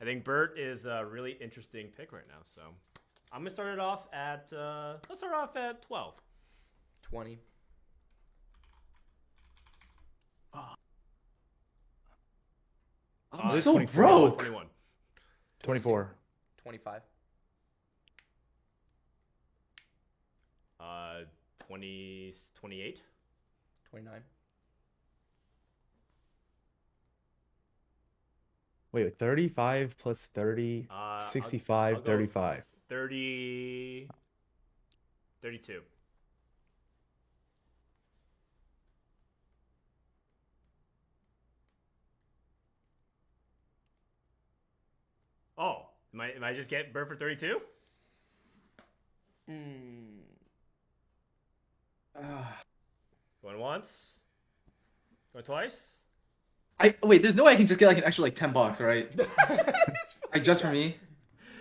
I 0.00 0.04
think 0.04 0.22
Bert 0.24 0.56
is 0.56 0.86
a 0.86 1.04
really 1.04 1.32
interesting 1.40 1.88
pick 1.88 2.12
right 2.12 2.28
now. 2.28 2.38
So 2.44 2.60
I'm 3.32 3.40
gonna 3.40 3.50
start 3.50 3.68
it 3.74 3.78
off 3.78 4.08
at. 4.12 4.52
Uh, 4.52 4.96
let's 5.08 5.20
start 5.20 5.34
off 5.34 5.56
at 5.56 5.82
12. 5.82 6.14
20. 7.02 7.38
I'm 10.54 10.76
Uh, 13.32 13.50
so 13.50 13.72
24, 13.72 14.02
broke. 14.02 14.34
21. 14.38 14.66
24. 15.62 16.14
25. 16.58 17.02
Uh, 20.80 21.20
20, 21.58 22.32
28. 22.54 23.02
29. 23.90 24.24
Wait, 28.92 29.18
35 29.18 29.96
plus 29.98 30.18
30, 30.28 30.86
Uh, 30.90 30.94
I'll- 30.94 31.30
65, 31.30 31.96
I'll 31.96 32.02
35. 32.02 32.64
30 32.88 34.08
32 35.42 35.82
oh 45.58 45.82
am 46.14 46.20
i 46.20 46.30
am 46.32 46.44
i 46.44 46.52
just 46.52 46.70
getting 46.70 46.92
Bert 46.92 47.08
for 47.08 47.16
32 47.16 47.60
Mm. 49.50 50.18
Ah. 52.20 52.60
going 53.42 53.58
once 53.58 54.20
going 55.32 55.44
twice 55.44 55.98
I 56.80 56.94
wait. 57.02 57.22
There's 57.22 57.34
no 57.34 57.44
way 57.44 57.52
I 57.52 57.56
can 57.56 57.66
just 57.66 57.80
get 57.80 57.88
like 57.88 57.98
an 57.98 58.04
extra 58.04 58.22
like 58.22 58.36
ten 58.36 58.52
bucks, 58.52 58.80
right? 58.80 59.10
Like 60.32 60.44
just 60.44 60.60
for 60.62 60.68
me. 60.68 60.96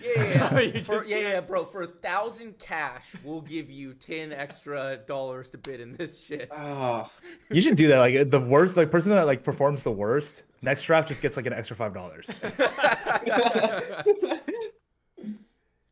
Yeah, 0.01 0.23
yeah, 0.23 0.59
yeah. 0.59 0.81
For- 0.83 1.05
yeah, 1.05 1.17
yeah, 1.17 1.41
bro. 1.41 1.65
For 1.65 1.81
a 1.83 1.87
thousand 1.87 2.57
cash, 2.59 3.05
we'll 3.23 3.41
give 3.41 3.69
you 3.69 3.93
ten 3.93 4.31
extra 4.31 4.97
dollars 5.07 5.49
to 5.51 5.57
bid 5.57 5.79
in 5.79 5.95
this 5.95 6.23
shit. 6.23 6.49
Ah. 6.55 7.09
You 7.51 7.61
should 7.61 7.75
do 7.77 7.87
that. 7.89 7.99
Like 7.99 8.29
the 8.29 8.39
worst, 8.39 8.77
like 8.77 8.91
person 8.91 9.11
that 9.11 9.25
like 9.25 9.43
performs 9.43 9.83
the 9.83 9.91
worst, 9.91 10.43
next 10.61 10.83
draft 10.83 11.07
just 11.07 11.21
gets 11.21 11.35
like 11.37 11.45
an 11.45 11.53
extra 11.53 11.75
five 11.75 11.93
dollars. 11.93 12.29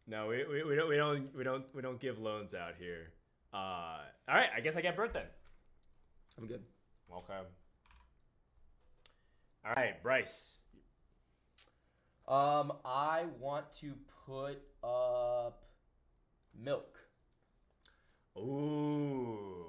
no 0.07 0.27
we, 0.27 0.43
we, 0.45 0.63
we 0.63 0.75
don't 0.75 0.89
we 0.89 0.95
don't 0.97 1.35
we 1.35 1.43
don't 1.43 1.63
we 1.73 1.81
don't 1.81 1.99
give 1.99 2.19
loans 2.19 2.53
out 2.53 2.73
here 2.79 3.11
uh 3.53 3.57
all 4.29 4.35
right 4.35 4.49
i 4.55 4.59
guess 4.59 4.77
i 4.77 4.81
get 4.81 4.95
Bert 4.95 5.13
then 5.13 5.23
I'm 6.37 6.45
good. 6.47 6.61
okay 7.11 7.33
all 9.65 9.73
right 9.75 10.01
bryce 10.03 10.57
Um, 12.27 12.73
I 12.83 13.25
want 13.39 13.71
to 13.81 13.93
put 14.25 14.59
up 14.83 15.63
milk. 16.59 16.97
Ooh. 18.37 19.65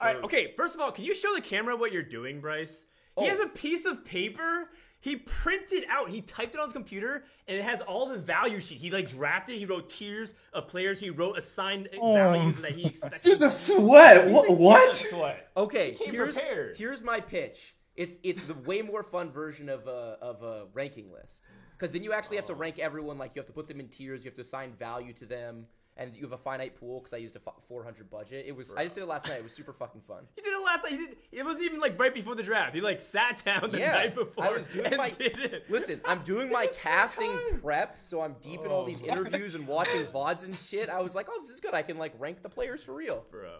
All 0.00 0.06
right. 0.08 0.16
Okay. 0.24 0.52
First 0.56 0.74
of 0.74 0.80
all, 0.80 0.92
can 0.92 1.04
you 1.04 1.14
show 1.14 1.34
the 1.34 1.40
camera 1.40 1.76
what 1.76 1.92
you're 1.92 2.02
doing, 2.02 2.40
Bryce? 2.40 2.86
He 3.18 3.24
Oh. 3.26 3.28
has 3.28 3.40
a 3.40 3.46
piece 3.46 3.86
of 3.86 4.04
paper. 4.04 4.70
He 5.00 5.16
printed 5.16 5.84
out. 5.88 6.08
He 6.08 6.22
typed 6.22 6.54
it 6.54 6.58
on 6.60 6.66
his 6.66 6.72
computer, 6.72 7.24
and 7.46 7.58
it 7.58 7.62
has 7.62 7.80
all 7.82 8.06
the 8.06 8.16
value 8.18 8.58
sheet. 8.60 8.78
He 8.78 8.90
like 8.90 9.08
drafted. 9.08 9.58
He 9.58 9.66
wrote 9.66 9.88
tiers 9.88 10.34
of 10.52 10.66
players. 10.66 10.98
He 10.98 11.10
wrote 11.10 11.36
assigned 11.38 11.88
values 11.92 12.56
that 12.62 12.72
he 12.72 12.86
expected. 12.86 13.22
Dude's 13.22 13.42
a 13.42 13.50
sweat. 13.50 14.28
What? 14.28 14.50
What? 14.50 14.96
sweat. 14.96 15.50
Okay, 15.56 15.92
came 15.92 16.10
here's 16.12 16.34
prepared. 16.36 16.76
here's 16.78 17.02
my 17.02 17.20
pitch. 17.20 17.74
It's 17.96 18.18
it's 18.22 18.42
the 18.44 18.54
way 18.54 18.82
more 18.82 19.02
fun 19.02 19.30
version 19.30 19.68
of 19.68 19.86
a 19.86 20.16
of 20.20 20.42
a 20.42 20.66
ranking 20.74 21.12
list 21.12 21.46
because 21.76 21.92
then 21.92 22.02
you 22.02 22.12
actually 22.12 22.36
have 22.36 22.46
to 22.46 22.52
oh. 22.52 22.56
rank 22.56 22.78
everyone. 22.78 23.18
Like 23.18 23.32
you 23.34 23.40
have 23.40 23.46
to 23.46 23.52
put 23.52 23.68
them 23.68 23.80
in 23.80 23.88
tiers. 23.88 24.24
You 24.24 24.30
have 24.30 24.36
to 24.36 24.42
assign 24.42 24.72
value 24.72 25.12
to 25.14 25.26
them, 25.26 25.66
and 25.96 26.14
you 26.14 26.22
have 26.22 26.32
a 26.32 26.38
finite 26.38 26.76
pool. 26.78 27.00
Because 27.00 27.12
I 27.12 27.18
used 27.18 27.36
a 27.36 27.40
400 27.68 28.10
budget. 28.10 28.46
It 28.48 28.56
was 28.56 28.74
I 28.74 28.84
just 28.84 28.94
did 28.94 29.02
it 29.02 29.06
last 29.06 29.28
night. 29.28 29.38
It 29.38 29.42
was 29.44 29.52
super 29.52 29.72
fucking 29.72 30.00
fun. 30.08 30.24
He 30.34 30.42
did 30.42 30.52
it 30.52 30.64
last 30.64 30.82
night. 30.82 30.92
He 30.92 30.98
did. 30.98 31.16
It 31.32 31.44
wasn't 31.44 31.64
even 31.66 31.80
like 31.80 31.98
right 31.98 32.14
before 32.14 32.34
the 32.34 32.42
draft. 32.42 32.74
He 32.74 32.80
like 32.80 33.00
sat 33.00 33.42
down 33.44 33.70
the 33.70 33.78
Yeah, 33.78 33.92
night 33.92 34.14
before 34.14 34.44
I 34.44 34.50
was 34.50 34.66
doing 34.66 34.86
and 34.86 34.96
my 34.96 35.10
did 35.10 35.38
it. 35.38 35.64
Listen, 35.70 36.00
I'm 36.04 36.22
doing 36.22 36.50
my 36.58 36.66
casting 36.66 37.38
prep, 37.60 37.98
so 38.00 38.20
I'm 38.20 38.34
deep 38.40 38.60
in 38.64 38.68
all 38.70 38.82
oh 38.82 38.86
these 38.86 39.02
Oh. 39.02 39.06
interviews 39.12 39.54
and 39.54 39.66
watching 39.76 40.04
vods 40.06 40.44
and 40.44 40.56
shit. 40.56 40.88
I 40.88 41.00
was 41.00 41.14
like, 41.14 41.26
oh, 41.30 41.38
this 41.42 41.50
is 41.50 41.60
good. 41.60 41.74
I 41.74 41.82
can 41.82 41.98
like 41.98 42.12
rank 42.18 42.42
the 42.42 42.48
players 42.48 42.82
for 42.82 42.94
real. 42.94 43.24
bro. 43.30 43.58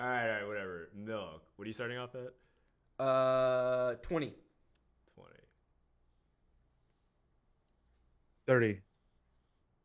All 0.00 0.06
right, 0.06 0.22
all 0.22 0.28
right, 0.38 0.46
whatever. 0.46 0.88
Milk. 0.94 1.42
What 1.56 1.64
are 1.64 1.66
you 1.66 1.74
starting 1.74 1.98
off 1.98 2.14
at? 2.14 3.04
Uh, 3.04 3.94
20. 4.02 4.32
20. 5.14 5.30
30. 8.46 8.80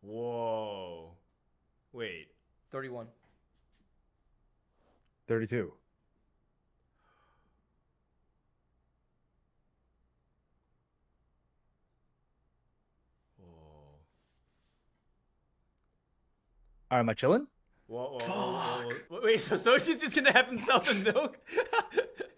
Whoa. 0.02 1.12
Wait. 1.92 2.28
31. 2.72 3.08
32. 5.28 5.74
Whoa. 13.38 13.48
All 16.90 16.98
right, 16.98 17.00
am 17.00 17.10
I 17.10 17.14
chilling? 17.14 17.48
Whoa, 17.88 18.18
whoa, 18.20 18.28
whoa, 18.28 18.90
whoa. 19.10 19.20
Wait, 19.24 19.42
so 19.42 19.56
Soju's 19.56 20.02
just 20.02 20.16
gonna 20.16 20.32
have 20.34 20.48
himself 20.48 20.90
a 20.92 20.96
milk? 21.12 21.40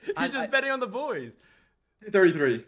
He's 0.01 0.13
I- 0.17 0.27
just 0.27 0.47
I- 0.47 0.51
betting 0.51 0.71
on 0.71 0.79
the 0.79 0.87
boys. 0.87 1.33
Thirty-three. 2.11 2.65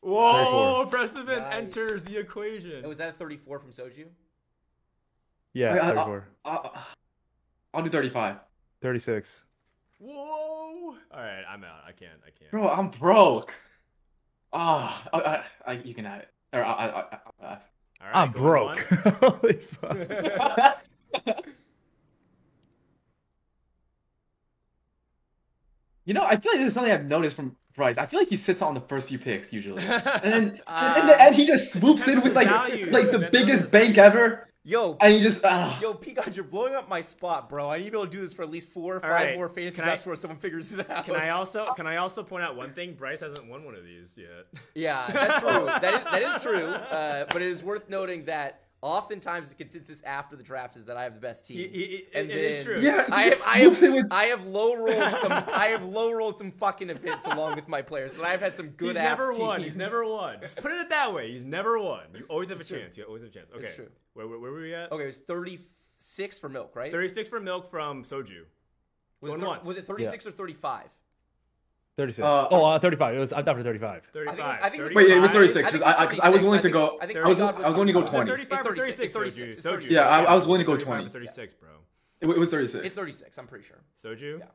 Whoa, 0.00 0.84
34. 0.84 1.24
Prestivent 1.26 1.38
Nice. 1.40 1.56
enters 1.56 2.02
the 2.04 2.16
equation. 2.18 2.72
And 2.76 2.86
was 2.86 2.98
that 2.98 3.16
34 3.16 3.58
from 3.58 3.70
Soju? 3.72 4.06
Yeah, 5.54 5.74
I- 5.74 5.90
I- 5.90 5.94
34. 5.94 6.28
I, 6.44 6.80
I'll 7.74 7.82
do 7.82 7.90
thirty-five. 7.90 8.36
36. 8.82 9.44
Whoa. 9.98 10.14
All 10.14 10.96
right, 11.12 11.42
I'm 11.48 11.64
out. 11.64 11.80
I 11.86 11.92
can't. 11.92 12.12
I 12.26 12.30
can't. 12.38 12.50
Bro, 12.52 12.68
I'm 12.68 12.88
broke. 12.90 13.52
Ah, 14.52 15.02
I, 15.12 15.18
I, 15.18 15.44
I, 15.66 15.72
you 15.84 15.94
can 15.94 16.04
have 16.04 16.20
it. 16.20 16.28
Or 16.52 16.64
I, 16.64 16.70
I, 16.72 16.86
I, 16.86 17.18
I, 17.42 17.48
All 17.50 17.58
right, 18.02 18.14
I'm 18.14 18.30
broke. 18.30 18.78
Holy 19.20 19.54
fuck. 19.54 20.84
You 26.08 26.14
know, 26.14 26.24
I 26.24 26.38
feel 26.38 26.52
like 26.52 26.60
this 26.60 26.68
is 26.68 26.72
something 26.72 26.90
I've 26.90 27.04
noticed 27.04 27.36
from 27.36 27.54
Bryce. 27.76 27.98
I 27.98 28.06
feel 28.06 28.18
like 28.18 28.30
he 28.30 28.38
sits 28.38 28.62
on 28.62 28.72
the 28.72 28.80
first 28.80 29.10
few 29.10 29.18
picks 29.18 29.52
usually, 29.52 29.82
and 29.86 30.22
then 30.22 30.60
and, 30.66 31.00
in 31.00 31.06
the 31.06 31.20
end 31.20 31.34
he 31.34 31.44
just 31.44 31.70
swoops 31.70 32.08
in 32.08 32.22
with 32.22 32.34
like 32.34 32.48
Value. 32.48 32.90
like 32.90 33.10
the 33.10 33.28
biggest 33.30 33.70
bank 33.70 33.98
ever, 33.98 34.48
Yo, 34.64 34.96
and 35.02 35.12
he 35.12 35.20
just 35.20 35.42
ah. 35.44 35.78
yo, 35.82 35.92
Peacock, 35.92 36.34
you're 36.34 36.46
blowing 36.46 36.74
up 36.74 36.88
my 36.88 37.02
spot, 37.02 37.50
bro. 37.50 37.68
I 37.68 37.76
need 37.76 37.84
to 37.84 37.90
be 37.90 37.96
able 37.98 38.06
to 38.06 38.10
do 38.10 38.22
this 38.22 38.32
for 38.32 38.42
at 38.42 38.50
least 38.50 38.70
four 38.70 38.96
or 38.96 39.00
five 39.00 39.10
right, 39.10 39.36
more 39.36 39.50
fantasy 39.50 39.76
can 39.76 39.84
I- 39.84 39.88
drafts 39.88 40.04
before 40.04 40.16
someone 40.16 40.38
figures 40.38 40.72
it 40.72 40.90
out. 40.90 41.04
Can 41.04 41.14
I 41.14 41.28
also 41.28 41.66
can 41.74 41.86
I 41.86 41.96
also 41.96 42.22
point 42.22 42.42
out 42.42 42.56
one 42.56 42.72
thing? 42.72 42.94
Bryce 42.94 43.20
hasn't 43.20 43.46
won 43.46 43.64
one 43.64 43.74
of 43.74 43.84
these 43.84 44.14
yet. 44.16 44.46
Yeah, 44.74 45.06
that's 45.12 45.42
true. 45.42 45.64
that, 45.66 45.94
is, 45.94 46.04
that 46.10 46.22
is 46.22 46.42
true. 46.42 46.66
Uh, 46.68 47.26
but 47.30 47.42
it 47.42 47.48
is 47.48 47.62
worth 47.62 47.90
noting 47.90 48.24
that 48.24 48.62
oftentimes 48.80 49.48
the 49.50 49.54
consensus 49.56 50.02
after 50.02 50.36
the 50.36 50.42
draft 50.42 50.76
is 50.76 50.86
that 50.86 50.96
I 50.96 51.02
have 51.02 51.14
the 51.14 51.20
best 51.20 51.46
team. 51.46 51.58
Y- 51.58 51.70
y- 51.74 51.88
y- 51.92 52.20
and 52.20 52.30
it 52.30 52.36
is 52.36 52.64
then 52.64 52.74
true. 52.74 52.82
Yeah, 52.82 53.04
I 53.10 53.22
have, 53.24 53.42
I 53.46 53.58
have, 53.58 53.80
with- 53.82 54.06
I 54.12 54.24
have 54.26 54.46
low 54.46 54.74
rolled 54.76 54.94
some 55.20 55.32
I 55.32 55.66
have 55.72 55.82
low 55.84 56.12
rolled 56.12 56.38
some 56.38 56.52
fucking 56.52 56.90
events 56.90 57.26
along 57.26 57.56
with 57.56 57.68
my 57.68 57.82
players, 57.82 58.16
and 58.16 58.24
I've 58.24 58.40
had 58.40 58.54
some 58.56 58.68
good 58.70 58.90
He's 58.90 58.96
ass 58.96 59.18
never 59.18 59.30
teams. 59.32 59.40
won. 59.42 59.62
He's 59.62 59.74
never 59.74 60.04
won. 60.04 60.38
Just 60.40 60.56
put 60.58 60.70
it 60.72 60.88
that 60.90 61.12
way. 61.12 61.32
He's 61.32 61.44
never 61.44 61.78
won. 61.78 62.02
You 62.14 62.24
always 62.28 62.50
have 62.50 62.60
a 62.60 62.64
true. 62.64 62.78
chance. 62.80 62.96
You 62.96 63.04
always 63.04 63.22
have 63.22 63.30
a 63.30 63.34
chance. 63.34 63.48
Okay. 63.54 63.66
It's 63.66 63.74
true. 63.76 63.88
Where, 64.14 64.26
where, 64.28 64.38
where 64.38 64.52
were 64.52 64.60
we 64.60 64.74
at? 64.74 64.92
Okay, 64.92 65.04
it 65.04 65.06
was 65.08 65.18
thirty 65.18 65.58
six 65.98 66.38
for 66.38 66.48
milk, 66.48 66.76
right? 66.76 66.92
36 66.92 67.28
for 67.28 67.40
milk 67.40 67.68
from 67.70 68.04
Soju. 68.04 68.42
was, 69.20 69.30
going 69.30 69.40
it, 69.40 69.42
thir- 69.42 69.46
once. 69.48 69.66
was 69.66 69.76
it 69.76 69.86
thirty 69.86 70.04
six 70.04 70.24
or 70.26 70.30
thirty 70.30 70.54
five? 70.54 70.88
36. 71.98 72.24
Uh, 72.24 72.46
oh, 72.52 72.64
uh, 72.64 72.78
35. 72.78 73.14
It 73.16 73.18
was. 73.18 73.32
I'm 73.32 73.44
down 73.44 73.56
for 73.56 73.62
35. 73.64 74.04
35. 74.12 74.38
I 74.62 74.68
think 74.70 74.80
it 74.80 74.82
was- 74.84 74.92
Wait, 74.94 75.10
it 75.10 75.20
was 75.20 75.32
36 75.32 75.56
I 75.68 75.70
think 75.70 75.82
because 75.82 75.82
I, 75.82 76.02
it's 76.04 76.10
because 76.12 76.24
I 76.24 76.28
was 76.30 76.42
36. 76.42 76.44
willing 76.44 76.62
to 76.62 76.70
go. 76.70 76.98
I 77.02 77.06
think 77.06 77.18
I 77.18 77.28
was 77.28 77.38
God 77.38 77.54
I 77.56 77.68
was 77.68 77.76
willing 77.76 77.86
to 77.88 77.92
go 77.92 78.00
was- 78.00 78.10
Was 78.12 78.14
it 78.14 78.24
20. 78.26 78.30
35 78.30 78.66
or 78.66 78.76
36, 78.76 79.14
36, 79.14 79.56
Soju? 79.56 79.62
36. 79.62 79.90
Yeah, 79.92 80.00
I- 80.08 80.22
I 80.22 80.34
was 80.34 80.46
willing 80.46 80.60
to 80.60 80.64
go 80.64 80.76
20. 80.76 81.08
36, 81.08 81.54
bro. 81.54 81.68
It, 82.20 82.28
it 82.28 82.38
was 82.38 82.50
36 82.50 82.86
It's 82.86 82.94
thirty 82.94 83.12
six. 83.12 83.36
I'm 83.36 83.46
pretty 83.48 83.64
sure. 83.64 83.82
Soju? 84.02 84.38
Yeah. 84.38 84.46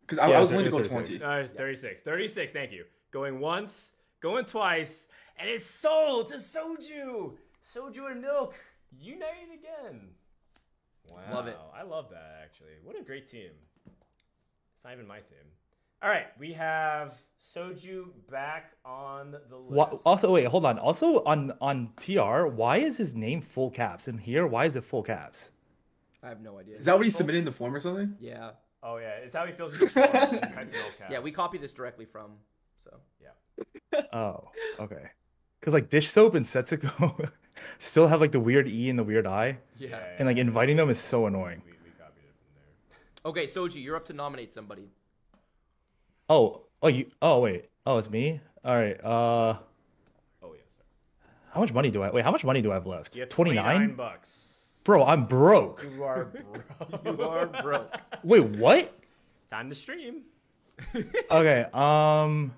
because 0.00 0.18
I, 0.18 0.28
Yeah, 0.30 0.38
I 0.38 0.40
was 0.40 0.50
it 0.50 0.54
willing 0.54 0.70
to 0.70 0.70
go 0.70 0.82
36. 0.82 1.20
20. 1.20 1.42
Uh, 1.44 1.46
36. 1.46 2.00
36, 2.02 2.52
thank 2.52 2.72
you. 2.72 2.84
Going 3.12 3.38
once, 3.38 3.92
going 4.20 4.46
twice, 4.46 5.08
and 5.38 5.48
it's 5.50 5.66
sold 5.66 6.28
to 6.28 6.36
Soju. 6.36 7.36
Soju 7.64 8.10
and 8.10 8.20
Milk 8.22 8.54
united 8.98 9.52
again. 9.52 10.08
Wow. 11.06 11.20
Love 11.34 11.46
it. 11.48 11.58
I 11.74 11.82
love 11.82 12.08
that, 12.10 12.40
actually. 12.42 12.72
What 12.82 12.98
a 12.98 13.02
great 13.04 13.28
team. 13.28 13.50
It's 14.74 14.84
not 14.84 14.94
even 14.94 15.06
my 15.06 15.18
team. 15.18 15.46
All 16.02 16.08
right, 16.08 16.26
we 16.38 16.52
have 16.54 17.14
Soju 17.40 18.06
back 18.30 18.72
on 18.84 19.36
the 19.48 19.56
list. 19.56 19.72
Wha- 19.72 19.98
also, 20.04 20.32
wait, 20.32 20.46
hold 20.46 20.66
on. 20.66 20.78
Also, 20.78 21.22
on 21.24 21.52
on 21.60 21.90
TR, 21.96 22.46
why 22.46 22.78
is 22.78 22.96
his 22.96 23.14
name 23.14 23.40
full 23.40 23.70
caps? 23.70 24.08
And 24.08 24.18
here, 24.20 24.46
why 24.46 24.64
is 24.64 24.74
it 24.74 24.84
full 24.84 25.02
caps? 25.02 25.50
I 26.22 26.28
have 26.28 26.40
no 26.40 26.58
idea. 26.58 26.76
Is 26.78 26.84
that 26.86 26.96
what 26.96 27.04
he 27.04 27.10
submitted 27.12 27.38
in 27.38 27.44
the 27.44 27.52
form 27.52 27.74
or 27.74 27.80
something? 27.80 28.16
Yeah. 28.20 28.50
Oh, 28.84 28.96
yeah, 28.96 29.10
it's 29.22 29.34
how 29.34 29.46
he 29.46 29.52
feels 29.52 29.74
in 29.74 29.80
the 29.80 29.88
form. 29.90 30.08
and 30.12 30.40
types 30.52 30.72
in 30.72 30.78
all 30.78 30.90
caps. 30.98 31.02
Yeah, 31.10 31.20
we 31.20 31.30
copy 31.30 31.58
this 31.58 31.72
directly 31.72 32.04
from. 32.04 32.32
So 32.84 32.96
yeah. 33.20 34.00
Oh, 34.12 34.48
okay. 34.80 35.10
Because 35.60 35.74
like 35.74 35.88
Dish 35.88 36.10
Soap 36.10 36.34
and 36.34 36.44
Setsuko 36.44 37.30
still 37.78 38.08
have 38.08 38.20
like 38.20 38.32
the 38.32 38.40
weird 38.40 38.66
E 38.66 38.90
and 38.90 38.98
the 38.98 39.04
weird 39.04 39.26
I, 39.26 39.58
yeah. 39.78 40.00
and 40.18 40.26
like 40.26 40.36
inviting 40.36 40.76
them 40.76 40.90
is 40.90 40.98
so 40.98 41.26
annoying. 41.26 41.62
We, 41.64 41.72
we 41.84 41.90
copied 41.96 42.24
it 42.24 42.34
from 42.34 42.54
there. 42.56 43.30
Okay, 43.30 43.44
Soju, 43.44 43.80
you're 43.80 43.94
up 43.94 44.06
to 44.06 44.12
nominate 44.12 44.52
somebody. 44.52 44.88
Oh, 46.28 46.62
oh, 46.82 46.88
you. 46.88 47.06
Oh, 47.20 47.40
wait. 47.40 47.66
Oh, 47.86 47.98
it's 47.98 48.10
me. 48.10 48.40
All 48.64 48.74
right. 48.76 49.02
Uh, 49.04 49.56
Oh, 50.42 50.52
yeah, 50.54 50.60
sorry. 50.70 50.86
how 51.52 51.60
much 51.60 51.72
money 51.72 51.90
do 51.90 52.02
I? 52.02 52.10
Wait, 52.10 52.24
how 52.24 52.30
much 52.30 52.44
money 52.44 52.62
do 52.62 52.70
I 52.70 52.74
have 52.74 52.86
left? 52.86 53.14
You 53.14 53.22
have 53.22 53.30
Twenty 53.30 53.52
29 53.52 53.94
bucks. 53.96 54.48
Bro, 54.84 55.04
I'm 55.04 55.26
broke. 55.26 55.84
You 55.94 56.02
are 56.04 56.24
broke. 56.24 57.04
You 57.04 57.22
are 57.22 57.46
broke. 57.46 57.90
Wait, 58.24 58.40
what? 58.44 58.92
Time 59.50 59.68
to 59.68 59.74
stream. 59.74 60.22
Okay. 61.30 61.62
Um. 61.72 62.52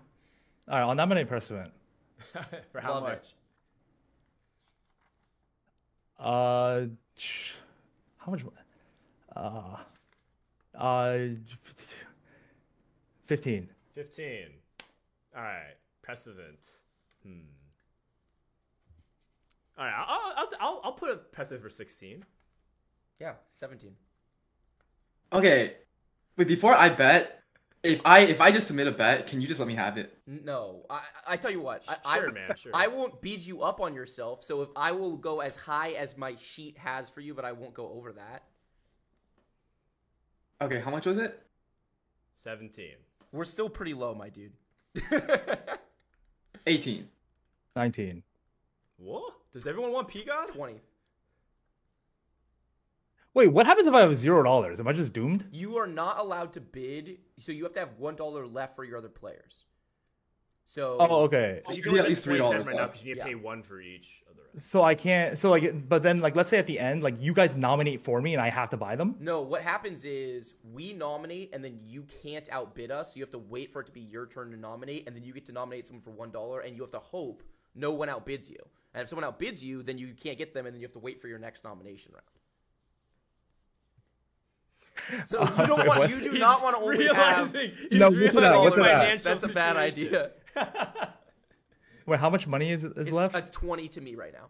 All 0.69 0.79
right. 0.79 0.81
I'll 0.81 0.95
nominate 0.95 1.29
Prestivent. 1.29 1.71
For 2.73 2.81
how 2.81 2.95
Love 2.95 3.05
it. 3.05 3.07
much? 3.09 3.35
Uh, 6.19 6.87
sh- 7.19 7.53
how 8.19 8.33
much? 8.33 8.45
mo- 8.45 8.53
Uh, 9.37 9.77
uh, 10.79 11.19
fifteen. 13.27 13.69
15. 13.95 14.47
All 15.37 15.43
right. 15.43 15.75
Prestivent. 16.05 16.69
Hmm. 17.25 17.39
All 19.79 19.85
right. 19.85 19.95
I'll, 19.97 20.33
I'll, 20.37 20.49
I'll, 20.61 20.81
I'll 20.85 20.93
put 20.93 21.11
a 21.11 21.17
Prestivent 21.37 21.63
for 21.63 21.69
16. 21.69 22.25
Yeah, 23.21 23.35
17. 23.53 23.93
Okay, 25.33 25.75
but 26.37 26.47
before 26.49 26.75
I 26.75 26.89
bet, 26.89 27.43
if 27.83 28.01
I 28.05 28.21
if 28.21 28.41
I 28.41 28.51
just 28.51 28.67
submit 28.67 28.87
a 28.87 28.93
bet, 28.93 29.27
can 29.27 29.41
you 29.41 29.47
just 29.47 29.61
let 29.61 29.69
me 29.69 29.75
have 29.75 29.99
it? 29.99 30.17
No, 30.27 30.87
I, 30.89 31.01
I 31.29 31.37
tell 31.37 31.51
you 31.51 31.61
what. 31.61 31.85
I, 32.05 32.17
Sure, 32.19 32.31
I, 32.31 32.33
man, 32.33 32.57
sure. 32.57 32.73
I 32.75 32.87
won't 32.87 33.21
beat 33.21 33.47
you 33.47 33.63
up 33.63 33.81
on 33.81 33.95
yourself. 33.95 34.43
So 34.43 34.63
if 34.63 34.69
I 34.75 34.91
will 34.93 35.17
go 35.17 35.41
as 35.41 35.55
high 35.55 35.91
as 35.93 36.17
my 36.17 36.35
sheet 36.37 36.79
has 36.79 37.11
for 37.11 37.21
you, 37.21 37.35
but 37.35 37.45
I 37.45 37.53
won't 37.53 37.75
go 37.75 37.93
over 37.93 38.13
that. 38.13 38.43
Okay, 40.63 40.81
how 40.81 40.91
much 40.91 41.07
was 41.07 41.19
it? 41.19 41.41
17. 42.39 42.93
We're 43.35 43.45
still 43.45 43.69
pretty 43.69 43.95
low, 43.95 44.15
my 44.15 44.29
dude. 44.29 44.53
18. 46.69 47.09
Nineteen. 47.75 48.23
What? 48.97 49.35
Does 49.51 49.67
everyone 49.67 49.91
want 49.91 50.07
Peacock? 50.07 50.53
20. 50.55 50.81
Wait, 53.35 53.49
what 53.49 53.67
happens 53.67 53.89
if 53.89 53.95
I 53.95 54.03
have 54.03 54.17
zero 54.17 54.45
dollars? 54.45 54.79
Am 54.79 54.87
I 54.87 54.93
just 54.93 55.13
doomed? 55.13 55.45
You 55.51 55.77
are 55.79 55.87
not 55.89 56.21
allowed 56.21 56.53
to 56.53 56.61
bid, 56.61 57.19
so 57.41 57.51
you 57.51 57.65
have 57.65 57.73
to 57.73 57.81
have 57.81 57.99
one 57.99 58.15
dollar 58.15 58.47
left 58.47 58.77
for 58.77 58.85
your 58.85 58.97
other 58.99 59.09
players. 59.09 59.65
So 60.67 60.97
Oh, 60.99 61.23
okay. 61.25 61.63
So 61.67 61.73
you 61.73 61.77
You 61.77 61.83
can 61.83 61.93
need 61.93 61.99
only 62.01 62.01
at 62.01 62.09
least 62.09 62.25
$3 62.27 62.67
right 62.67 62.77
now 62.77 62.87
because 62.87 63.03
you 63.05 63.09
need 63.15 63.15
to 63.15 63.19
Yeah. 63.19 63.25
pay 63.27 63.35
one 63.35 63.63
for 63.63 63.81
each 63.81 64.23
of 64.29 64.37
the 64.37 64.43
rest. 64.55 64.69
So 64.69 64.83
I 64.83 64.95
can't. 64.95 65.37
So 65.39 65.51
like, 65.51 65.89
but 65.89 66.03
then 66.03 66.21
like, 66.21 66.35
let's 66.37 66.49
say 66.51 66.59
at 66.59 66.67
the 66.67 66.79
end, 66.79 67.03
like 67.03 67.17
you 67.21 67.33
guys 67.33 67.55
nominate 67.55 68.03
for 68.05 68.21
me, 68.21 68.33
and 68.35 68.43
I 68.43 68.49
have 68.51 68.71
to 68.71 68.77
buy 68.77 68.97
them. 68.97 69.17
No, 69.21 69.41
what 69.43 69.63
happens 69.63 70.05
is 70.05 70.55
we 70.73 70.93
nominate 70.93 71.51
and 71.55 71.63
then 71.63 71.81
you 71.87 72.07
can't 72.23 72.49
outbid 72.51 72.91
us. 72.91 73.13
So 73.15 73.19
you 73.19 73.23
have 73.25 73.31
to 73.33 73.39
wait 73.39 73.73
for 73.73 73.81
it 73.81 73.87
to 73.87 73.93
be 73.93 74.01
your 74.01 74.27
turn 74.27 74.51
to 74.53 74.57
nominate, 74.57 75.07
and 75.07 75.15
then 75.15 75.23
you 75.23 75.33
get 75.33 75.45
to 75.47 75.53
nominate 75.53 75.87
someone 75.87 76.03
for 76.03 76.11
one 76.11 76.31
dollar, 76.31 76.61
and 76.61 76.75
you 76.75 76.83
have 76.83 76.93
to 76.93 76.99
hope 76.99 77.43
no 77.75 77.91
one 77.93 78.09
outbids 78.09 78.49
you. 78.51 78.59
And 78.95 79.03
if 79.03 79.09
someone 79.09 79.31
outbids 79.31 79.61
you, 79.63 79.83
then 79.83 79.99
you 79.99 80.15
can't 80.15 80.39
get 80.39 80.55
them, 80.55 80.67
and 80.67 80.75
then 80.75 80.81
you 80.81 80.87
have 80.87 80.93
to 80.93 81.01
wait 81.01 81.21
for 81.21 81.27
your 81.29 81.39
next 81.39 81.65
nomination 81.65 82.13
round. 82.15 82.25
So 85.27 85.43
you 85.59 85.67
don't 85.67 85.87
want 85.87 85.99
what? 86.01 86.11
you 86.11 86.21
do 86.21 86.39
not 86.39 86.63
want 86.63 86.77
to 86.77 86.83
only 86.83 87.07
have 87.07 87.53
No, 87.93 88.11
what's 88.11 88.35
that? 88.37 88.57
What's 88.61 88.77
that? 88.77 89.23
that's 89.23 89.43
a 89.43 89.49
bad 89.49 89.77
idea. 89.77 90.31
Wait, 92.07 92.21
how 92.21 92.31
much 92.31 92.47
money 92.47 92.71
is 92.71 92.85
is 92.85 92.93
It's, 92.97 93.11
left? 93.11 93.35
it's 93.35 93.51
twenty 93.51 93.89
to 93.89 94.01
me 94.01 94.15
right 94.15 94.33
now. 94.33 94.47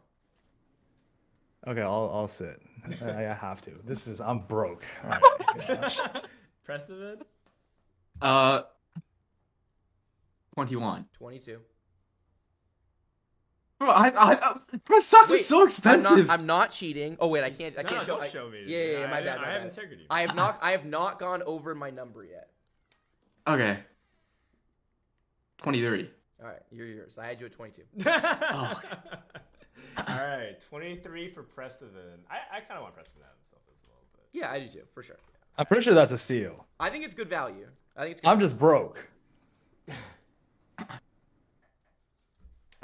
Okay, 1.71 1.81
I'll 1.83 2.11
I'll 2.13 2.29
sit. 2.29 2.61
I, 3.03 3.11
I 3.27 3.33
have 3.33 3.63
to. 3.63 3.71
This 3.85 4.07
is 4.07 4.21
I'm 4.21 4.41
broke. 4.41 4.85
All 5.03 5.11
right. 5.11 5.21
gosh. 5.81 5.99
Prestivent? 6.69 7.23
Uh, 8.21 8.63
21. 10.55 11.07
Twenty-two. 11.17 11.61
Bro, 13.79 13.91
I, 13.91 14.09
I, 14.09 14.33
I 14.51 14.57
bro, 14.85 15.01
stocks 15.01 15.31
are 15.31 15.35
Wait, 15.35 15.41
so 15.45 15.61
I'm 15.61 15.67
expensive. 15.67 16.27
not, 16.27 16.31
I'm 16.41 16.47
not 16.47 16.71
cheating. 16.71 17.17
Oh 17.21 17.27
wait, 17.27 17.43
I 17.45 17.51
can't. 17.51 17.77
I 17.79 17.83
No, 17.83 17.89
can't 17.89 18.01
no, 18.03 18.07
show. 18.07 18.15
don't 18.15 18.23
I- 18.25 18.29
show 18.29 18.49
me. 18.49 18.63
Yeah, 18.67 18.79
yeah, 18.85 18.99
yeah, 19.01 19.07
my 19.11 19.19
I- 19.19 19.23
bad. 19.25 19.39
I 19.39 19.43
my 19.43 19.49
have 19.53 19.61
bad. 19.63 19.67
integrity. 19.71 20.07
I 20.11 20.21
have 20.23 20.35
not. 20.37 20.59
I 20.63 20.71
have 20.73 20.85
not 20.85 21.19
gone 21.19 21.43
over 21.43 21.75
my 21.75 21.91
number 21.91 22.25
yet. 22.25 22.51
Okay. 23.47 23.79
23. 25.59 26.11
All 26.41 26.47
right, 26.49 26.61
you're 26.71 26.87
yours. 26.87 27.19
I 27.19 27.27
had 27.27 27.41
you 27.41 27.47
at 27.47 27.53
22. 27.53 27.83
All 28.07 28.13
right, 30.09 30.57
23 30.69 31.31
for 31.31 31.43
Preston. 31.43 31.89
I, 32.31 32.57
I 32.57 32.61
kind 32.61 32.77
of 32.77 32.83
want 32.83 32.95
Preston 32.95 33.21
to 33.21 33.27
have 33.27 33.37
himself 33.39 33.63
as 33.69 33.77
well, 33.89 34.03
but 34.13 34.25
Yeah, 34.33 34.51
I 34.51 34.59
do 34.61 34.69
too, 34.69 34.83
for 34.93 35.03
sure. 35.03 35.17
I'm 35.57 35.67
pretty 35.67 35.85
sure 35.85 35.95
that's 35.95 36.11
a 36.13 36.19
steal. 36.19 36.67
I 36.81 36.91
think 36.91 37.05
it's 37.05 37.15
good 37.15 37.31
value. 37.31 37.69
I 37.97 38.03
think 38.03 38.13
it's. 38.13 38.21
Good 38.21 38.29
I'm 38.29 38.41
just 38.41 38.59
broke. 38.59 39.07
all 40.81 40.89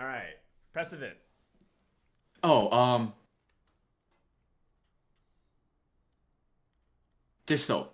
right, 0.06 0.36
Prestivent. 0.74 1.14
Oh, 2.44 2.70
um. 2.70 3.12
Dish 7.46 7.64
soap. 7.64 7.92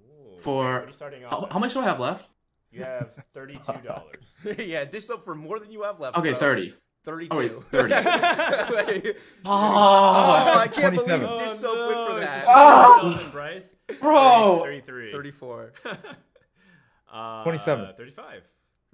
Ooh, 0.00 0.38
For- 0.40 0.64
what 0.64 0.84
are 0.84 0.86
you 0.86 0.92
starting 0.94 1.24
off? 1.26 1.30
How, 1.30 1.46
how 1.52 1.58
much 1.58 1.74
do 1.74 1.80
I 1.80 1.84
have 1.84 2.00
left? 2.00 2.24
You 2.74 2.82
have 2.82 3.14
thirty-two 3.32 3.80
dollars. 3.86 4.24
yeah, 4.66 4.84
dish 4.84 5.04
soap 5.04 5.24
for 5.24 5.34
more 5.34 5.60
than 5.60 5.70
you 5.70 5.82
have 5.82 6.00
left. 6.00 6.18
Okay, 6.18 6.30
bro. 6.30 6.40
30. 6.40 6.74
32. 7.04 7.34
Oh, 7.34 7.38
wait, 7.38 7.52
30. 7.70 7.94
Wait. 9.04 9.16
Oh, 9.44 9.50
oh, 9.50 10.58
I 10.58 10.68
can't 10.72 10.94
believe 10.94 11.20
dish 11.38 11.52
soap 11.52 11.76
went 11.76 12.08
for 12.10 12.20
that. 12.20 12.32
just 12.32 12.46
Ah! 12.48 12.98
myself 13.02 13.22
and 13.22 13.32
Bryce. 13.32 13.74
Bro. 14.00 14.60
33. 14.64 15.12
34. 15.12 15.72
Uh, 17.12 17.42
27. 17.44 17.94
35. 17.96 18.42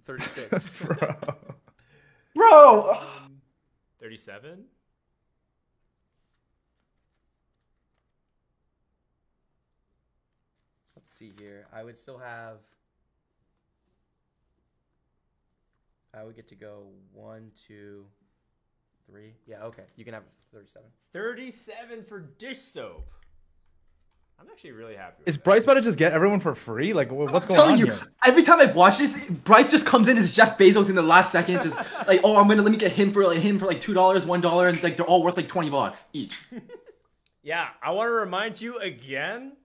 36. 0.05 0.71
Bro. 0.83 1.15
Bro. 2.35 2.91
Um, 2.91 3.41
37. 4.01 4.65
Let's 10.97 11.13
see 11.13 11.33
here. 11.39 11.67
I 11.73 11.85
would 11.85 11.97
still 11.97 12.19
have. 12.19 12.59
I 16.15 16.25
would 16.25 16.35
get 16.37 16.49
to 16.49 16.55
go 16.55 16.89
one, 17.13 17.51
two, 17.55 18.05
three. 19.07 19.35
Yeah, 19.47 19.65
okay. 19.65 19.85
You 19.97 20.05
can 20.05 20.15
have 20.15 20.25
37. 20.53 20.87
37 21.13 22.05
for 22.05 22.21
dish 22.21 22.59
soap. 22.59 23.09
I'm 24.41 24.47
actually 24.51 24.73
really 24.73 24.97
happy. 24.97 25.17
With 25.19 25.29
Is 25.29 25.37
that. 25.37 25.45
Bryce 25.45 25.65
about 25.65 25.75
to 25.75 25.83
just 25.83 25.99
get 25.99 26.13
everyone 26.13 26.41
for 26.41 26.55
free? 26.55 26.95
Like, 26.95 27.13
what's 27.13 27.33
I'm 27.33 27.41
going 27.41 27.49
telling 27.49 27.73
on 27.75 27.79
you, 27.79 27.87
here? 27.87 27.99
every 28.25 28.43
time 28.43 28.59
I 28.59 28.65
watch 28.67 28.97
this, 28.97 29.15
Bryce 29.45 29.71
just 29.71 29.85
comes 29.85 30.09
in 30.09 30.17
as 30.17 30.33
Jeff 30.33 30.57
Bezos 30.57 30.89
in 30.89 30.95
the 30.95 31.03
last 31.03 31.31
second, 31.31 31.61
just 31.61 31.77
like, 32.07 32.21
oh, 32.25 32.37
I'm 32.39 32.49
gonna 32.49 32.63
let 32.63 32.73
me 32.73 32.79
get 32.79 32.91
him 32.91 33.13
for 33.13 33.25
like 33.27 33.39
him 33.39 33.59
for 33.59 33.67
like 33.67 33.83
two 33.83 33.93
dollars, 33.93 34.25
one 34.25 34.41
dollar, 34.41 34.69
and 34.69 34.83
like 34.83 34.97
they're 34.97 35.05
all 35.07 35.23
worth 35.23 35.37
like 35.37 35.49
twenty 35.49 35.71
bucks 35.71 36.07
each. 36.13 36.41
Yeah, 37.43 37.69
I 37.83 37.93
want 37.93 38.09
to 38.09 38.13
remind 38.13 38.61
you 38.61 38.79
again. 38.81 39.57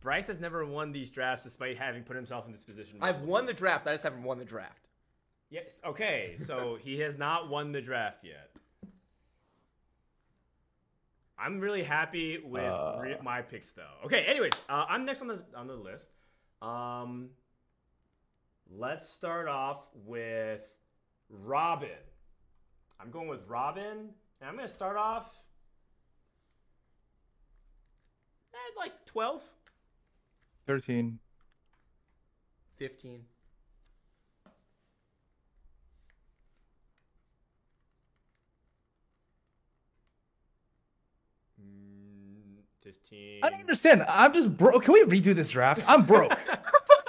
Bryce 0.00 0.26
has 0.26 0.40
never 0.40 0.66
won 0.66 0.90
these 0.90 1.10
drafts 1.10 1.44
despite 1.44 1.78
having 1.78 2.02
put 2.02 2.16
himself 2.16 2.44
in 2.46 2.50
this 2.50 2.62
position. 2.62 2.98
I've 3.00 3.20
won 3.20 3.46
the 3.46 3.52
draft. 3.52 3.86
I 3.86 3.92
just 3.92 4.02
haven't 4.02 4.24
won 4.24 4.36
the 4.38 4.44
draft. 4.44 4.87
Yes. 5.50 5.80
Okay. 5.84 6.36
So 6.44 6.76
he 6.82 7.00
has 7.00 7.16
not 7.18 7.48
won 7.48 7.72
the 7.72 7.80
draft 7.80 8.24
yet. 8.24 8.50
I'm 11.38 11.60
really 11.60 11.84
happy 11.84 12.38
with 12.44 12.64
Uh. 12.64 12.98
re- 13.00 13.16
my 13.22 13.42
picks, 13.42 13.70
though. 13.70 13.82
Okay. 14.04 14.24
Anyways, 14.24 14.52
uh, 14.68 14.86
I'm 14.88 15.04
next 15.04 15.20
on 15.20 15.28
the 15.28 15.42
on 15.54 15.66
the 15.68 15.76
list. 15.76 16.08
Um, 16.60 17.30
let's 18.70 19.08
start 19.08 19.46
off 19.46 19.86
with 19.94 20.62
Robin. 21.30 21.88
I'm 23.00 23.10
going 23.12 23.28
with 23.28 23.46
Robin, 23.46 24.10
and 24.40 24.48
I'm 24.48 24.56
going 24.56 24.66
to 24.66 24.74
start 24.74 24.96
off 24.96 25.32
at 28.52 28.76
like 28.76 28.92
12. 29.06 29.42
13. 30.66 31.18
15. 32.76 33.24
Mm, 41.60 42.62
15. 42.88 43.40
I 43.42 43.50
don't 43.50 43.60
understand. 43.60 44.02
I'm 44.08 44.32
just 44.32 44.56
broke. 44.56 44.84
Can 44.84 44.94
we 44.94 45.02
redo 45.04 45.34
this 45.34 45.50
draft? 45.50 45.82
I'm 45.86 46.04
broke. 46.04 46.32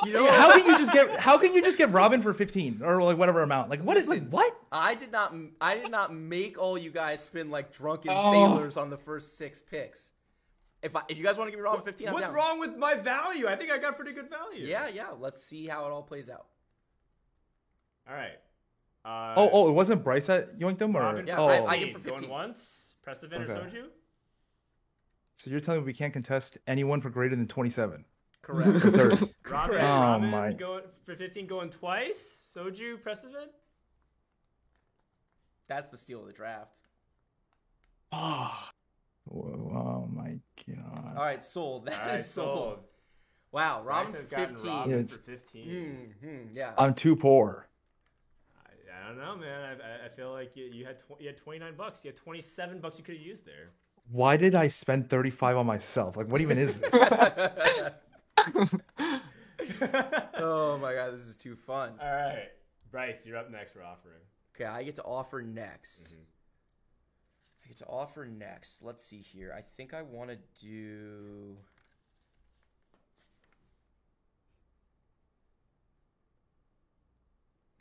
You 0.05 0.13
know 0.13 0.31
how 0.31 0.53
can 0.57 0.65
you 0.65 0.77
just 0.77 0.93
get? 0.93 1.19
How 1.19 1.37
can 1.37 1.53
you 1.53 1.61
just 1.61 1.77
get 1.77 1.91
Robin 1.91 2.21
for 2.21 2.33
15 2.33 2.79
or 2.85 3.03
like 3.03 3.17
whatever 3.17 3.41
amount? 3.41 3.69
Like, 3.69 3.81
what 3.83 3.97
is 3.97 4.07
like 4.07 4.29
what? 4.29 4.55
I 4.71 4.95
did 4.95 5.11
not. 5.11 5.35
I 5.59 5.75
did 5.75 5.91
not 5.91 6.13
make 6.15 6.57
all 6.57 6.77
you 6.77 6.89
guys 6.89 7.21
spin 7.21 7.51
like 7.51 7.73
drunken 7.73 8.11
Oh. 8.15 8.31
sailors 8.31 8.77
on 8.77 8.89
the 8.89 8.95
first 8.95 9.37
six 9.37 9.61
picks. 9.61 10.11
If 10.81 10.95
I, 10.95 11.01
if 11.09 11.17
you 11.17 11.23
guys 11.25 11.35
want 11.37 11.49
to 11.49 11.51
give 11.51 11.59
me 11.59 11.63
Robin 11.65 11.83
15, 11.83 12.07
I'm 12.07 12.13
What's 12.13 12.27
down. 12.27 12.33
wrong 12.33 12.59
with 12.61 12.77
my 12.77 12.95
value? 12.95 13.49
I 13.49 13.57
think 13.57 13.71
I 13.71 13.77
got 13.77 13.97
pretty 13.97 14.13
good 14.13 14.29
value. 14.29 14.65
Yeah, 14.65 14.87
yeah. 14.87 15.07
Let's 15.19 15.43
see 15.43 15.67
how 15.67 15.85
it 15.85 15.89
all 15.91 16.01
plays 16.03 16.29
out. 16.29 16.45
All 18.07 18.15
right. 18.15 18.39
Uh, 19.03 19.33
Oh, 19.35 19.49
oh, 19.51 19.69
it 19.69 19.73
wasn't 19.73 20.01
Bryce 20.01 20.27
that 20.27 20.57
yoinked 20.57 20.79
him, 20.81 20.95
or 20.95 21.01
Robin 21.01 21.27
Yeah, 21.27 21.39
oh, 21.39 21.47
I- 21.49 21.65
I 21.71 21.77
give 21.77 21.91
for 21.91 21.99
Going 21.99 22.19
15. 22.19 22.29
once. 22.29 22.93
Prestivent 23.05 23.49
or 23.49 23.51
Okay. 23.51 23.53
Soju. 23.77 23.83
So 25.39 25.49
you're 25.49 25.61
telling 25.61 25.79
me 25.81 25.85
we 25.85 25.93
can't 25.93 26.11
contest 26.11 26.57
anyone 26.67 26.99
for 26.99 27.09
greater 27.09 27.33
than 27.33 27.47
27? 27.47 28.03
Correct. 28.41 28.79
Third. 28.79 29.11
Robin, 29.13 29.29
Correct. 29.43 29.83
Oh, 29.85 30.01
Robin 30.01 30.29
my. 30.29 30.51
going 30.51 30.83
for 31.05 31.15
15 31.15 31.47
going 31.47 31.69
twice. 31.69 32.41
Soju, 32.53 32.97
Prestivent. 33.01 33.47
That's 35.69 35.89
the 35.89 35.97
steal 35.97 36.19
of 36.21 36.27
the 36.27 36.33
draft. 36.33 36.73
Whoa, 38.11 38.65
oh 39.31 40.09
my 40.11 40.39
god. 40.67 41.13
All 41.15 41.23
right, 41.23 41.41
sold. 41.43 41.85
That 41.89 41.93
is 41.93 41.99
All 42.01 42.09
right, 42.09 42.19
sold. 42.19 42.57
sold. 42.57 42.79
Wow, 43.53 43.81
Robin 43.83 44.11
Bryce 44.11 44.23
for 44.27 44.35
has 44.35 44.47
gotten 44.49 44.55
15. 44.57 44.71
Robin 44.71 44.91
Yeah, 44.99 45.05
for 45.05 45.17
15. 45.19 46.15
Mhm, 46.23 46.47
yeah. 46.53 46.73
I'm 46.77 46.93
too 46.93 47.15
poor. 47.15 47.67
I, 48.65 48.71
I 49.05 49.07
don't 49.07 49.17
know, 49.19 49.37
man. 49.37 49.61
I, 49.61 49.71
I- 50.03 50.05
I 50.05 50.09
feel 50.09 50.31
like 50.33 50.55
you, 50.57 50.65
you 50.65 50.85
had 50.85 50.97
tw- 50.97 51.19
you 51.21 51.27
had 51.27 51.37
29 51.37 51.75
bucks. 51.77 52.03
You 52.03 52.09
had 52.09 52.17
27 52.17 52.79
bucks 52.79 52.97
you 52.97 53.03
could 53.05 53.15
have 53.15 53.25
used 53.25 53.45
there. 53.45 53.69
Why 54.11 54.37
did 54.37 54.55
I 54.55 54.69
spend 54.69 55.09
35 55.09 55.57
on 55.57 55.65
myself? 55.65 56.17
Like, 56.17 56.27
what 56.27 56.41
even 56.41 56.57
is 56.57 56.75
this? 56.75 56.93
oh 60.37 60.77
my 60.81 60.93
god, 60.93 61.13
this 61.13 61.27
is 61.27 61.35
too 61.35 61.55
fun. 61.55 61.93
All 62.01 62.11
right, 62.11 62.49
Bryce, 62.91 63.25
you're 63.25 63.37
up 63.37 63.51
next 63.51 63.73
for 63.73 63.83
offering. 63.83 64.21
Okay, 64.55 64.65
I 64.65 64.83
get 64.83 64.95
to 64.95 65.03
offer 65.03 65.41
next. 65.41 66.13
Mm-hmm. 66.13 66.21
I 67.63 67.67
get 67.67 67.77
to 67.77 67.85
offer 67.85 68.25
next. 68.25 68.83
Let's 68.83 69.03
see 69.03 69.19
here. 69.19 69.53
I 69.55 69.61
think 69.77 69.93
I 69.93 70.01
want 70.01 70.31
to 70.31 70.37
do. 70.59 71.57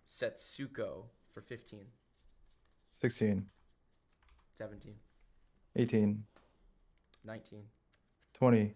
Setsuko 0.07 1.05
for 1.33 1.41
15, 1.43 1.81
16, 2.93 3.47
17, 4.55 4.95
18, 5.79 6.25
19, 7.25 7.61
20, 8.35 8.75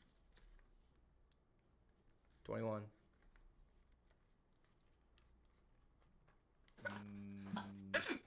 21. 2.45 2.83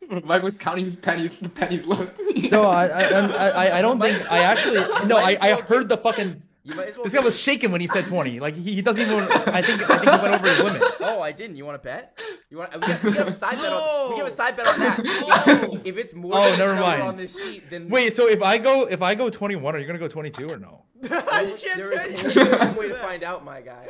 Mm. 0.10 0.24
Mike 0.26 0.44
was 0.44 0.58
counting 0.58 0.84
his 0.84 0.98
pennies, 0.98 1.32
the 1.38 1.50
pennies 1.50 1.86
left. 1.88 2.20
No, 2.52 2.64
I, 2.64 2.88
I, 2.88 3.00
I, 3.00 3.50
I- 3.50 3.80
I 3.80 3.82
don't 3.82 4.00
think 4.00 4.32
I 4.32 4.40
actually. 4.40 4.76
No, 5.08 5.18
I, 5.18 5.38
I 5.42 5.62
heard 5.62 5.90
the 5.90 5.98
fucking. 5.98 6.44
You 6.66 6.74
might 6.76 6.88
as 6.88 6.98
well. 6.98 7.04
This 7.04 7.14
guy 7.14 7.20
was 7.20 7.40
shaking 7.40 7.72
when 7.72 7.80
he 7.80 7.88
said 7.88 8.08
20. 8.08 8.40
Like 8.40 8.56
he, 8.56 8.74
he 8.74 8.82
doesn't 8.82 9.00
even. 9.00 9.20
I 9.20 9.62
think 9.62 9.88
I 9.88 9.98
think 10.00 10.12
he 10.12 10.18
went 10.18 10.34
over 10.34 10.50
his 10.50 10.60
limit. 10.60 10.82
Oh, 11.00 11.22
I 11.22 11.32
didn't. 11.32 11.58
You 11.58 11.66
want 11.66 11.82
to 11.82 11.86
bet? 11.88 12.20
You 12.50 12.58
want? 12.58 12.74
We 12.74 12.80
can, 12.82 13.12
we 13.12 13.18
have 13.18 13.28
a 13.28 13.32
side 13.32 13.58
bet 13.58 13.72
on. 13.72 14.10
We 14.10 14.16
can 14.16 14.26
have 14.26 14.34
a 14.34 14.36
side 14.36 14.58
bet 14.58 14.68
on 14.68 14.80
that. 14.80 15.82
If 15.86 15.96
it's 15.98 16.16
more 16.16 16.32
Oh, 16.36 16.50
than 16.50 16.58
never 16.58 16.76
mind. 16.76 17.04
on 17.04 17.18
this 17.18 17.40
sheet, 17.40 17.70
then 17.70 17.88
Wait, 17.88 18.16
so 18.16 18.28
if 18.28 18.42
I 18.42 18.58
go 18.58 18.86
if 18.88 19.04
I 19.04 19.14
go 19.14 19.30
21, 19.30 19.76
are 19.76 19.80
you 19.80 19.86
gonna 19.86 20.00
go 20.00 20.08
22 20.08 20.50
or 20.50 20.58
no? 20.58 20.86
you 21.04 21.10
can't 21.10 21.62
there 21.76 21.98
say 22.00 22.14
is 22.14 22.36
only 22.36 22.58
one 22.58 22.76
way 22.76 22.88
to 22.88 22.96
find 22.96 23.22
out, 23.24 23.46
my 23.46 23.62
guy. 23.62 23.90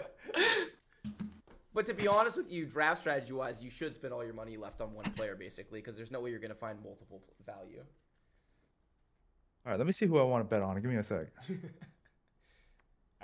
But 1.74 1.86
to 1.88 1.94
be 1.94 2.08
honest 2.10 2.38
with 2.38 2.52
you, 2.52 2.66
draft 2.66 3.00
strategy 3.00 3.32
wise, 3.34 3.64
you 3.64 3.70
should 3.70 3.96
spend 3.96 4.14
all 4.14 4.24
your 4.24 4.34
money 4.34 4.58
left 4.58 4.82
on 4.82 4.94
one 4.94 5.06
player 5.12 5.36
basically, 5.36 5.80
because 5.80 5.96
there's 5.96 6.12
no 6.12 6.20
way 6.22 6.30
you're 6.30 6.40
going 6.40 6.50
to 6.50 6.56
find 6.56 6.82
multiple 6.84 7.22
value. 7.46 7.84
All 9.66 9.72
right, 9.72 9.78
let 9.78 9.86
me 9.88 9.94
see 9.94 10.06
who 10.06 10.18
I 10.20 10.24
want 10.24 10.44
to 10.44 10.50
bet 10.50 10.62
on. 10.62 10.76
Give 10.82 10.90
me 10.92 10.98
a 10.98 11.04
sec. 11.04 11.28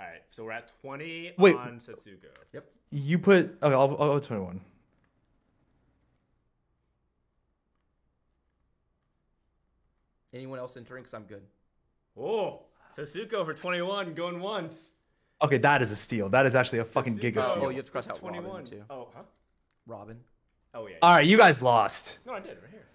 All 0.02 0.08
right, 0.08 0.22
so 0.30 0.44
we're 0.44 0.52
at 0.52 0.72
20 0.80 1.34
Wait. 1.38 1.54
on 1.54 1.78
Setsuko. 1.78 2.26
Yep. 2.52 2.64
You 2.90 3.18
put 3.18 3.56
okay. 3.62 3.74
I'll, 3.74 3.96
I'll 4.00 4.14
go 4.14 4.18
21. 4.18 4.60
Anyone 10.34 10.58
else 10.58 10.76
entering? 10.76 11.02
Because 11.02 11.14
I'm 11.14 11.24
good. 11.24 11.42
Oh, 12.18 12.62
Setsuko 12.96 13.44
for 13.44 13.54
21 13.54 14.14
going 14.14 14.40
once. 14.40 14.92
Okay, 15.40 15.58
that 15.58 15.82
is 15.82 15.92
a 15.92 15.96
steal. 15.96 16.28
That 16.28 16.46
is 16.46 16.54
actually 16.56 16.80
a 16.80 16.84
fucking 16.84 17.18
giga 17.18 17.34
Setsuko, 17.34 17.50
steal. 17.50 17.64
Oh, 17.64 17.68
you 17.68 17.76
have 17.76 17.84
to 17.84 17.92
cross 17.92 18.08
out 18.08 18.16
21. 18.16 18.44
Robin 18.50 18.64
too. 18.64 18.84
Oh, 18.90 19.08
huh? 19.14 19.22
Robin. 19.86 20.18
Oh, 20.74 20.86
yeah. 20.88 20.96
All 21.02 21.14
right, 21.14 21.26
you 21.26 21.36
guys 21.36 21.62
lost. 21.62 22.18
no, 22.26 22.32
I 22.32 22.40
did 22.40 22.58
right 22.60 22.70
here. 22.70 22.86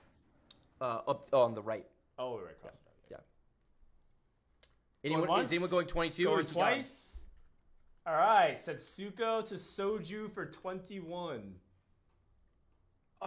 Uh, 0.82 1.00
up 1.08 1.28
oh, 1.32 1.44
on 1.44 1.56
the 1.56 1.62
right. 1.62 1.86
Oh, 2.20 2.40
right, 2.40 2.60
crossed 2.62 2.76
it 2.76 2.87
out. 2.87 2.87
Yeah. 2.87 2.87
Anyone? 5.04 5.28
once, 5.28 5.48
Is 5.48 5.54
anyone 5.54 5.70
going 5.70 5.88
22 5.88 6.24
or 6.24 6.30
Going 6.32 6.40
is 6.42 6.50
he 6.50 6.56
gone? 6.56 6.64
twice. 6.74 7.18
All 8.06 8.16
right, 8.16 8.58
Setsuko 8.66 9.46
to 9.50 9.56
Soju 9.56 10.32
for 10.34 10.46
21. 10.46 11.56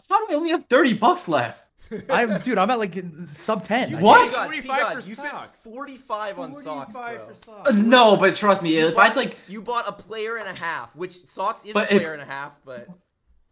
How 0.09 0.27
do 0.27 0.33
I 0.33 0.37
only 0.37 0.51
have 0.51 0.65
thirty 0.67 0.93
bucks 0.95 1.27
left? 1.29 1.61
I'm 2.11 2.41
dude. 2.43 2.59
I'm 2.59 2.71
at 2.71 2.79
like 2.79 2.95
sub 3.35 3.65
10. 3.65 3.91
You 3.91 3.97
I 3.99 4.01
What? 4.03 4.31
paid 4.31 4.31
Peacock, 4.31 4.45
45 4.47 4.63
Peacock, 4.63 4.89
for 5.03 5.09
you 5.09 5.15
spent 5.15 5.31
socks. 5.33 5.61
45 5.63 6.39
on 6.39 6.55
socks, 6.55 6.95
bro. 6.95 7.27
for 7.29 7.35
socks. 7.35 7.71
Uh, 7.71 7.73
no, 7.73 8.17
but 8.17 8.37
trust 8.37 8.63
me, 8.63 8.77
if 8.77 8.97
I 8.97 9.09
bought- 9.09 9.17
like, 9.17 9.37
you 9.49 9.61
bought 9.61 9.89
a 9.89 9.93
player 9.93 10.37
and 10.37 10.47
a 10.49 10.59
half, 10.59 10.95
which 10.95 11.27
socks 11.27 11.65
is 11.65 11.73
But 11.75 11.91
a 11.91 11.95
if- 11.97 12.01
player 12.03 12.13
and 12.13 12.23
a 12.23 12.27
half, 12.27 12.53
but 12.65 12.87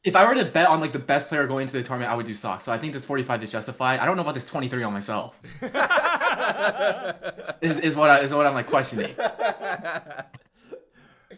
if 0.04 0.14
I 0.16 0.26
were 0.26 0.34
to 0.34 0.44
bet 0.44 0.68
on 0.68 0.80
like 0.80 0.92
the 0.92 0.98
best 0.98 1.28
player 1.28 1.46
going 1.46 1.66
to 1.66 1.72
the 1.72 1.82
tournament, 1.82 2.10
I 2.10 2.14
would 2.14 2.26
do 2.26 2.34
socks. 2.34 2.64
So 2.64 2.72
I 2.72 2.78
think 2.78 2.92
this 2.92 3.04
forty-five 3.04 3.42
is 3.42 3.50
justified. 3.50 4.00
I 4.00 4.06
don't 4.06 4.16
know 4.16 4.22
about 4.22 4.34
this 4.34 4.46
twenty-three 4.46 4.82
on 4.82 4.92
myself. 4.92 5.34
is 7.60 7.78
is 7.78 7.96
what 7.96 8.10
I 8.10 8.20
is 8.20 8.32
what 8.32 8.46
I'm 8.46 8.54
like 8.54 8.66
questioning. 8.68 9.14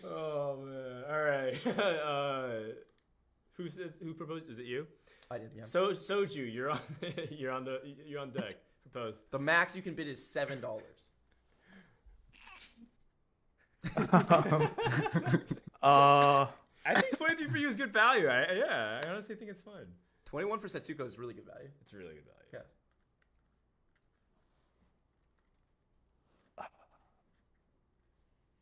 Oh 0.04 0.56
man! 0.64 1.04
All 1.10 1.20
right. 1.22 1.54
uh, 1.78 2.72
who 3.56 3.68
says, 3.68 3.92
who 4.02 4.14
proposed? 4.14 4.48
Is 4.50 4.58
it 4.58 4.66
you? 4.66 4.86
I 5.30 5.38
did. 5.38 5.50
Yeah. 5.56 5.64
So 5.64 5.88
Soju, 5.88 6.52
you're 6.52 6.70
on. 6.70 6.80
you're 7.30 7.52
on 7.52 7.64
the. 7.64 7.80
You're 8.06 8.20
on 8.20 8.30
deck. 8.30 8.56
Propose. 8.90 9.20
The 9.30 9.38
max 9.38 9.76
you 9.76 9.82
can 9.82 9.94
bid 9.94 10.08
is 10.08 10.24
seven 10.24 10.60
dollars. 10.60 10.84
uh, 15.82 16.46
I 16.96 17.00
think 17.00 17.16
23 17.16 17.48
for 17.50 17.56
you 17.56 17.68
is 17.68 17.76
good 17.76 17.92
value. 17.92 18.28
I, 18.28 18.46
yeah, 18.54 19.00
I 19.04 19.08
honestly 19.08 19.34
think 19.36 19.50
it's 19.50 19.60
fun. 19.60 19.86
Twenty-one 20.26 20.58
for 20.60 20.68
Setsuko 20.68 21.04
is 21.06 21.18
really 21.18 21.34
good 21.34 21.46
value. 21.46 21.68
It's 21.82 21.92
really 21.92 22.14
good 22.14 22.24
value. 22.24 22.64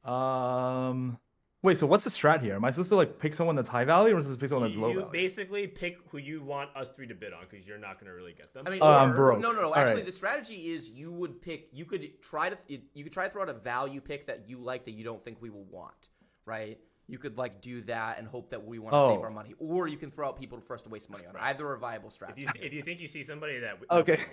Yeah. 0.05 0.11
um, 0.11 1.19
Wait, 1.61 1.77
so 1.77 1.87
what's 1.89 2.05
the 2.05 2.11
strat 2.11 2.41
here? 2.41 2.55
Am 2.55 2.65
I 2.65 2.71
supposed 2.71 2.89
to 2.91 2.95
like 2.97 3.19
pick 3.19 3.35
someone 3.35 3.57
that's 3.57 3.69
high 3.69 3.85
value 3.85 4.15
or 4.15 4.19
am 4.19 4.19
I 4.19 4.23
supposed 4.23 4.39
to 4.39 4.45
pick 4.45 4.51
someone 4.51 4.71
that's 4.71 4.79
low 4.81 4.89
You 4.91 5.01
value? 5.01 5.11
basically 5.13 5.67
pick 5.67 5.99
who 6.09 6.19
you 6.19 6.41
want 6.41 6.71
us 6.77 6.91
three 6.95 7.09
to 7.09 7.15
bid 7.17 7.33
on 7.33 7.41
because 7.51 7.67
you're 7.67 7.79
not 7.79 7.95
going 7.99 8.07
to 8.07 8.13
really 8.15 8.33
get 8.33 8.55
them. 8.55 8.65
I 8.67 8.71
mean, 8.71 8.79
Oh, 8.81 8.87
I'm 8.87 9.11
or- 9.11 9.15
broke. 9.17 9.41
no, 9.41 9.51
no, 9.51 9.63
no. 9.63 9.67
All 9.69 9.75
Actually, 9.75 9.97
right. 9.97 10.07
the 10.07 10.13
strategy 10.13 10.71
is 10.73 10.89
you 10.89 11.11
would 11.13 11.43
pick. 11.43 11.69
You 11.73 11.85
could 11.85 12.23
try 12.23 12.49
to. 12.51 12.57
You 12.95 13.03
could 13.03 13.13
try 13.13 13.27
to 13.27 13.31
throw 13.33 13.43
out 13.43 13.49
a 13.49 13.55
value 13.55 14.01
pick 14.01 14.29
that 14.29 14.49
you 14.49 14.59
like 14.61 14.85
that 14.85 14.93
you 14.93 15.03
don't 15.03 15.23
think 15.25 15.39
we 15.43 15.51
will 15.51 15.65
want. 15.65 16.09
Right. 16.47 16.79
You 17.11 17.17
could 17.19 17.39
like 17.39 17.61
do 17.63 17.81
that 17.83 18.19
and 18.19 18.29
hope 18.29 18.51
that 18.51 18.67
we 18.67 18.79
want 18.79 18.93
to 18.95 18.99
oh. 18.99 19.09
save 19.09 19.19
Oh. 19.21 19.23
our 19.23 19.31
money, 19.31 19.55
or 19.59 19.89
you 19.89 19.97
can 19.97 20.11
throw 20.11 20.29
out 20.29 20.39
people 20.39 20.61
for 20.61 20.75
us 20.75 20.83
to 20.83 20.91
waste 20.91 21.09
money 21.09 21.25
on. 21.27 21.35
Either 21.41 21.67
are 21.69 21.77
viable 21.79 22.09
if 22.09 22.15
strategies. 22.15 22.49
you 22.55 22.61
if 22.63 22.73
you 22.73 22.83
think 22.83 23.01
you 23.01 23.07
see 23.07 23.23
somebody 23.23 23.59
that 23.61 23.79
Okay. 23.91 24.25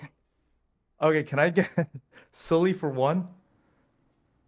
Okay, 1.01 1.23
can 1.23 1.39
I 1.39 1.49
get 1.49 1.69
Sully 2.31 2.73
for 2.73 2.89
one? 2.89 3.27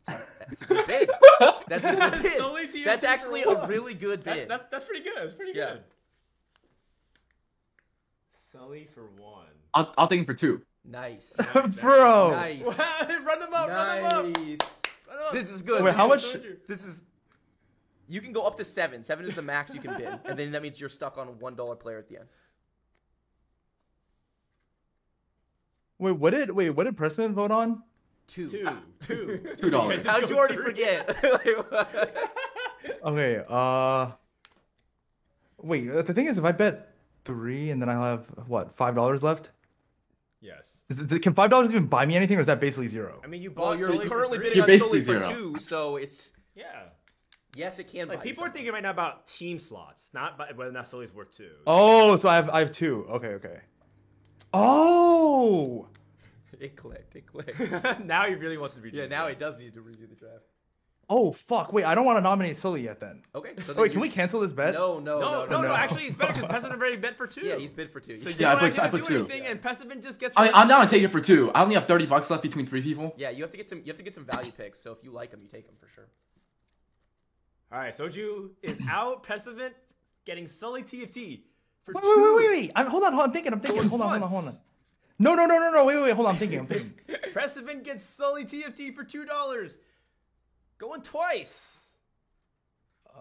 That's 0.05 0.61
a 0.61 0.65
good 0.65 0.87
bid. 0.87 1.09
That's 1.67 1.83
a 1.85 1.95
good 1.95 2.21
bid. 2.21 2.33
Solely 2.37 2.67
to 2.69 2.83
That's 2.85 3.03
for 3.03 3.09
actually 3.11 3.43
one. 3.45 3.57
a 3.57 3.67
really 3.67 3.93
good 3.93 4.23
that, 4.23 4.35
bid. 4.35 4.49
that, 4.49 4.71
that's 4.71 4.85
pretty 4.85 5.03
good. 5.03 5.13
That's 5.17 5.33
pretty 5.33 5.51
Yeah. 5.53 5.73
good. 5.73 5.83
Sully 8.51 8.87
for 8.93 9.03
one. 9.17 9.45
I'll 9.73 9.93
I'll 9.97 10.07
take 10.07 10.19
him 10.19 10.25
for 10.25 10.33
two. 10.33 10.61
nice. 10.85 11.37
Bro. 11.81 12.31
Nice. 12.31 12.65
run 12.65 13.39
them 13.39 13.53
up, 13.53 13.69
run 13.69 14.01
them 14.01 14.05
up. 14.05 14.25
Nice. 14.37 14.57
Run 15.07 15.17
'em 15.17 15.25
up. 15.27 15.33
This 15.33 15.51
is 15.51 15.61
good. 15.61 15.83
Wait, 15.83 15.91
This 15.91 15.97
how 15.97 16.13
is- 16.13 16.23
much- 16.33 16.43
This 16.67 16.85
is. 16.85 17.03
You 18.07 18.21
can 18.21 18.31
go 18.31 18.43
up 18.47 18.55
to 18.57 18.63
seven. 18.63 19.03
Seven 19.03 19.25
is 19.25 19.35
the 19.35 19.41
max 19.41 19.73
you 19.73 19.81
can 19.81 19.97
bid, 19.97 20.07
and 20.25 20.37
then 20.39 20.51
that 20.51 20.61
means 20.61 20.79
you're 20.79 20.89
stuck 20.89 21.17
on 21.17 21.27
one 21.39 21.55
dollar 21.55 21.75
player 21.75 21.97
at 21.97 22.07
the 22.07 22.17
end. 22.17 22.27
Wait, 25.99 26.11
what 26.13 26.31
did 26.31 26.51
wait, 26.51 26.69
what 26.71 26.83
did 26.85 26.95
Preston 26.95 27.33
vote 27.33 27.51
on? 27.51 27.83
Two. 28.27 28.47
Two, 28.49 28.69
two, 29.01 29.55
Two 29.57 29.69
dollars. 29.69 30.05
How'd 30.05 30.29
you 30.29 30.37
already 30.37 30.57
forget? 30.57 31.15
Okay, 33.03 33.43
uh 33.49 34.11
Wait, 35.61 35.89
uh, 35.89 36.01
the 36.03 36.13
thing 36.13 36.27
is 36.27 36.37
if 36.37 36.43
I 36.45 36.51
bet 36.51 36.93
three 37.25 37.71
and 37.71 37.81
then 37.81 37.89
I 37.89 37.93
have 38.11 38.25
what, 38.47 38.75
five 38.77 38.95
dollars 38.95 39.23
left? 39.23 39.49
Yes. 40.39 40.77
Th- 40.95 41.09
th- 41.09 41.21
Can 41.21 41.33
five 41.33 41.49
dollars 41.49 41.71
even 41.71 41.87
buy 41.87 42.05
me 42.05 42.15
anything 42.15 42.37
or 42.37 42.41
is 42.41 42.47
that 42.47 42.61
basically 42.61 42.87
zero? 42.87 43.19
I 43.23 43.27
mean, 43.27 43.41
you 43.41 43.51
well, 43.51 43.71
bought 43.71 43.79
you're 43.79 43.91
Sully 43.91 44.07
currently 44.07 44.37
three. 44.37 44.49
bidding 44.49 44.61
on 44.61 44.79
Sully 44.79 44.99
basically 45.01 45.21
for 45.31 45.33
two, 45.33 45.59
so 45.59 45.95
it's 45.97 46.31
Yeah. 46.55 46.65
Yes, 47.57 47.79
it 47.79 47.87
can. 47.87 48.07
Like 48.07 48.19
buy 48.19 48.23
you 48.23 48.31
people 48.31 48.45
are 48.45 48.51
thinking 48.51 48.71
right 48.71 48.83
now 48.83 48.91
about 48.91 49.25
team 49.25 49.57
slots, 49.57 50.11
not 50.13 50.37
by, 50.37 50.51
whether 50.53 50.69
or 50.69 50.73
not 50.73 50.87
Sully's 50.87 51.13
worth 51.13 51.35
two. 51.35 51.49
Oh, 51.65 52.17
so 52.17 52.29
I 52.29 52.35
have 52.35 52.49
I 52.49 52.59
have 52.59 52.71
two. 52.71 53.05
Okay, 53.09 53.27
okay. 53.27 53.59
Oh 54.53 55.87
It 56.59 56.75
clicked. 56.75 57.15
It 57.15 57.25
clicked. 57.27 57.59
now 58.05 58.27
he 58.27 58.35
really 58.35 58.57
wants 58.57 58.75
to 58.75 58.81
be. 58.81 58.91
yeah, 58.91 59.07
now 59.07 59.27
he 59.27 59.35
does 59.35 59.59
need 59.59 59.73
to 59.73 59.81
redo 59.81 60.07
the 60.07 60.15
draft. 60.15 60.45
Oh 61.09 61.31
fuck, 61.31 61.71
wait, 61.71 61.85
I 61.85 61.95
don't 61.95 62.03
want 62.03 62.17
to 62.17 62.21
nominate 62.21 62.57
Sully 62.57 62.83
yet 62.83 62.99
then. 62.99 63.21
Okay. 63.33 63.53
So 63.63 63.73
then 63.73 63.81
Wait, 63.81 63.93
can 63.93 64.01
we 64.01 64.09
cancel 64.09 64.41
this 64.41 64.51
bet? 64.51 64.73
No, 64.73 64.99
no, 64.99 65.19
No, 65.19 65.31
no, 65.31 65.45
no, 65.45 65.61
no. 65.61 65.67
no. 65.69 65.73
Actually, 65.73 66.07
it's 66.07 66.17
better 66.17 66.33
because 66.33 66.63
Prestivent 66.65 66.71
already 66.71 66.97
bet 66.97 67.15
for 67.15 67.27
two. 67.27 67.45
Yeah, 67.45 67.55
he's 67.55 67.73
bid 67.73 67.89
for 67.89 68.01
two. 68.01 68.19
So 68.19 68.29
Yeah, 68.29 68.53
I 68.53 68.59
don't 68.59 68.69
put, 68.71 68.79
I 68.79 68.89
put 68.89 69.05
two. 69.05 69.19
Anything, 69.19 69.43
yeah. 69.45 69.51
And 69.51 69.61
Prestivent 69.61 70.03
just 70.03 70.19
gets. 70.19 70.35
I, 70.37 70.61
am 70.61 70.67
down 70.67 70.85
to 70.85 70.89
take 70.89 71.03
it 71.03 71.11
for 71.11 71.21
two. 71.21 71.49
I 71.53 71.61
only 71.63 71.75
have 71.75 71.87
thirty 71.87 72.05
bucks 72.05 72.29
left 72.29 72.43
between 72.43 72.65
three 72.65 72.81
people. 72.81 73.13
yeah, 73.17 73.29
you 73.29 73.41
have 73.41 73.51
to 73.51 73.57
get 73.57 73.69
some. 73.69 73.79
You 73.79 73.85
have 73.87 73.95
to 73.95 74.03
get 74.03 74.15
some 74.15 74.25
value 74.25 74.51
picks. 74.51 74.79
So 74.79 74.91
if 74.91 75.03
you 75.03 75.11
like 75.11 75.31
them, 75.31 75.41
you 75.41 75.47
take 75.47 75.65
them 75.65 75.75
for 75.79 75.87
sure. 75.87 76.07
All 77.71 77.79
right, 77.79 77.95
Soju 77.95 78.49
is 78.61 78.77
out. 78.89 79.23
Prestivent 79.23 79.71
getting 80.25 80.47
Sully 80.47 80.83
TFT 80.83 81.41
for 81.83 81.93
Wait, 81.93 82.03
two. 82.03 82.15
wait, 82.15 82.23
wait, 82.23 82.35
wait, 82.35 82.49
wait. 82.61 82.71
I'm, 82.75 82.87
hold 82.87 83.03
on, 83.03 83.11
hold 83.13 83.23
on. 83.23 83.29
I'm 83.29 83.33
thinking. 83.33 83.53
I'm 83.53 83.59
thinking. 83.59 83.87
Hold 83.89 84.01
on, 84.01 84.09
hold 84.09 84.23
on, 84.23 84.29
hold 84.29 84.45
on. 84.45 84.53
No, 85.19 85.35
no, 85.35 85.45
no, 85.45 85.57
no, 85.57 85.71
no. 85.71 85.85
Wait, 85.85 85.95
wait, 85.95 86.03
wait. 86.03 86.11
Hold 86.13 86.27
on. 86.27 86.33
I'm 86.33 86.39
thinking. 86.39 86.59
I'm 86.59 86.67
thinking. 86.67 86.93
Prestivent 87.33 87.83
gets 87.83 88.03
Sully 88.05 88.45
TFT 88.45 88.93
for 88.93 89.03
two 89.03 89.25
dollars. 89.25 89.77
Going 90.77 91.01
twice. 91.01 91.89
Uh, 93.09 93.19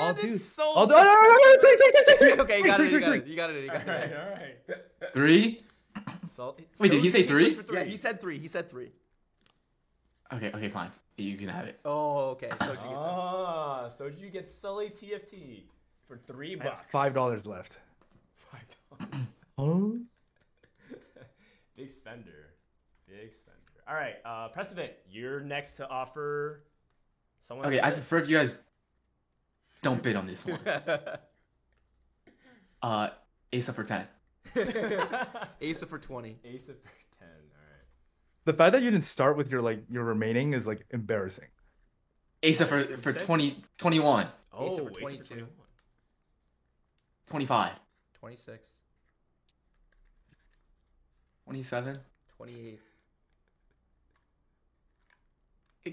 And 0.00 0.18
I'll 0.18 0.24
it's 0.24 0.44
sold. 0.44 0.76
I'll 0.76 0.86
do. 0.86 0.92
No, 0.94 1.02
no, 1.02 1.04
no, 1.04 1.20
no, 1.22 1.28
no, 1.38 1.60
three, 1.60 1.76
three, 1.76 1.92
three, 2.04 2.16
three, 2.16 2.32
okay, 2.42 2.58
you 2.58 2.64
got 2.64 2.76
three, 2.78 2.88
it. 2.88 2.92
You 2.92 3.00
got 3.00 3.06
three. 3.08 3.18
it. 3.18 3.26
You 3.26 3.36
got 3.36 3.50
it. 3.50 3.62
You 3.64 3.70
got 3.70 3.88
All 3.88 3.94
it. 3.94 3.98
right, 3.98 4.12
all 4.16 4.30
right. 4.32 5.12
Three. 5.14 5.62
Sol- 6.34 6.56
Wait, 6.78 6.90
did 6.90 7.00
he 7.00 7.10
say 7.10 7.22
TFT 7.22 7.26
three? 7.26 7.58
Yeah, 7.72 7.84
he 7.84 7.96
said 7.96 8.20
three. 8.20 8.38
He 8.38 8.48
said 8.48 8.68
three. 8.68 8.90
Okay, 10.32 10.50
okay, 10.52 10.68
fine. 10.68 10.90
You 11.16 11.36
can 11.36 11.48
have 11.48 11.66
it. 11.66 11.78
Oh, 11.84 12.30
okay. 12.30 12.48
So 12.58 12.66
did 12.66 12.82
you 12.82 12.88
get 12.90 13.02
some. 13.02 13.10
Ah, 13.10 13.90
Soju 13.98 14.32
gets 14.32 14.52
Sully 14.52 14.90
TFT 14.90 15.64
for 16.08 16.16
three 16.16 16.56
I 16.58 16.62
have 16.64 16.72
bucks. 16.72 16.90
Five 16.90 17.14
dollars 17.14 17.46
left. 17.46 17.74
Five 18.50 18.66
dollars. 18.98 19.26
Huh? 19.58 20.96
Big 21.76 21.90
spender. 21.90 22.54
Big 23.06 23.32
spender. 23.34 23.58
All 23.86 23.94
right, 23.94 24.16
uh, 24.24 24.48
Prestivent, 24.48 24.90
you're 25.10 25.40
next 25.40 25.72
to 25.72 25.88
offer 25.88 26.64
someone. 27.42 27.66
Okay, 27.66 27.80
I 27.80 27.90
prefer 27.90 28.18
if 28.18 28.28
you 28.28 28.36
guys 28.38 28.58
don't 29.82 30.02
bid 30.02 30.16
on 30.16 30.26
this 30.26 30.44
one. 30.46 30.58
Uh, 32.82 33.10
Asa 33.56 33.72
for 33.72 33.84
ten. 33.84 34.08
Asa 34.56 35.86
for 35.86 35.98
twenty. 36.00 36.36
Ace 36.44 36.62
of 36.68 36.82
ten. 36.82 36.90
All 36.90 36.92
right. 36.92 37.01
The 38.44 38.52
fact 38.52 38.72
that 38.72 38.82
you 38.82 38.90
didn't 38.90 39.04
start 39.04 39.36
with 39.36 39.50
your 39.50 39.62
like 39.62 39.84
your 39.88 40.04
remaining 40.04 40.52
is 40.54 40.66
like 40.66 40.84
embarrassing. 40.90 41.46
Asa 42.44 42.66
for 42.66 42.84
for 42.98 43.12
said- 43.12 43.22
20, 43.22 43.62
21, 43.78 44.26
Oh, 44.52 44.66
Ace 44.66 44.78
of 44.78 44.88
Ace 44.88 44.96
of 44.96 45.00
22. 45.00 45.28
21. 45.28 45.48
25, 47.28 47.72
26, 48.18 48.78
27. 51.44 51.98
28. 52.36 52.80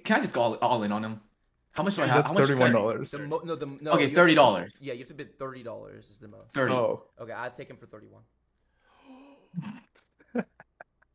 Can 0.03 0.17
I 0.17 0.21
just 0.21 0.33
go 0.33 0.41
all, 0.41 0.55
all 0.55 0.83
in 0.83 0.91
on 0.91 1.03
him? 1.03 1.21
How 1.71 1.83
much 1.83 1.95
do 1.95 2.01
I 2.03 2.07
have? 2.07 2.15
That's 2.17 2.27
How 2.27 2.33
much 2.33 2.43
thirty-one 2.47 2.71
can 2.71 2.75
I- 2.75 2.79
dollars. 2.79 3.11
The 3.11 3.19
mo- 3.19 3.41
no, 3.43 3.55
the 3.55 3.65
no. 3.81 3.91
Okay, 3.91 4.13
thirty 4.13 4.35
dollars. 4.35 4.77
Yeah, 4.81 4.93
you 4.93 4.99
have 4.99 5.07
to 5.07 5.13
bid 5.13 5.37
thirty 5.37 5.63
dollars 5.63 6.09
is 6.09 6.17
the 6.19 6.27
most. 6.27 6.51
Thirty. 6.53 6.73
Oh, 6.73 7.03
Okay, 7.19 7.31
I'd 7.31 7.53
take 7.53 7.69
him 7.69 7.77
for 7.77 7.85
thirty-one. 7.85 8.23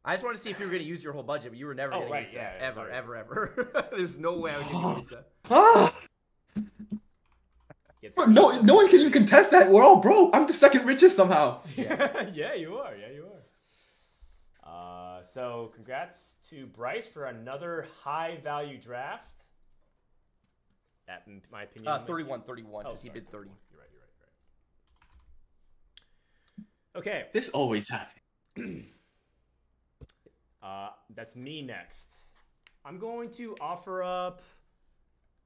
I 0.05 0.13
just 0.13 0.23
wanted 0.25 0.37
to 0.37 0.43
see 0.43 0.51
if 0.51 0.59
you 0.61 0.67
were 0.67 0.71
going 0.71 0.83
to 0.83 0.89
use 0.89 1.03
your 1.03 1.13
whole 1.15 1.23
budget, 1.23 1.51
but 1.53 1.59
you 1.59 1.67
were 1.67 1.75
never 1.75 1.95
Oh, 1.95 1.99
getting 2.01 2.13
right, 2.13 2.27
Asa. 2.27 2.37
yeah, 2.37 2.53
ever, 2.61 2.75
sorry. 2.81 2.93
ever, 2.93 3.17
ever, 3.17 3.87
There's 3.97 4.19
no 4.19 4.37
way 4.39 4.51
I 4.53 4.59
would 4.59 4.67
give 4.67 5.11
you 5.11 5.19
Ah, 5.51 5.95
bro, 8.15 8.27
no, 8.27 8.61
no 8.61 8.75
one 8.75 8.89
can 8.91 9.01
even 9.01 9.13
contest 9.13 9.51
that. 9.53 9.71
We're 9.71 9.83
all 9.83 9.97
broke. 9.97 10.35
I'm 10.37 10.47
the 10.47 10.53
second 10.53 10.85
richest 10.85 11.17
somehow. 11.17 11.61
yeah, 11.77 12.53
you 12.55 12.77
are. 12.77 12.95
Yeah, 12.95 13.11
you 13.15 13.25
are. 13.25 13.41
Uh, 15.19 15.23
so, 15.33 15.73
congrats 15.75 16.35
to 16.51 16.67
Bryce 16.67 17.07
for 17.07 17.25
another 17.27 17.87
high 18.03 18.39
value 18.45 18.79
draft. 18.79 19.45
That, 21.07 21.23
in 21.27 21.41
my 21.51 21.63
opinion, 21.65 21.93
Uh, 21.93 21.99
might- 21.99 22.07
31, 22.07 22.43
31, 22.43 22.85
Oh, 22.87 22.91
because 22.91 23.03
he 23.03 23.09
sorry, 23.09 23.21
bid 23.21 23.31
30. 23.31 23.49
You're 23.71 23.81
right. 23.81 23.89
You're 23.93 24.03
right. 24.03 24.11
You're 26.59 27.07
right. 27.07 27.21
Okay, 27.21 27.29
This 27.33 27.49
always 27.51 27.89
happens. 27.89 28.21
uh, 30.65 30.89
that's 31.15 31.37
me 31.37 31.63
next. 31.63 32.17
I'm 32.85 32.99
going 32.99 33.31
to 33.33 33.55
offer 33.61 34.03
up, 34.03 34.43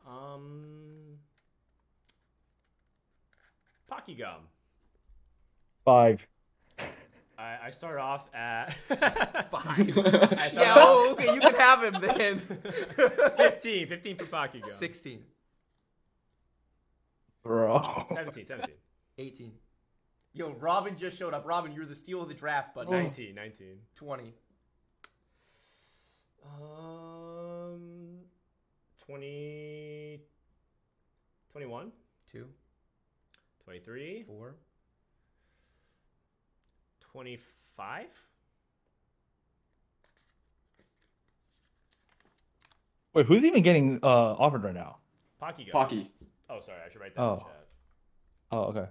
um, 0.06 1.18
Pockygom. 3.90 4.40
five. 5.84 6.26
I, 7.38 7.56
I 7.66 7.70
start 7.70 7.98
off 7.98 8.28
at 8.34 8.72
Five. 9.50 9.96
I 9.98 10.50
yeah, 10.52 10.74
oh, 10.76 11.10
okay, 11.12 11.32
you 11.32 11.40
can 11.40 11.54
have 11.54 11.84
him 11.84 12.00
then. 12.00 12.38
15, 13.36 13.86
15 13.86 14.16
for 14.16 14.24
Pockygom. 14.24 14.64
16, 14.64 15.22
Bro. 17.44 18.06
17, 18.12 18.44
17. 18.44 18.74
18. 19.18 19.52
Yo, 20.34 20.50
Robin 20.58 20.96
just 20.96 21.16
showed 21.16 21.32
up. 21.32 21.46
Robin, 21.46 21.72
you're 21.72 21.86
the 21.86 21.94
steal 21.94 22.20
of 22.20 22.28
the 22.28 22.34
draft, 22.34 22.74
but 22.74 22.90
19, 22.90 23.34
19. 23.34 23.66
20. 23.94 24.34
Um, 26.56 28.18
20, 29.06 30.20
21, 31.52 31.92
2, 32.30 32.44
23, 33.64 34.22
4, 34.26 34.54
25. 37.00 38.06
Wait, 43.14 43.26
who's 43.26 43.44
even 43.44 43.62
getting 43.62 43.98
uh 44.02 44.06
offered 44.06 44.62
right 44.62 44.74
now? 44.74 44.98
Pockygom. 45.42 45.72
Pocky. 45.72 46.10
Oh, 46.50 46.60
sorry, 46.60 46.78
I 46.86 46.90
should 46.90 47.00
write 47.00 47.14
that 47.14 47.20
in 47.22 47.26
the 47.28 47.34
Oh. 47.34 47.38
chat. 47.38 47.66
Oh, 48.50 48.60
okay. 48.64 48.86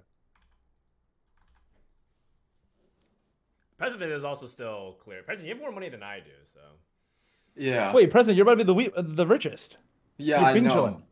Prestivent 3.80 4.12
is 4.14 4.24
also 4.24 4.46
still 4.46 4.96
clear. 5.00 5.22
Prestivent, 5.22 5.44
you 5.44 5.50
have 5.50 5.60
more 5.60 5.72
money 5.72 5.88
than 5.88 6.02
I 6.02 6.18
do, 6.20 6.30
so. 6.44 6.60
Yeah. 7.58 7.92
Wait, 7.92 8.10
Prestivent, 8.10 8.36
you're 8.36 8.44
about 8.44 8.52
to 8.52 8.56
be 8.58 8.62
the 8.64 8.74
we- 8.74 8.92
uh, 8.92 9.02
the 9.04 9.26
richest. 9.26 9.76
Yeah, 10.16 10.40
You're 10.40 10.48
I 10.48 10.52
been 10.54 10.64
know. 10.64 10.74
chilling. 10.74 11.02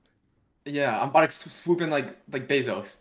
Yeah, 0.64 1.00
I'm 1.00 1.08
about 1.10 1.30
to 1.30 1.36
swoop 1.50 1.80
in 1.80 1.90
like 1.90 2.16
like 2.30 2.48
Bezos. 2.48 2.96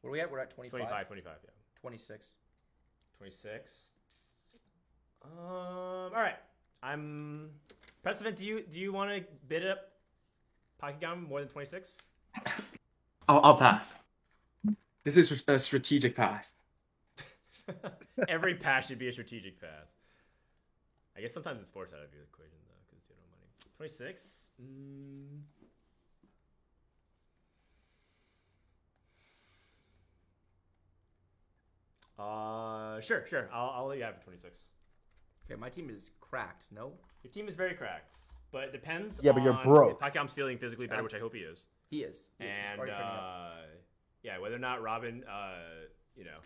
Where 0.00 0.08
are 0.08 0.10
we 0.10 0.20
at? 0.20 0.30
We're 0.30 0.38
at 0.38 0.50
25. 0.50 0.80
25, 0.80 1.06
25, 1.06 1.32
yeah. 1.44 1.50
26. 1.80 2.26
26. 3.18 3.72
Um, 5.22 5.30
all 5.38 6.10
right. 6.12 6.36
I'm. 6.82 7.50
Prestivent, 8.04 8.36
do 8.36 8.46
you 8.46 8.62
do 8.62 8.80
you 8.80 8.92
want 8.92 9.10
to 9.10 9.24
bid 9.46 9.66
up 9.66 9.90
Pockygom 10.82 11.28
more 11.28 11.40
than 11.40 11.48
26? 11.48 11.98
I'll, 13.28 13.40
I'll 13.44 13.56
pass. 13.58 13.94
This 15.04 15.16
is 15.16 15.44
a 15.46 15.58
strategic 15.58 16.16
pass. 16.16 16.54
Every 18.28 18.54
pass 18.54 18.86
should 18.88 18.98
be 18.98 19.08
a 19.08 19.12
strategic 19.12 19.60
pass. 19.60 19.92
I 21.20 21.22
guess 21.22 21.34
sometimes 21.34 21.60
it's 21.60 21.68
forced 21.68 21.92
out 21.92 22.00
of 22.00 22.14
your 22.14 22.22
equation 22.22 22.56
though, 22.66 22.80
because 22.88 23.04
you 23.06 23.14
don't 23.14 23.28
have 23.28 23.36
money. 23.36 23.76
26? 23.76 24.40
Mm. 24.58 25.42
Uh, 32.18 33.02
sure, 33.02 33.26
sure. 33.28 33.50
I'll, 33.52 33.70
I'll 33.76 33.86
let 33.88 33.98
you 33.98 34.04
have 34.04 34.14
it 34.14 34.22
26. 34.24 34.60
Okay, 35.44 35.60
my 35.60 35.68
team 35.68 35.90
is 35.90 36.12
cracked. 36.22 36.68
No, 36.74 36.92
Your 37.22 37.30
team 37.30 37.48
is 37.48 37.54
very 37.54 37.74
cracked, 37.74 38.14
but 38.50 38.64
it 38.64 38.72
depends. 38.72 39.20
Yeah, 39.22 39.32
but 39.32 39.42
you're 39.42 39.52
on 39.52 39.66
broke. 39.66 39.92
If 39.92 39.98
Pacquiao's 39.98 40.32
feeling 40.32 40.56
physically 40.56 40.86
better, 40.86 41.00
I'm- 41.00 41.04
which 41.04 41.12
I 41.14 41.18
hope 41.18 41.34
he 41.34 41.40
is, 41.40 41.66
he 41.90 41.98
is. 41.98 42.30
He 42.38 42.46
is. 42.46 42.56
And 42.70 42.80
already 42.80 42.92
uh, 42.92 43.66
yeah, 44.22 44.38
whether 44.38 44.56
or 44.56 44.58
not 44.58 44.80
Robin, 44.80 45.22
uh, 45.24 45.84
you 46.16 46.24
know, 46.24 46.38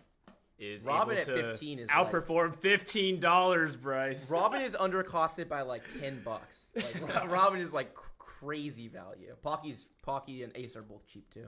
is 0.57 0.83
Robin 0.83 1.17
able 1.17 1.31
at 1.31 1.37
to 1.37 1.43
15 1.47 1.79
is 1.79 1.89
like- 1.89 1.97
outperform 2.11 2.55
fifteen 2.55 3.19
dollars, 3.19 3.75
Bryce. 3.75 4.29
Robin 4.31 4.61
is 4.61 4.75
undercosted 4.75 5.49
by 5.49 5.61
like 5.61 5.83
ten 5.99 6.21
bucks. 6.23 6.67
Like 6.75 7.29
Robin 7.31 7.59
is 7.59 7.73
like 7.73 7.93
crazy 8.17 8.87
value. 8.87 9.35
Pocky's 9.43 9.85
Pocky 10.01 10.43
and 10.43 10.51
Ace 10.55 10.75
are 10.75 10.81
both 10.81 11.05
cheap 11.07 11.29
too. 11.29 11.47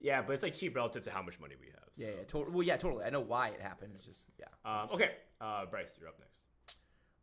Yeah, 0.00 0.22
but 0.22 0.34
it's 0.34 0.42
like 0.44 0.54
cheap 0.54 0.76
relative 0.76 1.02
to 1.02 1.10
how 1.10 1.22
much 1.22 1.40
money 1.40 1.56
we 1.60 1.66
have. 1.66 1.82
so. 1.92 2.02
Yeah, 2.04 2.10
yeah, 2.18 2.24
totally. 2.28 2.54
Well, 2.54 2.62
yeah, 2.62 2.76
totally. 2.76 3.04
I 3.04 3.10
know 3.10 3.20
why 3.20 3.48
it 3.48 3.60
happened. 3.60 3.92
It's 3.96 4.06
just 4.06 4.28
yeah. 4.38 4.46
Um, 4.64 4.88
okay, 4.92 5.10
uh, 5.40 5.66
Bryce, 5.66 5.92
you're 5.98 6.08
up 6.08 6.18
next. 6.20 6.76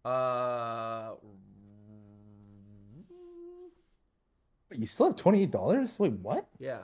Uh, 0.03 1.15
Wait, 4.69 4.79
you 4.79 4.87
still 4.87 5.05
have 5.07 5.15
twenty 5.15 5.43
eight 5.43 5.51
dollars? 5.51 5.97
Wait, 5.99 6.11
what? 6.13 6.47
yeah, 6.59 6.79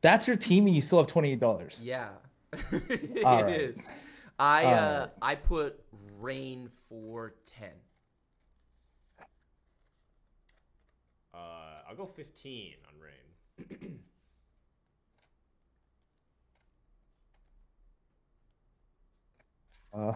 That's 0.00 0.26
your 0.26 0.36
team, 0.36 0.66
and 0.66 0.74
you 0.74 0.82
still 0.82 0.98
have 0.98 1.06
twenty 1.06 1.32
eight 1.32 1.40
dollars. 1.40 1.78
yeah. 1.82 2.08
It 2.72 3.24
All 3.24 3.44
right. 3.44 3.66
is. 3.74 3.88
I 4.38 4.72
uh, 4.72 5.06
Alright. 5.06 5.10
I 5.20 5.34
put 5.34 5.80
Rain 6.18 6.70
for 6.88 7.34
ten. 7.44 7.72
Uh, 11.34 11.82
I'll 11.88 11.96
go 11.96 12.06
fifteen 12.06 12.74
on 12.88 12.98
Rain. 13.00 14.00
Uh, 19.92 20.12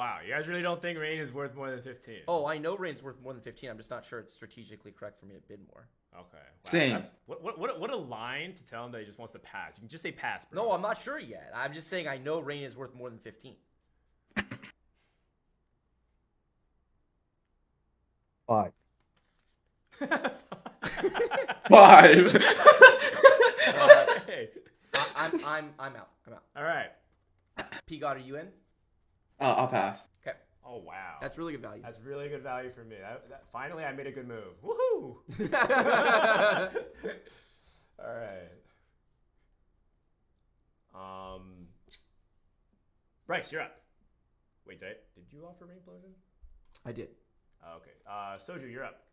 Wow, 0.00 0.20
you 0.26 0.32
guys 0.32 0.48
really 0.48 0.62
don't 0.62 0.80
think 0.80 0.98
Rain 0.98 1.20
is 1.20 1.30
worth 1.30 1.54
more 1.54 1.70
than 1.70 1.82
fifteen? 1.82 2.20
Oh, 2.26 2.46
I 2.46 2.56
know 2.56 2.74
Rain's 2.74 3.02
worth 3.02 3.20
more 3.22 3.34
than 3.34 3.42
fifteen. 3.42 3.68
I'm 3.68 3.76
just 3.76 3.90
not 3.90 4.02
sure 4.02 4.18
it's 4.18 4.32
strategically 4.32 4.92
correct 4.92 5.20
for 5.20 5.26
me 5.26 5.34
to 5.34 5.42
bid 5.46 5.60
more. 5.70 5.88
okay. 6.14 6.38
Wow, 6.38 6.42
Same. 6.64 7.04
What, 7.26 7.44
what 7.44 7.58
what 7.58 7.78
what 7.78 7.90
a 7.90 7.96
line 7.96 8.54
to 8.54 8.64
tell 8.64 8.86
him 8.86 8.92
that 8.92 9.00
he 9.00 9.04
just 9.04 9.18
wants 9.18 9.34
to 9.34 9.38
pass. 9.40 9.72
You 9.76 9.80
can 9.80 9.90
just 9.90 10.02
say 10.02 10.10
pass, 10.10 10.46
bro. 10.46 10.62
No, 10.62 10.72
I'm 10.72 10.80
not 10.80 10.96
sure 10.96 11.18
yet. 11.18 11.52
I'm 11.54 11.74
just 11.74 11.88
saying 11.88 12.08
I 12.08 12.16
know 12.16 12.40
Rain 12.40 12.62
is 12.62 12.78
worth 12.78 12.94
more 12.94 13.10
than 13.10 13.18
fifteen. 13.18 13.56
five. 18.46 18.72
Five. 21.68 22.42
Uh, 23.72 24.06
hey. 24.26 24.48
I, 24.94 25.06
I'm 25.16 25.44
I'm 25.44 25.74
I'm 25.78 25.96
out. 25.96 26.08
I'm 26.26 26.32
out. 26.32 26.42
All 26.56 26.64
right. 26.64 26.90
P 27.86 27.98
God, 27.98 28.16
are 28.16 28.20
you 28.20 28.36
in? 28.36 28.48
Uh, 29.40 29.44
I'll 29.44 29.68
pass. 29.68 30.02
Okay, 30.26 30.36
Oh 30.64 30.76
wow. 30.78 31.16
that's 31.20 31.38
really 31.38 31.52
good 31.52 31.62
value. 31.62 31.82
That's 31.82 31.98
really 32.00 32.28
good 32.28 32.42
value 32.42 32.70
for 32.70 32.84
me. 32.84 32.96
That, 33.00 33.28
that, 33.30 33.44
finally, 33.52 33.84
I 33.84 33.92
made 33.92 34.06
a 34.06 34.12
good 34.12 34.28
move. 34.28 34.60
Woohoo! 34.64 35.16
All 37.98 38.14
right. 38.14 38.50
Um, 40.94 41.66
Bryce, 43.26 43.52
you're 43.52 43.62
up. 43.62 43.76
Wait, 44.66 44.80
did, 44.80 44.88
I, 44.88 44.92
did 45.14 45.24
you 45.32 45.44
offer 45.46 45.66
Rain 45.66 45.78
Implosion? 45.78 46.12
I 46.84 46.92
did. 46.92 47.08
Oh, 47.64 47.76
okay. 47.76 47.92
Uh, 48.08 48.36
Soju, 48.38 48.70
you're 48.70 48.84
up. 48.84 49.04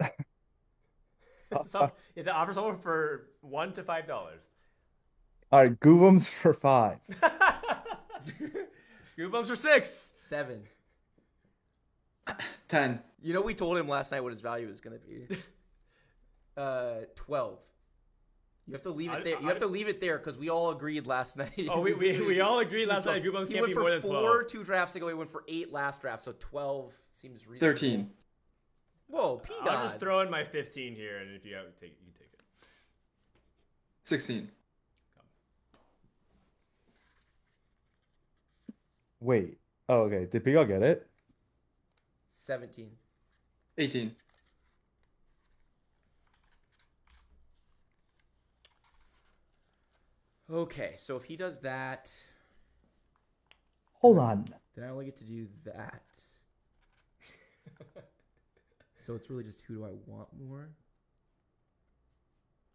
so, 1.66 1.90
you 2.14 2.22
have 2.22 2.26
to 2.26 2.32
offer 2.32 2.52
someone 2.52 2.78
for 2.78 3.30
one 3.40 3.72
to 3.72 3.82
five 3.82 4.06
dollars. 4.06 4.48
All 5.52 5.60
right, 5.62 5.78
Goobums 5.80 6.28
for 6.28 6.52
five. 6.52 6.98
Goosebumps 9.18 9.46
for 9.46 9.56
six. 9.56 10.12
Seven. 10.16 10.62
Ten. 12.68 13.00
You 13.22 13.32
know, 13.32 13.40
we 13.40 13.54
told 13.54 13.78
him 13.78 13.88
last 13.88 14.12
night 14.12 14.20
what 14.20 14.32
his 14.32 14.40
value 14.40 14.68
is 14.68 14.80
going 14.80 14.98
to 14.98 15.04
be. 15.06 15.36
Uh, 16.56 17.00
twelve. 17.14 17.58
You 18.66 18.72
have 18.72 18.80
to 18.84 18.90
leave 18.90 19.10
I- 19.10 19.18
it 19.18 19.24
there. 19.24 19.38
You 19.38 19.44
I- 19.44 19.50
have 19.50 19.58
to 19.58 19.66
leave 19.66 19.88
it 19.88 20.00
there 20.00 20.16
because 20.16 20.38
we 20.38 20.48
all 20.48 20.70
agreed 20.70 21.06
last 21.06 21.36
night. 21.38 21.68
Oh, 21.68 21.80
we, 21.80 21.92
we, 21.92 22.18
we 22.22 22.40
all 22.40 22.60
agreed 22.60 22.86
last 22.88 23.04
night 23.04 23.22
Goosebumps 23.22 23.48
He 23.48 23.52
can't 23.52 23.66
be 23.66 23.74
more 23.74 23.90
than 23.90 24.00
twelve. 24.00 24.24
Four 24.24 24.42
two 24.42 24.64
drafts 24.64 24.96
ago. 24.96 25.06
He 25.06 25.12
went 25.12 25.30
for 25.30 25.44
eight 25.48 25.70
last 25.70 26.00
draft, 26.00 26.22
so 26.22 26.32
twelve 26.40 26.94
seems 27.12 27.46
reasonable. 27.46 27.74
Thirteen. 27.74 28.10
Whoa, 29.08 29.36
P 29.36 29.52
I'll 29.64 29.82
just 29.84 29.96
God. 29.96 30.00
throw 30.00 30.20
in 30.20 30.30
my 30.30 30.44
fifteen 30.44 30.94
here, 30.94 31.18
and 31.18 31.36
if 31.36 31.44
you 31.44 31.56
have 31.56 31.66
take, 31.78 31.90
you 32.00 32.06
can 32.10 32.14
take 32.14 32.32
it. 32.32 32.40
Sixteen. 34.04 34.48
Wait. 39.26 39.58
Oh, 39.88 40.02
okay. 40.02 40.26
Did 40.30 40.44
Big 40.44 40.54
Al 40.54 40.64
get 40.64 40.82
it? 40.84 41.04
Seventeen. 42.28 42.92
Eighteen. 43.76 44.14
Okay, 50.48 50.92
so 50.96 51.16
if 51.16 51.24
he 51.24 51.34
does 51.34 51.58
that, 51.60 52.14
Hold 53.94 54.18
on. 54.18 54.44
then 54.76 54.84
I 54.84 54.90
only 54.90 55.06
get 55.06 55.16
to 55.16 55.24
do 55.24 55.48
that. 55.64 56.04
so 58.98 59.16
it's 59.16 59.28
really 59.28 59.42
just 59.42 59.62
who 59.66 59.74
do 59.74 59.84
I 59.86 59.90
want 60.06 60.28
more? 60.38 60.68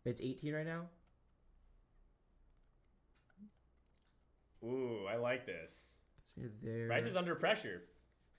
It's 0.03 0.19
18 0.19 0.53
right 0.53 0.65
now. 0.65 0.87
Ooh, 4.65 5.05
I 5.09 5.15
like 5.15 5.45
this. 5.45 6.00
It's 6.31 6.37
near 6.37 6.51
there. 6.61 6.87
Bryce 6.87 7.05
is 7.05 7.15
under 7.15 7.35
pressure. 7.35 7.83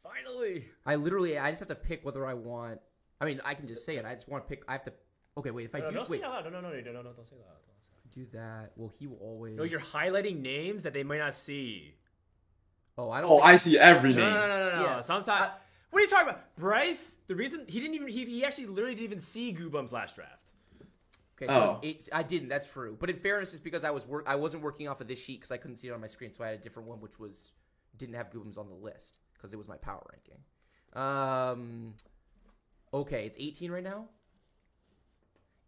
Finally. 0.02 0.66
I 0.86 0.96
literally, 0.96 1.38
I 1.38 1.50
just 1.50 1.60
have 1.60 1.68
to 1.68 1.74
pick 1.74 2.04
whether 2.04 2.26
I 2.26 2.34
want. 2.34 2.80
I 3.20 3.24
mean, 3.24 3.40
I 3.44 3.54
can 3.54 3.68
just 3.68 3.84
say 3.84 3.96
it. 3.96 4.04
I 4.04 4.14
just 4.14 4.28
want 4.28 4.44
to 4.44 4.48
pick. 4.48 4.64
I 4.68 4.72
have 4.72 4.84
to. 4.84 4.92
Okay, 5.38 5.50
wait. 5.50 5.66
If 5.66 5.74
I 5.74 5.80
No, 5.80 5.86
do, 5.88 5.94
don't 5.94 6.06
say 6.06 6.10
wait, 6.12 6.20
it 6.20 6.24
out 6.24 6.32
loud. 6.32 6.44
No, 6.44 6.60
no, 6.60 6.60
no, 6.60 6.70
no, 6.70 6.80
no, 6.92 7.02
no, 7.02 7.12
don't 7.12 7.28
say 7.28 7.36
it 7.36 7.46
out 7.48 7.54
loud. 7.54 8.10
do 8.10 8.26
that. 8.32 8.72
Well, 8.76 8.92
he 8.98 9.06
will 9.06 9.18
always. 9.20 9.56
No, 9.56 9.62
you're 9.64 9.80
highlighting 9.80 10.40
names 10.42 10.82
that 10.82 10.92
they 10.92 11.02
might 11.02 11.18
not 11.18 11.34
see. 11.34 11.94
Oh, 12.98 13.10
I 13.10 13.20
don't. 13.20 13.30
Oh, 13.30 13.36
think- 13.36 13.46
I 13.46 13.56
see 13.58 13.78
every 13.78 14.12
No, 14.12 14.24
name. 14.24 14.34
no, 14.34 14.48
no, 14.48 14.70
no, 14.70 14.76
no. 14.76 14.82
Yeah. 14.84 15.00
Sometimes. 15.00 15.28
I- 15.30 15.52
what 15.90 15.98
are 15.98 16.02
you 16.04 16.08
talking 16.08 16.28
about, 16.30 16.56
Bryce? 16.56 17.16
The 17.26 17.34
reason 17.34 17.64
he 17.68 17.78
didn't 17.78 17.94
even 17.94 18.08
he, 18.08 18.24
he 18.24 18.44
actually 18.44 18.64
literally 18.66 18.94
didn't 18.94 19.04
even 19.04 19.20
see 19.20 19.52
Goobum's 19.54 19.92
last 19.92 20.14
draft. 20.16 20.46
Okay, 21.36 21.46
so 21.46 21.52
Oh. 21.52 21.78
it's 21.82 22.08
eight, 22.08 22.14
I 22.14 22.22
didn't. 22.22 22.48
That's 22.48 22.70
true. 22.70 22.96
But 22.98 23.10
in 23.10 23.16
fairness, 23.16 23.52
it's 23.52 23.62
because 23.62 23.84
I 23.84 23.90
was 23.90 24.06
work. 24.06 24.24
I 24.26 24.36
wasn't 24.36 24.62
working 24.62 24.88
off 24.88 25.00
of 25.02 25.08
this 25.08 25.18
sheet 25.22 25.40
because 25.40 25.50
I 25.50 25.58
couldn't 25.58 25.76
see 25.76 25.88
it 25.88 25.92
on 25.92 26.00
my 26.00 26.06
screen, 26.06 26.32
so 26.32 26.44
I 26.44 26.48
had 26.48 26.58
a 26.58 26.62
different 26.62 26.88
one, 26.88 27.00
which 27.00 27.18
was 27.18 27.50
didn't 27.96 28.14
have 28.14 28.30
Goobums 28.30 28.58
on 28.58 28.68
the 28.68 28.74
list 28.74 29.18
because 29.34 29.52
it 29.52 29.56
was 29.56 29.68
my 29.68 29.76
power 29.76 30.04
ranking. 30.12 30.38
Um. 30.94 31.94
Okay, 32.94 33.24
it's 33.24 33.38
18 33.40 33.70
right 33.70 33.82
now. 33.82 34.04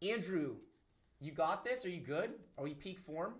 Andrew, 0.02 0.56
you 1.20 1.32
got 1.32 1.64
this? 1.64 1.84
Are 1.86 1.88
you 1.88 2.00
good? 2.00 2.30
Are 2.58 2.64
we 2.64 2.74
peak 2.74 2.98
form? 2.98 3.34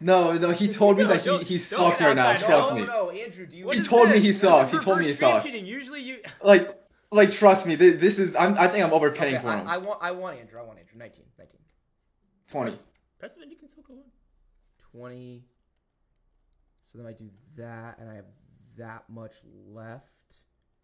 No, 0.00 0.32
no, 0.34 0.50
he 0.50 0.68
told 0.68 0.96
me 0.98 1.04
No, 1.08 1.10
that 1.10 1.22
he, 1.22 1.38
he 1.44 1.58
sucks 1.58 2.00
right 2.00 2.14
now. 2.14 2.34
Trust 2.36 2.70
no, 2.70 2.76
me. 2.76 2.86
no, 2.86 3.10
Andrew. 3.10 3.46
Do 3.46 3.56
you? 3.56 3.68
He 3.70 3.78
is 3.80 3.88
told 3.88 4.08
me 4.08 4.20
he 4.20 4.32
sucks. 4.32 4.70
He 4.70 4.78
told 4.78 4.98
me 4.98 5.04
he 5.04 5.10
first 5.10 5.20
screen 5.20 5.32
sucks. 5.32 5.44
cheating. 5.44 5.66
Usually 5.66 6.00
you. 6.00 6.18
Like, 6.42 6.78
like, 7.12 7.32
trust 7.32 7.66
me. 7.66 7.74
This, 7.74 8.00
this 8.00 8.18
is. 8.20 8.36
I'm, 8.36 8.56
I 8.56 8.68
think 8.68 8.84
I'm 8.84 8.92
overpaying 8.92 9.34
Okay, 9.36 9.42
for 9.42 9.50
I, 9.50 9.58
him. 9.60 9.68
I 9.68 9.76
want. 9.78 9.98
I 10.02 10.10
want 10.12 10.38
Andrew. 10.38 10.60
I 10.60 10.62
want 10.62 10.78
Andrew. 10.78 10.96
19. 10.96 11.24
19. 11.38 11.60
Twenty. 12.50 12.78
Prestivent, 13.22 13.50
you 13.50 13.56
can 13.56 13.68
still 13.68 13.82
go 13.82 13.94
on. 13.94 14.04
20. 14.92 15.44
So 16.90 16.98
then 16.98 17.06
I 17.06 17.12
do 17.12 17.30
that, 17.56 17.98
and 18.00 18.10
I 18.10 18.16
have 18.16 18.24
that 18.76 19.04
much 19.08 19.34
left. 19.68 20.06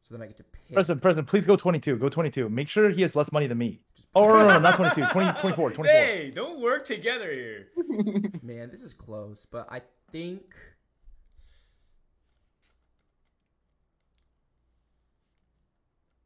So 0.00 0.14
then 0.14 0.22
I 0.22 0.26
get 0.26 0.36
to 0.36 0.44
pick. 0.44 0.76
Prestivent, 0.76 1.00
Prestivent, 1.00 1.26
please 1.26 1.46
go 1.46 1.56
22. 1.56 1.96
Go 1.96 2.08
22. 2.08 2.48
Make 2.48 2.68
sure 2.68 2.90
he 2.90 3.02
has 3.02 3.16
less 3.16 3.32
money 3.32 3.48
than 3.48 3.58
me. 3.58 3.80
Oh, 4.14 4.28
no, 4.28 4.36
no, 4.36 4.46
no, 4.46 4.58
not 4.60 4.76
22. 4.94 5.04
20, 5.10 5.40
24, 5.40 5.70
24. 5.72 5.84
Hey, 5.84 6.30
don't 6.32 6.60
work 6.60 6.84
together 6.84 7.32
here. 7.32 7.68
Man, 8.42 8.70
this 8.70 8.82
is 8.82 8.94
close, 8.94 9.48
but 9.50 9.66
I 9.68 9.82
think. 10.12 10.54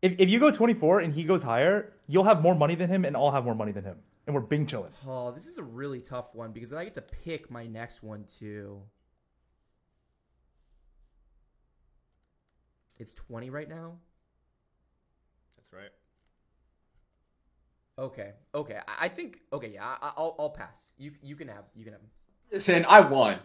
If, 0.02 0.12
if 0.18 0.28
you 0.28 0.40
go 0.40 0.50
24 0.50 1.00
and 1.00 1.14
he 1.14 1.24
goes 1.24 1.42
higher, 1.42 1.94
you'll 2.06 2.24
have 2.24 2.42
more 2.42 2.54
money 2.54 2.74
than 2.74 2.90
him 2.90 3.06
and 3.06 3.16
I'll 3.16 3.30
have 3.30 3.46
more 3.46 3.54
money 3.54 3.72
than 3.72 3.84
him. 3.84 3.96
And 4.26 4.34
we're 4.34 4.42
bing 4.42 4.66
chilling. 4.66 4.92
Oh, 5.06 5.30
this 5.30 5.46
is 5.46 5.56
a 5.56 5.62
really 5.62 6.02
tough 6.02 6.34
one 6.34 6.52
because 6.52 6.68
then 6.68 6.78
I 6.78 6.84
get 6.84 6.94
to 6.94 7.02
pick 7.02 7.50
my 7.50 7.66
next 7.66 8.02
one 8.02 8.24
too. 8.24 8.82
It's 13.00 13.14
20 13.14 13.48
right 13.48 13.68
now. 13.68 13.94
That's 15.56 15.72
right. 15.72 15.88
Okay. 17.98 18.32
Okay. 18.54 18.78
I, 18.86 19.06
I 19.06 19.08
think. 19.08 19.40
Okay. 19.52 19.70
Yeah. 19.74 19.84
I, 19.84 20.12
I'll 20.16 20.36
I'll 20.38 20.50
pass. 20.50 20.90
You 20.98 21.12
you 21.22 21.34
can 21.34 21.48
have 21.48 21.64
you 21.74 21.84
can 21.84 21.94
have 21.94 22.02
him. 22.02 22.10
Listen, 22.52 22.84
I 22.86 23.00
won. 23.00 23.38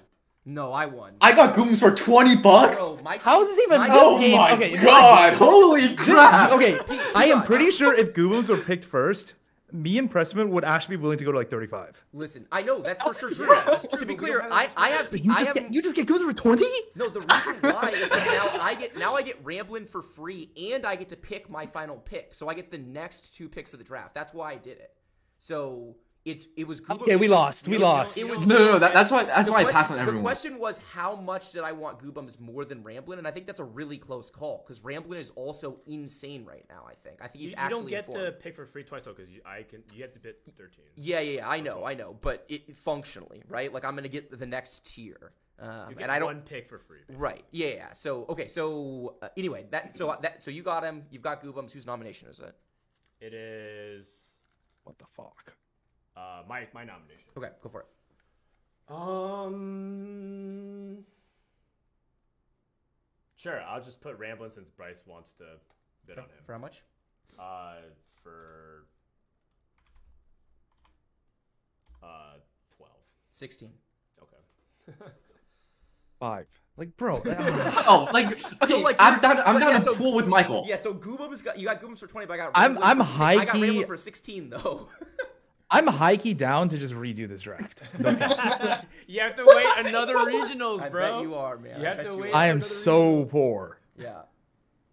No, 0.48 0.72
I 0.74 0.86
won. 0.86 1.14
I 1.22 1.32
got 1.32 1.56
Gooms 1.56 1.80
for 1.80 1.90
20 1.90 2.36
bucks. 2.36 2.78
Bro, 2.78 3.00
my 3.04 3.18
How 3.18 3.40
team- 3.42 3.50
is 3.50 3.56
this 3.56 3.66
even 3.66 3.80
my 3.80 3.88
oh 3.92 4.20
game- 4.20 4.38
my 4.38 4.52
okay, 4.54 4.76
god! 4.78 5.34
Holy 5.38 5.96
crap! 5.96 6.52
Okay, 6.52 6.78
I 7.16 7.26
am 7.26 7.42
pretty 7.44 7.72
sure 7.72 7.94
if 7.98 8.14
Goobums 8.14 8.50
were 8.50 8.58
picked 8.58 8.86
first, 8.86 9.34
me 9.82 9.98
and 9.98 10.12
Pressman 10.12 10.50
would 10.50 10.64
actually 10.64 10.98
be 10.98 11.04
willing 11.04 11.18
to 11.18 11.26
go 11.26 11.32
to 11.32 11.38
like 11.38 11.50
35. 11.50 12.04
Listen, 12.14 12.48
I 12.52 12.62
know 12.62 12.82
that's 12.82 13.02
for 13.02 13.14
sure 13.14 13.32
true. 13.32 13.48
yeah, 13.54 13.64
that's 13.66 13.86
to 13.88 14.06
be 14.06 14.16
clear, 14.16 14.42
don't 14.42 14.52
I 14.52 14.70
I 14.78 14.90
have 14.90 15.12
But 15.12 15.24
you 15.24 15.32
I 15.32 15.36
just 15.44 15.46
have 15.48 15.56
get 15.56 15.74
you 15.74 15.82
just 15.82 15.96
get 15.96 16.08
Goobums 16.08 16.26
for 16.28 16.34
20? 16.34 16.66
no. 16.96 17.10
The 17.10 17.22
reason 17.22 17.56
why 17.62 17.92
is 17.96 18.10
because 18.10 18.26
now 18.28 18.50
I 18.62 18.74
get 18.76 18.98
now 18.98 19.16
I 19.16 19.22
get 19.22 19.44
Ramblin 19.44 19.86
for 19.88 20.02
free, 20.02 20.50
and 20.74 20.86
I 20.86 20.96
get 20.96 21.10
to 21.10 21.16
pick 21.18 21.50
my 21.50 21.66
final 21.66 21.98
pick. 21.98 22.34
So 22.34 22.48
I 22.50 22.54
get 22.54 22.72
the 22.72 22.78
next 22.78 23.36
two 23.36 23.50
picks 23.50 23.74
of 23.74 23.80
the 23.80 23.86
draft. 23.86 24.16
That's 24.16 24.34
why 24.34 24.52
I 24.54 24.58
did 24.58 24.78
it. 24.80 24.92
So 25.38 25.96
it's 26.26 26.48
it 26.58 26.68
was 26.68 26.82
Gooba- 26.82 27.04
Okay, 27.04 27.16
we 27.16 27.28
lost. 27.28 27.68
We 27.68 27.78
lost. 27.78 28.18
It 28.18 28.28
was 28.28 28.46
No, 28.46 28.58
no, 28.58 28.72
no. 28.74 28.80
That, 28.80 28.94
that's 28.94 29.12
why. 29.12 29.24
That's 29.26 29.46
the 29.48 29.54
why 29.54 29.60
I 29.60 29.64
question- 29.64 29.80
passed 29.82 29.92
on 29.92 30.00
everyone. 30.00 30.24
The 30.24 30.28
question 30.28 30.60
was 30.60 30.80
how 30.92 31.16
much 31.16 31.52
did 31.52 31.62
I 31.64 31.72
want 31.72 32.00
Goobums 32.00 32.40
more 32.40 32.66
than 32.66 32.84
Ramblin, 32.84 33.20
and 33.20 33.28
I 33.28 33.32
think 33.32 33.46
that's 33.46 33.60
a 33.60 33.64
really 33.64 33.98
close 33.98 34.30
call 34.32 34.64
because 34.66 34.84
Ramblin 34.84 35.20
is 35.20 35.30
also 35.36 35.80
insane 35.86 36.44
right 36.44 36.66
now. 36.68 36.84
I 36.88 36.96
think. 37.04 37.20
I 37.22 37.28
think 37.28 37.42
he's 37.42 37.52
you 37.52 37.58
actually 37.58 37.82
don't 37.82 37.90
get 37.90 38.12
to 38.12 38.18
informed. 38.18 38.40
pick 38.40 38.56
for 38.56 38.66
free 38.66 38.84
twice 38.84 39.04
though, 39.06 39.14
because 39.14 39.32
I 39.46 39.64
can. 39.64 39.84
You 39.94 40.02
have 40.02 40.14
to 40.14 40.20
bid 40.20 40.36
thirteen. 40.58 40.86
Yeah, 40.96 41.20
yeah, 41.20 41.38
yeah, 41.38 41.50
I 41.50 41.60
know, 41.60 41.86
I 41.86 41.94
know, 41.94 42.18
but 42.20 42.44
it 42.50 42.76
functionally, 42.76 43.44
right? 43.48 43.72
Like 43.72 43.86
I'm 43.86 43.96
gonna 43.96 44.08
get 44.08 44.38
the 44.38 44.46
next 44.48 44.84
tier, 44.86 45.32
um, 45.60 45.96
and 46.00 46.12
I 46.12 46.18
don't. 46.18 46.26
one 46.28 46.42
pick 46.42 46.68
for 46.68 46.80
free. 46.80 47.00
Right. 47.16 47.46
Yeah. 47.52 47.68
Yeah. 47.68 47.94
So 47.94 48.26
okay. 48.30 48.48
So 48.48 49.16
uh, 49.22 49.30
anyway, 49.38 49.68
that 49.70 49.96
so 49.96 50.18
that 50.24 50.42
so 50.42 50.50
you 50.50 50.64
got 50.64 50.84
him. 50.84 51.04
You've 51.12 51.22
got 51.22 51.44
Goobums. 51.44 51.72
Whose 51.72 51.86
nomination 51.86 52.30
is 52.30 52.40
it? 52.40 52.56
It 53.22 53.34
is 53.34 54.08
What 54.84 54.98
the 54.98 55.06
fuck? 55.16 55.54
Uh, 56.18 56.44
my 56.48 56.68
my 56.74 56.84
nomination. 56.84 57.30
Okay, 57.38 57.50
go 57.62 57.70
for 57.70 57.82
it. 57.82 57.88
Um. 59.66 61.04
Sure, 63.36 63.62
I'll 63.62 63.82
just 63.84 64.02
put 64.02 64.18
Ramblin 64.18 64.52
since 64.52 64.70
Bryce 64.70 65.04
wants 65.06 65.34
to 65.34 65.44
bid 66.08 66.18
on 66.18 66.26
him. 66.26 66.32
For 66.46 66.54
how 66.54 66.60
much? 66.60 66.84
Uh, 67.40 67.76
for 68.24 68.86
uh, 72.04 72.38
twelve. 72.76 72.92
Sixteen. 73.32 73.74
Okay. 74.22 74.38
Five. 76.20 76.48
Like, 76.78 76.96
bro. 76.98 77.22
Oh, 77.88 78.08
like 78.14 78.28
okay, 78.64 78.68
So, 78.68 78.80
like, 78.80 78.96
I'm 79.00 79.14
you're- 79.16 79.22
down. 79.22 79.38
I'm 79.46 79.54
but 79.56 79.60
down 79.60 79.72
yeah, 79.74 79.78
to 79.80 79.84
so- 79.86 79.96
pool 79.96 80.14
with 80.16 80.28
Michael. 80.28 80.64
Yeah. 80.68 80.78
So 80.78 80.94
Goobums 80.94 81.44
got 81.44 81.58
you 81.60 81.66
got 81.68 81.82
Goobums 81.82 82.00
for 82.00 82.08
twenty, 82.08 82.26
but 82.28 82.34
I 82.34 82.38
got. 82.38 82.54
Ramblin 82.56 82.84
I'm- 82.84 83.00
I'm 83.02 83.06
for 83.06 83.12
six- 83.14 83.20
I 83.22 83.46
got 83.46 83.54
Ramblin 83.56 83.86
for 83.88 83.98
sixteen 83.98 84.50
though. 84.50 84.90
I'm 85.76 85.88
high 85.88 86.16
key 86.18 86.34
down 86.34 86.70
to 86.70 86.78
just 86.78 86.94
redo 86.94 87.28
this 87.28 87.42
draft. 87.42 87.82
No 88.00 88.10
you 89.08 89.20
have 89.22 89.36
to 89.36 89.46
wait 89.46 89.66
another 89.86 90.16
regionals, 90.16 90.82
I 90.82 90.90
bro. 90.90 91.12
bet 91.14 91.22
you 91.22 91.36
are, 91.36 91.58
man. 91.58 91.82
You 91.82 91.86
I 91.86 91.90
have 91.90 91.98
bet 91.98 92.08
to 92.08 92.14
you 92.14 92.20
wait. 92.20 92.34
I 92.36 92.48
am 92.48 92.58
Another 92.58 92.70
so 92.70 93.26
poor. 93.26 93.80
Yeah. 93.98 94.22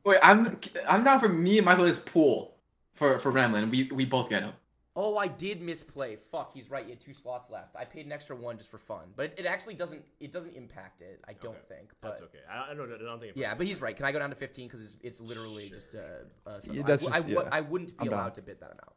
Wait, 0.04 0.18
I'm 0.22 0.59
I'm 0.88 1.04
down 1.04 1.20
for 1.20 1.28
me 1.28 1.59
and 1.59 1.64
Michael 1.64 1.86
just 1.86 2.06
pool 2.06 2.56
for 2.94 3.18
for 3.18 3.32
Ramlin. 3.32 3.70
We 3.70 3.90
we 3.92 4.04
both 4.04 4.28
get 4.28 4.42
him. 4.42 4.52
Oh, 4.94 5.16
I 5.16 5.26
did 5.26 5.62
misplay. 5.62 6.16
Fuck, 6.16 6.52
he's 6.52 6.68
right. 6.70 6.84
You 6.84 6.90
had 6.90 7.00
two 7.00 7.14
slots 7.14 7.48
left. 7.48 7.74
I 7.76 7.86
paid 7.86 8.04
an 8.04 8.12
extra 8.12 8.36
one 8.36 8.59
just 8.59 8.70
for 8.70 8.76
fun, 8.76 9.04
but 9.16 9.26
it, 9.26 9.34
it 9.38 9.46
actually 9.46 9.74
doesn't. 9.74 10.04
It 10.20 10.32
doesn't 10.32 10.54
impact 10.54 11.00
it. 11.00 11.20
I 11.26 11.32
don't 11.32 11.52
Okay, 11.52 11.76
think. 11.76 11.92
But 12.02 12.09
That's 12.10 12.22
okay. 12.24 12.38
I, 12.50 12.72
I 12.72 12.74
don't. 12.74 12.92
I 12.92 12.98
don't 12.98 13.18
think. 13.18 13.34
It 13.36 13.40
yeah, 13.40 13.54
but 13.54 13.66
he's 13.66 13.80
right. 13.80 13.96
Can 13.96 14.04
I 14.04 14.12
go 14.12 14.18
down 14.18 14.28
to 14.30 14.36
fifteen? 14.36 14.66
Because 14.66 14.82
it's, 14.84 14.96
it's 15.02 15.20
literally 15.20 15.70
just 15.70 15.94
uh, 15.94 15.98
uh 16.46 16.60
something. 16.60 16.74
Yeah, 16.74 16.82
that's 16.86 17.04
I, 17.04 17.06
just- 17.06 17.16
I, 17.16 17.20
would- 17.20 17.46
yeah. 17.46 17.48
I 17.52 17.60
wouldn't 17.62 17.90
be 17.90 17.94
I'm 18.00 18.09
down. 18.09 18.18
allowed 18.18 18.34
to 18.34 18.42
bid 18.42 18.60
that 18.60 18.72
amount. 18.72 18.92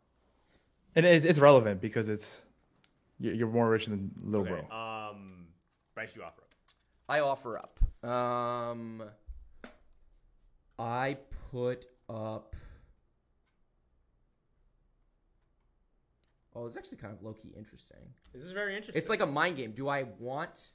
And 0.96 1.06
it's, 1.06 1.26
it's 1.26 1.40
relevant 1.40 1.82
because 1.82 2.08
it's 2.08 2.44
you're 3.20 3.34
you're 3.34 3.50
more 3.50 3.70
rich 3.70 3.86
than 3.86 4.12
little 4.24 4.48
okay. 4.48 4.66
bro. 4.70 4.78
Um, 4.78 5.48
Bryce, 5.94 6.16
you 6.16 6.24
offer 6.24 6.42
up. 6.42 6.54
I 7.08 7.20
offer 7.20 7.58
up. 7.58 7.80
Um, 8.10 9.04
I 10.80 11.18
put 11.52 11.86
up. 12.10 12.56
Oh, 16.56 16.66
it's 16.66 16.78
actually 16.78 16.98
kind 17.00 17.14
of 17.14 17.22
low 17.22 17.34
key 17.34 17.54
interesting. 17.58 17.98
This 18.34 18.44
is 18.44 18.52
very 18.54 18.76
interesting. 18.78 19.00
It's 19.02 19.10
like 19.10 19.22
a 19.22 19.26
mind 19.26 19.58
game. 19.58 19.74
Do 19.74 19.90
I 19.90 20.04
want? 20.20 20.72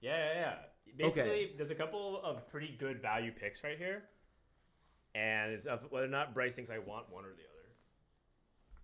Yeah, 0.00 0.16
yeah, 0.16 0.34
yeah. 0.34 0.54
Basically, 0.98 1.22
Okay. 1.30 1.52
there's 1.56 1.70
a 1.70 1.74
couple 1.74 2.20
of 2.22 2.46
pretty 2.48 2.76
good 2.78 3.00
value 3.00 3.32
picks 3.32 3.64
right 3.64 3.78
here, 3.78 4.04
and 5.14 5.52
it's 5.52 5.64
of 5.64 5.80
whether 5.90 6.06
or 6.06 6.10
not 6.10 6.34
Bryce 6.34 6.54
thinks 6.54 6.70
I 6.70 6.78
want 6.78 7.10
one 7.10 7.24
or 7.24 7.28
the 7.28 7.42
other. 7.42 7.55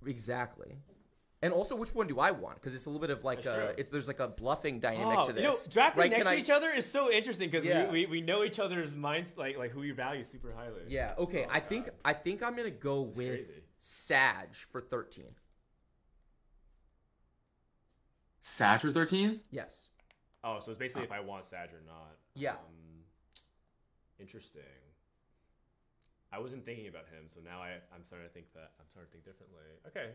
Exactly. 0.07 0.77
And 1.45 1.53
also, 1.53 1.75
which 1.75 1.93
one 1.93 2.07
do 2.07 2.21
I 2.21 2.31
want? 2.31 2.55
Because 2.55 2.73
it's 2.73 2.87
a 2.87 2.89
little 2.89 3.01
bit 3.01 3.11
of 3.11 3.25
like 3.25 3.43
That's 3.43 3.57
a, 3.57 3.61
true. 3.61 3.75
it's 3.77 3.91
there's 3.91 4.07
like 4.07 4.21
a 4.21 4.29
bluffing 4.29 4.79
dynamic 4.79 5.25
to 5.25 5.33
this. 5.33 5.43
you 5.43 5.49
know, 5.51 5.57
drafting 5.71 6.01
right? 6.03 6.11
next 6.13 6.23
Can 6.25 6.33
to 6.33 6.39
I- 6.39 6.41
each 6.41 6.51
other 6.51 6.71
is 6.71 6.87
so 6.87 7.11
interesting 7.11 7.51
because 7.51 7.67
Yeah. 7.67 7.87
we, 7.91 8.07
we, 8.07 8.07
we 8.07 8.21
know 8.21 8.45
each 8.45 8.61
other's 8.61 8.95
minds, 8.95 9.35
like 9.37 9.59
like 9.59 9.73
who 9.73 9.83
you 9.83 9.93
value 9.93 10.23
super 10.23 10.53
highly. 10.53 10.83
Yeah. 10.87 11.15
Okay. 11.19 11.45
Oh, 11.49 11.53
I 11.53 11.59
think 11.59 11.89
I 12.05 12.13
think 12.13 12.45
I'm 12.45 12.55
gonna 12.55 12.71
go 12.71 13.03
with 13.03 13.17
crazy. 13.47 13.63
Sag 13.81 14.55
for 14.71 14.81
13. 14.81 15.25
Satcher 18.43 18.93
thirteen. 18.93 19.41
Yes. 19.51 19.89
Oh, 20.45 20.59
so 20.61 20.73
it's 20.73 20.79
basically 20.79 21.05
if 21.05 21.13
I 21.13 21.21
want 21.21 21.45
Sag 21.45 21.69
or 21.73 21.83
not. 21.87 22.17
Yeah. 22.35 22.53
Um, 22.53 23.05
interesting. 24.19 24.63
I 26.33 26.39
wasn't 26.39 26.65
thinking 26.65 26.89
about 26.89 27.07
him, 27.09 27.29
so 27.29 27.41
now 27.45 27.61
I 27.61 27.77
I'm 27.95 28.03
starting 28.05 28.27
to 28.27 28.33
think 28.33 28.47
that 28.55 28.73
I'm 28.81 28.87
starting 28.89 29.09
to 29.11 29.13
think 29.13 29.25
differently. 29.25 29.61
Okay. 29.87 30.13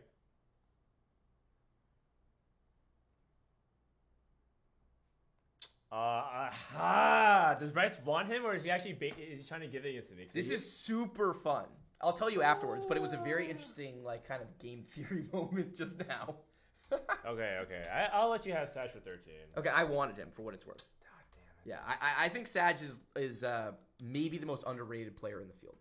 Uh, 5.90 5.96
aha! 5.96 7.56
Does 7.60 7.72
Bryce 7.72 7.98
want 8.04 8.28
him, 8.28 8.46
or 8.46 8.54
is 8.54 8.64
he 8.64 8.70
actually 8.70 8.94
ba- 8.94 9.18
is 9.18 9.40
he 9.40 9.46
trying 9.48 9.62
to 9.62 9.68
give 9.68 9.86
it 9.86 10.10
to 10.10 10.16
me? 10.16 10.28
This 10.34 10.48
he- 10.50 10.54
is 10.54 10.70
super 10.70 11.34
fun. 11.34 11.66
I'll 12.02 12.14
tell 12.14 12.30
you 12.30 12.42
afterwards, 12.42 12.86
but 12.86 12.98
it 12.98 13.00
was 13.02 13.14
a 13.14 13.18
very 13.18 13.50
interesting 13.50 14.04
like 14.04 14.28
kind 14.28 14.42
of 14.42 14.60
game 14.60 14.84
theory 14.84 15.26
moment 15.34 15.76
just 15.78 15.98
now. 16.08 16.36
okay. 17.26 17.60
Okay, 17.64 17.84
I, 17.92 18.10
I'll 18.18 18.30
let 18.30 18.46
you 18.46 18.52
have 18.54 18.70
Sag 18.70 18.92
for 18.92 19.00
thirteen. 19.00 19.34
Okay, 19.58 19.70
I 19.70 19.86
wanted 19.86 20.18
him 20.18 20.28
for 20.34 20.42
what 20.42 20.54
it's 20.54 20.68
worth. 20.68 20.84
God 21.02 21.24
damn 21.66 21.74
it. 21.74 21.80
Yeah, 21.80 21.80
I, 21.88 21.94
I- 22.24 22.26
I 22.26 22.30
think 22.30 22.48
Sag 22.48 22.82
is 22.82 23.00
is 23.16 23.46
uh, 23.46 23.72
maybe 24.02 24.38
the 24.38 24.46
most 24.46 24.66
underrated 24.68 25.16
player 25.16 25.40
in 25.40 25.48
the 25.48 25.54
field. 25.54 25.78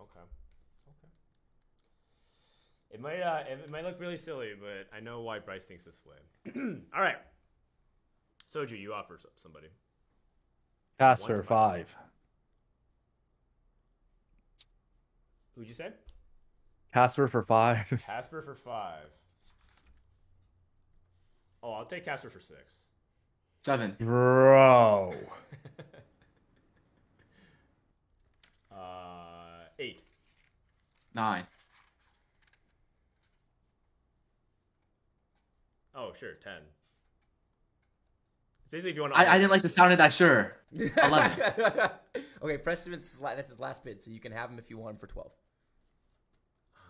Okay. 0.00 0.20
Okay. 0.20 1.12
It 2.90 3.00
might 3.00 3.20
uh, 3.20 3.42
it 3.48 3.70
might 3.70 3.84
look 3.84 4.00
really 4.00 4.16
silly, 4.16 4.52
but 4.58 4.86
I 4.96 5.00
know 5.00 5.20
why 5.20 5.38
Bryce 5.38 5.64
thinks 5.64 5.84
this 5.84 6.00
way. 6.06 6.52
All 6.94 7.00
right. 7.02 7.16
Soju, 8.52 8.78
you 8.80 8.94
offer 8.94 9.14
s- 9.14 9.26
somebody. 9.36 9.68
Casper 10.98 11.34
One 11.34 11.42
to 11.42 11.46
five. 11.48 11.96
Who'd 15.54 15.68
you 15.68 15.74
say? 15.74 15.90
Casper 16.94 17.28
for 17.28 17.42
five. 17.42 17.86
Casper 18.06 18.42
for 18.42 18.54
five. 18.54 19.04
Oh, 21.62 21.72
I'll 21.72 21.84
take 21.84 22.04
Casper 22.04 22.30
for 22.30 22.40
six. 22.40 22.76
Seven. 23.58 23.96
Bro. 23.98 25.14
Uh, 28.70 29.64
eight. 29.78 30.00
Nine. 31.14 31.46
Oh, 35.94 36.12
sure, 36.18 36.34
ten. 36.34 36.60
Basically, 38.70 38.90
if 38.90 38.96
you 38.96 39.02
want 39.02 39.14
to, 39.14 39.18
I, 39.18 39.34
I 39.34 39.38
didn't 39.38 39.50
like 39.50 39.62
the 39.62 39.68
sound 39.68 39.92
of 39.92 39.98
that. 39.98 40.12
Sure. 40.12 40.56
Eleven. 40.72 41.90
okay, 42.42 42.58
Preston, 42.58 42.92
this 42.92 43.14
is 43.14 43.20
la- 43.20 43.34
that's 43.34 43.48
his 43.48 43.58
last 43.58 43.82
bid, 43.84 44.02
so 44.02 44.10
you 44.10 44.20
can 44.20 44.30
have 44.30 44.50
him 44.50 44.58
if 44.58 44.68
you 44.70 44.76
want 44.78 44.94
him 44.94 44.98
for 45.00 45.06
12. 45.06 45.30
Uh, 46.76 46.80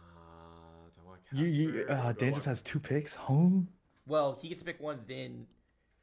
do 0.95 1.01
I 1.05 1.09
want 1.09 1.21
You, 1.33 1.47
you 1.47 1.73
Casper, 1.87 1.93
uh, 1.93 1.97
do 1.97 2.09
I 2.09 2.13
Dan 2.13 2.23
want- 2.33 2.35
just 2.35 2.47
has 2.47 2.63
two 2.63 2.81
picks. 2.81 3.15
Home. 3.15 3.69
Well, 4.07 4.39
he 4.43 4.49
gets 4.49 4.61
to 4.63 4.65
pick 4.67 4.81
one, 4.81 5.01
then 5.07 5.47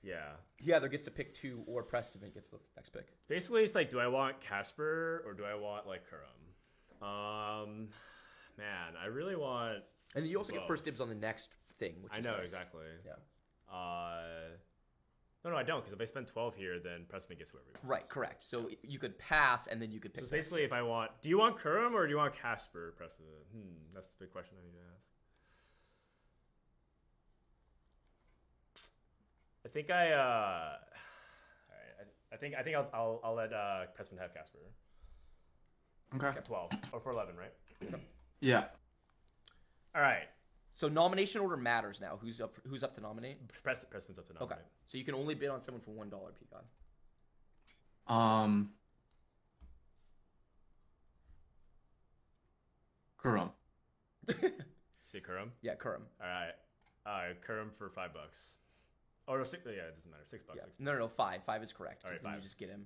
Yeah. 0.03 0.29
he 0.57 0.71
either 0.73 0.87
gets 0.87 1.03
to 1.05 1.11
pick 1.11 1.33
two 1.33 1.63
or 1.67 1.83
Preston 1.83 2.21
gets 2.33 2.49
the 2.49 2.57
next 2.77 2.89
pick. 2.89 3.07
Basically, 3.27 3.63
it's 3.63 3.75
like, 3.75 3.89
do 3.89 3.99
I 3.99 4.07
want 4.07 4.39
Casper 4.39 5.23
or 5.27 5.33
do 5.33 5.43
I 5.43 5.55
want 5.55 5.85
like 5.87 6.03
Kurum? 6.09 6.54
Um, 7.01 7.89
man, 8.57 8.93
I 9.01 9.05
really 9.07 9.35
want. 9.35 9.83
And 10.15 10.25
you 10.27 10.37
also 10.37 10.53
get 10.53 10.65
first 10.67 10.83
dibs 10.83 11.01
on 11.01 11.09
the 11.09 11.15
next 11.15 11.49
thing, 11.77 11.95
which 12.01 12.13
I 12.13 12.19
is 12.19 12.25
know 12.25 12.33
nice. 12.37 12.43
exactly. 12.43 12.85
Yeah. 13.05 13.13
Uh, 13.73 14.21
no, 15.43 15.51
no, 15.51 15.57
I 15.57 15.63
don't. 15.63 15.79
Because 15.79 15.93
if 15.93 16.01
I 16.01 16.05
spend 16.05 16.27
twelve 16.27 16.55
here, 16.55 16.79
then 16.79 17.05
Preston 17.09 17.37
gets 17.37 17.51
whoever. 17.51 17.65
he 17.67 17.73
wants. 17.73 17.85
Right, 17.87 18.09
correct. 18.09 18.43
So 18.43 18.69
you 18.83 18.97
could 18.97 19.17
pass, 19.19 19.67
and 19.67 19.81
then 19.81 19.91
you 19.91 19.99
could 19.99 20.11
So 20.11 20.21
pick. 20.21 20.31
next. 20.31 20.31
basically, 20.31 20.63
if 20.63 20.71
I 20.73 20.81
want, 20.81 21.11
do 21.21 21.29
you 21.29 21.37
want 21.37 21.57
Kurum 21.59 21.93
or 21.93 22.05
do 22.07 22.11
you 22.11 22.17
want 22.17 22.33
Casper, 22.39 22.93
Preston? 22.97 23.25
Hmm, 23.51 23.59
that's 23.93 24.07
the 24.07 24.13
big 24.19 24.31
question 24.31 24.55
I 24.59 24.65
need 24.65 24.73
to 24.73 24.79
ask. 24.79 25.05
I 29.65 29.69
think 29.69 29.89
I. 29.89 30.11
uh 30.13 30.17
all 31.69 31.75
right, 31.75 32.07
I, 32.31 32.35
I 32.35 32.37
think 32.37 32.55
I 32.55 32.63
think 32.63 32.75
I'll 32.75 32.89
I'll, 32.93 33.19
I'll 33.23 33.35
let 33.35 33.51
uh, 33.53 33.85
Pressman 33.97 34.19
have 34.19 34.33
Casper. 34.33 34.59
Okay. 36.15 36.27
At 36.27 36.45
twelve 36.45 36.71
or 36.91 36.99
for 36.99 37.11
eleven, 37.11 37.35
right? 37.35 37.53
Yeah. 38.39 38.65
All 39.95 40.01
right. 40.01 40.23
So 40.73 40.87
nomination 40.89 41.41
order 41.41 41.55
matters 41.57 42.01
now. 42.01 42.17
Who's 42.21 42.41
up? 42.41 42.53
Who's 42.67 42.83
up 42.83 42.93
to 42.95 43.01
nominate? 43.01 43.37
Press 43.63 43.85
Pressman's 43.85 44.19
up 44.19 44.27
to 44.27 44.33
nominate. 44.33 44.57
Okay. 44.57 44.61
So 44.85 44.97
you 44.97 45.03
can 45.05 45.15
only 45.15 45.33
bid 45.35 45.49
on 45.49 45.61
someone 45.61 45.81
for 45.81 45.91
one 45.91 46.09
dollar, 46.09 46.31
Peacock. 46.39 46.65
Um. 48.07 48.71
Kurum. 53.21 53.49
Say 55.05 55.19
Kurum. 55.19 55.49
Yeah, 55.61 55.75
Kurum. 55.75 56.01
All 56.21 56.27
right. 56.27 56.53
Uh, 57.05 57.33
Kurum 57.45 57.71
for 57.75 57.89
five 57.89 58.13
bucks. 58.13 58.37
Oh 59.27 59.37
no, 59.37 59.43
six. 59.43 59.63
Yeah, 59.65 59.71
it 59.83 59.95
doesn't 59.95 60.11
matter. 60.11 60.23
Six 60.25 60.43
bucks. 60.43 60.59
Yeah. 60.61 60.65
Six 60.67 60.79
No, 60.79 60.93
no, 60.93 60.99
no. 60.99 61.07
Five. 61.07 61.43
Five 61.45 61.63
is 61.63 61.73
correct. 61.73 62.03
All 62.03 62.11
right, 62.11 62.17
'cause 62.17 62.23
then 62.23 62.33
you 62.35 62.41
just 62.41 62.57
get 62.57 62.69
him. 62.69 62.85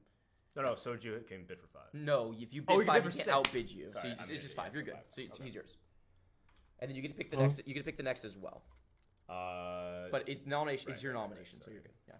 No, 0.56 0.62
no. 0.64 0.72
Soju 0.74 1.26
can 1.28 1.46
bid 1.46 1.60
for 1.60 1.68
five. 1.68 1.88
No, 1.94 2.34
if 2.38 2.54
you 2.54 2.62
bid 2.62 2.74
Oh, 2.74 2.80
you 2.80 2.86
can 2.86 2.88
five, 2.88 3.04
he 3.04 3.10
can't 3.10 3.14
six. 3.16 3.28
outbid 3.28 3.72
you. 3.72 3.92
so 3.96 4.08
you 4.08 4.16
just, 4.16 4.32
it's 4.32 4.44
just 4.44 4.56
five. 4.56 4.74
You're 4.74 4.84
good. 4.84 4.94
so 4.94 5.00
So 5.10 5.16
five. 5.22 5.26
it's 5.30 5.40
Okay. 5.40 5.44
he's 5.46 5.56
yours. 5.56 5.78
And 6.80 6.90
then 6.90 6.96
you 6.96 7.02
get 7.02 7.12
to 7.12 7.18
pick 7.18 7.30
the 7.32 7.38
Huh? 7.38 7.44
next. 7.44 7.62
You 7.68 7.74
get 7.74 7.82
to 7.82 7.86
pick 7.86 7.98
the 7.98 8.04
next 8.04 8.24
as 8.26 8.38
well. 8.38 8.64
Uh, 9.30 10.08
But 10.12 10.28
it 10.28 10.48
nomination. 10.48 10.88
right, 10.90 10.94
it's 10.94 11.04
your 11.04 11.14
right, 11.14 11.20
right, 11.20 11.30
nomination, 11.30 11.62
so 11.62 11.70
you're 11.72 11.82
good. 11.82 11.92
Yeah. 12.08 12.16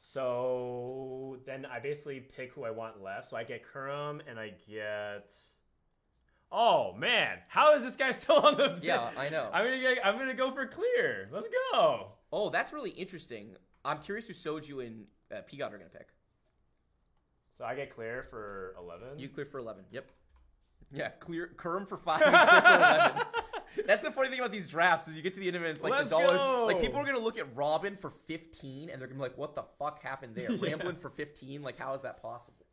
So 0.00 1.38
then 1.46 1.66
I 1.66 1.80
basically 1.80 2.20
pick 2.20 2.52
who 2.52 2.64
I 2.64 2.70
want 2.70 3.02
left. 3.02 3.28
So 3.30 3.36
I 3.36 3.44
get 3.44 3.62
Kurum 3.70 4.20
and 4.28 4.38
I 4.38 4.52
get. 4.68 5.32
Oh 6.52 6.92
man, 6.92 7.38
how 7.48 7.74
is 7.74 7.82
this 7.82 7.96
guy 7.96 8.10
still 8.12 8.36
on 8.36 8.56
the? 8.56 8.78
Yeah, 8.82 9.10
I 9.16 9.28
know. 9.30 9.50
I'm 9.52 9.64
gonna 9.64 9.80
get, 9.80 9.98
I'm 10.06 10.16
gonna 10.16 10.34
go 10.34 10.52
for 10.52 10.66
clear. 10.66 11.28
Let's 11.32 11.48
go. 11.72 12.12
Oh, 12.32 12.50
that's 12.50 12.72
really 12.72 12.90
interesting. 12.90 13.56
I'm 13.84 13.98
curious 13.98 14.26
who 14.28 14.32
Soju 14.32 14.86
and 14.86 15.06
uh, 15.32 15.42
Pigot 15.42 15.72
are 15.72 15.78
gonna 15.78 15.90
pick. 15.90 16.08
So 17.56 17.64
I 17.64 17.74
get 17.74 17.94
clear 17.94 18.26
for 18.28 18.74
eleven. 18.78 19.18
You 19.18 19.28
clear 19.28 19.46
for 19.46 19.58
eleven. 19.58 19.84
Yep. 19.90 20.10
Yeah, 20.92 21.08
clear 21.08 21.50
Kurum 21.56 21.86
for 21.88 21.96
five. 21.96 22.20
clear 22.22 22.30
for 22.30 22.66
eleven. 22.68 23.22
That's 23.86 24.02
the 24.02 24.10
funny 24.10 24.28
thing 24.28 24.38
about 24.38 24.52
these 24.52 24.68
drafts 24.68 25.08
is 25.08 25.16
you 25.16 25.22
get 25.22 25.34
to 25.34 25.40
the 25.40 25.46
end 25.48 25.56
of 25.56 25.62
it, 25.62 25.70
it's 25.70 25.82
like 25.82 25.92
Let's 25.92 26.04
the 26.10 26.16
dollars. 26.16 26.30
go. 26.32 26.66
Like 26.66 26.80
people 26.80 27.00
are 27.00 27.04
gonna 27.04 27.18
look 27.18 27.38
at 27.38 27.46
Robin 27.56 27.96
for 27.96 28.10
fifteen, 28.10 28.90
and 28.90 29.00
they're 29.00 29.08
gonna 29.08 29.18
be 29.18 29.22
like, 29.22 29.38
"What 29.38 29.54
the 29.54 29.64
fuck 29.78 30.02
happened 30.02 30.34
there?" 30.34 30.50
Yeah. 30.52 30.58
Ramblin 30.70 30.96
for 30.96 31.08
fifteen. 31.10 31.62
Like, 31.62 31.78
how 31.78 31.94
is 31.94 32.02
that 32.02 32.20
possible? 32.20 32.66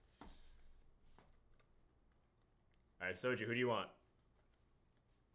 All 3.01 3.07
right, 3.07 3.15
Soju, 3.15 3.39
who 3.39 3.53
do 3.53 3.59
you 3.59 3.67
want? 3.69 3.87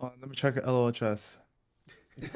Uh, 0.00 0.10
let 0.20 0.28
me 0.30 0.36
check 0.36 0.54
LOHS. 0.56 1.38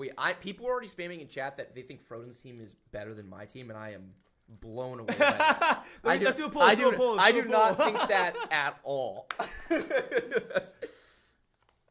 Wait, 0.00 0.12
I 0.16 0.32
people 0.32 0.66
are 0.66 0.70
already 0.70 0.88
spamming 0.88 1.20
in 1.20 1.28
chat 1.28 1.58
that 1.58 1.74
they 1.74 1.82
think 1.82 2.00
Froden's 2.00 2.40
team 2.40 2.58
is 2.58 2.74
better 2.90 3.12
than 3.12 3.28
my 3.28 3.44
team, 3.44 3.68
and 3.68 3.78
I 3.78 3.90
am 3.90 4.14
blown 4.62 5.00
away. 5.00 5.08
By 5.08 5.14
that. 5.18 5.84
Let 6.02 6.10
I 6.10 6.14
me- 6.14 6.18
do, 6.20 6.24
let's 6.24 6.36
do 6.38 6.46
a 6.46 6.48
poll. 6.48 6.62
I 6.62 6.66
let's 6.68 6.80
do, 6.80 6.84
do 6.90 6.94
a 6.94 6.96
poll. 6.96 7.20
I 7.20 7.32
do 7.32 7.42
do 7.42 7.48
a 7.48 7.52
not 7.52 7.76
think 7.76 7.98
that 8.08 8.34
at 8.50 8.78
all. 8.82 9.28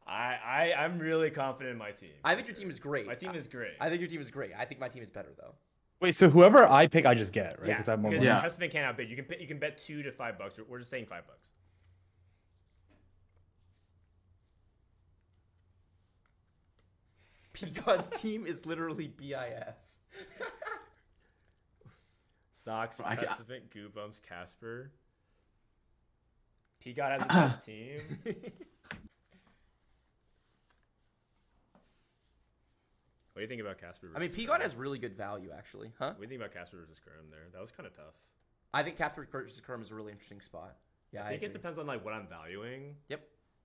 I, 0.08 0.36
I 0.44 0.72
I'm 0.76 0.98
really 0.98 1.30
confident 1.30 1.70
in 1.72 1.78
my 1.78 1.92
team. 1.92 2.10
I 2.24 2.34
think 2.34 2.48
your 2.48 2.56
team 2.56 2.68
is 2.68 2.80
great. 2.80 3.06
My 3.06 3.14
team 3.14 3.32
is 3.36 3.46
great. 3.46 3.74
I 3.80 3.88
think 3.88 4.00
your 4.00 4.10
team 4.10 4.20
is 4.20 4.30
great. 4.32 4.50
I 4.58 4.64
think 4.64 4.80
my 4.80 4.88
team 4.88 5.04
is 5.04 5.10
better 5.10 5.30
though. 5.38 5.54
Wait, 6.00 6.16
so 6.16 6.28
whoever 6.28 6.66
I 6.66 6.88
pick, 6.88 7.06
I 7.06 7.14
just 7.14 7.30
get, 7.32 7.60
right? 7.60 7.68
yeah, 7.68 7.74
Because 7.74 7.88
I 7.88 7.92
have 7.92 8.00
more 8.00 8.10
because 8.10 8.24
money. 8.24 8.34
Yeah. 8.36 8.40
Husband 8.40 8.72
can't 8.72 8.86
outbid. 8.86 9.08
You 9.08 9.14
can 9.14 9.26
bet- 9.26 9.40
you 9.40 9.46
can 9.46 9.58
bet 9.60 9.78
two 9.78 10.02
to 10.02 10.10
five 10.10 10.36
bucks. 10.36 10.58
We're 10.68 10.78
just 10.78 10.90
saying 10.90 11.06
five 11.06 11.26
bucks. 11.28 11.50
Peacock's 17.74 18.08
team 18.10 18.46
is 18.46 18.66
literally 18.66 19.08
BIS. 19.08 19.98
Socks, 22.52 23.00
I- 23.00 23.12
I- 23.12 23.16
Prestivent, 23.16 23.60
Goobumps, 23.74 24.20
Casper. 24.22 24.90
Peacock 26.80 27.10
has 27.10 27.20
the 27.22 27.26
best 27.28 27.64
team. 27.66 28.00
What 33.32 33.36
do 33.36 33.42
you 33.42 33.48
think 33.48 33.60
about 33.60 33.78
Casper? 33.78 34.10
I 34.14 34.18
mean, 34.18 34.28
versus 34.28 34.36
Peacock 34.44 34.60
has 34.62 34.74
really 34.74 34.98
good 34.98 35.16
value 35.16 35.50
actually, 35.56 35.92
huh? 35.98 36.06
What 36.08 36.16
do 36.16 36.22
you 36.22 36.28
think 36.28 36.40
about 36.40 36.52
Casper 36.52 36.78
versus 36.80 36.98
Kerm 36.98 37.30
there? 37.30 37.46
That 37.52 37.60
was 37.60 37.70
kind 37.70 37.86
of 37.86 37.94
tough. 37.94 38.14
I 38.74 38.82
think 38.82 38.96
Casper 38.98 39.26
versus 39.30 39.60
Kerm 39.66 39.80
is 39.80 39.90
a 39.90 39.94
really 39.94 40.12
interesting 40.12 40.40
spot. 40.40 40.76
Yeah, 41.12 41.22
I 41.24 41.28
I, 41.28 41.30
think 41.30 41.42
it 41.44 41.52
depends 41.52 41.78
on 41.78 41.86
like 41.86 42.04
what 42.04 42.12
I'm 42.14 42.26
valuing, 42.28 42.96
Yep. 43.08 43.20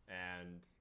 and 0.07 0.47
If 0.57 0.74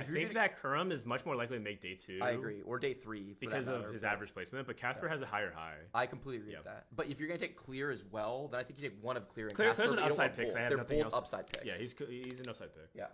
I 0.00 0.12
think 0.12 0.28
gonna, 0.32 0.34
that 0.34 0.60
Kurum 0.62 0.92
is 0.92 1.04
much 1.04 1.24
more 1.26 1.36
likely 1.36 1.58
to 1.58 1.62
make 1.62 1.80
day 1.80 1.94
two. 1.94 2.18
I 2.22 2.30
agree, 2.30 2.62
or 2.62 2.78
day 2.78 2.94
three 2.94 3.34
for 3.34 3.40
that 3.40 3.40
because 3.40 3.68
of 3.68 3.92
his 3.92 4.02
but 4.02 4.10
average 4.10 4.32
placement. 4.34 4.66
But 4.66 4.76
Casper 4.76 5.08
has 5.08 5.22
a 5.22 5.26
higher 5.26 5.50
high. 5.52 5.76
I 5.94 6.06
completely 6.06 6.40
agree 6.42 6.52
Yeah. 6.52 6.58
with 6.58 6.66
that. 6.66 6.86
But 6.94 7.08
if 7.08 7.18
you're 7.20 7.28
gonna 7.28 7.38
take 7.40 7.56
Clear 7.56 7.90
as 7.90 8.04
well, 8.04 8.48
then 8.48 8.60
I 8.60 8.62
think 8.64 8.80
you 8.80 8.88
take 8.88 9.02
one 9.02 9.16
of 9.16 9.28
Clear 9.28 9.46
and 9.48 9.54
Clear, 9.56 9.68
Casper. 9.68 9.82
Clear's 9.86 9.90
an 9.92 9.96
but 9.96 10.02
you 10.02 10.08
don't 10.08 10.12
upside 10.12 10.30
want 10.30 10.36
pick. 10.36 10.46
'cause 10.46 10.54
both. 10.54 10.58
I 10.58 10.62
have 10.62 10.70
They're 10.70 10.78
nothing 10.78 10.98
both 10.98 11.04
else. 11.04 11.14
upside 11.14 11.46
picks. 11.52 11.64
Yeah, 11.66 11.76
he's 11.76 11.94
he's 11.98 12.40
an 12.40 12.48
upside 12.48 12.74
pick. 12.74 12.88
yeah. 12.94 13.06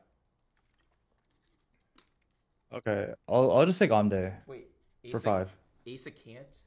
Okay, 2.72 3.14
I'll 3.28 3.50
I'll 3.52 3.66
just 3.66 3.78
take 3.78 3.90
Amde 3.90 4.32
Wait, 4.46 4.68
for 5.10 5.20
five. 5.20 5.54
Asa 5.92 6.10
can't. 6.10 6.58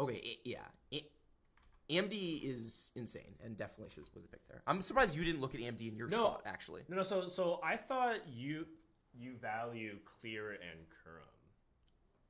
Okay, 0.00 0.20
I- 0.24 0.38
yeah. 0.44 0.64
I- 0.92 1.04
AMD 1.90 2.12
is 2.44 2.92
insane 2.94 3.34
and 3.42 3.56
definitely 3.56 3.84
was 4.14 4.24
a 4.24 4.28
pick 4.28 4.46
there. 4.46 4.62
I'm 4.66 4.80
surprised 4.80 5.16
you 5.16 5.24
didn't 5.24 5.40
look 5.40 5.54
at 5.56 5.60
AMD 5.60 5.88
in 5.88 5.96
your 5.96 6.06
No. 6.08 6.16
spot 6.18 6.42
actually. 6.44 6.82
No, 6.88 6.96
no. 6.96 7.02
So 7.02 7.28
so 7.28 7.58
I 7.64 7.76
thought 7.76 8.26
you 8.28 8.66
you 9.18 9.34
value 9.40 9.98
Clear 10.20 10.52
and 10.52 10.80
Kerm 11.04 11.22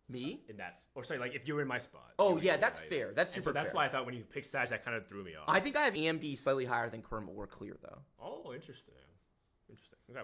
Me? 0.09 0.41
in 0.49 0.57
that, 0.57 0.77
or 0.95 1.05
sorry, 1.05 1.21
like 1.21 1.35
if 1.35 1.47
you 1.47 1.55
were 1.55 1.63
in 1.63 1.69
my 1.69 1.79
spot. 1.79 2.13
Oh 2.19 2.39
yeah, 2.39 2.57
that's 2.57 2.81
right? 2.81 2.89
fair. 2.89 3.13
That's 3.15 3.35
And 3.37 3.45
super 3.45 3.51
so 3.51 3.55
that's 3.55 3.71
fair. 3.71 3.77
why 3.77 3.87
I 3.87 3.89
thought 3.89 4.07
when 4.07 4.15
you 4.15 4.25
picked 4.25 4.47
Saj, 4.47 4.71
that 4.71 4.85
kind 4.85 4.97
of 4.97 5.07
threw 5.07 5.23
me 5.23 5.37
off. 5.37 5.45
I 5.49 5.61
think 5.61 5.77
I 5.77 5.83
have 5.83 5.95
AMD 5.95 6.37
slightly 6.39 6.65
higher 6.65 6.91
than 6.91 7.03
Kerm 7.03 7.29
or 7.29 7.47
Clear 7.47 7.77
though. 7.83 7.99
Oh, 8.21 8.53
interesting. 8.53 8.95
Interesting. 9.69 9.99
Okay. 10.11 10.23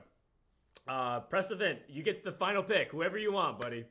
Uh, 0.88 1.20
Prestivent. 1.20 1.78
You 1.88 2.02
get 2.02 2.24
the 2.24 2.32
final 2.32 2.62
pick. 2.62 2.90
Whoever 2.90 3.18
you 3.18 3.32
want, 3.32 3.60
buddy. 3.60 3.84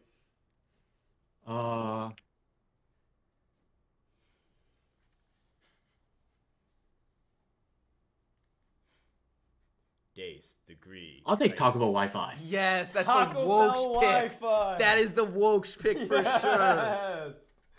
Uh. 1.48 2.10
Dace, 10.16 10.56
degree. 10.66 11.22
I'll 11.26 11.36
take 11.36 11.50
Like- 11.52 11.58
Taco 11.58 11.80
Bell 11.80 11.90
Wi-Fi. 11.92 12.36
Yes, 12.46 12.92
that's 12.92 13.06
Taco 13.06 13.42
the 13.42 13.46
Bell 13.46 14.00
pick. 14.00 14.10
Wi-Fi. 14.40 14.78
That 14.80 14.98
is 14.98 15.12
the 15.12 15.26
Wokes 15.26 15.78
pick 15.78 16.00
for 16.08 16.24
sure. 16.40 17.34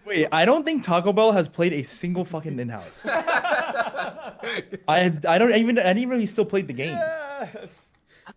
Wait, 0.05 0.29
I 0.31 0.45
don't 0.45 0.63
think 0.63 0.85
Taco 0.85 1.13
Bell 1.15 1.33
has 1.33 1.49
played 1.49 1.73
a 1.73 1.83
single 1.83 2.25
fucking 2.27 2.59
in-house. 2.61 3.07
I 3.09 4.63
I 4.89 5.39
don't 5.39 5.55
even 5.55 5.79
I 5.79 5.83
didn't 5.83 5.99
even 5.99 6.11
know 6.11 6.19
he 6.19 6.27
still 6.27 6.45
played 6.45 6.67
the 6.69 6.73
game. 6.75 6.93
Yes. 6.95 7.93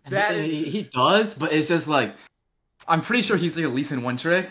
That 0.08 0.34
he, 0.34 0.40
is- 0.40 0.50
he, 0.52 0.64
he 0.70 0.82
does, 0.84 1.34
but 1.34 1.52
it's 1.52 1.68
just 1.68 1.86
like 1.88 2.14
I'm 2.88 3.02
pretty 3.02 3.22
sure 3.22 3.36
he's 3.36 3.54
like 3.54 3.64
at 3.64 3.72
least 3.74 3.92
in 3.92 4.02
one 4.02 4.16
trick, 4.16 4.48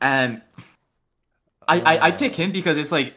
and 0.00 0.40
I 1.68 1.80
I, 1.80 2.06
I 2.06 2.10
pick 2.12 2.34
him 2.36 2.52
because 2.52 2.78
it's 2.78 2.92
like 2.92 3.14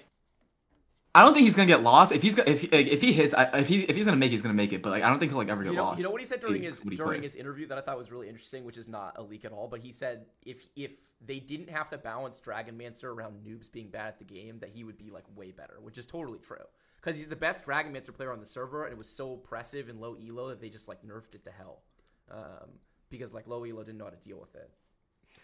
I 1.18 1.24
don't 1.24 1.34
think 1.34 1.46
he's 1.46 1.56
gonna 1.56 1.66
get 1.66 1.82
lost 1.82 2.12
if 2.12 2.22
he's 2.22 2.38
if 2.38 2.72
if 2.72 3.02
he 3.02 3.12
hits 3.12 3.34
I, 3.34 3.46
if 3.60 3.68
he 3.68 3.82
if 3.82 3.96
he's 3.96 4.06
gonna 4.06 4.18
make 4.18 4.30
it, 4.30 4.34
he's 4.36 4.44
gonna 4.44 4.54
make 4.54 4.72
it, 4.72 4.84
but 4.84 4.92
like 4.92 5.02
I 5.04 5.10
don't 5.10 5.18
think 5.18 5.32
he'll 5.32 5.40
like 5.40 5.50
ever 5.50 5.64
get 5.64 5.72
You 5.72 5.78
know, 5.78 5.84
lost. 5.86 5.98
you 5.98 6.04
know 6.04 6.12
what 6.12 6.22
he 6.22 6.26
said 6.26 6.42
during 6.42 6.62
his 6.62 6.82
during 6.82 7.22
plays. 7.22 7.34
his 7.34 7.36
interview 7.36 7.66
that 7.68 7.78
I 7.78 7.82
thought 7.82 7.98
was 7.98 8.12
really 8.12 8.30
interesting, 8.30 8.64
which 8.66 8.78
is 8.78 8.88
not 8.88 9.14
a 9.16 9.24
leak 9.24 9.44
at 9.44 9.52
all. 9.52 9.68
But 9.68 9.80
he 9.80 9.92
said 9.92 10.28
if 10.46 10.68
if 10.76 10.92
they 11.26 11.40
didn't 11.40 11.70
have 11.72 11.90
to 11.90 11.98
balance 11.98 12.40
Dragonmancer 12.40 13.06
around 13.06 13.44
noobs 13.44 13.72
being 13.72 13.90
bad 13.90 14.08
at 14.10 14.20
the 14.20 14.26
game, 14.26 14.60
that 14.60 14.70
he 14.70 14.84
would 14.84 14.98
be 15.00 15.10
like 15.10 15.24
way 15.36 15.50
better, 15.52 15.80
which 15.82 15.98
is 15.98 16.06
totally 16.06 16.38
true. 16.38 16.58
Because 16.98 17.18
he's 17.18 17.28
the 17.28 17.36
best 17.36 17.66
Dragonmancer 17.66 18.14
player 18.14 18.32
on 18.32 18.40
the 18.40 18.46
server, 18.46 18.84
and 18.84 18.92
it 18.94 18.98
was 18.98 19.10
so 19.10 19.34
oppressive 19.34 19.90
and 19.90 20.00
low 20.00 20.16
elo 20.16 20.50
that 20.50 20.62
they 20.62 20.70
just 20.70 20.88
like 20.88 21.02
nerfed 21.04 21.34
it 21.34 21.44
to 21.46 21.52
hell. 21.52 21.82
Um, 22.30 22.70
because 23.10 23.34
like 23.34 23.48
low 23.48 23.64
elo 23.64 23.84
didn't 23.84 23.98
know 23.98 24.04
how 24.06 24.12
to 24.12 24.18
deal 24.18 24.40
with 24.40 24.54
it, 24.56 24.70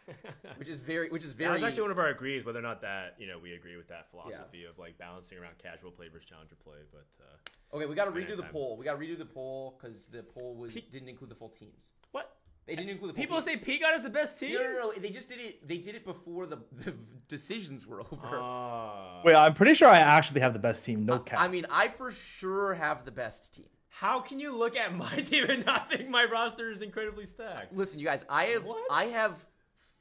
which 0.57 0.67
is 0.67 0.81
very 0.81 1.09
which 1.09 1.23
is 1.23 1.31
That 1.34 1.38
very 1.38 1.53
was 1.53 1.63
actually 1.63 1.84
one 1.84 1.91
of 1.91 1.99
our 1.99 2.09
agrees, 2.09 2.43
whether 2.45 2.59
or 2.59 2.63
not 2.63 2.81
that 2.81 3.15
you 3.17 3.27
know 3.27 3.39
we 3.39 3.53
agree 3.53 3.77
with 3.77 3.88
that 3.89 4.09
philosophy 4.09 4.65
of 4.65 4.77
like 4.77 4.97
balancing 4.97 5.38
around 5.38 5.57
casual 5.57 5.91
play 5.91 6.07
versus 6.09 6.27
challenger 6.27 6.55
play. 6.63 6.77
But 6.91 7.07
uh, 7.23 7.75
Okay, 7.77 7.85
we 7.88 7.95
got 7.95 8.05
to 8.05 8.11
redo 8.11 8.35
the 8.35 8.43
time. 8.43 8.51
poll. 8.51 8.77
We 8.77 8.85
got 8.85 8.99
to 8.99 9.05
redo 9.05 9.17
the 9.17 9.25
poll 9.25 9.77
because 9.80 10.07
the 10.07 10.21
poll 10.23 10.55
was 10.55 10.73
Pe- 10.73 10.81
didn't 10.91 11.09
include 11.09 11.31
the 11.31 11.35
full 11.35 11.49
teams. 11.49 11.91
what 12.11 12.35
They 12.67 12.75
didn't 12.75 12.91
include 12.91 13.11
the 13.11 13.15
full 13.15 13.23
people 13.23 13.41
teams. 13.41 13.59
say? 13.61 13.65
Peacock 13.65 13.95
is 13.95 14.01
the 14.03 14.09
best 14.11 14.39
team. 14.39 14.53
No, 14.53 14.61
no, 14.61 14.73
no, 14.73 14.91
They 14.93 15.09
just 15.09 15.27
did 15.27 15.39
it. 15.39 15.67
They 15.67 15.77
did 15.80 15.95
it 15.95 16.05
before 16.05 16.45
the, 16.45 16.57
the 16.85 16.93
decisions 17.27 17.88
were 17.88 18.01
over. 18.11 18.19
Ah. 18.39 19.21
Wait, 19.25 19.35
I'm 19.35 19.53
pretty 19.53 19.73
sure 19.73 19.89
I 19.89 19.97
actually 19.99 20.41
have 20.41 20.53
the 20.53 20.59
best 20.59 20.85
team. 20.85 21.05
No 21.05 21.19
cap. 21.19 21.39
I 21.39 21.47
mean, 21.47 21.65
I 21.71 21.88
for 21.88 22.11
sure 22.11 22.73
have 22.75 23.05
the 23.05 23.11
best 23.11 23.53
team. 23.55 23.65
How 23.89 24.19
can 24.19 24.39
you 24.39 24.55
look 24.55 24.75
at 24.75 24.93
my 24.95 25.15
team 25.25 25.45
and 25.49 25.65
not 25.65 25.89
think 25.89 26.09
my 26.09 26.25
roster 26.25 26.69
is 26.71 26.81
incredibly 26.81 27.25
stacked? 27.25 27.73
Listen, 27.75 27.99
you 27.99 28.05
guys, 28.05 28.23
I 28.30 28.45
have 28.45 28.65
What? 28.65 28.84
I 28.91 29.05
have 29.05 29.45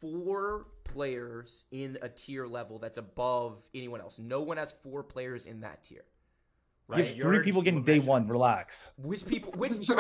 four 0.03 0.67
players 0.85 1.65
in 1.71 1.97
a 2.03 2.09
tier 2.09 2.47
level 2.47 2.79
that's 2.79 2.99
above 2.99 3.63
anyone 3.75 4.01
else. 4.03 4.19
No 4.19 4.43
one 4.43 4.57
has 4.59 4.73
four 4.83 5.03
players 5.03 5.47
in 5.47 5.61
that 5.61 5.85
tier. 5.85 5.99
you 6.89 6.95
Right? 6.95 7.07
have 7.07 7.17
Your 7.17 7.33
three 7.35 7.45
people 7.45 7.63
getting 7.63 7.85
day 7.85 8.01
one. 8.01 8.27
Relax. 8.27 8.93
Which 8.99 9.25
people? 9.25 9.53
Which 9.53 9.73
three? 9.87 9.97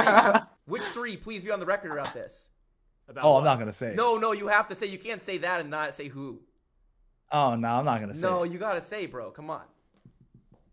which 0.66 0.82
three? 0.82 1.16
Please 1.16 1.42
be 1.44 1.50
on 1.52 1.60
the 1.60 1.66
record 1.66 1.92
about 1.92 2.12
this. 2.12 2.48
About 3.08 3.24
Oh, 3.24 3.32
what? 3.32 3.38
I'm 3.38 3.44
not 3.44 3.58
gonna 3.58 3.72
say. 3.72 3.94
No, 3.96 4.18
no, 4.18 4.32
you 4.32 4.48
have 4.48 4.66
to 4.68 4.74
say. 4.74 4.86
You 4.86 4.98
can't 4.98 5.20
say 5.20 5.38
that 5.38 5.60
and 5.60 5.70
not 5.70 5.94
say 5.94 6.08
who. 6.08 6.40
Oh 7.30 7.54
no, 7.54 7.68
I'm 7.68 7.84
not 7.84 8.00
gonna 8.00 8.14
say. 8.14 8.20
No, 8.20 8.42
it. 8.42 8.52
you 8.52 8.58
gotta 8.58 8.80
say, 8.80 9.06
bro. 9.06 9.30
Come 9.30 9.48
on. 9.50 9.62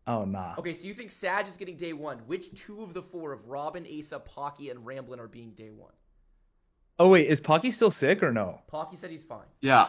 Oh 0.08 0.26
nah. 0.26 0.56
Okay, 0.58 0.74
so 0.74 0.88
you 0.88 0.94
think 0.96 1.12
Sag 1.12 1.48
is 1.48 1.56
getting 1.56 1.78
day 1.78 1.94
one? 1.94 2.18
Which 2.26 2.52
two 2.56 2.82
of 2.82 2.94
the 2.96 3.04
four 3.04 3.32
of 3.32 3.48
Robin, 3.48 3.86
Asa, 3.98 4.20
Pocky, 4.20 4.70
and 4.72 4.86
Ramblin 4.86 5.20
are 5.20 5.28
being 5.28 5.52
day 5.52 5.70
one? 5.70 5.94
Oh 7.00 7.10
wait, 7.10 7.28
is 7.28 7.40
Pocky 7.40 7.72
still 7.72 7.92
sick 7.92 8.22
or 8.22 8.34
no? 8.34 8.62
Pocky 8.68 8.98
said 8.98 9.10
he's 9.10 9.24
fine. 9.24 9.48
Yeah. 9.62 9.88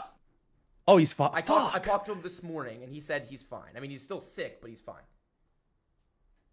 Oh, 0.87 0.97
he's 0.97 1.13
fine. 1.13 1.31
I 1.33 1.41
talked. 1.41 1.75
I 1.75 1.81
talked 1.81 2.07
to 2.07 2.13
him 2.13 2.23
this 2.23 2.43
morning, 2.43 2.83
and 2.83 2.93
he 2.93 3.01
said 3.01 3.25
he's 3.29 3.43
fine. 3.43 3.73
I 3.77 3.81
mean, 3.81 3.91
he's 3.91 4.03
still 4.03 4.21
sick, 4.21 4.61
but 4.61 4.71
he's 4.71 4.81
fine. 4.81 5.03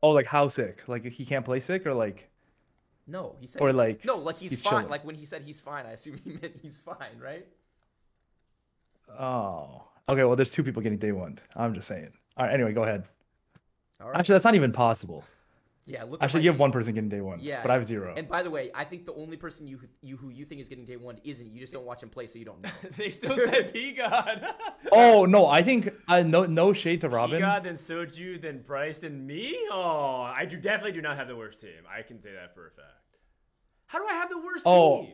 Oh, 0.01 0.11
like 0.11 0.25
how 0.25 0.47
sick? 0.47 0.84
Like 0.88 1.05
he 1.05 1.25
can't 1.25 1.45
play 1.45 1.59
sick 1.59 1.85
or 1.85 1.93
like? 1.93 2.29
No, 3.05 3.35
he 3.39 3.47
said. 3.47 3.61
Or, 3.61 3.71
like, 3.71 4.03
no, 4.03 4.17
like 4.17 4.38
he's, 4.38 4.51
he's 4.51 4.61
fine. 4.61 4.71
chilling. 4.71 4.89
Like 4.89 5.05
when 5.05 5.15
he 5.15 5.25
said 5.25 5.43
he's 5.43 5.61
fine, 5.61 5.85
I 5.85 5.91
assume 5.91 6.19
he 6.23 6.31
meant 6.41 6.55
he's 6.61 6.79
fine, 6.79 7.19
right? 7.23 7.45
Oh. 9.17 9.84
Okay. 10.09 10.23
Well, 10.23 10.35
there's 10.35 10.49
two 10.49 10.63
people 10.63 10.81
getting 10.81 10.97
day 10.97 11.11
one. 11.11 11.39
I'm 11.55 11.73
just 11.73 11.88
saying. 11.88 12.11
All 12.35 12.45
right. 12.45 12.53
Anyway, 12.53 12.73
go 12.73 12.84
ahead. 12.84 13.03
All 14.01 14.09
right. 14.09 14.19
Actually, 14.19 14.34
that's 14.34 14.45
not 14.45 14.55
even 14.55 14.71
possible. 14.71 15.23
Yeah. 15.89 16.03
Look. 16.03 16.22
Actually, 16.22 16.41
my 16.41 16.43
you 16.43 16.49
have 16.49 16.55
team. 16.55 16.59
one 16.61 16.72
person 16.73 16.93
getting 16.93 17.09
day 17.09 17.22
one. 17.22 17.39
Yeah. 17.41 17.61
But 17.61 17.72
I 17.72 17.76
have 17.76 17.85
zero. 17.85 18.14
And 18.18 18.27
by 18.27 18.43
the 18.43 18.49
way, 18.49 18.69
I 18.76 18.84
think 18.84 19.05
the 19.05 19.14
only 19.14 19.38
person 19.38 19.68
you 19.68 19.80
you 20.01 20.18
who 20.18 20.30
you 20.30 20.43
think 20.45 20.59
is 20.59 20.68
getting 20.68 20.85
day 20.85 20.97
one 20.97 21.18
isn't. 21.23 21.49
You 21.49 21.61
just 21.61 21.72
don't 21.73 21.85
watch 21.85 22.03
him 22.03 22.09
play, 22.09 22.27
so 22.27 22.38
you 22.38 22.45
don't 22.45 22.61
know. 22.61 22.69
they 22.97 23.09
still 23.09 23.38
said 23.38 23.72
P 23.73 23.93
God. 23.93 24.53
Oh 24.91 25.26
no, 25.26 25.47
I 25.47 25.64
think 25.64 25.89
uh, 26.09 26.22
no 26.23 26.45
no 26.45 26.73
shade 26.73 27.01
to 27.01 27.09
Robin. 27.09 27.38
P 27.38 27.41
God, 27.41 27.64
then 27.64 27.76
Soju, 27.76 28.41
then 28.41 28.61
Bryce, 28.64 28.97
then 28.97 29.26
me. 29.26 29.57
Oh, 29.72 30.22
I 30.22 30.45
do 30.45 30.57
definitely 30.57 30.91
do 30.91 31.01
not 31.01 31.15
have 31.18 31.30
the 31.30 31.35
worst 31.38 31.61
team. 31.61 31.72
I 31.89 32.01
can 32.01 32.22
say 32.22 32.34
that 32.34 32.53
for 32.53 32.68
a 32.68 32.72
fact. 32.72 32.91
How 33.85 33.99
do 33.99 34.05
I 34.05 34.14
have 34.14 34.30
the 34.30 34.39
worst 34.39 34.64
Oh. 34.68 35.03
team? 35.03 35.14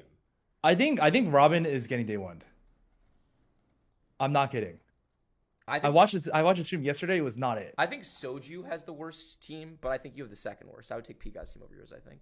I 0.63 0.73
think 0.75 0.99
I 1.01 1.11
think 1.11 1.31
Robin 1.31 1.65
is 1.67 1.85
getting 1.87 2.05
day 2.07 2.17
one. 2.17 2.41
I'm 4.19 4.31
not 4.33 4.49
kidding. 4.51 4.79
I 5.67 5.79
I 5.83 5.89
watched 5.89 6.13
this. 6.13 6.27
I 6.33 6.43
watched 6.43 6.57
the 6.59 6.63
stream 6.65 6.83
yesterday. 6.83 7.17
It 7.17 7.21
was 7.23 7.37
not 7.37 7.57
it. 7.57 7.73
I 7.77 7.85
think 7.85 8.03
Soju 8.03 8.65
has 8.69 8.83
the 8.83 8.93
worst 8.93 9.41
team, 9.41 9.77
but 9.81 9.91
I 9.91 9.97
think 9.97 10.17
you 10.17 10.23
have 10.23 10.29
the 10.29 10.35
second 10.35 10.69
worst. 10.69 10.91
I 10.91 10.95
would 10.95 11.05
take 11.05 11.19
P-God's 11.19 11.53
team 11.53 11.63
over 11.63 11.73
yours. 11.73 11.93
I 11.95 11.99
think. 12.07 12.21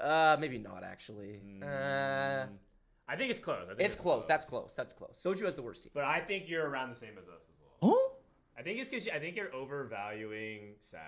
Uh, 0.00 0.36
maybe 0.40 0.58
not 0.58 0.82
actually. 0.84 1.40
Uh, 1.62 1.66
Mm, 1.66 2.48
I 3.08 3.16
think 3.16 3.30
it's 3.30 3.38
close. 3.40 3.64
I 3.70 3.74
think 3.74 3.80
it's 3.86 3.94
close. 3.94 4.26
That's 4.26 4.44
close. 4.44 4.72
That's 4.76 4.92
close. 4.92 5.20
Soju 5.22 5.44
has 5.44 5.54
the 5.54 5.62
worst 5.62 5.82
team. 5.84 5.90
But 5.94 6.04
I 6.04 6.20
think 6.20 6.48
you're 6.48 6.68
around 6.68 6.90
the 6.90 6.96
same 6.96 7.12
as 7.18 7.28
us 7.28 7.42
as 7.48 7.56
well. 7.60 7.94
Oh. 7.94 8.12
I 8.58 8.62
think 8.62 8.78
it's 8.80 8.88
because 8.90 9.08
I 9.08 9.18
think 9.18 9.36
you're 9.36 9.52
overvaluing 9.54 10.74
Sag, 10.80 11.00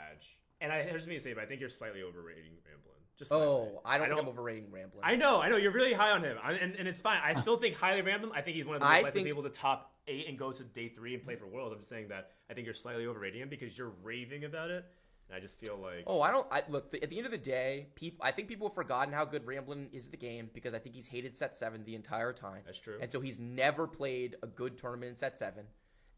and 0.60 0.72
I 0.72 0.82
here's 0.82 1.06
me 1.06 1.14
to 1.14 1.20
say, 1.20 1.32
but 1.34 1.42
I 1.42 1.46
think 1.46 1.60
you're 1.60 1.68
slightly 1.68 2.02
overrating 2.02 2.52
Ramblin. 2.66 2.94
Just 3.18 3.30
slightly. 3.30 3.46
Oh, 3.46 3.80
I 3.84 3.98
don't 3.98 4.08
think 4.08 4.20
I'm 4.20 4.28
overrating 4.28 4.70
Ramblin. 4.70 5.00
I 5.02 5.14
know, 5.16 5.40
I 5.40 5.48
know. 5.48 5.56
You're 5.56 5.72
really 5.72 5.92
high 5.92 6.10
on 6.10 6.22
him, 6.24 6.36
I, 6.42 6.52
and, 6.54 6.74
and 6.76 6.88
it's 6.88 7.00
fine. 7.00 7.20
I 7.24 7.32
still 7.40 7.56
think 7.56 7.76
highly 7.76 8.00
of 8.00 8.06
Ramblin. 8.06 8.32
I 8.34 8.40
think 8.42 8.56
he's 8.56 8.64
one 8.66 8.76
of 8.76 8.80
the 8.82 8.86
most 8.88 8.96
I 8.96 9.02
likely 9.02 9.20
think- 9.22 9.26
people 9.28 9.42
to 9.44 9.50
top 9.50 9.93
eight 10.06 10.28
and 10.28 10.38
go 10.38 10.52
to 10.52 10.62
day 10.62 10.88
three 10.88 11.14
and 11.14 11.22
play 11.22 11.36
for 11.36 11.46
Worlds. 11.46 11.72
I'm 11.72 11.78
just 11.80 11.90
saying 11.90 12.08
that 12.08 12.30
I 12.50 12.54
think 12.54 12.66
you're 12.66 12.74
slightly 12.74 13.06
overrating 13.06 13.40
him 13.42 13.48
because 13.48 13.76
you're 13.76 13.92
raving 14.02 14.44
about 14.44 14.70
it, 14.70 14.84
and 15.28 15.36
I 15.36 15.40
just 15.40 15.58
feel 15.58 15.76
like 15.76 16.04
Oh, 16.06 16.20
I 16.20 16.30
don't. 16.30 16.46
I, 16.50 16.62
look, 16.68 16.94
at 17.02 17.10
the 17.10 17.16
end 17.16 17.26
of 17.26 17.32
the 17.32 17.38
day, 17.38 17.88
people. 17.94 18.24
I 18.24 18.30
think 18.30 18.48
people 18.48 18.68
have 18.68 18.74
forgotten 18.74 19.12
how 19.12 19.24
good 19.24 19.46
Ramblin 19.46 19.88
is 19.92 20.06
at 20.06 20.10
the 20.12 20.16
game 20.16 20.50
because 20.52 20.74
I 20.74 20.78
think 20.78 20.94
he's 20.94 21.06
hated 21.06 21.36
set 21.36 21.56
seven 21.56 21.84
the 21.84 21.94
entire 21.94 22.32
time. 22.32 22.62
That's 22.66 22.78
true. 22.78 22.98
And 23.00 23.10
so 23.10 23.20
he's 23.20 23.38
never 23.40 23.86
played 23.86 24.36
a 24.42 24.46
good 24.46 24.78
tournament 24.78 25.10
in 25.10 25.16
set 25.16 25.38
seven. 25.38 25.64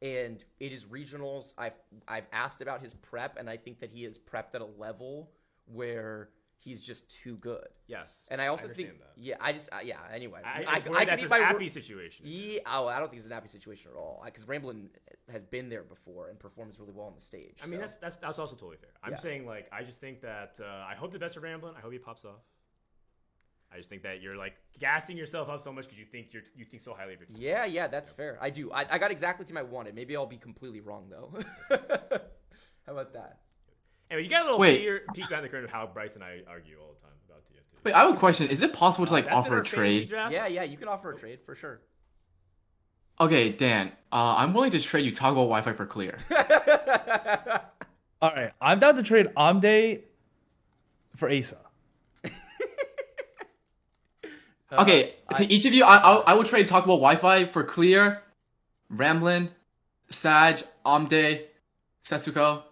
And 0.03 0.45
it 0.61 0.73
is 0.73 0.85
regionals. 0.85 1.55
I've 1.57 1.79
I've 2.07 2.27
asked 2.33 2.61
about 2.61 2.83
his 2.83 2.93
prep, 2.95 3.39
and 3.39 3.49
I 3.49 3.57
think 3.57 3.81
that 3.81 3.91
he 3.91 4.05
is 4.05 4.19
prepped 4.19 4.55
at 4.55 4.61
a 4.61 4.69
level 4.79 5.31
where 5.73 6.29
he's 6.59 6.83
just 6.83 7.11
too 7.11 7.37
good. 7.37 7.67
yes. 7.87 8.27
And 8.31 8.41
I 8.41 8.49
also 8.49 8.69
think, 8.69 8.99
that. 8.99 9.13
yeah, 9.17 9.37
I 9.41 9.53
just 9.53 9.73
uh, 9.73 9.79
yeah. 9.85 9.99
Anyway, 10.13 10.41
I, 10.45 10.49
I, 10.49 10.65
I, 10.95 10.99
I, 11.01 11.05
that's 11.05 11.23
his 11.23 11.31
happy 11.31 11.69
situation. 11.69 12.25
Yeah, 12.29 12.61
oh, 12.67 12.87
I 12.89 12.99
don't 12.99 13.09
think 13.09 13.19
it's 13.19 13.27
an 13.27 13.33
happy 13.33 13.49
situation 13.49 13.91
at 13.93 13.97
all. 13.99 14.23
Because 14.25 14.47
Ramblin 14.47 14.89
has 15.31 15.45
been 15.45 15.69
there 15.69 15.83
before 15.83 16.29
and 16.29 16.39
performs 16.39 16.79
really 16.81 16.93
well 16.93 17.07
on 17.07 17.15
the 17.15 17.21
stage. 17.21 17.57
I 17.63 17.67
mean, 17.67 17.81
that's, 17.81 17.97
that's 17.97 18.17
that's 18.17 18.39
also 18.39 18.55
totally 18.57 18.77
fair. 18.79 18.91
I'm 19.03 19.13
Yeah. 19.13 19.19
saying 19.19 19.47
like 19.47 19.69
I 19.73 19.83
just 19.83 20.01
think 20.01 20.21
that 20.23 20.59
uh, 20.61 20.65
I 20.91 20.95
hope 20.97 21.13
the 21.13 21.19
best 21.19 21.37
of 21.37 21.43
Ramblin. 21.43 21.75
I 21.77 21.81
hope 21.81 21.93
he 21.93 21.99
pops 21.99 22.25
off. 22.25 22.43
I 23.73 23.77
just 23.79 23.91
think 23.91 24.03
that 24.05 24.23
you're 24.23 24.37
like 24.37 24.55
gassing 24.79 25.17
yourself 25.17 25.49
up 25.49 25.61
so 25.61 25.73
much 25.73 25.85
because 25.87 25.99
you 25.99 26.05
think 26.07 26.33
you're 26.33 26.43
you 26.55 26.65
think 26.65 26.81
so 26.83 26.95
highly 26.95 27.15
of 27.15 27.21
your 27.21 27.27
team. 27.27 27.37
Yeah, 27.39 27.65
yeah, 27.65 27.89
that's 27.89 28.13
fair. 28.13 28.39
I 28.41 28.49
do. 28.51 28.71
I, 28.73 28.87
I 28.91 28.99
got 28.99 29.11
exactly 29.11 29.45
the 29.45 29.49
team 29.49 29.57
I 29.57 29.63
wanted. 29.63 29.95
Maybe 29.95 30.17
I'll 30.17 30.25
be 30.25 30.39
completely 30.39 30.81
wrong 30.81 31.09
though. 31.11 31.33
How 32.87 32.93
about 32.93 33.13
that? 33.15 33.41
Anyway, 34.11 34.25
you 34.25 34.31
got 34.31 34.43
a 34.43 34.45
little 34.45 34.59
Wait. 34.59 34.81
peer, 34.81 35.03
peek 35.15 35.29
behind 35.29 35.45
the 35.45 35.49
curtain 35.49 35.65
of 35.65 35.71
how 35.71 35.87
Bryce 35.87 36.15
and 36.15 36.23
I 36.23 36.41
argue 36.49 36.77
all 36.81 36.95
the 36.95 37.01
time 37.03 37.11
about 37.29 37.43
TFT. 37.45 37.85
Wait, 37.85 37.93
I 37.93 38.05
have 38.07 38.15
a 38.15 38.19
question. 38.19 38.49
Is 38.49 38.63
it 38.63 38.73
possible 38.73 39.05
to 39.07 39.13
like 39.13 39.25
That's 39.25 39.37
offer 39.37 39.55
our 39.55 39.61
a 39.61 39.65
fantasy 39.65 39.77
trade? 39.77 40.09
draft? 40.09 40.33
Yeah, 40.33 40.47
yeah, 40.47 40.63
you 40.63 40.77
can 40.77 40.89
offer 40.89 41.13
a 41.13 41.17
trade 41.17 41.41
for 41.45 41.55
sure. 41.55 41.81
Okay, 43.21 43.51
Dan. 43.51 43.89
Uh, 44.13 44.37
I'm 44.37 44.53
willing 44.55 44.71
to 44.73 44.81
trade 44.81 45.05
you 45.05 45.15
Taco 45.15 45.35
Bell 45.35 45.45
Wi-Fi 45.45 45.73
for 45.73 45.87
clear. 45.87 46.19
All 48.23 48.31
right. 48.35 48.53
I'm 48.61 48.79
down 48.79 48.95
to 48.97 49.03
trade 49.03 49.29
Amde 49.37 50.01
for 51.17 51.31
Asa. 51.31 51.59
Okay, 54.73 55.15
Uh, 55.31 55.39
to 55.39 55.45
each 55.53 55.65
of 55.65 55.73
you, 55.73 55.85
I, 55.85 55.97
I 55.97 56.15
I 56.17 56.33
will 56.35 56.43
trade 56.45 56.69
Taco 56.69 56.87
Bell 56.87 56.97
Wi-Fi 56.97 57.45
for 57.47 57.63
Clear, 57.63 58.21
Ramblin, 58.93 59.49
Sag, 60.11 60.59
Amde, 60.85 61.43
Setsuko. 62.05 62.63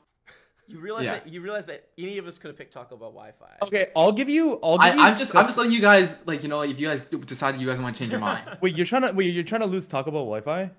You 0.67 0.81
realize 0.81 1.05
Yeah. 1.05 1.13
that 1.13 1.29
you 1.29 1.41
realize 1.41 1.67
that 1.67 1.89
any 1.99 2.19
of 2.19 2.27
us 2.27 2.39
could 2.39 2.49
have 2.49 2.57
picked 2.57 2.73
Taco 2.73 2.97
Bell 2.97 3.11
Wi-Fi. 3.11 3.57
Okay, 3.63 3.89
I'll 3.95 4.13
give 4.13 4.29
you. 4.29 4.59
I'll 4.63 4.81
I, 4.81 4.91
give 4.91 4.99
you. 4.99 5.05
I'm 5.05 5.19
just 5.19 5.37
I'm 5.37 5.47
just 5.47 5.59
letting 5.59 5.73
you 5.73 5.81
guys 5.81 6.17
like 6.27 6.43
you 6.43 6.49
know 6.49 6.63
if 6.63 6.79
you 6.81 6.89
guys 6.89 7.07
decide 7.07 7.61
you 7.61 7.67
guys 7.67 7.79
want 7.79 7.95
to 7.97 8.03
change 8.03 8.11
your 8.11 8.21
mind. 8.21 8.45
Wait, 8.61 8.77
you're 8.77 8.87
trying 8.87 9.03
to. 9.03 9.13
Wait, 9.13 9.35
you're 9.35 9.45
trying 9.45 9.61
to 9.61 9.67
lose 9.67 9.87
Taco 9.87 10.11
Bell 10.11 10.25
Wi-Fi? 10.25 10.71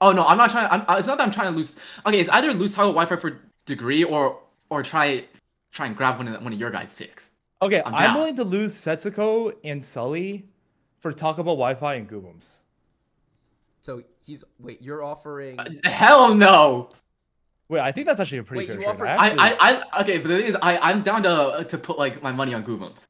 oh 0.00 0.12
no, 0.12 0.26
I'm 0.26 0.38
not 0.38 0.50
trying. 0.50 0.68
I'm, 0.70 0.84
uh, 0.88 0.96
it's 0.98 1.06
not 1.06 1.18
that 1.18 1.24
I'm 1.24 1.32
trying 1.32 1.50
to 1.50 1.56
lose. 1.56 1.76
Okay, 2.04 2.18
it's 2.20 2.30
either 2.30 2.52
lose 2.52 2.74
Taco 2.74 2.92
Bell 2.92 3.04
Wi-Fi 3.04 3.16
for 3.16 3.40
degree 3.64 4.04
or 4.04 4.40
or 4.70 4.82
try 4.82 5.24
try 5.72 5.86
and 5.86 5.96
grab 5.96 6.18
one 6.18 6.28
of 6.28 6.42
one 6.42 6.52
of 6.52 6.58
your 6.58 6.70
guys' 6.70 6.94
picks. 6.94 7.30
Okay, 7.62 7.82
I'm 7.84 7.94
I'm, 7.94 8.14
willing 8.14 8.36
to 8.36 8.44
lose 8.44 8.74
Setsuko 8.74 9.54
and 9.64 9.84
Sully 9.84 10.48
for 11.00 11.12
Taco 11.12 11.42
Bell 11.42 11.56
Wi-Fi 11.56 11.94
and 11.94 12.08
Goobums. 12.08 12.58
So 13.80 14.02
he's 14.20 14.44
wait. 14.58 14.82
You're 14.82 15.02
offering. 15.02 15.58
Hell 15.84 16.34
no. 16.34 16.90
Wait, 17.68 17.80
I 17.80 17.90
think 17.92 18.06
that's 18.06 18.20
actually 18.20 18.38
a 18.38 18.42
pretty 18.44 18.60
Wait, 18.60 18.66
fair 18.68 18.76
you 18.76 18.82
trade. 18.82 18.90
offered- 18.90 19.06
actually- 19.08 19.38
I, 19.40 19.48
I, 19.50 19.82
I 19.92 20.00
okay, 20.02 20.18
but 20.18 20.28
the 20.28 20.36
thing 20.38 20.46
is, 20.46 20.56
I, 20.62 20.78
I'm 20.78 21.02
down 21.02 21.22
to 21.24 21.30
uh, 21.30 21.64
to 21.64 21.78
put 21.78 21.98
like 21.98 22.22
my 22.22 22.32
money 22.32 22.54
on 22.54 22.62
Goobums. 22.64 23.08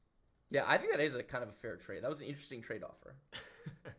yeah, 0.50 0.62
I 0.66 0.78
think 0.78 0.92
that 0.92 1.00
is 1.00 1.14
a 1.14 1.22
kind 1.22 1.42
of 1.44 1.50
a 1.50 1.52
fair 1.52 1.76
trade. 1.76 2.02
That 2.02 2.08
was 2.08 2.20
an 2.20 2.26
interesting 2.26 2.62
trade 2.62 2.82
offer. 2.82 3.14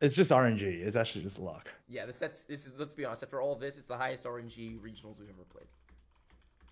It's 0.00 0.14
just 0.14 0.30
RNG. 0.30 0.62
It's 0.62 0.94
actually 0.94 1.22
just 1.24 1.40
luck. 1.40 1.72
Yeah, 1.88 2.06
this 2.06 2.20
that's 2.20 2.44
this 2.44 2.68
is, 2.68 2.72
let's 2.78 2.94
be 2.94 3.04
honest. 3.04 3.24
After 3.24 3.40
all 3.40 3.56
this, 3.56 3.78
it's 3.78 3.88
the 3.88 3.96
highest 3.96 4.24
RNG 4.26 4.78
regionals 4.78 5.18
we've 5.18 5.28
ever 5.28 5.42
played. 5.52 5.66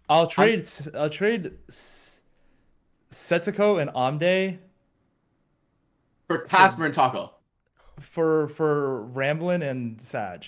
I'll 0.09 0.29
trade. 0.29 0.65
I'll 0.95 1.11
trade 1.11 1.55
S- 1.69 2.21
Setsuko 3.13 3.81
and 3.83 3.91
Amde 3.97 4.61
For 6.29 6.39
Casper 6.39 6.85
and 6.85 6.95
Taco. 6.95 7.33
for 7.99 8.47
for 8.47 9.03
Ramblin 9.07 9.61
and 9.69 10.01
Sag. 10.01 10.45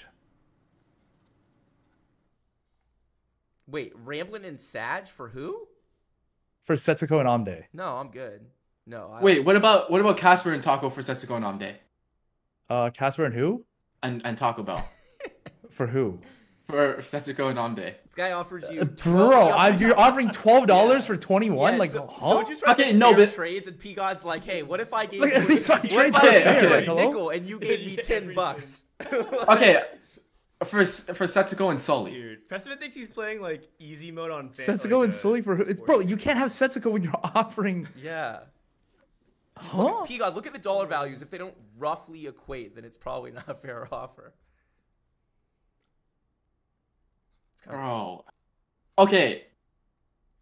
Wait, 3.68 3.92
Ramblin 3.94 4.44
and 4.44 4.60
Sag 4.60 5.08
for 5.08 5.28
who? 5.28 5.66
For 6.64 6.74
Setsuko 6.74 7.20
and 7.20 7.28
Amde. 7.28 7.64
No, 7.72 7.96
I'm 7.96 8.10
good. 8.10 8.46
No. 8.86 9.10
I, 9.14 9.22
Wait, 9.22 9.44
what 9.44 9.56
about 9.56 9.90
what 9.90 10.00
about 10.00 10.16
Casper 10.16 10.52
and 10.52 10.62
Taco 10.62 10.88
for 10.90 11.02
Setsuko 11.02 11.36
and 11.36 11.44
Amde? 11.44 11.74
Uh, 12.70 12.90
Casper 12.90 13.24
and 13.24 13.34
who? 13.34 13.64
And 14.02 14.22
and 14.24 14.36
Taco 14.38 14.62
Bell. 14.62 14.86
For 15.70 15.86
who? 15.86 16.18
For 16.68 16.96
Setsuko 17.02 17.50
and 17.50 17.58
Amde. 17.58 17.76
This 18.04 18.14
guy 18.16 18.32
offered 18.32 18.64
you. 18.70 18.80
Uh, 18.80 18.84
Bro, 18.84 19.48
I, 19.50 19.68
you're 19.70 19.98
offering 19.98 20.28
twelve 20.30 20.66
dollars 20.66 21.04
Yeah. 21.04 21.06
for 21.08 21.16
twenty 21.16 21.50
one. 21.50 21.74
Yeah, 21.74 21.78
like, 21.78 21.90
so, 21.90 22.06
huh? 22.06 22.18
so 22.18 22.42
just 22.42 22.62
trying 22.62 22.74
Okay, 22.74 22.92
to 22.92 22.98
no, 22.98 23.14
fair 23.14 23.26
but- 23.26 23.34
trades, 23.34 23.68
and 23.68 23.78
P 23.78 23.94
God's 23.94 24.24
like, 24.24 24.42
hey, 24.44 24.62
what 24.62 24.80
if 24.80 24.92
I 24.92 25.06
gave 25.06 25.20
Look 25.20 25.30
you, 25.30 25.36
at 25.36 25.46
these, 25.48 25.68
like, 25.68 25.82
what 25.84 25.90
trades 25.90 26.16
if 26.16 26.22
I 26.24 26.30
gave 26.30 26.62
you 26.62 26.68
like, 26.70 26.86
a 26.88 26.94
nickel 26.94 27.30
and 27.30 27.48
you 27.48 27.58
gave 27.58 27.80
me 27.86 27.96
ten 28.02 28.16
everything. 28.16 28.34
bucks? 28.34 28.84
Okay, 29.12 29.82
for 30.64 30.84
for 30.84 31.24
Setsuko 31.26 31.70
and 31.70 31.80
Sully. 31.80 32.10
Dude, 32.12 32.48
Prestivent 32.48 32.78
thinks 32.80 32.96
he's 32.96 33.08
playing 33.08 33.40
like 33.40 33.68
easy 33.78 34.10
mode 34.10 34.30
on 34.30 34.48
fan- 34.50 34.66
Setsuko 34.66 34.98
like, 35.00 35.04
and 35.04 35.12
uh, 35.12 35.16
Sully 35.16 35.40
for 35.42 35.56
who? 35.56 35.64
sports. 35.64 35.80
Bro, 35.86 36.00
you 36.00 36.16
can't 36.16 36.38
have 36.38 36.50
Setsuko 36.50 36.90
when 36.92 37.02
you're 37.02 37.12
offering. 37.34 37.86
Yeah. 37.96 38.40
Huh? 39.56 40.04
P 40.06 40.18
God, 40.18 40.34
look 40.36 40.46
at 40.46 40.52
the 40.52 40.58
dollar 40.58 40.86
values. 40.86 41.20
If 41.22 41.30
they 41.30 41.38
don't 41.38 41.54
roughly 41.78 42.26
equate, 42.28 42.74
then 42.76 42.84
it's 42.84 42.96
probably 42.96 43.32
not 43.32 43.48
a 43.48 43.54
fair 43.54 43.88
offer. 43.92 44.32
It's 47.54 47.62
kind 47.62 47.74
of, 47.76 47.80
Bro. 47.82 48.24
Okay. 48.98 49.44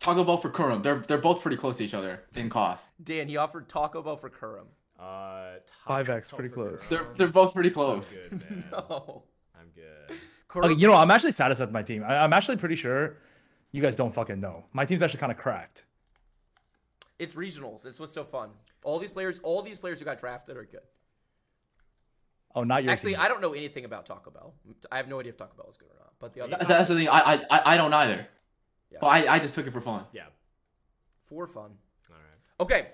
Taco 0.00 0.22
Bell 0.24 0.36
for 0.36 0.50
Kurum. 0.50 0.82
They're 0.82 0.98
they're 0.98 1.16
both 1.18 1.40
pretty 1.40 1.56
close 1.56 1.78
to 1.78 1.84
each 1.84 1.94
other 1.94 2.22
in 2.34 2.50
cost. 2.50 2.88
Dan, 3.02 3.28
he 3.28 3.36
offered 3.38 3.68
Taco 3.68 4.02
Bell 4.02 4.16
for 4.16 4.28
Kurum. 4.28 4.66
Uh, 4.98 5.58
Five 5.86 6.06
Taco 6.06 6.18
X, 6.18 6.30
pretty 6.30 6.48
Bell 6.54 6.64
for 6.64 6.76
close. 6.76 6.88
They're 6.90 7.06
they're 7.16 7.28
both 7.28 7.54
pretty 7.54 7.70
close. 7.70 8.12
good, 8.12 8.32
man. 8.50 8.64
No. 8.72 9.22
I'm 9.76 9.82
good. 9.82 10.18
Kurum, 10.48 10.64
Okay, 10.72 10.80
you 10.80 10.86
know, 10.86 10.94
I'm 10.94 11.10
actually 11.10 11.32
satisfied 11.32 11.66
with 11.66 11.72
my 11.74 11.82
team. 11.82 12.02
I, 12.04 12.18
I'm 12.18 12.32
actually 12.32 12.56
pretty 12.56 12.76
sure 12.76 13.16
you 13.72 13.82
guys 13.82 13.96
don't 13.96 14.14
fucking 14.14 14.40
know. 14.40 14.64
My 14.72 14.84
team's 14.84 15.02
actually 15.02 15.20
kind 15.20 15.32
of 15.32 15.38
cracked. 15.38 15.84
It's 17.18 17.34
regionals. 17.34 17.86
It's 17.86 17.98
what's 17.98 18.12
so 18.12 18.24
fun. 18.24 18.50
All 18.84 18.98
these 18.98 19.10
players, 19.10 19.40
all 19.42 19.62
these 19.62 19.78
players 19.78 19.98
who 19.98 20.04
got 20.04 20.18
drafted 20.20 20.56
are 20.56 20.64
good. 20.64 20.80
Oh, 22.54 22.62
not 22.62 22.82
your 22.84 22.92
Actually, 22.92 23.12
team. 23.12 23.20
I 23.22 23.28
don't 23.28 23.42
know 23.42 23.52
anything 23.52 23.84
about 23.84 24.06
Taco 24.06 24.30
Bell. 24.30 24.54
I 24.90 24.96
have 24.96 25.08
no 25.08 25.20
idea 25.20 25.30
if 25.30 25.36
Taco 25.36 25.54
Bell 25.56 25.66
is 25.68 25.76
good 25.76 25.88
or 25.90 25.98
not. 25.98 26.12
But 26.18 26.32
the 26.32 26.42
other 26.42 26.56
That- 26.56 26.68
That's 26.68 26.88
the 26.88 26.94
thing. 26.94 27.08
I 27.08 27.34
I 27.50 27.74
I 27.74 27.76
don't 27.76 27.92
either. 27.92 28.26
Yeah. 28.90 28.98
But 29.00 29.06
I 29.08 29.34
I 29.34 29.38
just 29.38 29.54
took 29.54 29.66
it 29.66 29.72
for 29.72 29.80
fun. 29.80 30.04
Yeah. 30.12 30.26
for 31.26 31.46
fun. 31.46 31.72
All 32.10 32.16
right. 32.16 32.60
Okay, 32.60 32.88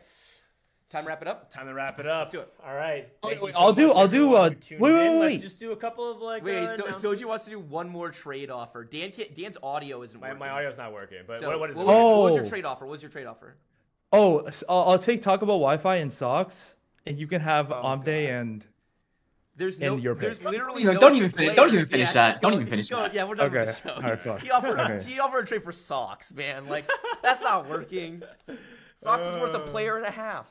time 0.92 1.02
to 1.04 1.08
wrap 1.08 1.22
it 1.22 1.28
up. 1.28 1.50
Time 1.50 1.66
to 1.66 1.74
wrap 1.74 1.98
it 1.98 2.06
up. 2.06 2.20
Let's 2.20 2.30
do 2.32 2.40
it. 2.40 2.52
All 2.64 2.74
right. 2.74 3.08
Thank 3.22 3.40
wait, 3.40 3.54
so 3.54 3.60
I'll 3.60 3.72
do- 3.72 3.92
I'll 3.92 4.06
do, 4.08 4.34
uh, 4.34 4.50
who 4.50 4.76
wait, 4.78 4.80
wait, 4.80 5.06
in. 5.06 5.18
wait, 5.20 5.30
Let's 5.32 5.42
just 5.42 5.58
do 5.58 5.72
a 5.72 5.76
couple 5.76 6.10
of 6.10 6.20
like. 6.20 6.44
Wait, 6.44 6.58
uh, 6.64 6.92
so. 6.92 7.14
Soju 7.14 7.24
wants 7.24 7.44
to 7.44 7.50
do 7.50 7.58
one 7.58 7.88
more 7.88 8.10
trade 8.10 8.50
offer. 8.50 8.84
Dan 8.84 9.10
can't, 9.10 9.34
Dan's 9.34 9.56
audio 9.62 10.02
isn't 10.02 10.20
My, 10.20 10.28
working. 10.28 10.38
my 10.40 10.50
audio's 10.50 10.78
not 10.78 10.92
working, 10.92 11.18
but 11.26 11.38
So 11.38 11.48
what, 11.48 11.60
what 11.60 11.70
is 11.70 11.76
what 11.76 11.82
it? 11.82 11.86
was, 11.86 11.94
your, 11.96 12.16
what 12.18 12.24
was 12.24 12.34
your 12.36 12.44
Oh. 12.44 12.48
trade 12.48 12.64
offer? 12.64 12.84
What 12.84 12.90
was 12.92 13.02
your 13.02 13.10
trade 13.10 13.26
offer? 13.26 13.56
Oh, 14.12 14.40
s- 14.40 14.62
I'll, 14.68 14.90
I'll 14.90 14.98
take 14.98 15.22
Taco 15.22 15.46
Bell 15.46 15.56
Wi-Fi 15.58 15.96
and 15.96 16.12
socks, 16.12 16.76
and 17.06 17.18
you 17.18 17.26
can 17.26 17.40
have 17.40 17.72
Oh, 17.72 17.82
Omde 17.82 18.08
and 18.28 18.64
There's 19.56 19.80
no. 19.80 19.96
your 19.96 20.14
there's 20.14 20.44
literally 20.44 20.82
Don't 20.84 21.14
even 21.16 21.30
finish- 21.30 21.56
don't 21.56 21.68
even 21.72 21.84
finish 21.86 22.08
Yeah, 22.08 22.12
that. 22.32 22.42
Don't 22.42 22.52
go- 22.52 22.56
even 22.56 22.66
finish 22.66 22.88
just 22.88 23.02
that. 23.02 23.14
Yeah, 23.14 23.24
we're 23.24 23.34
done 23.36 23.50
with 23.50 23.60
Okay. 23.62 23.70
the 23.70 23.88
show. 23.88 23.94
All 23.94 24.32
right. 24.34 24.42
He 24.42 24.50
offered. 24.50 24.78
Okay. 24.78 25.04
He 25.10 25.20
offered 25.20 25.40
a 25.44 25.46
trade 25.46 25.62
for 25.64 25.72
socks, 25.72 26.32
man. 26.34 26.68
Like 26.68 26.88
that's 27.22 27.42
not 27.42 27.68
working. 27.68 28.22
Socks 29.02 29.26
is 29.26 29.34
worth 29.36 29.52
a 29.54 29.58
player 29.58 29.96
and 29.96 30.06
a 30.06 30.10
half. 30.12 30.46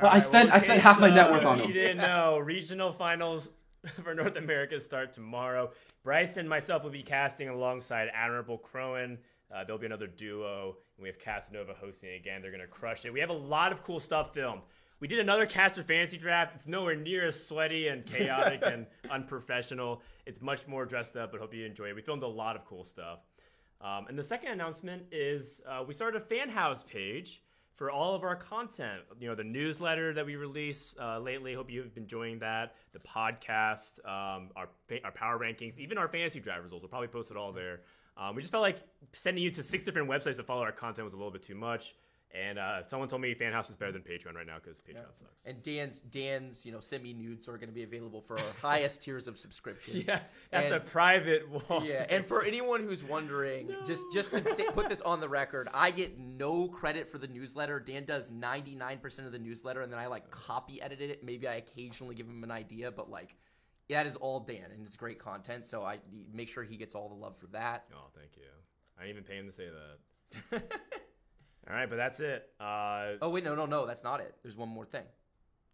Well, 0.00 0.10
I 0.10 0.18
spent- 0.18 0.48
well, 0.48 0.56
I 0.56 0.60
spent 0.60 0.80
half 0.80 1.00
my 1.00 1.10
net 1.10 1.30
worth 1.30 1.44
on 1.44 1.60
it. 1.60 1.66
You 1.66 1.72
didn't 1.72 1.98
know 1.98 2.38
regional 2.38 2.92
finals 2.92 3.50
for 4.02 4.14
North 4.14 4.36
America 4.36 4.78
start 4.80 5.12
tomorrow. 5.12 5.70
Bryce 6.02 6.36
and 6.36 6.48
myself 6.48 6.82
will 6.84 6.90
be 6.90 7.02
casting 7.02 7.48
alongside 7.48 8.08
Admirable 8.14 8.58
Crowan. 8.58 9.18
Uh, 9.54 9.64
there'll 9.64 9.78
be 9.78 9.86
another 9.86 10.06
duo, 10.06 10.76
and 10.96 11.02
we 11.02 11.08
have 11.08 11.18
Casanova 11.18 11.74
hosting 11.74 12.10
again. 12.14 12.42
They're 12.42 12.50
gonna 12.50 12.66
crush 12.66 13.04
it. 13.04 13.12
We 13.12 13.20
have 13.20 13.30
a 13.30 13.34
lot 13.34 13.72
of 13.72 13.82
cool 13.82 13.98
stuff 13.98 14.34
filmed. 14.34 14.62
We 15.00 15.06
did 15.08 15.20
another 15.20 15.46
caster 15.46 15.82
fantasy 15.82 16.18
draft. 16.18 16.54
It's 16.56 16.66
nowhere 16.66 16.96
near 16.96 17.26
as 17.26 17.42
sweaty 17.46 17.88
and 17.88 18.04
chaotic 18.04 18.62
and 18.66 18.84
unprofessional. 19.10 20.02
It's 20.26 20.42
much 20.42 20.66
more 20.66 20.84
dressed 20.84 21.16
up, 21.16 21.30
but 21.32 21.40
hope 21.40 21.54
you 21.54 21.64
enjoy 21.64 21.86
it. 21.86 21.94
We 21.94 22.02
filmed 22.02 22.24
a 22.24 22.28
lot 22.28 22.56
of 22.56 22.64
cool 22.64 22.84
stuff. 22.84 23.20
Um, 23.80 24.06
and 24.08 24.18
the 24.18 24.24
second 24.24 24.50
announcement 24.50 25.04
is 25.12 25.62
uh, 25.68 25.84
we 25.86 25.94
started 25.94 26.20
a 26.20 26.24
fan 26.24 26.48
house 26.48 26.82
page 26.82 27.42
for 27.78 27.92
all 27.92 28.14
of 28.16 28.24
our 28.24 28.34
content. 28.34 29.02
You 29.20 29.28
know, 29.28 29.36
the 29.36 29.44
newsletter 29.44 30.12
that 30.12 30.26
we 30.26 30.34
release 30.34 30.94
uh, 31.00 31.20
lately. 31.20 31.54
Hope 31.54 31.70
you've 31.70 31.94
been 31.94 32.02
enjoying 32.02 32.40
that. 32.40 32.74
The 32.92 32.98
podcast, 32.98 34.04
um, 34.04 34.50
our 34.56 34.68
our 35.04 35.12
power 35.12 35.38
rankings, 35.38 35.78
even 35.78 35.96
our 35.96 36.08
fantasy 36.08 36.40
drive 36.40 36.64
results. 36.64 36.82
We'll 36.82 36.90
probably 36.90 37.08
post 37.08 37.30
it 37.30 37.36
all 37.36 37.52
there. 37.52 37.82
Um, 38.16 38.34
we 38.34 38.42
just 38.42 38.50
felt 38.50 38.62
like 38.62 38.80
sending 39.12 39.44
you 39.44 39.50
to 39.50 39.62
six 39.62 39.84
different 39.84 40.10
websites 40.10 40.36
to 40.36 40.42
follow 40.42 40.62
our 40.62 40.72
content 40.72 41.04
was 41.04 41.14
a 41.14 41.16
little 41.16 41.30
bit 41.30 41.42
too 41.42 41.54
much. 41.54 41.94
And 42.34 42.58
uh, 42.58 42.86
someone 42.86 43.08
told 43.08 43.22
me 43.22 43.34
FanHouse 43.34 43.70
is 43.70 43.76
better 43.76 43.90
than 43.90 44.02
Patreon 44.02 44.34
right 44.34 44.46
now 44.46 44.56
because 44.62 44.82
Patreon 44.82 45.06
sucks. 45.18 45.44
And 45.46 45.62
Dan's 45.62 46.02
Dan's 46.02 46.66
you 46.66 46.72
know 46.72 46.80
semi 46.80 47.14
nudes 47.14 47.48
are 47.48 47.56
going 47.56 47.70
to 47.70 47.74
be 47.74 47.84
available 47.84 48.20
for 48.20 48.38
our 48.38 48.44
highest 48.60 49.02
tiers 49.02 49.26
of 49.28 49.38
subscription. 49.38 50.02
Yeah, 50.06 50.20
that's 50.50 50.66
And- 50.66 50.74
the 50.74 50.80
private 50.80 51.48
wall. 51.48 51.82
Yeah, 51.82 52.04
and 52.10 52.26
for 52.26 52.44
anyone 52.44 52.82
who's 52.82 53.02
wondering, 53.02 53.74
just 53.86 54.04
just 54.12 54.32
to 54.34 54.54
say, 54.54 54.66
put 54.66 54.90
this 54.90 55.00
on 55.00 55.20
the 55.20 55.28
record, 55.28 55.68
I 55.72 55.90
get 55.90 56.18
no 56.18 56.68
credit 56.68 57.08
for 57.08 57.16
the 57.16 57.28
newsletter. 57.28 57.80
Dan 57.80 58.04
does 58.04 58.30
99% 58.30 59.24
of 59.24 59.32
the 59.32 59.38
newsletter, 59.38 59.80
and 59.80 59.90
then 59.90 59.98
I 59.98 60.06
like 60.06 60.30
copy 60.30 60.82
edited 60.82 61.10
it. 61.10 61.24
Maybe 61.24 61.48
I 61.48 61.54
occasionally 61.54 62.14
give 62.14 62.26
him 62.26 62.44
an 62.44 62.50
idea, 62.50 62.90
but 62.90 63.10
like 63.10 63.36
that 63.88 64.06
is 64.06 64.16
all 64.16 64.40
Dan, 64.40 64.70
and 64.70 64.86
it's 64.86 64.96
great 64.96 65.18
content. 65.18 65.66
So 65.66 65.82
I 65.82 65.98
make 66.32 66.50
sure 66.50 66.62
he 66.62 66.76
gets 66.76 66.94
all 66.94 67.08
the 67.08 67.14
love 67.14 67.38
for 67.38 67.46
that. 67.48 67.86
Oh, 67.94 68.08
thank 68.14 68.32
you. 68.36 68.42
I 68.98 69.06
didn't 69.06 69.16
even 69.16 69.24
pay 69.24 69.36
him 69.38 69.46
to 69.46 69.52
say 69.52 69.68
that. 69.70 70.62
All 71.68 71.74
right, 71.74 71.88
but 71.88 71.96
that's 71.96 72.20
it. 72.20 72.48
Uh, 72.58 73.12
Oh 73.20 73.28
wait, 73.28 73.44
no, 73.44 73.54
no, 73.54 73.66
no, 73.66 73.86
that's 73.86 74.04
not 74.04 74.20
it. 74.20 74.34
There's 74.42 74.56
one 74.56 74.68
more 74.68 74.86
thing. 74.86 75.04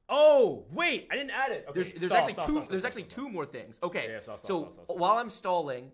oh, 0.08 0.66
wait, 0.72 1.08
I 1.10 1.14
didn't 1.14 1.30
add 1.30 1.50
it. 1.52 1.64
Okay, 1.68 1.82
There's 1.82 1.92
there's 1.94 2.10
stall, 2.12 2.18
actually 2.18 2.32
stall, 2.34 2.46
two 2.46 2.52
stall, 2.52 2.64
there's 2.70 2.84
actually 2.84 3.04
two 3.04 3.28
more 3.28 3.46
things. 3.46 3.80
Okay, 3.82 4.06
Yeah, 4.08 4.20
yeah, 4.26 4.36
so 4.42 4.64
while 4.88 5.16
I'm 5.16 5.30
stalling, 5.30 5.92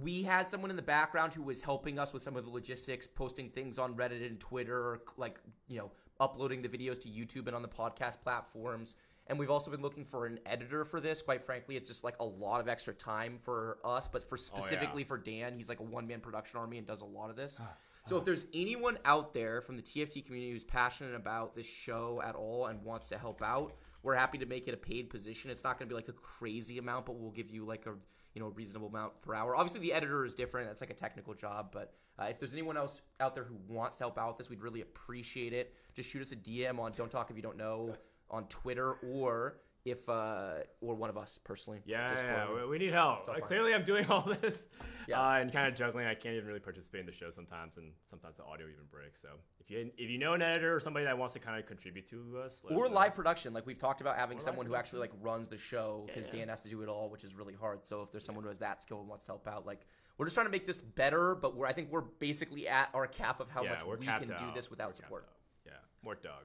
we 0.00 0.22
had 0.22 0.48
someone 0.48 0.70
in 0.70 0.76
the 0.76 0.82
background 0.82 1.34
who 1.34 1.42
was 1.42 1.60
helping 1.60 1.98
us 1.98 2.12
with 2.12 2.22
some 2.22 2.36
of 2.36 2.44
the 2.44 2.50
logistics, 2.50 3.06
posting 3.06 3.50
things 3.50 3.78
on 3.78 3.94
Reddit 3.94 4.26
and 4.26 4.40
Twitter, 4.40 5.00
like 5.16 5.38
you 5.68 5.78
know, 5.78 5.90
uploading 6.20 6.62
the 6.62 6.68
videos 6.68 7.00
to 7.02 7.08
YouTube 7.08 7.46
and 7.46 7.54
on 7.56 7.62
the 7.62 7.68
podcast 7.68 8.22
platforms. 8.22 8.96
And 9.28 9.38
we've 9.38 9.50
also 9.50 9.70
been 9.70 9.82
looking 9.82 10.04
for 10.04 10.26
an 10.26 10.40
editor 10.46 10.84
for 10.84 11.00
this. 11.00 11.22
Quite 11.22 11.44
frankly, 11.44 11.76
it's 11.76 11.86
just 11.88 12.02
like 12.04 12.16
a 12.20 12.24
lot 12.24 12.60
of 12.60 12.68
extra 12.68 12.92
time 12.92 13.38
for 13.42 13.78
us, 13.84 14.08
but 14.08 14.28
for 14.28 14.36
specifically 14.36 15.04
for 15.04 15.16
Dan, 15.18 15.54
he's 15.54 15.68
like 15.68 15.80
a 15.80 15.84
one 15.84 16.06
man 16.06 16.20
production 16.20 16.58
army 16.58 16.78
and 16.78 16.86
does 16.86 17.02
a 17.02 17.06
lot 17.06 17.30
of 17.30 17.36
this. 17.36 17.60
So 18.06 18.16
if 18.16 18.24
there's 18.24 18.46
anyone 18.52 18.98
out 19.04 19.32
there 19.32 19.60
from 19.60 19.76
the 19.76 19.82
TFT 19.82 20.24
community 20.24 20.52
who's 20.52 20.64
passionate 20.64 21.14
about 21.14 21.54
this 21.54 21.66
show 21.66 22.20
at 22.24 22.34
all 22.34 22.66
and 22.66 22.82
wants 22.82 23.08
to 23.10 23.18
help 23.18 23.42
out, 23.42 23.74
we're 24.02 24.16
happy 24.16 24.38
to 24.38 24.46
make 24.46 24.66
it 24.66 24.74
a 24.74 24.76
paid 24.76 25.08
position. 25.08 25.50
It's 25.50 25.62
not 25.62 25.78
going 25.78 25.88
to 25.88 25.92
be 25.92 25.94
like 25.94 26.08
a 26.08 26.12
crazy 26.12 26.78
amount, 26.78 27.06
but 27.06 27.14
we'll 27.14 27.30
give 27.30 27.50
you 27.50 27.64
like 27.64 27.86
a 27.86 27.94
you 28.34 28.40
know 28.40 28.48
reasonable 28.48 28.88
amount 28.88 29.20
per 29.22 29.34
hour. 29.34 29.54
Obviously, 29.54 29.80
the 29.80 29.92
editor 29.92 30.24
is 30.24 30.34
different. 30.34 30.66
That's 30.66 30.80
like 30.80 30.90
a 30.90 30.94
technical 30.94 31.34
job, 31.34 31.68
but 31.72 31.94
uh, 32.18 32.24
if 32.24 32.40
there's 32.40 32.54
anyone 32.54 32.76
else 32.76 33.00
out 33.20 33.34
there 33.34 33.44
who 33.44 33.56
wants 33.68 33.96
to 33.96 34.04
help 34.04 34.18
out 34.18 34.28
with 34.28 34.38
this, 34.38 34.50
we'd 34.50 34.62
really 34.62 34.80
appreciate 34.80 35.52
it. 35.52 35.74
Just 35.94 36.10
shoot 36.10 36.22
us 36.22 36.32
a 36.32 36.36
DM 36.36 36.78
on 36.80 36.92
Don't 36.92 37.10
Talk 37.10 37.30
If 37.30 37.36
You 37.36 37.42
Don't 37.42 37.56
Know 37.56 37.94
on 38.30 38.46
Twitter 38.46 38.94
or 38.94 39.58
if 39.84 40.08
uh 40.08 40.54
or 40.80 40.94
one 40.94 41.10
of 41.10 41.16
us 41.16 41.38
personally. 41.42 41.80
Yeah, 41.84 42.08
Discord. 42.08 42.30
yeah, 42.30 42.66
we- 42.66 42.78
need 42.78 42.92
help. 42.92 43.28
Uh, 43.28 43.34
clearly, 43.40 43.74
I'm 43.74 43.84
doing 43.84 44.06
all 44.06 44.22
this, 44.40 44.66
Yeah. 45.08 45.20
uh, 45.20 45.34
and 45.34 45.52
kind 45.52 45.66
of 45.66 45.74
juggling. 45.74 46.06
I 46.06 46.14
can't 46.14 46.34
even 46.34 46.46
really 46.46 46.60
participate 46.60 47.00
in 47.00 47.06
the 47.06 47.12
show 47.12 47.30
sometimes, 47.30 47.76
and 47.76 47.92
sometimes 48.08 48.36
the 48.36 48.44
audio 48.44 48.66
even 48.66 48.84
breaks. 48.90 49.20
So 49.20 49.28
if 49.60 49.70
you 49.70 49.90
if 49.96 50.10
you 50.10 50.18
know 50.18 50.34
an 50.34 50.42
editor 50.42 50.74
or 50.74 50.80
somebody 50.80 51.04
that 51.04 51.16
wants 51.16 51.34
to 51.34 51.40
kind 51.40 51.58
of 51.58 51.66
contribute 51.66 52.08
to 52.10 52.38
us, 52.44 52.62
or 52.68 52.88
know. 52.88 52.94
live 52.94 53.14
production 53.14 53.52
like 53.52 53.66
we've 53.66 53.78
talked 53.78 54.00
about 54.00 54.16
having 54.16 54.38
Or 54.38 54.40
someone 54.40 54.66
who 54.66 54.74
actually 54.74 55.00
like 55.00 55.12
runs 55.20 55.48
the 55.48 55.56
show 55.56 56.04
because 56.06 56.26
yeah. 56.26 56.40
dan 56.40 56.48
has 56.48 56.60
to 56.62 56.68
do 56.68 56.82
it 56.82 56.88
all 56.88 57.08
which 57.08 57.24
is 57.24 57.34
really 57.34 57.54
hard 57.54 57.86
so 57.86 58.02
if 58.02 58.10
there's 58.10 58.24
someone 58.24 58.44
who 58.44 58.48
has 58.48 58.58
that 58.58 58.82
skill 58.82 59.00
and 59.00 59.08
wants 59.08 59.24
to 59.26 59.32
help 59.32 59.46
out 59.46 59.66
like 59.66 59.80
we're 60.18 60.26
just 60.26 60.34
trying 60.34 60.46
to 60.46 60.50
make 60.50 60.66
this 60.66 60.78
better 60.78 61.34
but 61.34 61.56
we're 61.56 61.66
i 61.66 61.72
think 61.72 61.90
we're 61.90 62.00
basically 62.00 62.66
at 62.68 62.88
our 62.94 63.06
cap 63.06 63.40
of 63.40 63.50
how 63.50 63.62
yeah, 63.62 63.70
much 63.70 63.84
we 63.98 64.06
can 64.06 64.28
do 64.36 64.52
this 64.54 64.70
without 64.70 64.90
We're 64.90 64.94
support. 64.94 65.28
Yeah, 65.66 65.72
more 66.02 66.14
Doug. 66.14 66.44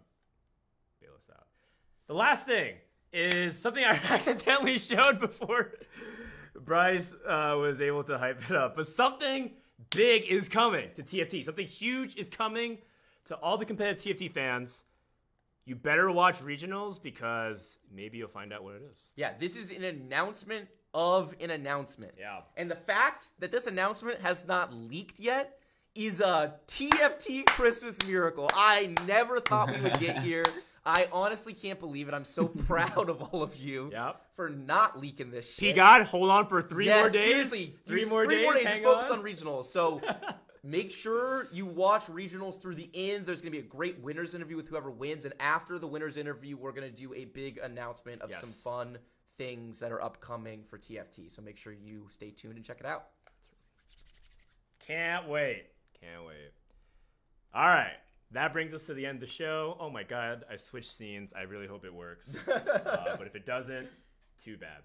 Bail 1.02 1.12
us 1.16 1.30
out. 1.32 1.48
The 2.08 2.14
last 2.14 2.46
thing 2.46 2.76
is 3.18 3.58
something 3.58 3.84
I 3.84 4.00
accidentally 4.10 4.78
showed 4.78 5.20
before 5.20 5.72
Bryce 6.60 7.14
uh, 7.28 7.56
was 7.58 7.82
able 7.82 8.04
to 8.06 8.18
hype 8.18 8.50
it 8.50 8.56
up. 8.56 8.76
But 8.76 8.88
something 8.88 9.52
big 9.96 10.24
is 10.28 10.48
coming 10.50 10.90
to 10.96 11.04
TFT. 11.04 11.44
Something 11.44 11.68
huge 11.68 12.16
is 12.16 12.30
coming 12.30 12.78
to 13.26 13.36
all 13.36 13.58
the 13.58 13.66
competitive 13.66 14.18
TFT 14.18 14.32
fans. 14.32 14.84
You 15.66 15.76
better 15.76 16.10
watch 16.12 16.40
regionals 16.40 17.02
because 17.02 17.78
maybe 17.94 18.18
you'll 18.18 18.30
find 18.30 18.54
out 18.54 18.64
what 18.64 18.76
it 18.76 18.84
is. 18.94 19.10
yeah 19.18 19.32
this 19.38 19.58
is 19.58 19.72
an 19.72 19.84
announcement 19.84 20.70
of 20.94 21.36
an 21.42 21.50
announcement 21.52 22.14
Yeah. 22.18 22.40
and 22.56 22.72
the 22.72 22.76
fact 22.76 23.28
that 23.40 23.52
this 23.52 23.68
announcement 23.68 24.22
has 24.22 24.48
not 24.48 24.74
leaked 24.74 25.20
yet 25.20 25.60
is 25.94 26.22
a 26.22 26.56
tft 26.68 27.46
christmas 27.48 27.98
miracle 28.08 28.48
i 28.54 28.96
never 29.06 29.42
thought 29.42 29.70
we 29.76 29.82
would 29.82 30.00
get 30.00 30.24
here 30.30 30.46
i 30.88 31.08
honestly 31.12 31.54
can't 31.54 31.80
believe 31.80 32.08
it 32.08 32.14
i'm 32.16 32.26
so 32.26 32.48
proud 32.68 33.10
of 33.10 33.22
all 33.22 33.44
of 33.44 33.56
you 33.58 33.90
Yep. 33.92 34.22
for 34.36 34.50
not 34.50 34.98
leaking 34.98 35.30
this 35.30 35.46
shit 35.48 35.58
P 35.60 35.74
God, 35.74 36.04
hold 36.04 36.30
on 36.32 36.48
for 36.48 36.62
three 36.64 36.88
Yeah, 36.88 37.02
more 37.02 37.10
days. 37.10 37.24
Seriously, 37.26 37.76
three 37.86 38.06
more 38.06 38.24
three 38.26 38.38
days. 38.38 38.44
more 38.46 38.54
days. 38.56 38.64
Just 38.64 38.84
focus 38.84 39.08
on. 39.12 39.20
on 39.20 39.24
regionals. 39.26 39.66
So 39.66 40.02
make 40.64 40.90
sure 40.92 41.48
you 41.54 41.66
watch 41.66 42.06
regionals 42.08 42.60
through 42.62 42.76
the 42.76 42.90
end. 42.94 43.26
There's 43.26 43.42
going 43.42 43.52
to 43.52 43.58
be 43.60 43.64
a 43.66 43.70
great 43.70 44.00
winners 44.00 44.34
interview 44.34 44.56
with 44.58 44.68
whoever 44.68 44.90
wins, 44.92 45.26
and 45.26 45.34
after 45.40 45.78
the 45.80 45.88
winners 45.88 46.18
interview, 46.18 46.58
we're 46.58 46.72
going 46.72 46.88
to 46.92 46.96
do 46.96 47.14
a 47.14 47.26
big 47.26 47.58
announcement 47.60 48.22
of 48.22 48.30
Yes. 48.32 48.42
some 48.42 48.50
fun 48.50 48.98
things 49.38 49.80
that 49.80 49.92
are 49.92 50.02
upcoming 50.02 50.64
for 50.64 50.78
TFT. 50.78 51.30
So 51.32 51.42
make 51.42 51.58
sure 51.58 51.74
you 51.74 52.08
stay 52.12 52.32
tuned 52.32 52.56
and 52.56 52.66
check 52.66 52.80
it 52.80 52.86
out. 52.86 53.06
Can't 54.86 55.28
wait. 55.28 55.66
Can't 56.00 56.26
wait. 56.26 56.52
All 57.54 57.66
right. 57.68 57.94
That 58.32 58.52
brings 58.52 58.74
us 58.74 58.86
to 58.88 58.94
the 58.94 59.06
end 59.06 59.18
of 59.18 59.22
the 59.22 59.34
show. 59.34 59.78
Oh 59.80 59.90
my 59.90 60.04
God, 60.04 60.44
I 60.52 60.58
switched 60.58 60.92
scenes. 60.92 61.34
I 61.34 61.44
really 61.44 61.68
hope 61.68 61.86
it 61.86 61.94
works. 61.94 62.38
uh, 62.48 63.16
but 63.18 63.26
if 63.26 63.36
it 63.36 63.46
doesn't, 63.46 63.88
too 64.44 64.58
bad. 64.58 64.82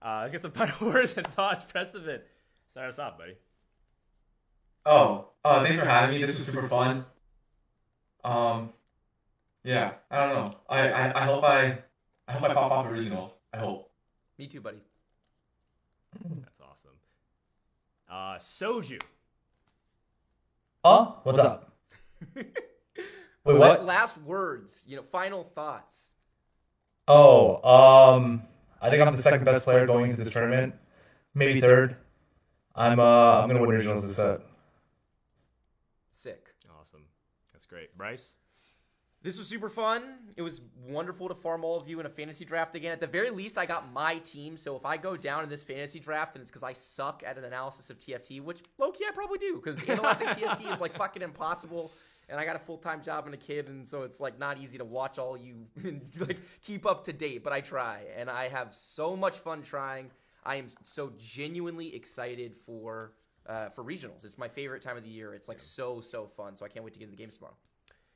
Uh, 0.00 0.20
let's 0.22 0.32
get 0.32 0.42
some 0.42 0.50
final 0.50 0.92
words 0.92 1.16
and 1.16 1.26
thoughts. 1.26 1.62
Press 1.64 1.90
Preston, 1.90 2.20
start 2.68 2.88
us 2.88 2.98
off, 2.98 3.16
buddy. 3.16 3.34
Oh, 4.84 5.28
uh, 5.44 5.62
thanks 5.62 5.78
for 5.78 5.86
having 5.86 6.16
me. 6.16 6.20
This 6.20 6.36
was 6.36 6.46
super 6.46 6.66
fun. 6.66 7.04
Um, 8.24 8.70
yeah, 9.62 9.92
I 10.10 10.26
don't 10.26 10.34
know. 10.34 10.56
I, 10.68 10.88
I, 10.90 11.22
I 11.22 11.24
hope 11.26 11.44
I, 11.44 11.78
I 12.26 12.32
hope 12.32 12.50
I 12.50 12.54
pop 12.54 12.72
off 12.72 12.86
original. 12.86 13.36
I 13.52 13.58
hope. 13.58 13.90
Me 14.38 14.48
too, 14.48 14.60
buddy. 14.60 14.82
That's 16.42 16.60
awesome. 16.60 16.90
Uh, 18.10 18.38
Soju. 18.38 19.00
Huh? 20.84 21.12
What's, 21.22 21.38
up? 21.38 21.71
Wait, 22.34 22.46
What 23.44 23.58
what? 23.58 23.84
last 23.84 24.18
words? 24.18 24.84
You 24.88 24.96
know, 24.96 25.02
final 25.02 25.42
thoughts. 25.42 26.12
Oh, 27.08 27.56
um, 27.68 28.42
I 28.80 28.88
think 28.90 29.02
I'm 29.02 29.14
the 29.14 29.22
second 29.22 29.44
best 29.44 29.64
player 29.64 29.86
going 29.86 30.10
into 30.10 30.22
this 30.22 30.32
tournament. 30.32 30.74
Maybe 31.34 31.60
third. 31.60 31.96
I'm 32.74 33.00
uh, 33.00 33.40
I'm 33.40 33.48
gonna 33.48 33.60
win 33.60 33.70
regionals 33.70 34.02
this 34.02 34.16
set. 34.16 34.40
Sick. 36.10 36.48
Awesome. 36.78 37.02
That's 37.52 37.66
great. 37.66 37.96
Bryce? 37.96 38.34
This 39.22 39.38
was 39.38 39.46
super 39.46 39.68
fun. 39.68 40.02
It 40.36 40.42
was 40.42 40.60
wonderful 40.84 41.28
to 41.28 41.34
farm 41.34 41.64
all 41.64 41.80
of 41.80 41.88
you 41.88 42.00
in 42.00 42.06
a 42.06 42.08
fantasy 42.10 42.44
draft 42.44 42.74
again. 42.74 42.90
At 42.90 43.00
the 43.00 43.06
very 43.06 43.30
least, 43.30 43.56
I 43.56 43.66
got 43.66 43.92
my 43.92 44.18
team. 44.18 44.56
So 44.56 44.74
if 44.74 44.84
I 44.84 44.96
go 44.96 45.16
down 45.16 45.44
in 45.44 45.48
this 45.48 45.62
fantasy 45.62 46.00
draft, 46.00 46.34
then 46.34 46.42
it's 46.42 46.50
because 46.50 46.64
I 46.64 46.72
suck 46.72 47.22
at 47.24 47.38
an 47.38 47.44
analysis 47.44 47.88
of 47.88 48.00
TFT, 48.00 48.42
which 48.42 48.62
low 48.78 48.90
key 48.90 49.04
I 49.08 49.12
probably 49.12 49.38
do 49.38 49.54
because 49.62 49.80
analyzing 49.88 50.26
TFT 50.28 50.72
is 50.72 50.80
like 50.80 50.96
fucking 50.96 51.22
impossible. 51.22 51.92
And 52.32 52.40
I 52.40 52.46
got 52.46 52.56
a 52.56 52.58
full 52.58 52.78
time 52.78 53.02
job 53.02 53.26
and 53.26 53.34
a 53.34 53.38
kid, 53.38 53.68
and 53.68 53.86
so 53.86 54.02
it's 54.02 54.18
like 54.18 54.38
not 54.38 54.58
easy 54.58 54.78
to 54.78 54.84
watch 54.86 55.18
all 55.18 55.36
you 55.36 55.66
like 56.20 56.38
keep 56.62 56.86
up 56.86 57.04
to 57.04 57.12
date. 57.12 57.44
But 57.44 57.52
I 57.52 57.60
try, 57.60 58.00
and 58.16 58.30
I 58.30 58.48
have 58.48 58.74
so 58.74 59.14
much 59.14 59.36
fun 59.36 59.62
trying. 59.62 60.10
I 60.44 60.56
am 60.56 60.66
so 60.82 61.12
genuinely 61.18 61.94
excited 61.94 62.56
for 62.56 63.12
uh, 63.46 63.68
for 63.68 63.84
regionals. 63.84 64.24
It's 64.24 64.38
my 64.38 64.48
favorite 64.48 64.82
time 64.82 64.96
of 64.96 65.04
the 65.04 65.10
year. 65.10 65.34
It's 65.34 65.48
like 65.48 65.60
so 65.60 66.00
so 66.00 66.26
fun. 66.26 66.56
So 66.56 66.64
I 66.64 66.68
can't 66.68 66.84
wait 66.84 66.94
to 66.94 66.98
get 66.98 67.04
in 67.04 67.10
the 67.10 67.16
games 67.16 67.36
tomorrow. 67.36 67.56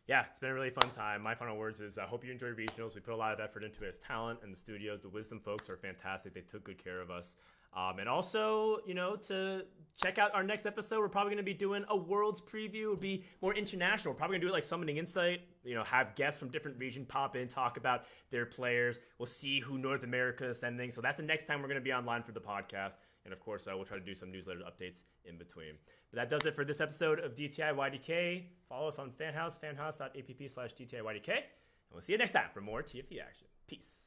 yeah, 0.07 0.25
it's 0.31 0.39
been 0.39 0.51
a 0.51 0.55
really 0.55 0.71
fun 0.71 0.91
time. 0.91 1.21
My 1.21 1.35
final 1.35 1.57
words 1.57 1.81
is 1.81 1.99
I 1.99 2.05
hope 2.05 2.25
you 2.25 2.33
enjoy 2.33 2.53
regionals. 2.53 2.95
We 2.95 3.01
put 3.03 3.13
a 3.13 3.17
lot 3.17 3.35
of 3.35 3.41
effort 3.41 3.65
into 3.65 3.85
it 3.85 3.89
as 3.89 3.99
talent, 3.99 4.41
and 4.43 4.53
the 4.53 4.57
studios, 4.57 5.01
the 5.01 5.09
Wisdom 5.11 5.41
folks 5.41 5.69
are 5.69 5.77
fantastic. 5.77 6.33
They 6.33 6.41
took 6.41 6.65
good 6.65 6.83
care 6.83 7.01
of 7.01 7.11
us. 7.11 7.37
Um, 7.77 7.99
and 7.99 8.09
also, 8.09 8.79
you 8.87 8.95
know, 8.95 9.17
to 9.29 9.65
check 10.03 10.19
out 10.19 10.35
our 10.35 10.43
next 10.43 10.67
episode, 10.67 11.01
we're 11.01 11.09
probably 11.09 11.31
going 11.31 11.45
to 11.45 11.51
be 11.51 11.55
doing 11.55 11.85
a 11.91 11.97
Worlds 11.97 12.41
preview. 12.41 12.83
It'll 12.83 12.97
be 12.97 13.25
more 13.43 13.55
international. 13.55 14.15
We're 14.15 14.19
probably 14.19 14.35
going 14.35 14.41
to 14.43 14.47
do 14.47 14.51
it 14.51 14.55
like 14.55 14.65
Summoning 14.65 14.97
Insight. 14.97 15.41
You 15.63 15.75
know, 15.75 15.85
have 15.85 16.15
guests 16.15 16.41
from 16.41 16.49
different 16.49 16.79
region 16.79 17.05
pop 17.05 17.37
in, 17.37 17.49
talk 17.49 17.77
about 17.77 18.05
their 18.31 18.47
players. 18.47 18.99
We'll 19.19 19.27
see 19.27 19.61
who 19.61 19.77
North 19.77 20.05
America 20.05 20.49
is 20.49 20.59
sending. 20.59 20.91
So 20.91 21.03
that's 21.03 21.19
the 21.19 21.23
next 21.23 21.47
time 21.47 21.61
we're 21.61 21.69
going 21.69 21.81
to 21.81 21.85
be 21.85 21.93
online 21.93 22.23
for 22.23 22.33
the 22.33 22.41
podcast. 22.41 22.95
And 23.25 23.33
of 23.33 23.41
course, 23.41 23.67
uh, 23.67 23.73
we'll 23.75 23.85
try 23.85 23.99
to 23.99 24.05
do 24.05 24.15
some 24.15 24.31
newsletter 24.33 24.61
updates 24.61 25.03
in 25.25 25.37
between. 25.37 25.75
But 26.11 26.17
that 26.17 26.31
does 26.31 26.47
it 26.47 26.55
for 26.55 26.65
this 26.65 26.81
episode 26.81 27.19
of 27.19 27.35
DTI 27.35 27.75
YDK. 27.75 28.45
Follow 28.69 28.89
us 28.89 28.99
on 28.99 29.11
Fanhouse, 29.11 29.61
fanhouse.app 29.61 30.51
slash 30.51 30.71
DTI 30.75 31.03
YDK. 31.03 31.29
And 31.29 31.93
we'll 31.93 32.03
see 32.03 32.13
you 32.13 32.19
next 32.19 32.31
time 32.31 32.49
for 32.55 32.61
more 32.61 32.83
TFT 32.83 33.21
action. 33.21 33.49
Peace. 33.67 34.06